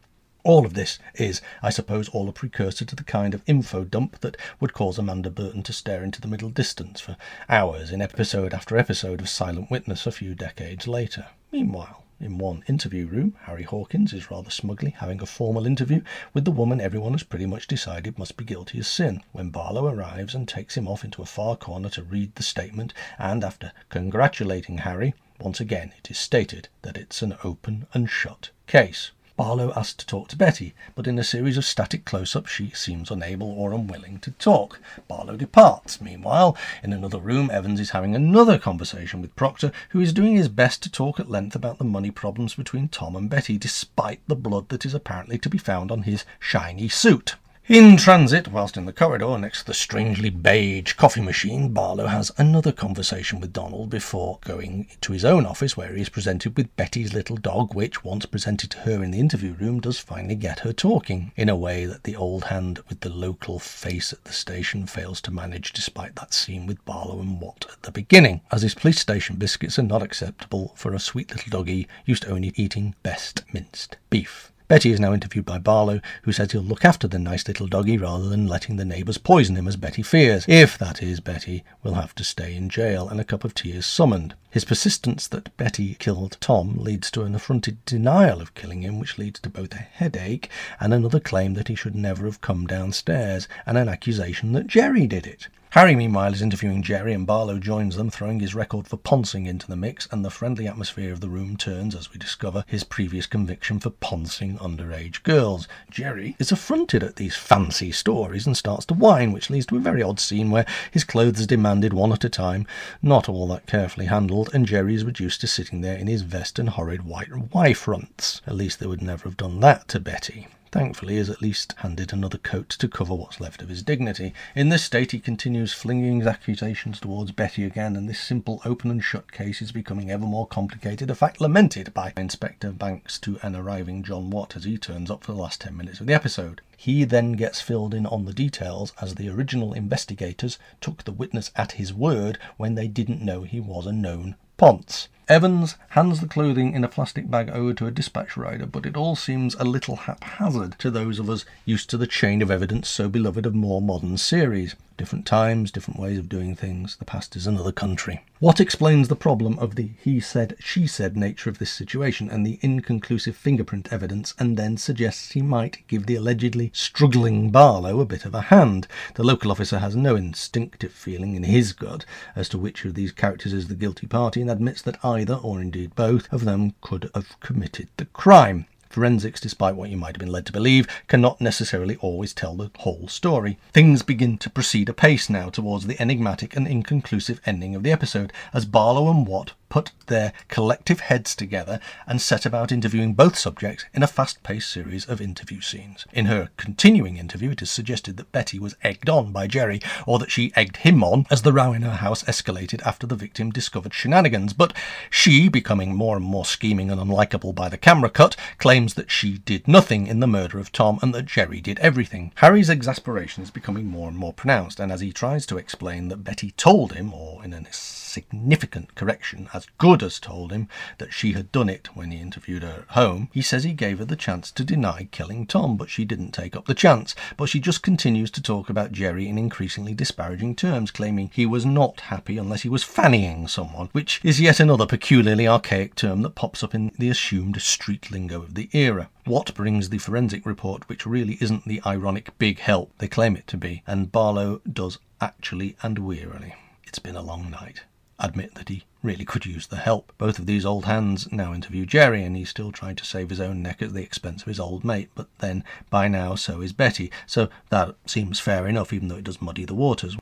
All 0.43 0.65
of 0.65 0.73
this 0.73 0.99
is, 1.17 1.43
I 1.63 1.69
suppose, 1.69 2.09
all 2.09 2.27
a 2.27 2.33
precursor 2.33 2.87
to 2.87 2.97
the 2.97 3.05
kind 3.05 3.35
of 3.35 3.43
info 3.47 3.85
dump 3.85 4.21
that 4.21 4.39
would 4.59 4.73
cause 4.73 4.99
Amanda 4.99 5.29
Burton 5.29 5.63
to 5.65 5.73
stare 5.75 6.03
into 6.03 6.19
the 6.19 6.29
middle 6.29 6.49
distance 6.49 6.99
for 6.99 7.19
hours 7.49 7.91
in 7.91 8.01
episode 8.01 8.55
after 8.55 8.79
episode 8.79 9.21
of 9.21 9.29
Silent 9.29 9.71
Witness 9.71 10.07
a 10.07 10.13
few 10.13 10.35
decades 10.35 10.89
later. 10.89 11.27
Meanwhile, 11.53 12.05
in 12.19 12.39
one 12.39 12.65
interview 12.69 13.07
room, 13.07 13.37
Harry 13.43 13.65
Hawkins 13.65 14.15
is 14.15 14.31
rather 14.31 14.51
smugly 14.51 14.93
having 14.93 15.21
a 15.21 15.27
formal 15.27 15.67
interview 15.67 16.01
with 16.33 16.47
the 16.47 16.51
woman 16.51 16.81
everyone 16.81 17.13
has 17.13 17.23
pretty 17.23 17.47
much 17.47 17.67
decided 17.67 18.19
must 18.19 18.39
be 18.39 18.45
guilty 18.45 18.79
as 18.79 18.89
sin, 18.89 19.23
when 19.33 19.51
Barlow 19.51 19.89
arrives 19.89 20.35
and 20.35 20.49
takes 20.49 20.75
him 20.75 20.89
off 20.89 21.05
into 21.05 21.21
a 21.21 21.27
far 21.27 21.55
corner 21.55 21.91
to 21.91 22.03
read 22.03 22.35
the 22.37 22.43
statement, 22.43 22.95
and 23.19 23.45
after 23.45 23.73
congratulating 23.91 24.79
Harry, 24.79 25.13
once 25.39 25.61
again 25.61 25.93
it 25.99 26.11
is 26.11 26.19
stated 26.19 26.69
that 26.81 26.97
it's 26.97 27.21
an 27.21 27.37
open 27.45 27.87
and 27.93 28.09
shut 28.09 28.49
case. 28.67 29.11
Barlow 29.41 29.73
asks 29.75 29.95
to 29.95 30.07
talk 30.07 30.29
to 30.29 30.37
Betty, 30.37 30.75
but 30.95 31.07
in 31.07 31.19
a 31.19 31.25
series 31.25 31.57
of 31.57 31.65
static 31.65 32.05
close 32.05 32.37
ups, 32.37 32.51
she 32.51 32.69
seems 32.75 33.11
unable 33.11 33.51
or 33.51 33.73
unwilling 33.73 34.19
to 34.19 34.33
talk. 34.33 34.83
Barlow 35.09 35.35
departs. 35.35 35.99
Meanwhile, 35.99 36.59
in 36.83 36.93
another 36.93 37.19
room, 37.19 37.51
Evans 37.51 37.81
is 37.81 37.93
having 37.93 38.15
another 38.15 38.59
conversation 38.59 39.23
with 39.23 39.35
Proctor, 39.37 39.73
who 39.89 40.01
is 40.01 40.13
doing 40.13 40.37
his 40.37 40.49
best 40.49 40.83
to 40.83 40.93
talk 40.93 41.19
at 41.19 41.31
length 41.31 41.57
about 41.57 41.79
the 41.79 41.85
money 41.85 42.11
problems 42.11 42.55
between 42.55 42.89
Tom 42.89 43.17
and 43.17 43.31
Betty, 43.31 43.57
despite 43.57 44.21
the 44.27 44.37
blood 44.37 44.69
that 44.69 44.85
is 44.85 44.93
apparently 44.93 45.39
to 45.39 45.49
be 45.49 45.57
found 45.57 45.91
on 45.91 46.03
his 46.03 46.27
shiny 46.39 46.91
suit. 46.91 47.37
In 47.71 47.97
transit, 47.97 48.49
whilst 48.49 48.77
in 48.77 48.87
the 48.87 48.93
corridor 48.93 49.39
next 49.39 49.61
to 49.61 49.67
the 49.67 49.75
strangely 49.75 50.29
beige 50.29 50.95
coffee 50.95 51.21
machine, 51.21 51.73
Barlow 51.73 52.09
has 52.09 52.33
another 52.37 52.73
conversation 52.73 53.39
with 53.39 53.53
Donald 53.53 53.91
before 53.91 54.41
going 54.41 54.89
to 55.03 55.13
his 55.13 55.25
own 55.25 55.47
office 55.47 55.77
where 55.77 55.95
he 55.95 56.03
is 56.03 56.09
presented 56.09 56.57
with 56.57 56.75
Betty's 56.75 57.15
little 57.15 57.37
dog, 57.37 57.73
which, 57.73 58.03
once 58.03 58.27
presented 58.27 58.73
to 58.73 58.79
her 58.79 59.05
in 59.05 59.13
the 59.13 59.21
interview 59.21 59.53
room, 59.53 59.79
does 59.79 60.01
finally 60.01 60.35
get 60.35 60.59
her 60.59 60.73
talking 60.73 61.31
in 61.37 61.49
a 61.49 61.55
way 61.55 61.85
that 61.85 62.03
the 62.03 62.17
old 62.17 62.47
hand 62.47 62.81
with 62.89 63.03
the 63.03 63.09
local 63.09 63.61
face 63.61 64.13
at 64.13 64.25
the 64.25 64.33
station 64.33 64.85
fails 64.85 65.21
to 65.21 65.31
manage 65.31 65.73
despite 65.73 66.17
that 66.17 66.35
scene 66.35 66.67
with 66.67 66.85
Barlow 66.85 67.21
and 67.21 67.41
Watt 67.41 67.67
at 67.73 67.83
the 67.85 67.93
beginning, 67.93 68.41
as 68.51 68.63
his 68.63 68.75
police 68.75 68.99
station 68.99 69.37
biscuits 69.37 69.79
are 69.79 69.85
not 69.85 70.03
acceptable 70.03 70.73
for 70.75 70.93
a 70.93 70.99
sweet 70.99 71.31
little 71.31 71.51
doggy 71.51 71.87
used 72.05 72.25
to 72.25 72.33
only 72.33 72.53
eating 72.57 72.97
best 73.05 73.45
minced 73.53 73.97
beef. 74.11 74.50
Betty 74.71 74.93
is 74.93 75.01
now 75.01 75.13
interviewed 75.13 75.47
by 75.47 75.59
Barlow, 75.59 76.01
who 76.23 76.31
says 76.31 76.53
he'll 76.53 76.63
look 76.63 76.85
after 76.85 77.09
the 77.09 77.19
nice 77.19 77.49
little 77.49 77.67
doggy 77.67 77.99
rather 77.99 78.29
than 78.29 78.47
letting 78.47 78.77
the 78.77 78.85
neighbours 78.85 79.19
poison 79.19 79.57
him 79.57 79.67
as 79.67 79.75
Betty 79.75 80.01
fears. 80.01 80.45
If 80.47 80.79
that 80.79 81.03
is 81.03 81.19
Betty, 81.19 81.65
will 81.83 81.95
have 81.95 82.15
to 82.15 82.23
stay 82.23 82.55
in 82.55 82.69
jail 82.69 83.09
and 83.09 83.21
a 83.21 83.25
cup 83.25 83.43
of 83.43 83.53
tea 83.53 83.73
is 83.73 83.85
summoned. 83.85 84.37
His 84.49 84.65
persistence 84.65 85.27
that 85.27 85.57
Betty 85.57 85.97
killed 85.99 86.37
Tom 86.41 86.77
leads 86.79 87.11
to 87.11 87.23
an 87.23 87.35
affronted 87.35 87.85
denial 87.85 88.41
of 88.41 88.55
killing 88.55 88.83
him, 88.83 89.01
which 89.01 89.19
leads 89.19 89.41
to 89.41 89.51
both 89.51 89.75
a 89.75 89.79
headache 89.79 90.49
and 90.79 90.95
another 90.95 91.19
claim 91.19 91.55
that 91.55 91.67
he 91.67 91.75
should 91.75 91.97
never 91.97 92.25
have 92.27 92.41
come 92.41 92.69
downstairs, 92.69 93.49
and 93.67 93.77
an 93.77 93.89
accusation 93.89 94.53
that 94.53 94.69
Jerry 94.69 95.09
did 95.09 95.27
it. 95.27 95.49
Harry, 95.75 95.95
meanwhile, 95.95 96.33
is 96.33 96.43
interviewing 96.43 96.83
Jerry, 96.83 97.13
and 97.13 97.25
Barlow 97.25 97.61
joins 97.61 97.95
them, 97.95 98.11
throwing 98.11 98.41
his 98.41 98.57
record 98.57 98.89
for 98.89 98.97
poncing 98.97 99.47
into 99.47 99.69
the 99.69 99.77
mix, 99.77 100.09
and 100.11 100.25
the 100.25 100.31
friendly 100.31 100.67
atmosphere 100.67 101.13
of 101.13 101.21
the 101.21 101.29
room 101.29 101.57
turns 101.57 101.95
as 101.95 102.13
we 102.13 102.19
discover 102.19 102.65
his 102.67 102.83
previous 102.83 103.25
conviction 103.25 103.79
for 103.79 103.91
poncing 103.91 104.59
underage 104.59 105.23
girls. 105.23 105.69
Jerry 105.89 106.35
is 106.41 106.51
affronted 106.51 107.05
at 107.05 107.15
these 107.15 107.37
fancy 107.37 107.93
stories 107.93 108.49
and 108.49 108.57
starts 108.57 108.85
to 108.87 108.95
whine, 108.95 109.31
which 109.31 109.49
leads 109.49 109.67
to 109.67 109.77
a 109.77 109.81
very 109.81 110.03
odd 110.03 110.19
scene 110.19 110.51
where 110.51 110.67
his 110.91 111.05
clothes 111.05 111.41
are 111.41 111.47
demanded 111.47 111.93
one 111.93 112.13
at 112.13 112.25
a 112.25 112.29
time, 112.29 112.67
not 113.01 113.29
all 113.29 113.47
that 113.47 113.69
carefully 113.69 114.07
handled, 114.07 114.51
and 114.53 114.67
Jerry 114.67 114.97
is 114.97 115.05
reduced 115.05 115.41
to 115.43 115.47
sitting 115.47 115.83
there 115.83 115.97
in 115.97 116.09
his 116.09 116.23
vest 116.23 116.59
and 116.59 116.71
horrid 116.71 117.05
white 117.05 117.55
Y 117.55 117.75
fronts. 117.75 118.43
At 118.45 118.57
least 118.57 118.81
they 118.81 118.87
would 118.87 119.03
never 119.03 119.29
have 119.29 119.37
done 119.37 119.61
that 119.61 119.87
to 119.87 120.01
Betty. 120.01 120.49
Thankfully, 120.73 121.17
is 121.17 121.29
at 121.29 121.43
least 121.43 121.75
handed 121.79 122.13
another 122.13 122.39
coat 122.39 122.69
to 122.69 122.87
cover 122.87 123.13
what's 123.13 123.41
left 123.41 123.61
of 123.61 123.69
his 123.69 123.83
dignity. 123.83 124.33
In 124.55 124.69
this 124.69 124.85
state, 124.85 125.11
he 125.11 125.19
continues 125.19 125.73
flinging 125.73 126.21
his 126.21 126.29
accusations 126.29 127.01
towards 127.01 127.33
Betty 127.33 127.65
again, 127.65 127.97
and 127.97 128.09
this 128.09 128.21
simple 128.21 128.63
open 128.65 128.89
and 128.89 129.03
shut 129.03 129.33
case 129.33 129.61
is 129.61 129.73
becoming 129.73 130.13
ever 130.13 130.25
more 130.25 130.47
complicated, 130.47 131.11
a 131.11 131.17
fact 131.17 131.41
lamented 131.41 131.93
by 131.93 132.13
Inspector 132.17 132.71
Banks 132.71 133.19
to 133.19 133.41
an 133.43 133.57
arriving 133.57 134.05
John 134.05 134.31
Watt 134.31 134.55
as 134.57 134.63
he 134.63 134.79
turns 134.79 135.11
up 135.11 135.25
for 135.25 135.33
the 135.33 135.41
last 135.41 135.61
10 135.61 135.77
minutes 135.77 135.99
of 135.99 136.07
the 136.07 136.15
episode. 136.15 136.61
He 136.77 137.03
then 137.03 137.33
gets 137.33 137.61
filled 137.61 137.93
in 137.93 138.07
on 138.07 138.25
the 138.25 138.33
details 138.33 138.93
as 139.01 139.17
the 139.17 139.29
original 139.29 139.73
investigators 139.73 140.57
took 140.81 141.03
the 141.03 141.11
witness 141.11 141.51
at 141.57 141.73
his 141.73 141.93
word 141.93 142.39
when 142.59 142.77
they 142.77 142.87
didn't 142.87 143.21
know 143.21 143.43
he 143.43 143.59
was 143.59 143.87
a 143.87 143.93
known 143.93 144.37
ponce. 144.57 145.09
Evans 145.31 145.77
hands 145.91 146.19
the 146.19 146.27
clothing 146.27 146.75
in 146.75 146.83
a 146.83 146.89
plastic 146.89 147.31
bag 147.31 147.51
over 147.51 147.73
to 147.75 147.87
a 147.87 147.93
dispatch 147.93 148.37
rider, 148.37 148.67
but 148.67 148.85
it 148.85 148.97
all 148.97 149.15
seems 149.15 149.55
a 149.55 149.65
little 149.65 149.95
haphazard 149.95 150.77
to 150.81 150.91
those 150.91 151.21
of 151.21 151.31
us 151.31 151.45
used 151.65 151.89
to 151.91 151.97
the 151.97 152.09
chain 152.09 152.43
of 152.43 152.51
evidence 152.51 152.89
so 152.89 153.09
beloved 153.09 153.47
of 153.47 153.55
more 153.55 153.81
modern 153.81 154.17
series. 154.17 154.75
Different 154.97 155.25
times, 155.25 155.71
different 155.71 155.99
ways 155.99 156.19
of 156.19 156.29
doing 156.29 156.55
things. 156.55 156.97
The 156.97 157.07
past 157.07 157.35
is 157.35 157.47
another 157.47 157.73
country. 157.73 158.23
Watt 158.39 158.61
explains 158.61 159.09
the 159.09 159.17
problem 159.17 159.59
of 159.59 159.75
the 159.75 159.91
he 160.03 160.21
said, 160.21 160.57
she 160.59 160.87
said 160.87 161.17
nature 161.17 161.49
of 161.49 161.59
this 161.59 161.71
situation 161.71 162.29
and 162.29 162.45
the 162.45 162.59
inconclusive 162.61 163.35
fingerprint 163.35 163.91
evidence, 163.91 164.35
and 164.39 164.59
then 164.59 164.77
suggests 164.77 165.33
he 165.33 165.41
might 165.41 165.87
give 165.89 166.05
the 166.05 166.17
allegedly 166.17 166.71
struggling 166.75 167.51
Barlow 167.51 168.01
a 168.01 168.05
bit 168.05 168.27
of 168.27 168.35
a 168.35 168.43
hand. 168.43 168.89
The 169.15 169.25
local 169.25 169.51
officer 169.51 169.79
has 169.79 169.97
no 169.97 170.17
instinctive 170.17 170.93
feeling 170.93 171.35
in 171.35 171.45
his 171.45 171.73
gut 171.73 172.05
as 172.37 172.49
to 172.51 172.59
which 172.59 172.85
of 172.85 172.93
these 172.93 173.13
characters 173.13 173.55
is 173.55 173.69
the 173.69 173.75
guilty 173.75 174.07
party 174.07 174.43
and 174.43 174.51
admits 174.51 174.83
that 174.83 175.03
either, 175.21 175.35
or 175.35 175.61
indeed 175.61 175.95
both, 175.95 176.33
of 176.33 176.45
them 176.45 176.75
could 176.81 177.11
have 177.15 177.39
committed 177.41 177.89
the 177.97 178.07
crime. 178.07 178.67
Forensics, 178.89 179.41
despite 179.41 179.77
what 179.77 179.91
you 179.91 179.97
might 179.97 180.17
have 180.17 180.21
been 180.21 180.33
led 180.33 180.47
to 180.47 180.53
believe, 180.53 180.89
cannot 181.07 181.41
necessarily 181.41 181.97
always 181.97 182.35
tell 182.35 182.57
the 182.57 182.71
whole 182.79 183.07
story. 183.07 183.59
Things 183.73 184.03
begin 184.03 184.39
to 184.39 184.51
proceed 184.51 184.89
apace 184.89 185.31
now 185.31 185.49
towards 185.49 185.87
the 185.87 186.01
enigmatic 186.03 186.57
and 186.57 186.67
inconclusive 186.67 187.41
ending 187.47 187.75
of 187.75 187.83
the 187.83 187.93
episode, 187.93 188.33
as 188.53 188.65
Barlow 188.65 189.09
and 189.11 189.27
Watt 189.27 189.53
put 189.71 189.93
their 190.09 190.35
collective 190.49 191.01
heads 191.01 191.35
together 191.35 191.81
and 192.07 192.21
set 192.21 192.45
about 192.45 192.71
interviewing 192.71 193.15
both 193.15 193.39
subjects 193.39 193.87
in 193.95 194.03
a 194.03 194.07
fast 194.07 194.43
paced 194.43 194.71
series 194.71 195.07
of 195.07 195.21
interview 195.21 195.63
scenes. 195.63 196.05
In 196.13 196.27
her 196.27 196.51
continuing 196.59 197.17
interview, 197.17 197.53
it 197.53 197.63
is 197.63 197.71
suggested 197.71 198.19
that 198.19 198.33
Betty 198.33 198.59
was 198.59 198.77
egged 198.83 199.09
on 199.09 199.33
by 199.33 199.47
Jerry, 199.47 199.81
or 200.07 200.19
that 200.19 200.31
she 200.31 200.53
egged 200.55 200.79
him 200.79 201.03
on 201.03 201.25
as 201.31 201.43
the 201.43 201.53
row 201.53 201.73
in 201.73 201.83
her 201.83 201.97
house 201.97 202.23
escalated 202.25 202.83
after 202.85 203.07
the 203.07 203.17
victim 203.17 203.51
discovered 203.51 203.95
shenanigans. 203.95 204.53
But 204.53 204.75
she, 205.09 205.49
becoming 205.49 205.95
more 205.95 206.17
and 206.17 206.25
more 206.27 206.45
scheming 206.45 206.91
and 206.91 207.01
unlikable 207.01 207.55
by 207.55 207.69
the 207.69 207.79
camera 207.79 208.11
cut, 208.11 208.37
claims 208.59 208.95
that 208.95 209.11
she 209.11 209.39
did 209.39 209.69
nothing 209.69 210.07
in 210.07 210.21
the 210.21 210.27
murder 210.27 210.59
of 210.59 210.73
Tom 210.73 210.99
and 211.01 211.15
that 211.15 211.27
Jerry 211.27 211.61
did 211.61 211.79
everything. 211.79 212.33
Harry's 212.37 212.69
exasperation 212.69 213.45
is 213.45 213.51
becoming 213.51 213.87
more 213.87 214.09
and 214.09 214.19
more 214.19 214.33
pronounced, 214.33 214.81
and 214.81 214.91
as 214.91 215.01
he 215.01 215.13
tries 215.13 215.47
to 215.47 215.59
explain 215.59 216.09
that 216.09 216.25
Betty 216.25 216.51
told 216.51 216.93
him, 216.93 217.15
or 217.15 217.45
in 217.45 217.53
a 217.53 217.73
significant 218.11 218.95
correction, 218.95 219.49
as 219.55 219.67
good 219.79 220.03
as 220.03 220.19
told 220.19 220.53
him 220.53 220.69
that 220.99 221.13
she 221.13 221.33
had 221.33 221.53
done 221.53 221.69
it 221.69 221.95
when 221.95 222.11
he 222.11 222.21
interviewed 222.21 222.63
her 222.63 222.85
at 222.89 222.95
home, 222.95 223.29
he 223.33 223.41
says 223.41 223.65
he 223.65 223.73
gave 223.73 223.99
her 223.99 224.05
the 224.05 224.17
chance 224.17 224.51
to 224.51 224.65
deny 224.65 225.09
killing 225.13 225.47
Tom, 225.47 225.77
but 225.77 225.89
she 225.89 226.05
didn't 226.05 226.33
take 226.33 226.57
up 226.57 226.67
the 226.67 226.75
chance. 226.75 227.15
But 227.37 227.49
she 227.49 227.61
just 227.61 227.83
continues 227.83 228.31
to 228.33 228.43
talk 228.43 228.69
about 228.69 228.93
Jerry 228.93 229.29
in 229.29 229.39
increasingly 229.39 229.95
disparaging 229.95 230.57
terms, 230.57 230.91
claiming 230.91 231.31
he 231.33 231.47
was 231.47 231.65
not 231.65 232.01
happy 232.01 232.37
unless 232.37 232.63
he 232.63 232.69
was 232.69 232.85
fannying 232.85 233.49
someone, 233.49 233.89
which 233.93 234.21
is 234.25 234.41
yet 234.41 234.61
another 234.61 234.87
peculiarly 234.87 235.47
archaic 235.47 235.95
term 235.95 236.23
that 236.23 236.35
pops 236.35 236.63
up 236.63 236.75
in 236.75 236.93
the 236.99 237.09
assumed 237.09 237.61
street 237.63 238.11
lingo 238.11 238.43
of 238.43 238.55
the 238.55 238.69
era. 238.73 239.09
Watt 239.27 239.55
brings 239.55 239.91
the 239.91 239.99
forensic 239.99 240.45
report, 240.45 240.89
which 240.89 241.07
really 241.07 241.39
isn't 241.41 241.65
the 241.65 241.81
ironic 241.87 242.37
big 242.39 242.59
help 242.59 242.91
they 242.99 243.09
claim 243.09 243.37
it 243.37 243.47
to 243.49 243.57
be, 243.57 243.83
and 243.87 244.11
Barlow 244.11 244.61
does 244.71 244.99
actually 245.21 245.77
and 245.83 245.99
wearily. 245.99 246.55
It's 246.85 246.99
been 246.99 247.17
a 247.17 247.23
long 247.23 247.51
night 247.51 247.83
admit 248.21 248.55
that 248.55 248.69
he 248.69 248.85
really 249.03 249.25
could 249.25 249.47
use 249.47 249.67
the 249.67 249.77
help. 249.77 250.13
Both 250.19 250.39
of 250.39 250.47
these 250.47 250.67
old 250.67 250.85
hands 250.85 251.31
now 251.33 251.55
interview 251.55 251.87
Jerry, 251.87 252.23
and 252.23 252.37
he's 252.37 252.51
still 252.51 252.71
trying 252.71 252.97
to 252.97 253.05
save 253.05 253.31
his 253.31 253.41
own 253.41 253.63
neck 253.63 253.83
at 253.83 253.95
the 253.95 254.03
expense 254.03 254.43
of 254.43 254.49
his 254.49 254.61
old 254.61 254.85
mate, 254.85 255.11
but 255.15 255.29
then 255.39 255.65
by 255.89 256.07
now 256.07 256.35
so 256.35 256.61
is 256.61 256.73
Betty, 256.73 257.11
so 257.27 257.49
that 257.71 257.97
seems 258.07 258.39
fair 258.39 258.67
enough, 258.67 258.93
even 258.93 259.09
though 259.09 259.17
it 259.17 259.25
does 259.25 259.41
muddy 259.41 259.65
the 259.65 259.75
waters. 259.75 260.17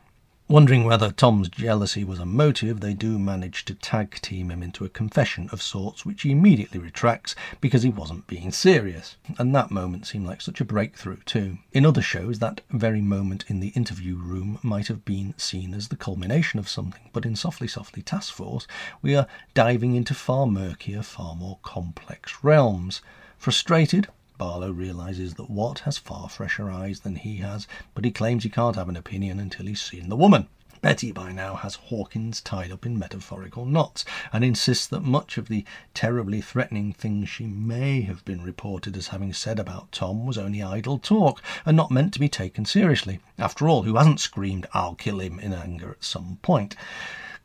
Wondering 0.50 0.84
whether 0.84 1.10
Tom's 1.10 1.50
jealousy 1.50 2.04
was 2.04 2.18
a 2.18 2.24
motive, 2.24 2.80
they 2.80 2.94
do 2.94 3.18
manage 3.18 3.66
to 3.66 3.74
tag 3.74 4.14
team 4.22 4.50
him 4.50 4.62
into 4.62 4.86
a 4.86 4.88
confession 4.88 5.50
of 5.52 5.60
sorts, 5.60 6.06
which 6.06 6.22
he 6.22 6.30
immediately 6.30 6.80
retracts 6.80 7.34
because 7.60 7.82
he 7.82 7.90
wasn't 7.90 8.26
being 8.26 8.50
serious. 8.50 9.18
And 9.36 9.54
that 9.54 9.70
moment 9.70 10.06
seemed 10.06 10.26
like 10.26 10.40
such 10.40 10.62
a 10.62 10.64
breakthrough, 10.64 11.18
too. 11.26 11.58
In 11.72 11.84
other 11.84 12.00
shows, 12.00 12.38
that 12.38 12.62
very 12.70 13.02
moment 13.02 13.44
in 13.48 13.60
the 13.60 13.74
interview 13.76 14.16
room 14.16 14.58
might 14.62 14.88
have 14.88 15.04
been 15.04 15.34
seen 15.36 15.74
as 15.74 15.88
the 15.88 15.96
culmination 15.96 16.58
of 16.58 16.66
something, 16.66 17.10
but 17.12 17.26
in 17.26 17.36
Softly 17.36 17.68
Softly 17.68 18.00
Task 18.00 18.32
Force, 18.32 18.66
we 19.02 19.14
are 19.14 19.26
diving 19.52 19.96
into 19.96 20.14
far 20.14 20.46
murkier, 20.46 21.02
far 21.02 21.36
more 21.36 21.58
complex 21.62 22.38
realms. 22.42 23.02
Frustrated, 23.36 24.08
Barlow 24.38 24.70
realizes 24.70 25.34
that 25.34 25.50
Watt 25.50 25.80
has 25.80 25.98
far 25.98 26.28
fresher 26.28 26.70
eyes 26.70 27.00
than 27.00 27.16
he 27.16 27.38
has, 27.38 27.66
but 27.92 28.04
he 28.04 28.12
claims 28.12 28.44
he 28.44 28.48
can't 28.48 28.76
have 28.76 28.88
an 28.88 28.96
opinion 28.96 29.40
until 29.40 29.66
he's 29.66 29.82
seen 29.82 30.08
the 30.08 30.16
woman. 30.16 30.46
Betty 30.80 31.10
by 31.10 31.32
now 31.32 31.56
has 31.56 31.74
Hawkins 31.74 32.40
tied 32.40 32.70
up 32.70 32.86
in 32.86 32.96
metaphorical 32.96 33.66
knots 33.66 34.04
and 34.32 34.44
insists 34.44 34.86
that 34.86 35.02
much 35.02 35.36
of 35.36 35.48
the 35.48 35.64
terribly 35.92 36.40
threatening 36.40 36.92
things 36.92 37.28
she 37.28 37.46
may 37.48 38.02
have 38.02 38.24
been 38.24 38.42
reported 38.42 38.96
as 38.96 39.08
having 39.08 39.32
said 39.32 39.58
about 39.58 39.90
Tom 39.90 40.24
was 40.24 40.38
only 40.38 40.62
idle 40.62 41.00
talk 41.00 41.42
and 41.66 41.76
not 41.76 41.90
meant 41.90 42.12
to 42.12 42.20
be 42.20 42.28
taken 42.28 42.64
seriously. 42.64 43.18
After 43.38 43.68
all, 43.68 43.82
who 43.82 43.96
hasn't 43.96 44.20
screamed, 44.20 44.68
I'll 44.72 44.94
kill 44.94 45.18
him 45.18 45.40
in 45.40 45.52
anger 45.52 45.90
at 45.90 46.04
some 46.04 46.38
point? 46.42 46.76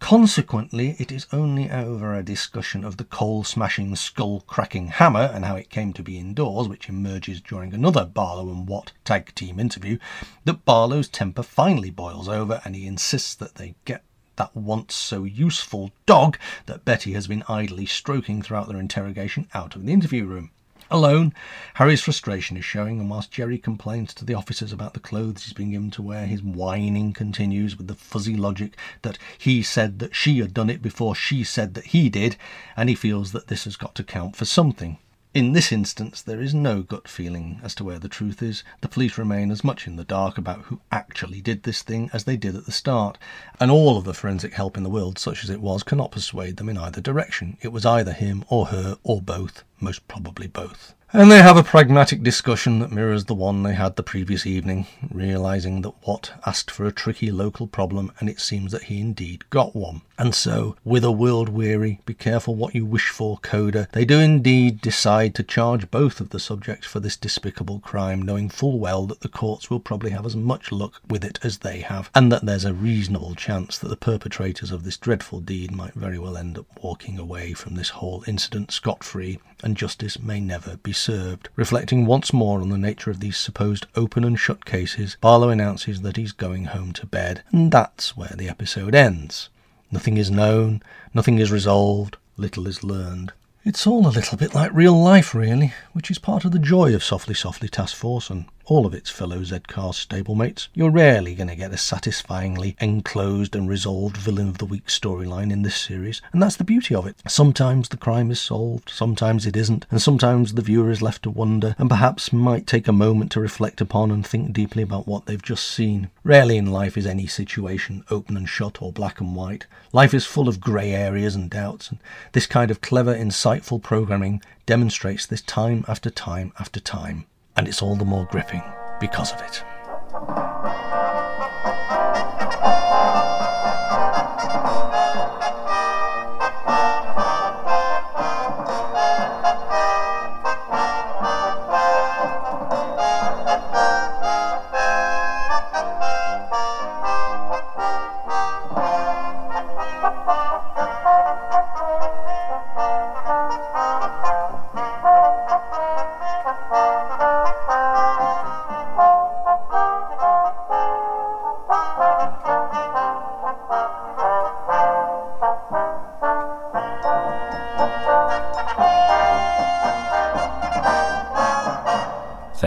Consequently, 0.04 0.98
it 1.00 1.14
is 1.14 1.28
only 1.32 1.72
over 1.72 2.14
a 2.14 2.24
discussion 2.24 2.84
of 2.84 2.98
the 2.98 3.06
coal 3.06 3.46
smashing, 3.46 3.96
skull 3.96 4.42
cracking 4.42 4.90
hammer 4.90 5.32
and 5.34 5.46
how 5.46 5.56
it 5.56 5.70
came 5.70 5.94
to 5.94 6.04
be 6.04 6.20
indoors, 6.20 6.68
which 6.68 6.90
emerges 6.90 7.40
during 7.40 7.74
another 7.74 8.04
Barlow 8.04 8.50
and 8.50 8.68
Watt 8.68 8.92
tag 9.06 9.34
team 9.34 9.62
interview, 9.62 9.98
that 10.44 10.66
Barlow's 10.66 11.08
temper 11.08 11.42
finally 11.42 11.90
boils 11.90 12.28
over 12.28 12.62
and 12.66 12.76
he 12.76 12.86
insists 12.86 13.34
that 13.36 13.56
they 13.56 13.76
get 13.86 14.04
that 14.36 14.54
once 14.54 14.94
so 14.94 15.24
useful 15.24 15.90
dog 16.06 16.38
that 16.66 16.84
Betty 16.84 17.14
has 17.14 17.28
been 17.28 17.46
idly 17.48 17.86
stroking 17.86 18.42
throughout 18.42 18.68
their 18.68 18.82
interrogation 18.82 19.48
out 19.54 19.74
of 19.74 19.86
the 19.86 19.94
interview 19.94 20.26
room. 20.26 20.52
Alone, 20.94 21.34
Harry's 21.74 22.02
frustration 22.02 22.56
is 22.56 22.64
showing, 22.64 23.00
and 23.00 23.10
whilst 23.10 23.32
Jerry 23.32 23.58
complains 23.58 24.14
to 24.14 24.24
the 24.24 24.36
officers 24.36 24.72
about 24.72 24.94
the 24.94 25.00
clothes 25.00 25.44
he's 25.44 25.54
been 25.54 25.72
given 25.72 25.90
to 25.90 26.04
wear, 26.04 26.28
his 26.28 26.44
whining 26.44 27.14
continues 27.14 27.76
with 27.76 27.88
the 27.88 27.96
fuzzy 27.96 28.36
logic 28.36 28.78
that 29.02 29.18
he 29.40 29.64
said 29.64 29.98
that 29.98 30.16
she 30.16 30.38
had 30.38 30.54
done 30.54 30.70
it 30.70 30.84
before 30.84 31.16
she 31.16 31.44
said 31.44 31.74
that 31.74 31.88
he 31.88 32.10
did, 32.10 32.36
and 32.78 32.90
he 32.90 32.96
feels 32.96 33.32
that 33.32 33.48
this 33.48 33.64
has 33.64 33.76
got 33.76 33.96
to 33.96 34.04
count 34.04 34.36
for 34.36 34.46
something. 34.46 35.00
In 35.34 35.54
this 35.54 35.72
instance, 35.72 36.22
there 36.22 36.44
is 36.44 36.54
no 36.54 36.84
gut 36.84 37.08
feeling 37.08 37.60
as 37.64 37.74
to 37.76 37.84
where 37.84 37.98
the 37.98 38.08
truth 38.08 38.44
is. 38.44 38.64
The 38.82 38.88
police 38.88 39.18
remain 39.18 39.50
as 39.50 39.64
much 39.64 39.88
in 39.88 39.96
the 39.96 40.04
dark 40.04 40.38
about 40.38 40.66
who 40.66 40.80
actually 40.92 41.42
did 41.42 41.64
this 41.64 41.82
thing 41.82 42.12
as 42.14 42.26
they 42.26 42.38
did 42.38 42.56
at 42.56 42.68
the 42.68 42.72
start, 42.72 43.18
and 43.60 43.72
all 43.72 43.98
of 43.98 44.04
the 44.04 44.14
forensic 44.14 44.54
help 44.54 44.78
in 44.78 44.84
the 44.84 44.92
world, 44.92 45.18
such 45.18 45.44
as 45.44 45.50
it 45.50 45.60
was, 45.60 45.82
cannot 45.82 46.12
persuade 46.12 46.58
them 46.58 46.70
in 46.70 46.78
either 46.78 47.02
direction. 47.02 47.58
It 47.62 47.70
was 47.70 47.84
either 47.84 48.14
him 48.14 48.46
or 48.48 48.68
her 48.68 49.00
or 49.02 49.24
both, 49.24 49.64
most 49.80 50.08
probably 50.08 50.46
both. 50.46 50.94
And 51.16 51.30
they 51.30 51.44
have 51.44 51.58
a 51.58 51.64
pragmatic 51.64 52.24
discussion 52.24 52.80
that 52.80 52.92
mirrors 52.92 53.26
the 53.26 53.36
one 53.36 53.62
they 53.62 53.76
had 53.76 53.98
the 53.98 54.02
previous 54.02 54.48
evening, 54.48 54.88
realizing 55.12 55.84
that 55.84 55.94
Watt 56.08 56.32
asked 56.44 56.72
for 56.72 56.88
a 56.88 56.92
tricky 56.92 57.30
local 57.30 57.68
problem, 57.68 58.12
and 58.20 58.28
it 58.28 58.40
seems 58.40 58.72
that 58.72 58.86
he 58.86 59.00
indeed 59.00 59.48
got 59.52 59.76
one. 59.76 60.02
And 60.18 60.34
so, 60.34 60.76
with 60.84 61.04
a 61.04 61.12
world 61.12 61.50
weary, 61.50 62.00
be 62.08 62.16
careful 62.16 62.56
what 62.56 62.74
you 62.74 62.84
wish 62.84 63.10
for 63.10 63.38
coda, 63.38 63.88
they 63.92 64.06
do 64.06 64.20
indeed 64.20 64.82
decide 64.82 65.36
to 65.36 65.44
charge 65.44 65.92
both 65.92 66.20
of 66.20 66.32
the 66.32 66.40
subjects 66.40 66.88
for 66.88 67.00
this 67.00 67.16
despicable 67.16 67.80
crime, 67.80 68.20
knowing 68.20 68.50
full 68.50 68.80
well 68.80 69.06
that 69.06 69.22
the 69.22 69.30
courts 69.30 69.70
will 69.70 69.80
probably 69.80 70.10
have 70.10 70.26
as 70.26 70.36
much 70.36 70.72
luck 70.72 71.00
with 71.08 71.24
it 71.24 71.38
as 71.44 71.60
they 71.60 71.82
have, 71.82 72.10
and 72.16 72.32
that 72.32 72.44
there's 72.44 72.66
a 72.66 72.74
reasonable 72.74 73.36
chance 73.36 73.78
that 73.78 73.90
the 73.90 73.96
perpetrators 73.96 74.72
of 74.72 74.84
this 74.84 74.98
dreadful 74.98 75.42
deed 75.42 75.72
might 75.72 75.94
very 75.94 76.18
well 76.18 76.38
end 76.38 76.58
up 76.58 76.66
walking 76.82 77.20
away 77.20 77.54
from 77.54 77.76
this 77.76 77.90
whole 77.90 78.24
incident 78.26 78.72
scot 78.72 79.04
free, 79.04 79.38
and 79.64 79.78
justice 79.78 80.20
may 80.20 80.40
never 80.40 80.78
be 80.78 80.94
served. 80.94 81.50
Reflecting 81.56 82.06
once 82.06 82.34
more 82.34 82.62
on 82.62 82.70
the 82.70 82.78
nature 82.78 83.10
of 83.10 83.20
these 83.20 83.38
supposed 83.38 83.88
open 83.96 84.24
and 84.24 84.40
shut 84.40 84.66
cases, 84.66 85.18
Barlow 85.22 85.50
announces 85.50 86.02
that 86.02 86.18
he's 86.18 86.32
going 86.32 86.66
home 86.66 86.94
to 86.94 87.06
bed, 87.06 87.44
and 87.52 87.72
that's 87.72 88.16
where 88.16 88.34
the 88.36 88.50
episode 88.50 88.94
ends. 88.94 89.50
Nothing 89.92 90.18
is 90.18 90.30
known, 90.30 90.82
nothing 91.14 91.40
is 91.40 91.52
resolved, 91.52 92.18
little 92.38 92.68
is 92.68 92.84
learned. 92.84 93.32
It's 93.66 93.88
all 93.88 94.06
a 94.06 94.10
little 94.10 94.38
bit 94.38 94.54
like 94.54 94.74
real 94.74 95.02
life, 95.02 95.34
really, 95.34 95.74
which 95.94 96.12
is 96.12 96.20
part 96.20 96.44
of 96.44 96.52
the 96.52 96.60
joy 96.60 96.94
of 96.94 97.04
Softly 97.04 97.34
Softly 97.34 97.70
Task 97.70 97.96
Force 97.96 98.30
and 98.30 98.46
all 98.66 98.86
of 98.86 98.94
its 98.94 99.10
fellow 99.10 99.44
Z-Car 99.44 99.92
stablemates. 99.92 100.68
You're 100.74 100.90
rarely 100.90 101.36
going 101.36 101.50
to 101.50 101.56
get 101.56 101.74
a 101.74 101.78
satisfyingly 101.78 102.76
enclosed 102.80 103.56
and 103.56 103.68
resolved 103.68 104.18
villain 104.18 104.48
of 104.48 104.58
the 104.58 104.66
week 104.66 104.88
storyline 104.88 105.52
in 105.52 105.64
this 105.64 105.76
series, 105.76 106.22
and 106.32 106.42
that's 106.42 106.56
the 106.56 106.64
beauty 106.64 106.96
of 106.96 107.06
it. 107.06 107.18
Sometimes 107.28 107.90
the 107.90 107.98
crime 107.98 108.32
is 108.32 108.40
solved, 108.40 108.90
sometimes 108.90 109.46
it 109.46 109.58
isn't, 109.58 109.86
and 109.92 110.02
sometimes 110.02 110.54
the 110.54 110.62
viewer 110.62 110.90
is 110.90 111.02
left 111.02 111.24
to 111.24 111.30
wonder 111.30 111.76
and 111.78 111.90
perhaps 111.90 112.32
might 112.32 112.66
take 112.66 112.88
a 112.88 112.94
moment 112.94 113.32
to 113.32 113.40
reflect 113.40 113.82
upon 113.82 114.12
and 114.12 114.26
think 114.26 114.54
deeply 114.54 114.84
about 114.84 115.08
what 115.08 115.26
they've 115.26 115.42
just 115.42 115.66
seen. 115.66 116.10
Rarely 116.24 116.58
in 116.58 116.72
life 116.72 116.98
is 116.98 117.06
any 117.06 117.28
situation 117.28 118.04
open 118.10 118.38
and 118.38 118.48
shut 118.48 118.82
or 118.82 118.92
black 118.92 119.20
and 119.20 119.36
white. 119.36 119.66
Life 119.92 120.14
is 120.14 120.26
full 120.26 120.48
of 120.48 120.62
grey 120.62 120.92
areas 120.94 121.36
and 121.36 121.50
doubts, 121.50 121.90
and 121.90 122.00
this 122.32 122.48
kind 122.48 122.72
of 122.72 122.82
clever, 122.82 123.14
insightful 123.14 123.82
programming 123.82 124.42
demonstrates 124.66 125.26
this 125.26 125.42
time 125.42 125.84
after 125.88 126.10
time 126.10 126.54
after 126.58 126.80
time 126.80 127.26
and 127.56 127.68
it's 127.68 127.82
all 127.82 127.96
the 127.96 128.06
more 128.06 128.26
gripping 128.26 128.64
because 129.00 129.32
of 129.34 129.42
it. 129.42 130.93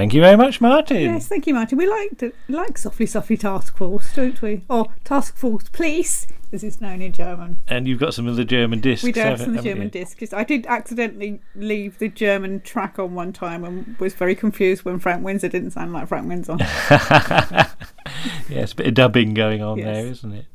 Thank 0.07 0.15
you 0.15 0.21
very 0.21 0.37
much, 0.37 0.61
Martin. 0.61 1.01
Yes, 1.01 1.27
thank 1.27 1.49
you, 1.49 1.55
Martin. 1.55 1.79
We 1.79 1.89
like 1.89 2.17
to, 2.19 2.33
like 2.49 2.79
Softly 2.79 3.07
Softly 3.07 3.37
Task 3.37 3.77
Force, 3.77 4.15
don't 4.15 4.41
we? 4.41 4.63
Or 4.71 4.87
Task 5.03 5.37
Force 5.37 5.69
Police, 5.69 6.29
as 6.53 6.63
it's 6.63 6.81
known 6.81 7.03
in 7.03 7.11
German. 7.11 7.59
And 7.67 7.89
you've 7.89 7.99
got 7.99 8.15
some 8.15 8.29
of 8.29 8.37
the 8.37 8.45
German 8.45 8.79
discs. 8.79 9.03
We 9.03 9.11
do 9.11 9.19
have 9.19 9.41
some 9.41 9.57
of 9.57 9.57
the 9.57 9.69
German 9.69 9.87
you? 9.87 9.91
discs. 9.91 10.33
I 10.33 10.45
did 10.45 10.65
accidentally 10.67 11.41
leave 11.57 11.99
the 11.99 12.09
German 12.09 12.61
track 12.61 13.01
on 13.01 13.17
one 13.17 13.33
time 13.33 13.65
and 13.65 13.99
was 13.99 14.15
very 14.15 14.37
confused 14.37 14.85
when 14.85 15.01
Frank 15.01 15.25
Windsor 15.25 15.49
didn't 15.49 15.73
sound 15.73 15.93
like 15.93 16.07
Frank 16.07 16.29
Windsor. 16.29 16.57
yes, 18.49 18.71
a 18.71 18.77
bit 18.77 18.87
of 18.87 18.95
dubbing 18.95 19.35
going 19.35 19.61
on 19.61 19.79
Yes. 19.79 19.87
there, 19.87 20.07
isn't 20.07 20.33
it? 20.35 20.47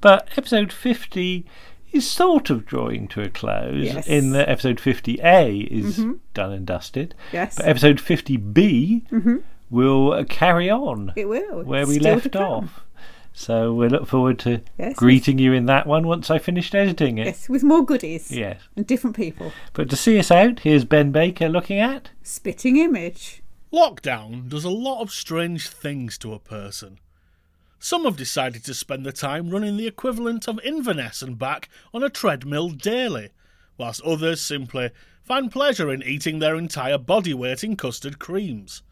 But 0.00 0.30
episode 0.36 0.72
50 0.72 1.46
is 1.92 2.08
sort 2.08 2.50
of 2.50 2.66
drawing 2.66 3.08
to 3.08 3.22
a 3.22 3.28
close 3.28 3.84
Yes. 3.84 4.06
in 4.06 4.32
that 4.32 4.48
episode 4.48 4.78
50A 4.80 5.60
is 5.70 5.98
Mhm. 5.98 6.18
done 6.34 6.52
and 6.52 6.66
dusted. 6.66 7.14
Yes. 7.32 7.56
But 7.56 7.66
episode 7.68 8.00
50B 8.00 9.04
Mhm. 9.10 9.42
will 9.70 10.12
uh, 10.12 10.24
carry 10.24 10.68
on 10.70 11.12
It 11.16 11.28
will. 11.28 11.62
where 11.64 11.82
It's 11.82 11.88
we 11.90 11.98
left 11.98 12.36
off. 12.36 12.82
So 13.32 13.74
we 13.74 13.88
look 13.88 14.06
forward 14.06 14.38
to 14.40 14.62
Yes, 14.78 14.96
greeting 14.96 15.38
you 15.38 15.52
in 15.52 15.66
that 15.66 15.86
one 15.86 16.06
once 16.06 16.30
I 16.30 16.38
finished 16.38 16.74
editing 16.74 17.18
it. 17.18 17.26
Yes, 17.26 17.48
with 17.50 17.62
more 17.62 17.84
goodies. 17.84 18.32
Yes. 18.32 18.62
And 18.76 18.86
different 18.86 19.14
people. 19.14 19.52
But 19.74 19.90
to 19.90 19.96
see 19.96 20.18
us 20.18 20.30
out, 20.30 20.60
here's 20.60 20.86
Ben 20.86 21.12
Baker 21.12 21.48
looking 21.50 21.78
at. 21.78 22.10
Spitting 22.22 22.78
image. 22.78 23.42
Lockdown 23.72 24.48
does 24.48 24.64
a 24.64 24.70
lot 24.70 25.02
of 25.02 25.10
strange 25.10 25.68
things 25.68 26.16
to 26.18 26.32
a 26.32 26.38
person. 26.38 26.98
Some 27.78 28.04
have 28.04 28.16
decided 28.16 28.64
to 28.64 28.74
spend 28.74 29.04
the 29.04 29.12
time 29.12 29.50
running 29.50 29.76
the 29.76 29.86
equivalent 29.86 30.48
of 30.48 30.58
Inverness 30.64 31.22
and 31.22 31.38
back 31.38 31.68
on 31.92 32.02
a 32.02 32.10
treadmill 32.10 32.70
daily, 32.70 33.30
whilst 33.76 34.02
others 34.02 34.40
simply 34.40 34.90
find 35.22 35.52
pleasure 35.52 35.92
in 35.92 36.02
eating 36.02 36.38
their 36.38 36.56
entire 36.56 36.98
body 36.98 37.34
weight 37.34 37.62
in 37.62 37.76
custard 37.76 38.18
creams. 38.18 38.82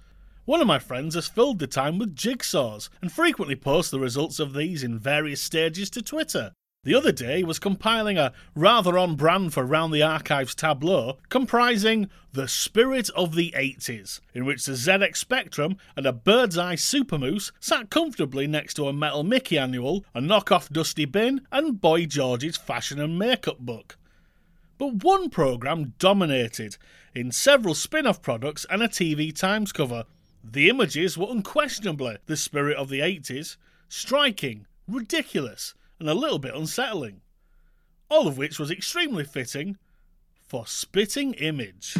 One 0.44 0.61
of 0.61 0.66
my 0.66 0.78
friends 0.78 1.15
has 1.15 1.27
filled 1.27 1.59
the 1.59 1.66
time 1.66 1.98
with 1.98 2.15
jigsaws 2.15 2.90
and 3.01 3.11
frequently 3.11 3.56
posts 3.56 3.90
the 3.90 3.98
results 3.98 4.39
of 4.39 4.52
these 4.52 4.82
in 4.82 4.98
various 4.98 5.40
stages 5.40 5.89
to 5.90 6.02
Twitter. 6.02 6.52
The 6.85 6.94
other 6.94 7.12
day 7.12 7.43
was 7.43 7.59
compiling 7.59 8.19
a 8.19 8.35
rather 8.55 8.98
on 8.98 9.16
brand 9.16 9.55
for 9.55 9.65
Round 9.65 9.93
the 9.93 10.02
Archives 10.02 10.55
tableau 10.55 11.16
comprising 11.31 12.11
The 12.35 12.47
Spirit 12.47 13.09
of 13.16 13.35
the 13.35 13.55
80s, 13.56 14.20
in 14.35 14.44
which 14.44 14.66
the 14.66 14.73
ZX 14.73 15.16
Spectrum 15.16 15.78
and 15.97 16.05
a 16.05 16.12
bird's 16.12 16.59
eye 16.59 16.74
super 16.74 17.19
mousse 17.19 17.52
sat 17.59 17.89
comfortably 17.89 18.47
next 18.47 18.74
to 18.74 18.86
a 18.86 18.93
Metal 18.93 19.24
Mickey 19.24 19.56
annual, 19.56 20.05
a 20.15 20.20
knockoff 20.20 20.69
Dusty 20.70 21.06
Bin, 21.06 21.47
and 21.51 21.81
Boy 21.81 22.05
George's 22.05 22.59
fashion 22.59 23.01
and 23.01 23.19
makeup 23.19 23.61
book. 23.61 23.97
But 24.77 25.02
one 25.02 25.31
programme 25.31 25.94
dominated, 25.98 26.77
in 27.15 27.32
several 27.32 27.74
spin 27.74 28.06
off 28.06 28.20
products 28.20 28.66
and 28.69 28.82
a 28.82 28.89
TV 28.89 29.35
Times 29.35 29.73
cover. 29.73 30.05
The 30.44 30.69
images 30.69 31.16
were 31.16 31.31
unquestionably 31.31 32.19
the 32.27 32.36
spirit 32.36 32.77
of 32.77 32.90
the 32.90 33.01
80s, 33.01 33.56
striking, 33.89 34.66
ridiculous, 34.86 35.73
and 35.99 36.09
a 36.09 36.15
little 36.15 36.39
bit 36.39 36.55
unsettling. 36.55 37.21
All 38.09 38.27
of 38.29 38.37
which 38.37 38.59
was 38.59 38.71
extremely 38.71 39.25
fitting 39.25 39.79
for 40.47 40.66
Spitting 40.66 41.35
Image. 41.35 41.97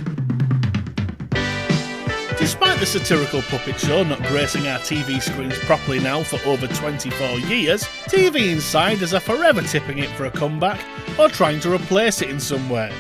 Despite 2.39 2.81
the 2.81 2.87
satirical 2.87 3.43
puppet 3.43 3.79
show 3.79 4.03
not 4.03 4.23
gracing 4.25 4.67
our 4.67 4.81
TV 4.81 5.23
screens 5.23 5.57
properly 5.61 6.01
now 6.01 6.23
for 6.23 6.39
over 6.49 6.67
24 6.67 7.39
years, 7.41 7.85
TV 8.07 8.53
Insiders 8.53 9.15
are 9.15 9.21
forever 9.21 9.63
tipping 9.63 9.99
it 9.99 10.11
for 10.11 10.25
a 10.27 10.31
comeback 10.31 10.81
or 11.19 11.29
trying 11.29 11.61
to 11.61 11.73
replace 11.73 12.23
it 12.23 12.31
in 12.31 12.41
some 12.41 12.69
way. 12.69 12.93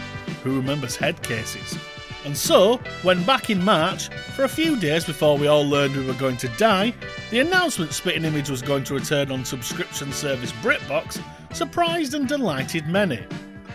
Who 0.45 0.57
remembers 0.57 0.97
Headcases? 0.97 1.79
And 2.25 2.37
so, 2.37 2.79
when 3.03 3.23
back 3.25 3.51
in 3.51 3.63
March, 3.63 4.09
for 4.35 4.45
a 4.45 4.49
few 4.49 4.79
days 4.81 5.05
before 5.05 5.37
we 5.37 5.47
all 5.47 5.67
learned 5.67 5.95
we 5.95 6.07
were 6.07 6.15
going 6.15 6.39
to 6.39 6.49
die, 6.57 6.95
the 7.31 7.41
announcement 7.41 7.93
Spitting 7.93 8.25
Image 8.25 8.49
was 8.49 8.63
going 8.63 8.85
to 8.85 8.95
return 8.95 9.31
on 9.31 9.45
subscription 9.45 10.11
service 10.11 10.53
BritBox 10.63 11.23
surprised 11.55 12.15
and 12.15 12.27
delighted 12.27 12.87
many. 12.89 13.23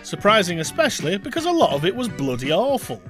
Surprising 0.03 0.59
especially 0.59 1.17
because 1.17 1.45
a 1.45 1.51
lot 1.51 1.73
of 1.73 1.85
it 1.85 1.95
was 1.95 2.07
bloody 2.07 2.51
awful. 2.51 3.01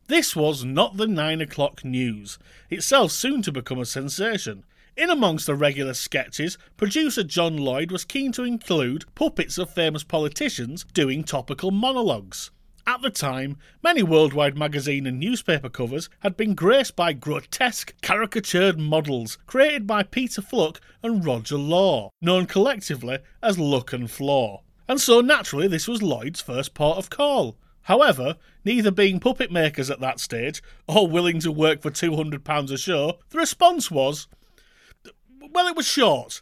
This 0.08 0.36
was 0.36 0.64
not 0.64 0.98
the 0.98 1.08
9 1.08 1.42
o'clock 1.42 1.86
news, 1.86 2.40
itself 2.70 3.12
soon 3.12 3.42
to 3.44 3.52
become 3.52 3.80
a 3.80 3.86
sensation. 3.86 4.66
In 4.96 5.10
amongst 5.10 5.46
the 5.46 5.56
regular 5.56 5.94
sketches, 5.94 6.58
producer 6.76 7.24
John 7.24 7.56
Lloyd 7.56 7.92
was 7.92 8.04
keen 8.04 8.32
to 8.32 8.44
include 8.44 9.06
puppets 9.16 9.58
of 9.58 9.70
famous 9.70 10.04
politicians 10.04 10.86
doing 10.94 11.24
topical 11.24 11.72
monologues. 11.72 12.52
At 12.88 13.02
the 13.02 13.10
time, 13.10 13.58
many 13.84 14.02
worldwide 14.02 14.58
magazine 14.58 15.06
and 15.06 15.20
newspaper 15.20 15.68
covers 15.68 16.10
had 16.22 16.38
been 16.38 16.56
graced 16.56 16.96
by 16.96 17.12
grotesque, 17.12 17.94
caricatured 18.02 18.80
models 18.80 19.38
created 19.46 19.86
by 19.86 20.04
Peter 20.04 20.42
Fluck 20.42 20.80
and 21.04 21.26
Roger 21.26 21.58
Law, 21.58 22.12
known 22.22 22.46
collectively 22.46 23.20
as 23.44 23.60
Luck 23.60 23.92
and 23.92 24.10
Flaw. 24.10 24.64
And 24.88 25.02
so 25.02 25.20
naturally, 25.20 25.68
this 25.68 25.90
was 25.90 26.02
Lloyd's 26.02 26.40
first 26.40 26.74
port 26.74 26.98
of 26.98 27.10
call. 27.10 27.58
However, 27.82 28.38
neither 28.64 28.90
being 28.90 29.20
puppet 29.20 29.52
makers 29.52 29.90
at 29.90 30.00
that 30.00 30.22
stage 30.22 30.64
or 30.88 31.10
willing 31.10 31.42
to 31.42 31.52
work 31.52 31.82
for 31.82 31.92
£200 31.92 32.72
a 32.72 32.78
show, 32.78 33.20
the 33.32 33.38
response 33.38 33.92
was 33.92 34.30
well, 35.52 35.68
it 35.68 35.76
was 35.76 35.86
short 35.86 36.42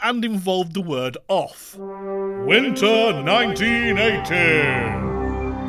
and 0.00 0.24
involved 0.24 0.74
the 0.74 0.80
word 0.80 1.16
off. 1.28 1.76
Winter 1.76 3.12
1980. 3.24 5.11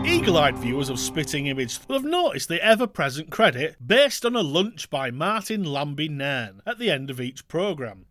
Eagle 0.05 0.37
eyed 0.37 0.57
viewers 0.57 0.89
of 0.89 0.99
Spitting 0.99 1.47
Image 1.47 1.79
will 1.87 1.95
have 1.95 2.03
noticed 2.03 2.49
the 2.49 2.61
ever 2.63 2.85
present 2.85 3.29
credit 3.29 3.77
based 3.85 4.25
on 4.25 4.35
a 4.35 4.41
lunch 4.41 4.89
by 4.89 5.09
Martin 5.09 5.63
Lambie 5.63 6.09
Nairn 6.09 6.61
at 6.65 6.77
the 6.77 6.91
end 6.91 7.09
of 7.09 7.21
each 7.21 7.47
programme. 7.47 8.05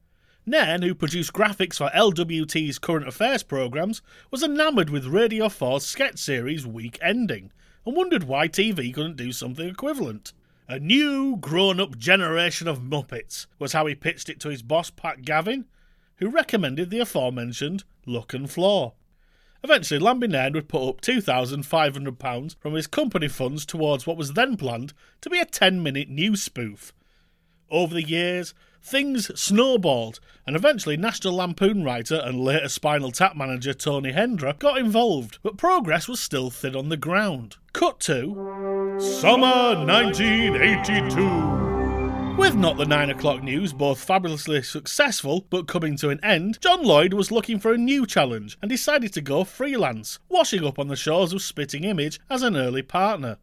Nairn, 0.47 0.81
who 0.81 0.95
produced 0.95 1.35
graphics 1.35 1.77
for 1.77 1.91
LWT's 1.91 2.79
current 2.79 3.07
affairs 3.07 3.43
programmes, 3.43 4.01
was 4.31 4.43
enamoured 4.43 4.89
with 4.89 5.05
Radio 5.05 5.47
4's 5.47 5.85
sketch 5.85 6.19
series 6.19 6.67
Week 6.67 6.99
Ending 7.03 7.53
and 7.85 7.95
wondered 7.95 8.25
why 8.25 8.49
TV 8.49 8.93
couldn't 8.93 9.17
do 9.17 9.31
something 9.31 9.69
equivalent. 9.69 10.33
A 10.69 10.79
new, 10.79 11.37
grown 11.37 11.79
up 11.79 11.99
generation 11.99 12.69
of 12.69 12.81
Muppets 12.81 13.47
was 13.59 13.75
how 13.75 13.85
he 13.85 13.95
pitched 13.95 14.31
it 14.31 14.41
to 14.41 14.49
his 14.49 14.63
boss, 14.63 14.89
Pat 14.89 15.23
Gavin, 15.23 15.67
who 16.17 16.31
recommended 16.31 16.89
the 16.89 17.01
aforementioned 17.01 17.85
Luck 18.07 18.33
and 18.33 18.51
Flaw. 18.51 18.95
Eventually, 19.65 20.01
Lambie 20.01 20.27
Nairn 20.27 20.55
would 20.55 20.69
put 20.69 20.89
up 20.89 21.01
£2,500 21.01 22.57
from 22.59 22.75
his 22.75 22.87
company 22.87 23.29
funds 23.29 23.65
towards 23.65 24.07
what 24.07 24.17
was 24.17 24.33
then 24.33 24.57
planned 24.57 24.93
to 25.21 25.31
be 25.31 25.39
a 25.39 25.45
10 25.45 25.83
minute 25.83 26.09
news 26.09 26.43
spoof. 26.43 26.93
Over 27.71 27.95
the 27.95 28.03
years, 28.03 28.55
things 28.83 29.31
snowballed, 29.41 30.19
and 30.47 30.57
eventually 30.57 30.97
National 30.97 31.35
Lampoon 31.35 31.85
writer 31.85 32.21
and 32.25 32.41
later 32.41 32.69
Spinal 32.69 33.13
Tap 33.13 33.37
manager 33.37 33.73
Tony 33.73 34.13
Hendra 34.13 34.59
got 34.59 34.79
involved, 34.79 35.39
but 35.43 35.57
progress 35.57 36.09
was 36.09 36.21
still 36.21 36.51
thin 36.51 36.75
on 36.75 36.89
the 36.89 36.97
ground. 36.97 37.57
Cut 37.73 38.01
to 38.01 38.99
Summer 38.99 39.77
1982. 39.87 41.62
With 42.37 42.55
Not 42.55 42.77
the 42.77 42.87
9 42.87 43.11
o'clock 43.11 43.43
news 43.43 43.73
both 43.73 44.03
fabulously 44.03 44.63
successful 44.63 45.47
but 45.51 45.69
coming 45.69 45.97
to 45.99 46.09
an 46.09 46.19
end, 46.25 46.61
John 46.61 46.83
Lloyd 46.83 47.13
was 47.13 47.31
looking 47.31 47.59
for 47.59 47.73
a 47.73 47.79
new 47.79 48.07
challenge 48.07 48.57
and 48.63 48.69
decided 48.69 49.13
to 49.13 49.21
go 49.21 49.45
freelance, 49.45 50.19
washing 50.29 50.65
up 50.65 50.79
on 50.79 50.89
the 50.89 50.97
shores 50.97 51.33
of 51.33 51.43
Spitting 51.43 51.85
Image 51.85 52.19
as 52.31 52.43
an 52.43 52.57
early 52.57 52.83
partner. 52.83 53.37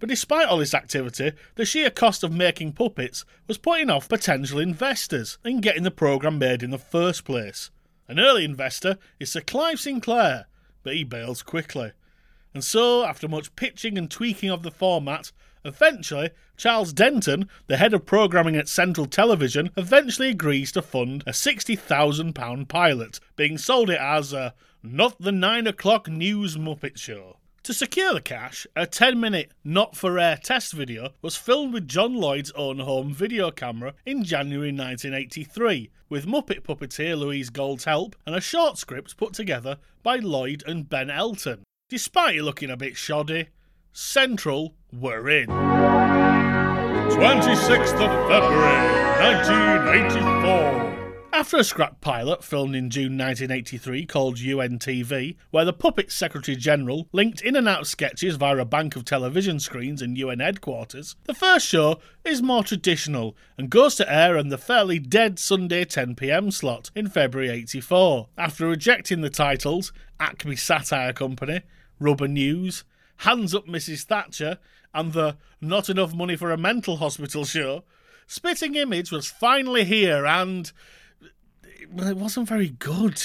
But 0.00 0.08
despite 0.08 0.48
all 0.48 0.58
this 0.58 0.74
activity, 0.74 1.32
the 1.54 1.64
sheer 1.64 1.88
cost 1.88 2.22
of 2.24 2.32
making 2.32 2.72
puppets 2.72 3.24
was 3.46 3.58
putting 3.58 3.90
off 3.90 4.08
potential 4.08 4.58
investors 4.58 5.38
in 5.44 5.60
getting 5.60 5.84
the 5.84 5.90
programme 5.90 6.38
made 6.38 6.62
in 6.62 6.70
the 6.70 6.78
first 6.78 7.24
place. 7.24 7.70
An 8.08 8.18
early 8.18 8.44
investor 8.44 8.98
is 9.18 9.32
Sir 9.32 9.40
Clive 9.40 9.80
Sinclair, 9.80 10.46
but 10.82 10.94
he 10.94 11.04
bails 11.04 11.42
quickly. 11.42 11.92
And 12.52 12.64
so, 12.64 13.04
after 13.04 13.28
much 13.28 13.54
pitching 13.54 13.98
and 13.98 14.10
tweaking 14.10 14.50
of 14.50 14.62
the 14.62 14.70
format, 14.70 15.30
eventually 15.66 16.30
Charles 16.56 16.92
Denton, 16.92 17.48
the 17.66 17.76
head 17.76 17.92
of 17.92 18.06
programming 18.06 18.56
at 18.56 18.68
Central 18.68 19.06
Television, 19.06 19.70
eventually 19.76 20.30
agrees 20.30 20.72
to 20.72 20.82
fund 20.82 21.22
a 21.26 21.32
£60,000 21.32 22.68
pilot, 22.68 23.20
being 23.36 23.58
sold 23.58 23.90
it 23.90 24.00
as 24.00 24.32
a 24.32 24.54
Not 24.82 25.20
the 25.20 25.32
9 25.32 25.66
o'clock 25.66 26.08
News 26.08 26.56
Muppet 26.56 26.96
Show. 26.96 27.36
To 27.64 27.74
secure 27.74 28.14
the 28.14 28.20
cash, 28.20 28.64
a 28.76 28.86
10 28.86 29.18
minute 29.18 29.50
not 29.64 29.96
for 29.96 30.20
air 30.20 30.38
test 30.40 30.72
video 30.72 31.10
was 31.20 31.34
filmed 31.34 31.74
with 31.74 31.88
John 31.88 32.14
Lloyd's 32.14 32.52
own 32.52 32.78
home 32.78 33.12
video 33.12 33.50
camera 33.50 33.94
in 34.06 34.22
January 34.22 34.68
1983, 34.68 35.90
with 36.08 36.26
Muppet 36.26 36.60
puppeteer 36.60 37.18
Louise 37.18 37.50
Gold's 37.50 37.82
help 37.82 38.14
and 38.24 38.36
a 38.36 38.40
short 38.40 38.78
script 38.78 39.16
put 39.16 39.32
together 39.32 39.78
by 40.04 40.14
Lloyd 40.14 40.62
and 40.64 40.88
Ben 40.88 41.10
Elton. 41.10 41.64
Despite 41.88 42.36
it 42.36 42.44
looking 42.44 42.70
a 42.70 42.76
bit 42.76 42.96
shoddy, 42.96 43.48
Central 43.92 44.76
were 45.00 45.28
in. 45.28 45.48
26th 47.10 48.00
of 48.00 48.28
February 48.28 48.96
1984. 49.20 50.96
After 51.32 51.58
a 51.58 51.64
scrap 51.64 52.00
pilot 52.00 52.42
filmed 52.42 52.74
in 52.74 52.88
June 52.88 53.18
1983 53.18 54.06
called 54.06 54.36
UNTV, 54.36 55.36
where 55.50 55.64
the 55.66 55.72
Puppet 55.72 56.10
Secretary 56.10 56.56
General 56.56 57.08
linked 57.12 57.42
in 57.42 57.56
and 57.56 57.68
out 57.68 57.86
sketches 57.86 58.36
via 58.36 58.56
a 58.56 58.64
bank 58.64 58.96
of 58.96 59.04
television 59.04 59.60
screens 59.60 60.00
in 60.00 60.16
UN 60.16 60.40
headquarters, 60.40 61.14
the 61.24 61.34
first 61.34 61.66
show 61.66 61.98
is 62.24 62.40
more 62.40 62.64
traditional 62.64 63.36
and 63.58 63.68
goes 63.68 63.96
to 63.96 64.10
air 64.10 64.38
in 64.38 64.48
the 64.48 64.56
fairly 64.56 64.98
dead 64.98 65.38
Sunday 65.38 65.84
10pm 65.84 66.52
slot 66.52 66.90
in 66.94 67.08
February 67.08 67.50
84, 67.50 68.28
after 68.38 68.66
rejecting 68.66 69.20
the 69.20 69.28
titles 69.28 69.92
Acme 70.18 70.56
Satire 70.56 71.12
Company, 71.12 71.60
Rubber 72.00 72.28
News, 72.28 72.84
Hands 73.18 73.54
Up 73.54 73.66
Mrs. 73.66 74.04
Thatcher, 74.04 74.58
and 74.94 75.12
the 75.12 75.36
Not 75.60 75.88
Enough 75.88 76.14
Money 76.14 76.36
for 76.36 76.50
a 76.50 76.56
Mental 76.56 76.96
Hospital 76.96 77.44
show. 77.44 77.84
Spitting 78.26 78.74
Image 78.74 79.12
was 79.12 79.28
finally 79.28 79.84
here 79.84 80.26
and 80.26 80.72
well, 81.90 82.08
it 82.08 82.16
wasn't 82.16 82.48
very 82.48 82.70
good. 82.70 83.22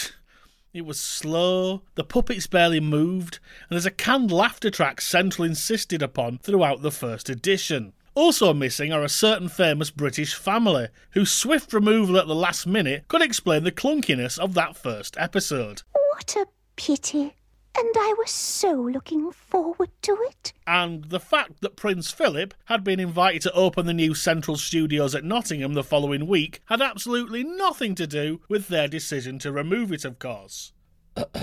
It 0.74 0.86
was 0.86 1.00
slow, 1.00 1.82
the 1.96 2.04
puppets 2.04 2.48
barely 2.48 2.80
moved, 2.80 3.40
and 3.70 3.76
there's 3.76 3.86
a 3.86 3.92
canned 3.92 4.32
laughter 4.32 4.70
track 4.70 5.02
Central 5.02 5.46
insisted 5.46 6.02
upon 6.02 6.38
throughout 6.38 6.82
the 6.82 6.92
first 6.92 7.30
edition. 7.30 7.94
Also 8.14 8.54
missing 8.54 8.94
are 8.94 9.04
a 9.04 9.10
certain 9.10 9.50
famous 9.50 9.90
British 9.90 10.34
family, 10.34 10.88
whose 11.12 11.32
swift 11.32 11.74
removal 11.74 12.18
at 12.18 12.28
the 12.28 12.36
last 12.36 12.68
minute 12.68 13.06
could 13.08 13.22
explain 13.22 13.64
the 13.64 13.72
clunkiness 13.72 14.38
of 14.38 14.54
that 14.54 14.78
first 14.78 15.18
episode. 15.18 15.82
What 15.94 16.36
a 16.38 16.46
pity. 16.76 17.34
And 17.78 17.90
I 17.96 18.14
was 18.18 18.32
so 18.32 18.74
looking 18.74 19.32
forward 19.32 19.90
to 20.02 20.18
it. 20.30 20.54
And 20.68 21.06
the 21.06 21.20
fact 21.20 21.62
that 21.62 21.76
Prince 21.76 22.12
Philip 22.12 22.54
had 22.66 22.84
been 22.84 23.00
invited 23.00 23.42
to 23.44 23.54
open 23.54 23.86
the 23.86 23.94
new 23.94 24.14
Central 24.14 24.58
Studios 24.58 25.16
at 25.16 25.24
Nottingham 25.24 25.74
the 25.74 25.84
following 25.84 26.28
week 26.28 26.62
had 26.66 26.82
absolutely 26.82 27.44
nothing 27.44 27.96
to 27.96 28.06
do 28.06 28.42
with 28.50 28.68
their 28.68 28.88
decision 28.88 29.40
to 29.40 29.52
remove 29.52 29.92
it, 29.94 30.04
of 30.04 30.20
course. 30.20 30.74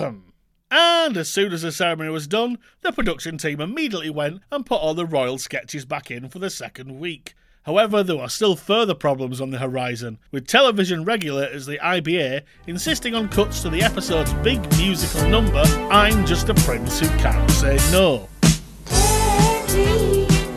and 0.70 1.16
as 1.16 1.28
soon 1.28 1.52
as 1.52 1.62
the 1.62 1.72
ceremony 1.72 2.10
was 2.10 2.26
done, 2.26 2.58
the 2.82 2.92
production 2.92 3.38
team 3.38 3.60
immediately 3.60 4.10
went 4.10 4.42
and 4.52 4.66
put 4.66 4.80
all 4.80 4.94
the 4.94 5.06
royal 5.06 5.38
sketches 5.38 5.86
back 5.86 6.10
in 6.10 6.28
for 6.28 6.38
the 6.38 6.50
second 6.50 6.98
week. 6.98 7.34
However, 7.68 8.02
there 8.02 8.18
are 8.18 8.30
still 8.30 8.56
further 8.56 8.94
problems 8.94 9.42
on 9.42 9.50
the 9.50 9.58
horizon, 9.58 10.16
with 10.32 10.46
television 10.46 11.04
regulators, 11.04 11.66
the 11.66 11.76
IBA, 11.76 12.40
insisting 12.66 13.14
on 13.14 13.28
cuts 13.28 13.60
to 13.60 13.68
the 13.68 13.82
episode's 13.82 14.32
big 14.42 14.58
musical 14.78 15.28
number, 15.28 15.62
I'm 15.90 16.24
Just 16.24 16.48
a 16.48 16.54
Prince 16.54 16.98
Who 16.98 17.08
Can't 17.18 17.50
Say 17.50 17.76
No. 17.92 18.26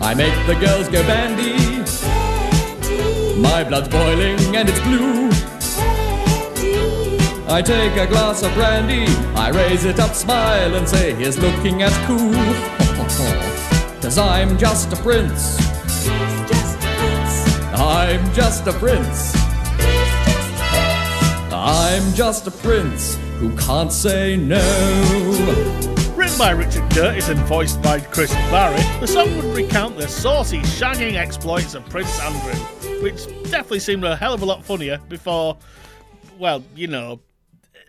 I 0.02 0.14
make 0.16 0.34
the 0.48 0.56
girls 0.66 0.88
go 0.88 1.04
bandy. 1.04 1.52
My 3.42 3.66
blood's 3.66 3.90
boiling 3.90 4.56
and 4.56 4.70
it's 4.70 4.80
blue. 4.80 5.28
I 7.54 7.62
take 7.62 7.98
a 7.98 8.08
glass 8.08 8.42
of 8.42 8.54
brandy, 8.54 9.04
I 9.36 9.50
raise 9.50 9.84
it 9.84 10.00
up, 10.00 10.16
smile, 10.16 10.76
and 10.76 10.88
say, 10.88 11.14
Here's 11.16 11.38
looking 11.38 11.82
at 11.82 11.92
cool. 12.08 12.32
Cause 14.02 14.18
I'm 14.18 14.58
just 14.58 14.94
a 14.94 14.96
prince. 14.96 15.58
I'm 18.12 18.34
just 18.34 18.68
a 18.68 18.74
prince. 18.74 19.32
I'm 21.50 22.14
just 22.14 22.46
a 22.46 22.52
prince 22.52 23.16
who 23.38 23.56
can't 23.56 23.90
say 23.90 24.36
no. 24.36 24.60
Written 26.14 26.38
by 26.38 26.52
Richard 26.52 26.92
Curtis 26.92 27.30
and 27.30 27.40
voiced 27.46 27.82
by 27.82 28.02
Chris 28.02 28.34
Barrie, 28.34 28.82
the 29.00 29.08
song 29.08 29.34
would 29.38 29.56
recount 29.56 29.96
the 29.96 30.10
saucy, 30.10 30.60
shagging 30.60 31.14
exploits 31.14 31.74
of 31.74 31.86
Prince 31.86 32.20
Andrew, 32.20 33.02
which 33.02 33.28
definitely 33.50 33.80
seemed 33.80 34.04
a 34.04 34.14
hell 34.18 34.34
of 34.34 34.42
a 34.42 34.46
lot 34.46 34.62
funnier 34.62 34.98
before, 35.08 35.58
well, 36.38 36.62
you 36.76 36.88
know, 36.88 37.22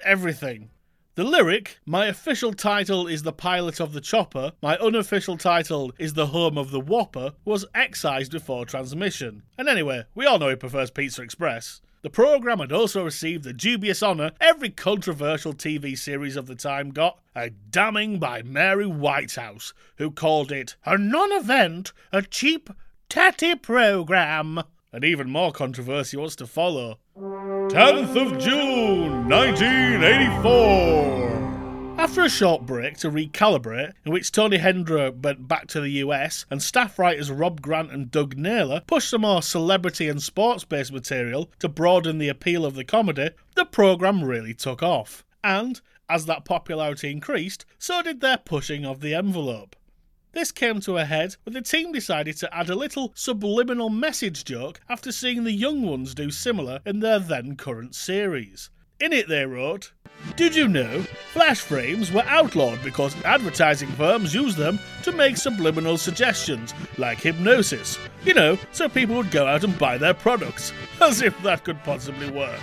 everything. 0.04 0.70
The 1.14 1.24
lyric, 1.24 1.78
my 1.84 2.06
official 2.06 2.54
title 2.54 3.06
is 3.06 3.22
the 3.22 3.34
pilot 3.34 3.80
of 3.80 3.92
the 3.92 4.00
chopper, 4.00 4.52
my 4.62 4.78
unofficial 4.78 5.36
title 5.36 5.92
is 5.98 6.14
the 6.14 6.28
home 6.28 6.56
of 6.56 6.70
the 6.70 6.80
whopper, 6.80 7.34
was 7.44 7.66
excised 7.74 8.32
before 8.32 8.64
transmission. 8.64 9.42
And 9.58 9.68
anyway, 9.68 10.04
we 10.14 10.24
all 10.24 10.38
know 10.38 10.48
he 10.48 10.56
prefers 10.56 10.90
Pizza 10.90 11.20
Express. 11.20 11.82
The 12.00 12.08
programme 12.08 12.60
had 12.60 12.72
also 12.72 13.04
received 13.04 13.44
the 13.44 13.52
dubious 13.52 14.02
honour 14.02 14.30
every 14.40 14.70
controversial 14.70 15.52
TV 15.52 15.98
series 15.98 16.34
of 16.34 16.46
the 16.46 16.54
time 16.54 16.92
got 16.92 17.20
a 17.36 17.50
damning 17.50 18.18
by 18.18 18.40
Mary 18.40 18.86
Whitehouse, 18.86 19.74
who 19.98 20.10
called 20.10 20.50
it 20.50 20.76
a 20.86 20.96
non 20.96 21.30
event, 21.30 21.92
a 22.10 22.22
cheap, 22.22 22.70
tatty 23.10 23.54
programme. 23.54 24.62
And 24.92 25.04
even 25.04 25.30
more 25.30 25.52
controversy 25.52 26.18
was 26.18 26.36
to 26.36 26.46
follow. 26.46 26.98
10th 27.16 28.14
of 28.14 28.38
June 28.38 29.26
1984. 29.28 31.32
After 31.98 32.22
a 32.22 32.28
short 32.28 32.66
break 32.66 32.98
to 32.98 33.10
recalibrate, 33.10 33.92
in 34.04 34.12
which 34.12 34.30
Tony 34.32 34.58
Hendra 34.58 35.10
went 35.22 35.48
back 35.48 35.68
to 35.68 35.80
the 35.80 35.88
US 35.90 36.44
and 36.50 36.62
staff 36.62 36.98
writers 36.98 37.30
Rob 37.30 37.62
Grant 37.62 37.92
and 37.92 38.10
Doug 38.10 38.36
Naylor 38.36 38.82
pushed 38.86 39.08
some 39.10 39.22
more 39.22 39.40
celebrity 39.40 40.08
and 40.08 40.22
sports 40.22 40.64
based 40.64 40.92
material 40.92 41.50
to 41.60 41.68
broaden 41.68 42.18
the 42.18 42.28
appeal 42.28 42.66
of 42.66 42.74
the 42.74 42.84
comedy, 42.84 43.30
the 43.54 43.64
programme 43.64 44.24
really 44.24 44.52
took 44.52 44.82
off. 44.82 45.24
And, 45.44 45.80
as 46.08 46.26
that 46.26 46.44
popularity 46.44 47.10
increased, 47.10 47.64
so 47.78 48.02
did 48.02 48.20
their 48.20 48.38
pushing 48.38 48.84
of 48.84 49.00
the 49.00 49.14
envelope. 49.14 49.76
This 50.32 50.50
came 50.50 50.80
to 50.80 50.96
a 50.96 51.04
head 51.04 51.36
when 51.44 51.52
the 51.52 51.60
team 51.60 51.92
decided 51.92 52.38
to 52.38 52.56
add 52.56 52.70
a 52.70 52.74
little 52.74 53.12
subliminal 53.14 53.90
message 53.90 54.44
joke 54.44 54.80
after 54.88 55.12
seeing 55.12 55.44
the 55.44 55.52
young 55.52 55.82
ones 55.82 56.14
do 56.14 56.30
similar 56.30 56.80
in 56.86 57.00
their 57.00 57.18
then 57.18 57.54
current 57.54 57.94
series. 57.94 58.70
In 58.98 59.12
it, 59.12 59.28
they 59.28 59.44
wrote, 59.44 59.92
Did 60.36 60.56
you 60.56 60.68
know 60.68 61.02
flash 61.32 61.60
frames 61.60 62.10
were 62.10 62.24
outlawed 62.26 62.82
because 62.82 63.14
advertising 63.24 63.90
firms 63.90 64.34
used 64.34 64.56
them 64.56 64.78
to 65.02 65.12
make 65.12 65.36
subliminal 65.36 65.98
suggestions, 65.98 66.72
like 66.96 67.20
hypnosis? 67.20 67.98
You 68.24 68.32
know, 68.32 68.58
so 68.70 68.88
people 68.88 69.16
would 69.16 69.30
go 69.30 69.46
out 69.46 69.64
and 69.64 69.78
buy 69.78 69.98
their 69.98 70.14
products, 70.14 70.72
as 71.02 71.20
if 71.20 71.36
that 71.42 71.64
could 71.64 71.82
possibly 71.84 72.30
work. 72.30 72.60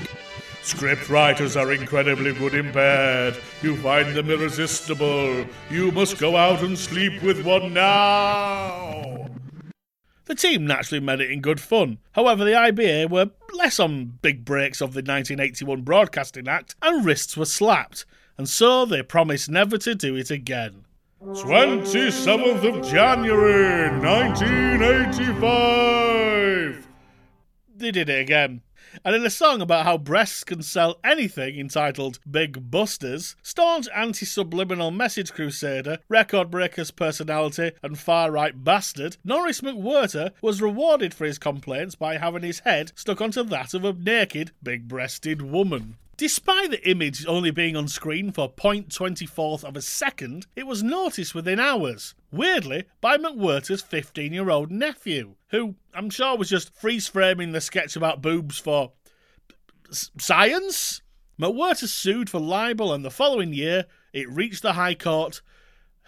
Script 0.61 1.09
writers 1.09 1.57
are 1.57 1.71
incredibly 1.71 2.33
good 2.33 2.53
in 2.53 2.71
bed. 2.71 3.35
You 3.61 3.75
find 3.77 4.15
them 4.15 4.29
irresistible. 4.29 5.45
You 5.69 5.91
must 5.91 6.19
go 6.19 6.35
out 6.35 6.61
and 6.61 6.77
sleep 6.77 7.23
with 7.23 7.45
one 7.45 7.73
now. 7.73 9.29
The 10.25 10.35
team 10.35 10.67
naturally 10.67 10.99
meant 10.99 11.21
it 11.21 11.31
in 11.31 11.41
good 11.41 11.59
fun. 11.59 11.97
However, 12.11 12.43
the 12.43 12.51
IBA 12.51 13.09
were 13.09 13.31
less 13.55 13.79
on 13.79 14.19
big 14.21 14.45
breaks 14.45 14.79
of 14.79 14.93
the 14.93 14.99
1981 14.99 15.81
Broadcasting 15.81 16.47
Act, 16.47 16.75
and 16.83 17.03
wrists 17.03 17.35
were 17.35 17.45
slapped, 17.45 18.05
and 18.37 18.47
so 18.47 18.85
they 18.85 19.01
promised 19.01 19.49
never 19.49 19.79
to 19.79 19.95
do 19.95 20.15
it 20.15 20.29
again. 20.29 20.85
27th 21.23 22.63
of 22.63 22.87
January 22.87 23.89
1985! 23.99 26.87
They 27.75 27.91
did 27.91 28.09
it 28.09 28.19
again. 28.19 28.61
And 29.03 29.15
in 29.15 29.25
a 29.25 29.29
song 29.29 29.61
about 29.61 29.85
how 29.85 29.97
breasts 29.97 30.43
can 30.43 30.61
sell 30.61 30.99
anything 31.03 31.59
entitled 31.59 32.19
Big 32.29 32.71
Busters, 32.71 33.35
staunch 33.41 33.87
anti 33.95 34.25
subliminal 34.25 34.91
message 34.91 35.31
crusader, 35.33 35.99
record 36.09 36.49
breakers 36.49 36.91
personality, 36.91 37.71
and 37.83 37.97
far 37.97 38.31
right 38.31 38.63
bastard, 38.63 39.17
Norris 39.23 39.61
McWhirter 39.61 40.31
was 40.41 40.61
rewarded 40.61 41.13
for 41.13 41.25
his 41.25 41.37
complaints 41.37 41.95
by 41.95 42.17
having 42.17 42.43
his 42.43 42.59
head 42.59 42.91
stuck 42.95 43.21
onto 43.21 43.43
that 43.43 43.73
of 43.73 43.85
a 43.85 43.93
naked, 43.93 44.51
big 44.63 44.87
breasted 44.87 45.41
woman. 45.41 45.97
Despite 46.19 46.69
the 46.71 46.89
image 46.89 47.25
only 47.27 47.49
being 47.49 47.77
on 47.77 47.87
screen 47.87 48.33
for 48.33 48.51
0.24th 48.51 49.63
of 49.63 49.77
a 49.77 49.81
second, 49.81 50.47
it 50.53 50.67
was 50.67 50.83
noticed 50.83 51.33
within 51.33 51.61
hours. 51.61 52.13
Weirdly, 52.29 52.83
by 52.99 53.15
McWhirter's 53.15 53.81
15 53.81 54.33
year 54.33 54.49
old 54.49 54.69
nephew, 54.69 55.35
who 55.51 55.75
I'm 55.93 56.09
sure 56.09 56.37
was 56.37 56.49
just 56.49 56.75
freeze 56.75 57.07
framing 57.07 57.53
the 57.53 57.61
sketch 57.61 57.95
about 57.95 58.21
boobs 58.21 58.59
for 58.59 58.91
science. 59.91 61.01
McWhirter 61.39 61.87
sued 61.87 62.29
for 62.29 62.41
libel, 62.41 62.91
and 62.91 63.05
the 63.05 63.09
following 63.09 63.53
year 63.53 63.85
it 64.11 64.29
reached 64.29 64.61
the 64.61 64.73
High 64.73 64.95
Court, 64.95 65.41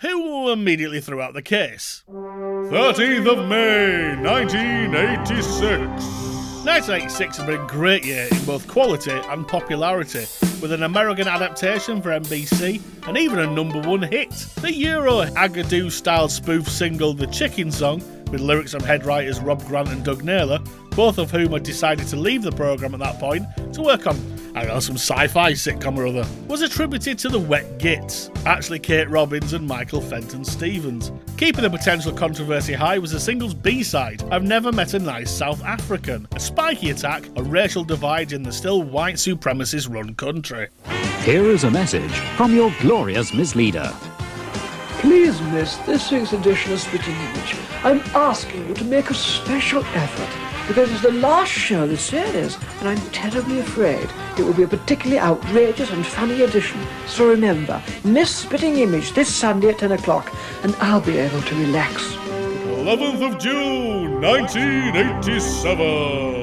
who 0.01 0.51
immediately 0.51 0.99
threw 0.99 1.21
out 1.21 1.33
the 1.33 1.41
case. 1.41 2.03
13th 2.09 3.31
of 3.31 3.47
May, 3.47 4.17
1986. 4.17 6.30
1986 6.63 7.38
has 7.38 7.45
been 7.47 7.59
a 7.59 7.67
great 7.67 8.05
year 8.05 8.27
in 8.29 8.45
both 8.45 8.67
quality 8.67 9.09
and 9.09 9.47
popularity, 9.47 10.27
with 10.61 10.71
an 10.71 10.83
American 10.83 11.27
adaptation 11.27 12.03
for 12.03 12.09
NBC 12.09 12.79
and 13.07 13.17
even 13.17 13.39
a 13.39 13.47
number 13.47 13.81
one 13.81 14.03
hit. 14.03 14.29
The 14.61 14.71
Euro 14.71 15.23
Agadoo 15.23 15.89
style 15.89 16.29
spoof 16.29 16.67
single 16.69 17.15
The 17.15 17.25
Chicken 17.25 17.71
Song, 17.71 17.99
with 18.31 18.41
lyrics 18.41 18.71
from 18.71 18.83
head 18.83 19.05
writers 19.05 19.39
Rob 19.39 19.63
Grant 19.65 19.89
and 19.89 20.03
Doug 20.03 20.23
Naylor, 20.23 20.59
both 20.91 21.17
of 21.17 21.31
whom 21.31 21.51
had 21.51 21.63
decided 21.63 22.07
to 22.07 22.15
leave 22.15 22.41
the 22.41 22.51
programme 22.51 22.93
at 22.93 22.99
that 22.99 23.19
point 23.19 23.45
to 23.73 23.81
work 23.81 24.07
on, 24.07 24.17
I 24.55 24.65
know, 24.65 24.79
some 24.79 24.95
sci 24.95 25.27
fi 25.27 25.53
sitcom 25.53 25.97
or 25.97 26.07
other, 26.07 26.25
was 26.47 26.61
attributed 26.61 27.17
to 27.19 27.29
the 27.29 27.39
Wet 27.39 27.77
Gits, 27.77 28.29
actually 28.45 28.79
Kate 28.79 29.09
Robbins 29.09 29.53
and 29.53 29.67
Michael 29.67 30.01
Fenton 30.01 30.43
Stevens. 30.43 31.11
Keeping 31.37 31.63
the 31.63 31.69
potential 31.69 32.13
controversy 32.13 32.73
high 32.73 32.97
was 32.97 33.11
the 33.11 33.19
single's 33.19 33.53
B 33.53 33.83
side, 33.83 34.23
I've 34.31 34.43
Never 34.43 34.71
Met 34.71 34.93
a 34.93 34.99
Nice 34.99 35.31
South 35.31 35.63
African, 35.63 36.27
a 36.33 36.39
spiky 36.39 36.89
attack 36.89 37.25
on 37.35 37.49
racial 37.49 37.83
divides 37.83 38.33
in 38.33 38.43
the 38.43 38.51
still 38.51 38.83
white 38.83 39.15
supremacist 39.15 39.93
run 39.93 40.15
country. 40.15 40.67
Here 41.23 41.45
is 41.45 41.63
a 41.63 41.71
message 41.71 42.11
from 42.35 42.55
your 42.55 42.73
glorious 42.81 43.33
misleader. 43.33 43.93
Please, 45.01 45.41
miss, 45.41 45.75
this 45.77 46.11
week's 46.11 46.31
edition 46.31 46.73
of 46.73 46.79
Spitting 46.79 47.15
Image, 47.15 47.55
I'm 47.83 48.01
asking 48.13 48.67
you 48.67 48.75
to 48.75 48.83
make 48.83 49.09
a 49.09 49.15
special 49.15 49.83
effort 49.95 50.29
because 50.67 50.91
it's 50.91 51.01
the 51.01 51.11
last 51.11 51.49
show 51.49 51.85
of 51.85 51.89
the 51.89 51.97
series, 51.97 52.55
and 52.79 52.87
I'm 52.87 53.01
terribly 53.09 53.61
afraid 53.61 54.07
it 54.37 54.43
will 54.43 54.53
be 54.53 54.61
a 54.61 54.67
particularly 54.67 55.19
outrageous 55.19 55.89
and 55.89 56.05
funny 56.05 56.43
edition. 56.43 56.79
So 57.07 57.27
remember, 57.27 57.81
miss 58.03 58.29
Spitting 58.29 58.77
Image 58.77 59.13
this 59.13 59.33
Sunday 59.33 59.69
at 59.69 59.79
10 59.79 59.93
o'clock, 59.93 60.31
and 60.61 60.75
I'll 60.75 61.01
be 61.01 61.17
able 61.17 61.41
to 61.41 61.55
relax. 61.55 62.13
11th 62.13 63.23
of 63.27 63.39
June, 63.39 64.21
1987. 64.21 66.40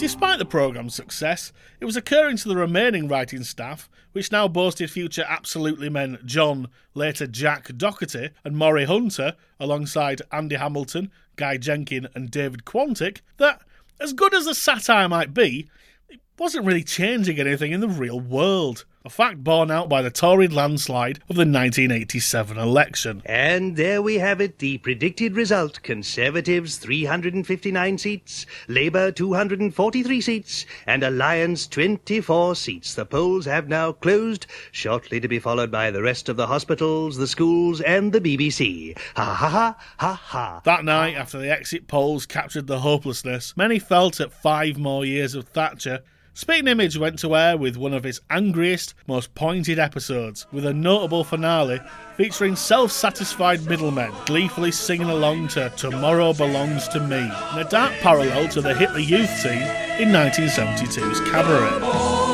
Despite 0.00 0.38
the 0.38 0.46
programme's 0.46 0.94
success, 0.94 1.52
it 1.78 1.84
was 1.84 1.94
occurring 1.94 2.38
to 2.38 2.48
the 2.48 2.56
remaining 2.56 3.06
writing 3.06 3.44
staff, 3.44 3.90
which 4.12 4.32
now 4.32 4.48
boasted 4.48 4.90
future 4.90 5.26
absolutely 5.28 5.90
men 5.90 6.18
John, 6.24 6.68
later 6.94 7.26
Jack 7.26 7.68
Docherty, 7.68 8.30
and 8.42 8.56
Moray 8.56 8.86
Hunter, 8.86 9.36
alongside 9.60 10.22
Andy 10.32 10.56
Hamilton, 10.56 11.10
Guy 11.36 11.58
Jenkin, 11.58 12.08
and 12.14 12.30
David 12.30 12.64
Quantick, 12.64 13.20
that, 13.36 13.60
as 14.00 14.14
good 14.14 14.32
as 14.32 14.46
the 14.46 14.54
satire 14.54 15.06
might 15.06 15.34
be, 15.34 15.68
it 16.08 16.20
wasn't 16.38 16.64
really 16.64 16.82
changing 16.82 17.38
anything 17.38 17.70
in 17.70 17.80
the 17.80 17.88
real 17.88 18.18
world. 18.18 18.86
A 19.02 19.08
fact 19.08 19.42
borne 19.42 19.70
out 19.70 19.88
by 19.88 20.02
the 20.02 20.10
torrid 20.10 20.52
landslide 20.52 21.20
of 21.30 21.36
the 21.36 21.46
1987 21.46 22.58
election. 22.58 23.22
And 23.24 23.74
there 23.74 24.02
we 24.02 24.16
have 24.16 24.42
it, 24.42 24.58
the 24.58 24.76
predicted 24.76 25.36
result. 25.36 25.82
Conservatives 25.82 26.76
359 26.76 27.96
seats, 27.96 28.44
Labour 28.68 29.10
243 29.10 30.20
seats, 30.20 30.66
and 30.86 31.02
Alliance 31.02 31.66
24 31.66 32.54
seats. 32.54 32.94
The 32.94 33.06
polls 33.06 33.46
have 33.46 33.70
now 33.70 33.92
closed, 33.92 34.46
shortly 34.70 35.18
to 35.18 35.28
be 35.28 35.38
followed 35.38 35.70
by 35.70 35.90
the 35.90 36.02
rest 36.02 36.28
of 36.28 36.36
the 36.36 36.48
hospitals, 36.48 37.16
the 37.16 37.26
schools, 37.26 37.80
and 37.80 38.12
the 38.12 38.20
BBC. 38.20 38.98
Ha 39.16 39.24
ha 39.24 39.48
ha 39.48 39.76
ha 39.96 40.12
ha. 40.12 40.60
That 40.64 40.84
night, 40.84 41.14
after 41.14 41.38
the 41.38 41.50
exit 41.50 41.88
polls 41.88 42.26
captured 42.26 42.66
the 42.66 42.80
hopelessness, 42.80 43.56
many 43.56 43.78
felt 43.78 44.20
at 44.20 44.30
five 44.30 44.76
more 44.76 45.06
years 45.06 45.34
of 45.34 45.48
Thatcher, 45.48 46.00
Spitting 46.32 46.68
Image 46.68 46.96
went 46.96 47.18
to 47.18 47.34
air 47.34 47.56
with 47.56 47.76
one 47.76 47.92
of 47.92 48.06
its 48.06 48.20
angriest, 48.30 48.94
most 49.06 49.34
pointed 49.34 49.78
episodes, 49.78 50.46
with 50.52 50.64
a 50.64 50.72
notable 50.72 51.24
finale 51.24 51.80
featuring 52.16 52.54
self 52.54 52.92
satisfied 52.92 53.66
middlemen 53.66 54.12
gleefully 54.26 54.70
singing 54.70 55.10
along 55.10 55.48
to 55.48 55.72
Tomorrow 55.76 56.34
Belongs 56.34 56.86
to 56.88 57.00
Me, 57.00 57.18
in 57.52 57.58
a 57.58 57.68
dark 57.68 57.92
parallel 58.00 58.48
to 58.48 58.60
the 58.60 58.74
Hitler 58.74 59.00
youth 59.00 59.30
scene 59.30 59.62
in 59.98 60.08
1972's 60.10 61.20
Cabaret. 61.30 62.29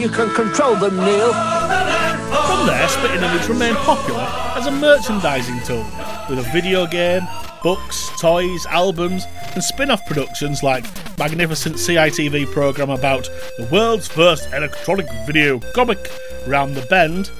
You 0.00 0.08
can 0.08 0.32
control 0.34 0.76
them, 0.76 0.96
Neil? 0.96 1.32
From 1.32 2.66
there, 2.66 2.88
Spitting 2.88 3.22
Image 3.22 3.48
remained 3.48 3.76
popular 3.78 4.26
as 4.56 4.66
a 4.66 4.70
merchandising 4.70 5.60
tool, 5.64 5.84
with 6.28 6.38
a 6.38 6.50
video 6.52 6.86
game, 6.86 7.22
books, 7.62 8.08
toys, 8.18 8.64
albums, 8.66 9.26
and 9.54 9.62
spin 9.62 9.90
off 9.90 10.04
productions 10.06 10.62
like 10.62 10.84
magnificent 11.18 11.76
CITV 11.76 12.50
programme 12.50 12.90
about 12.90 13.24
the 13.58 13.68
world's 13.70 14.08
first 14.08 14.50
electronic 14.54 15.06
video 15.26 15.60
comic, 15.74 16.10
Round 16.46 16.74
the 16.74 16.86
Bend, 16.86 17.30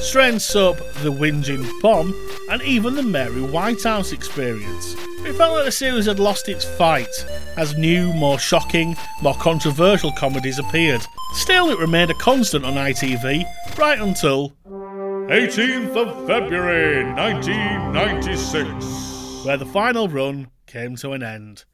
strange 0.00 0.40
soap 0.40 0.78
The 1.02 1.12
Winjin' 1.12 1.68
Pom, 1.80 2.14
and 2.50 2.62
even 2.62 2.94
the 2.94 3.02
Mary 3.02 3.42
Whitehouse 3.42 4.12
experience. 4.12 4.94
It 5.26 5.34
felt 5.34 5.52
like 5.54 5.66
the 5.66 5.72
series 5.72 6.06
had 6.06 6.18
lost 6.18 6.48
its 6.48 6.64
fight 6.64 7.26
as 7.56 7.76
new, 7.76 8.10
more 8.14 8.38
shocking, 8.38 8.96
more 9.22 9.34
controversial 9.34 10.12
comedies 10.12 10.58
appeared. 10.58 11.02
Still, 11.34 11.68
it 11.70 11.78
remained 11.78 12.10
a 12.10 12.14
constant 12.14 12.64
on 12.64 12.72
ITV 12.74 13.44
right 13.76 14.00
until 14.00 14.54
18th 14.66 15.94
of 15.96 16.26
February 16.26 17.04
1996, 17.04 19.44
where 19.44 19.58
the 19.58 19.66
final 19.66 20.08
run 20.08 20.48
came 20.66 20.96
to 20.96 21.12
an 21.12 21.22
end. 21.22 21.64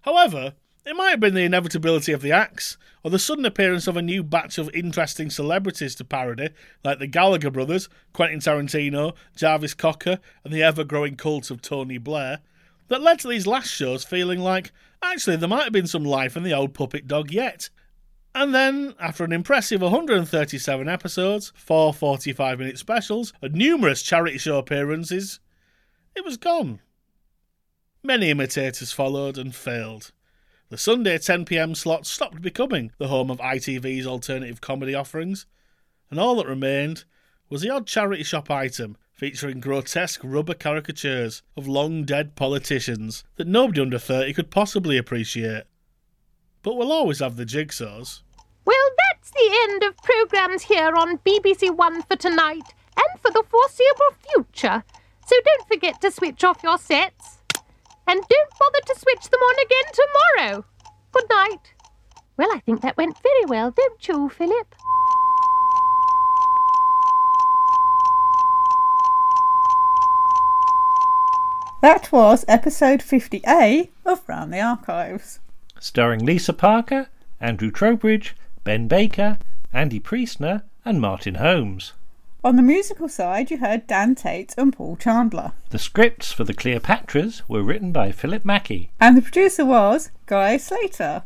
However, 0.00 0.54
it 0.88 0.96
might 0.96 1.10
have 1.10 1.20
been 1.20 1.34
the 1.34 1.42
inevitability 1.44 2.12
of 2.12 2.22
the 2.22 2.32
axe, 2.32 2.78
or 3.04 3.10
the 3.10 3.18
sudden 3.18 3.44
appearance 3.44 3.86
of 3.86 3.98
a 3.98 4.02
new 4.02 4.22
batch 4.22 4.56
of 4.56 4.74
interesting 4.74 5.28
celebrities 5.28 5.94
to 5.94 6.02
parody, 6.02 6.48
like 6.82 6.98
the 6.98 7.06
Gallagher 7.06 7.50
brothers, 7.50 7.90
Quentin 8.14 8.40
Tarantino, 8.40 9.14
Jarvis 9.36 9.74
Cocker, 9.74 10.18
and 10.44 10.52
the 10.52 10.62
ever 10.62 10.84
growing 10.84 11.14
cult 11.14 11.50
of 11.50 11.60
Tony 11.60 11.98
Blair, 11.98 12.38
that 12.88 13.02
led 13.02 13.18
to 13.18 13.28
these 13.28 13.46
last 13.46 13.68
shows 13.68 14.02
feeling 14.02 14.40
like 14.40 14.72
actually 15.02 15.36
there 15.36 15.46
might 15.46 15.64
have 15.64 15.74
been 15.74 15.86
some 15.86 16.04
life 16.04 16.38
in 16.38 16.42
the 16.42 16.54
old 16.54 16.72
puppet 16.72 17.06
dog 17.06 17.30
yet. 17.30 17.68
And 18.34 18.54
then, 18.54 18.94
after 18.98 19.24
an 19.24 19.32
impressive 19.32 19.82
137 19.82 20.88
episodes, 20.88 21.52
four 21.54 21.92
45 21.92 22.58
minute 22.58 22.78
specials, 22.78 23.34
and 23.42 23.52
numerous 23.52 24.00
charity 24.00 24.38
show 24.38 24.56
appearances, 24.56 25.38
it 26.16 26.24
was 26.24 26.38
gone. 26.38 26.80
Many 28.02 28.30
imitators 28.30 28.90
followed 28.90 29.36
and 29.36 29.54
failed. 29.54 30.12
The 30.70 30.76
Sunday 30.76 31.16
10pm 31.16 31.74
slot 31.74 32.04
stopped 32.04 32.42
becoming 32.42 32.92
the 32.98 33.08
home 33.08 33.30
of 33.30 33.38
ITV's 33.38 34.06
alternative 34.06 34.60
comedy 34.60 34.94
offerings, 34.94 35.46
and 36.10 36.20
all 36.20 36.34
that 36.36 36.46
remained 36.46 37.04
was 37.48 37.62
the 37.62 37.70
odd 37.70 37.86
charity 37.86 38.22
shop 38.22 38.50
item 38.50 38.98
featuring 39.10 39.60
grotesque 39.60 40.20
rubber 40.22 40.52
caricatures 40.52 41.42
of 41.56 41.66
long 41.66 42.04
dead 42.04 42.36
politicians 42.36 43.24
that 43.36 43.46
nobody 43.46 43.80
under 43.80 43.98
30 43.98 44.34
could 44.34 44.50
possibly 44.50 44.98
appreciate. 44.98 45.64
But 46.62 46.76
we'll 46.76 46.92
always 46.92 47.20
have 47.20 47.36
the 47.36 47.46
jigsaws. 47.46 48.20
Well, 48.66 48.90
that's 48.98 49.30
the 49.30 49.58
end 49.70 49.84
of 49.84 49.96
programmes 49.96 50.64
here 50.64 50.94
on 50.94 51.16
BBC 51.18 51.74
One 51.74 52.02
for 52.02 52.16
tonight 52.16 52.74
and 52.94 53.20
for 53.22 53.30
the 53.30 53.42
foreseeable 53.48 54.18
future. 54.30 54.84
So 55.26 55.36
don't 55.46 55.66
forget 55.66 56.02
to 56.02 56.10
switch 56.10 56.44
off 56.44 56.62
your 56.62 56.76
sets. 56.76 57.37
And 58.08 58.22
don't 58.26 58.58
bother 58.58 58.80
to 58.86 58.98
switch 58.98 59.28
them 59.28 59.40
on 59.40 59.54
again 59.66 59.92
tomorrow. 59.92 60.64
Good 61.12 61.28
night. 61.28 61.74
Well, 62.38 62.48
I 62.50 62.60
think 62.60 62.80
that 62.80 62.96
went 62.96 63.18
very 63.22 63.44
well, 63.44 63.70
don't 63.70 64.08
you, 64.08 64.30
Philip? 64.30 64.74
That 71.82 72.10
was 72.10 72.46
episode 72.48 73.00
50A 73.00 73.90
of 74.06 74.26
Round 74.26 74.54
the 74.54 74.60
Archives. 74.60 75.40
Starring 75.78 76.24
Lisa 76.24 76.54
Parker, 76.54 77.08
Andrew 77.40 77.70
Trowbridge, 77.70 78.34
Ben 78.64 78.88
Baker, 78.88 79.38
Andy 79.72 80.00
Priestner, 80.00 80.62
and 80.82 80.98
Martin 80.98 81.34
Holmes. 81.34 81.92
On 82.44 82.54
the 82.54 82.62
musical 82.62 83.08
side, 83.08 83.50
you 83.50 83.58
heard 83.58 83.88
Dan 83.88 84.14
Tate 84.14 84.54
and 84.56 84.72
Paul 84.72 84.96
Chandler. 84.96 85.52
The 85.70 85.78
scripts 85.78 86.30
for 86.30 86.44
the 86.44 86.54
Cleopatras 86.54 87.42
were 87.48 87.64
written 87.64 87.90
by 87.90 88.12
Philip 88.12 88.44
Mackie. 88.44 88.90
And 89.00 89.16
the 89.16 89.22
producer 89.22 89.64
was 89.66 90.12
Guy 90.26 90.56
Slater. 90.56 91.24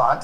Mind. 0.00 0.22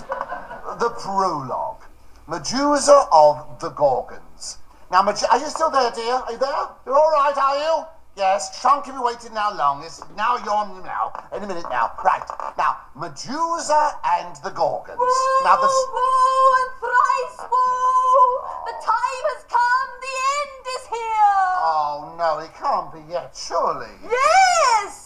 The 0.81 0.91
prologue. 0.97 1.85
Medusa 2.27 3.05
of 3.13 3.61
the 3.61 3.69
Gorgons. 3.71 4.57
Now, 4.91 5.03
Med- 5.03 5.23
are 5.31 5.39
you 5.39 5.51
still 5.51 5.71
there, 5.71 5.91
dear? 5.91 6.15
Are 6.15 6.33
you 6.33 6.39
there? 6.39 6.65
You're 6.87 6.97
all 6.97 7.13
right, 7.13 7.37
are 7.37 7.59
you? 7.61 7.85
Yes, 8.17 8.59
shan't 8.63 8.83
keep 8.85 8.95
you 8.95 9.03
waiting 9.03 9.35
now 9.35 9.53
long. 9.55 9.85
It's 9.85 10.01
now 10.17 10.39
you're 10.39 10.83
now. 10.83 11.13
In 11.37 11.43
a 11.45 11.47
minute 11.47 11.69
now. 11.69 11.93
Right. 12.03 12.25
Now, 12.57 12.79
Medusa 12.97 14.01
and 14.17 14.35
the 14.43 14.51
Gorgons. 14.51 14.97
Now, 15.45 15.61
the. 15.61 15.69
Woe 15.69 16.49
and 16.61 16.71
thrice 16.81 17.39
woe! 17.53 18.25
The 18.65 18.77
time 18.81 19.25
has 19.37 19.45
come, 19.45 19.89
the 20.01 20.15
end 20.41 20.65
is 20.77 20.85
here! 20.89 21.45
Oh, 21.69 22.17
no, 22.17 22.39
it 22.39 22.55
can't 22.57 22.89
be 22.97 23.13
yet, 23.13 23.37
surely. 23.37 23.93
Yes! 24.03 25.06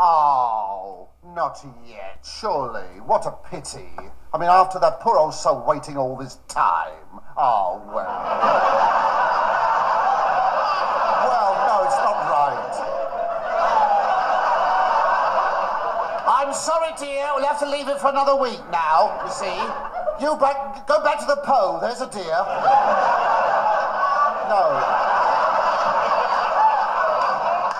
Oh, 0.00 1.08
not 1.34 1.58
yet, 1.84 2.24
surely. 2.24 2.86
What 3.04 3.26
a 3.26 3.32
pity. 3.50 3.90
I 4.32 4.38
mean, 4.38 4.48
after 4.48 4.78
that 4.78 5.00
poor 5.00 5.16
old 5.16 5.34
soul 5.34 5.64
waiting 5.66 5.96
all 5.96 6.14
this 6.14 6.36
time. 6.46 6.94
Oh, 7.36 7.82
well. 7.88 8.06
well, 11.26 11.52
no, 11.66 11.82
it's 11.84 11.96
not 11.98 12.14
right. 12.30 12.78
I'm 16.28 16.54
sorry, 16.54 16.92
dear. 16.96 17.26
We'll 17.34 17.46
have 17.46 17.58
to 17.58 17.68
leave 17.68 17.88
it 17.88 17.98
for 17.98 18.10
another 18.10 18.36
week 18.36 18.60
now, 18.70 19.20
you 19.24 19.32
see. 19.32 19.58
You 20.24 20.36
back, 20.36 20.86
go 20.86 21.02
back 21.02 21.18
to 21.18 21.26
the 21.26 21.42
Po. 21.44 21.80
There's 21.80 22.00
a 22.00 22.08
dear. 22.08 22.44
No. 24.48 25.07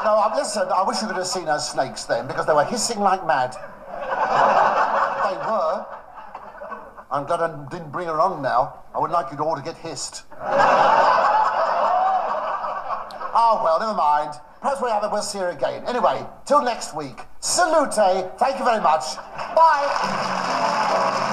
No, 0.09 0.33
listen, 0.35 0.67
I 0.75 0.83
wish 0.85 1.03
you 1.03 1.07
could 1.07 1.19
have 1.19 1.27
seen 1.27 1.45
those 1.45 1.69
snakes 1.69 2.05
then, 2.05 2.27
because 2.27 2.47
they 2.47 2.55
were 2.55 2.65
hissing 2.65 2.99
like 2.99 3.27
mad. 3.27 3.53
they 3.53 5.37
were. 5.37 5.85
I'm 7.11 7.27
glad 7.27 7.43
I 7.43 7.69
didn't 7.69 7.93
bring 7.93 8.07
her 8.07 8.19
on 8.19 8.41
now. 8.41 8.85
I 8.95 9.01
would 9.01 9.11
like 9.11 9.31
you 9.31 9.39
all 9.45 9.55
to 9.55 9.61
get 9.61 9.77
hissed. 9.77 10.23
oh, 13.35 13.61
well, 13.63 13.79
never 13.79 13.93
mind. 13.93 14.33
Perhaps 14.63 14.81
we'll, 14.81 14.93
have 14.93 15.05
it, 15.05 15.13
we'll 15.13 15.21
see 15.21 15.41
her 15.41 15.51
again. 15.51 15.85
Anyway, 15.87 16.25
till 16.47 16.63
next 16.63 16.97
week. 16.97 17.21
Salute. 17.41 17.99
Eh? 17.99 18.31
Thank 18.39 18.59
you 18.59 18.65
very 18.65 18.81
much. 18.81 19.15
Bye. 19.55 21.27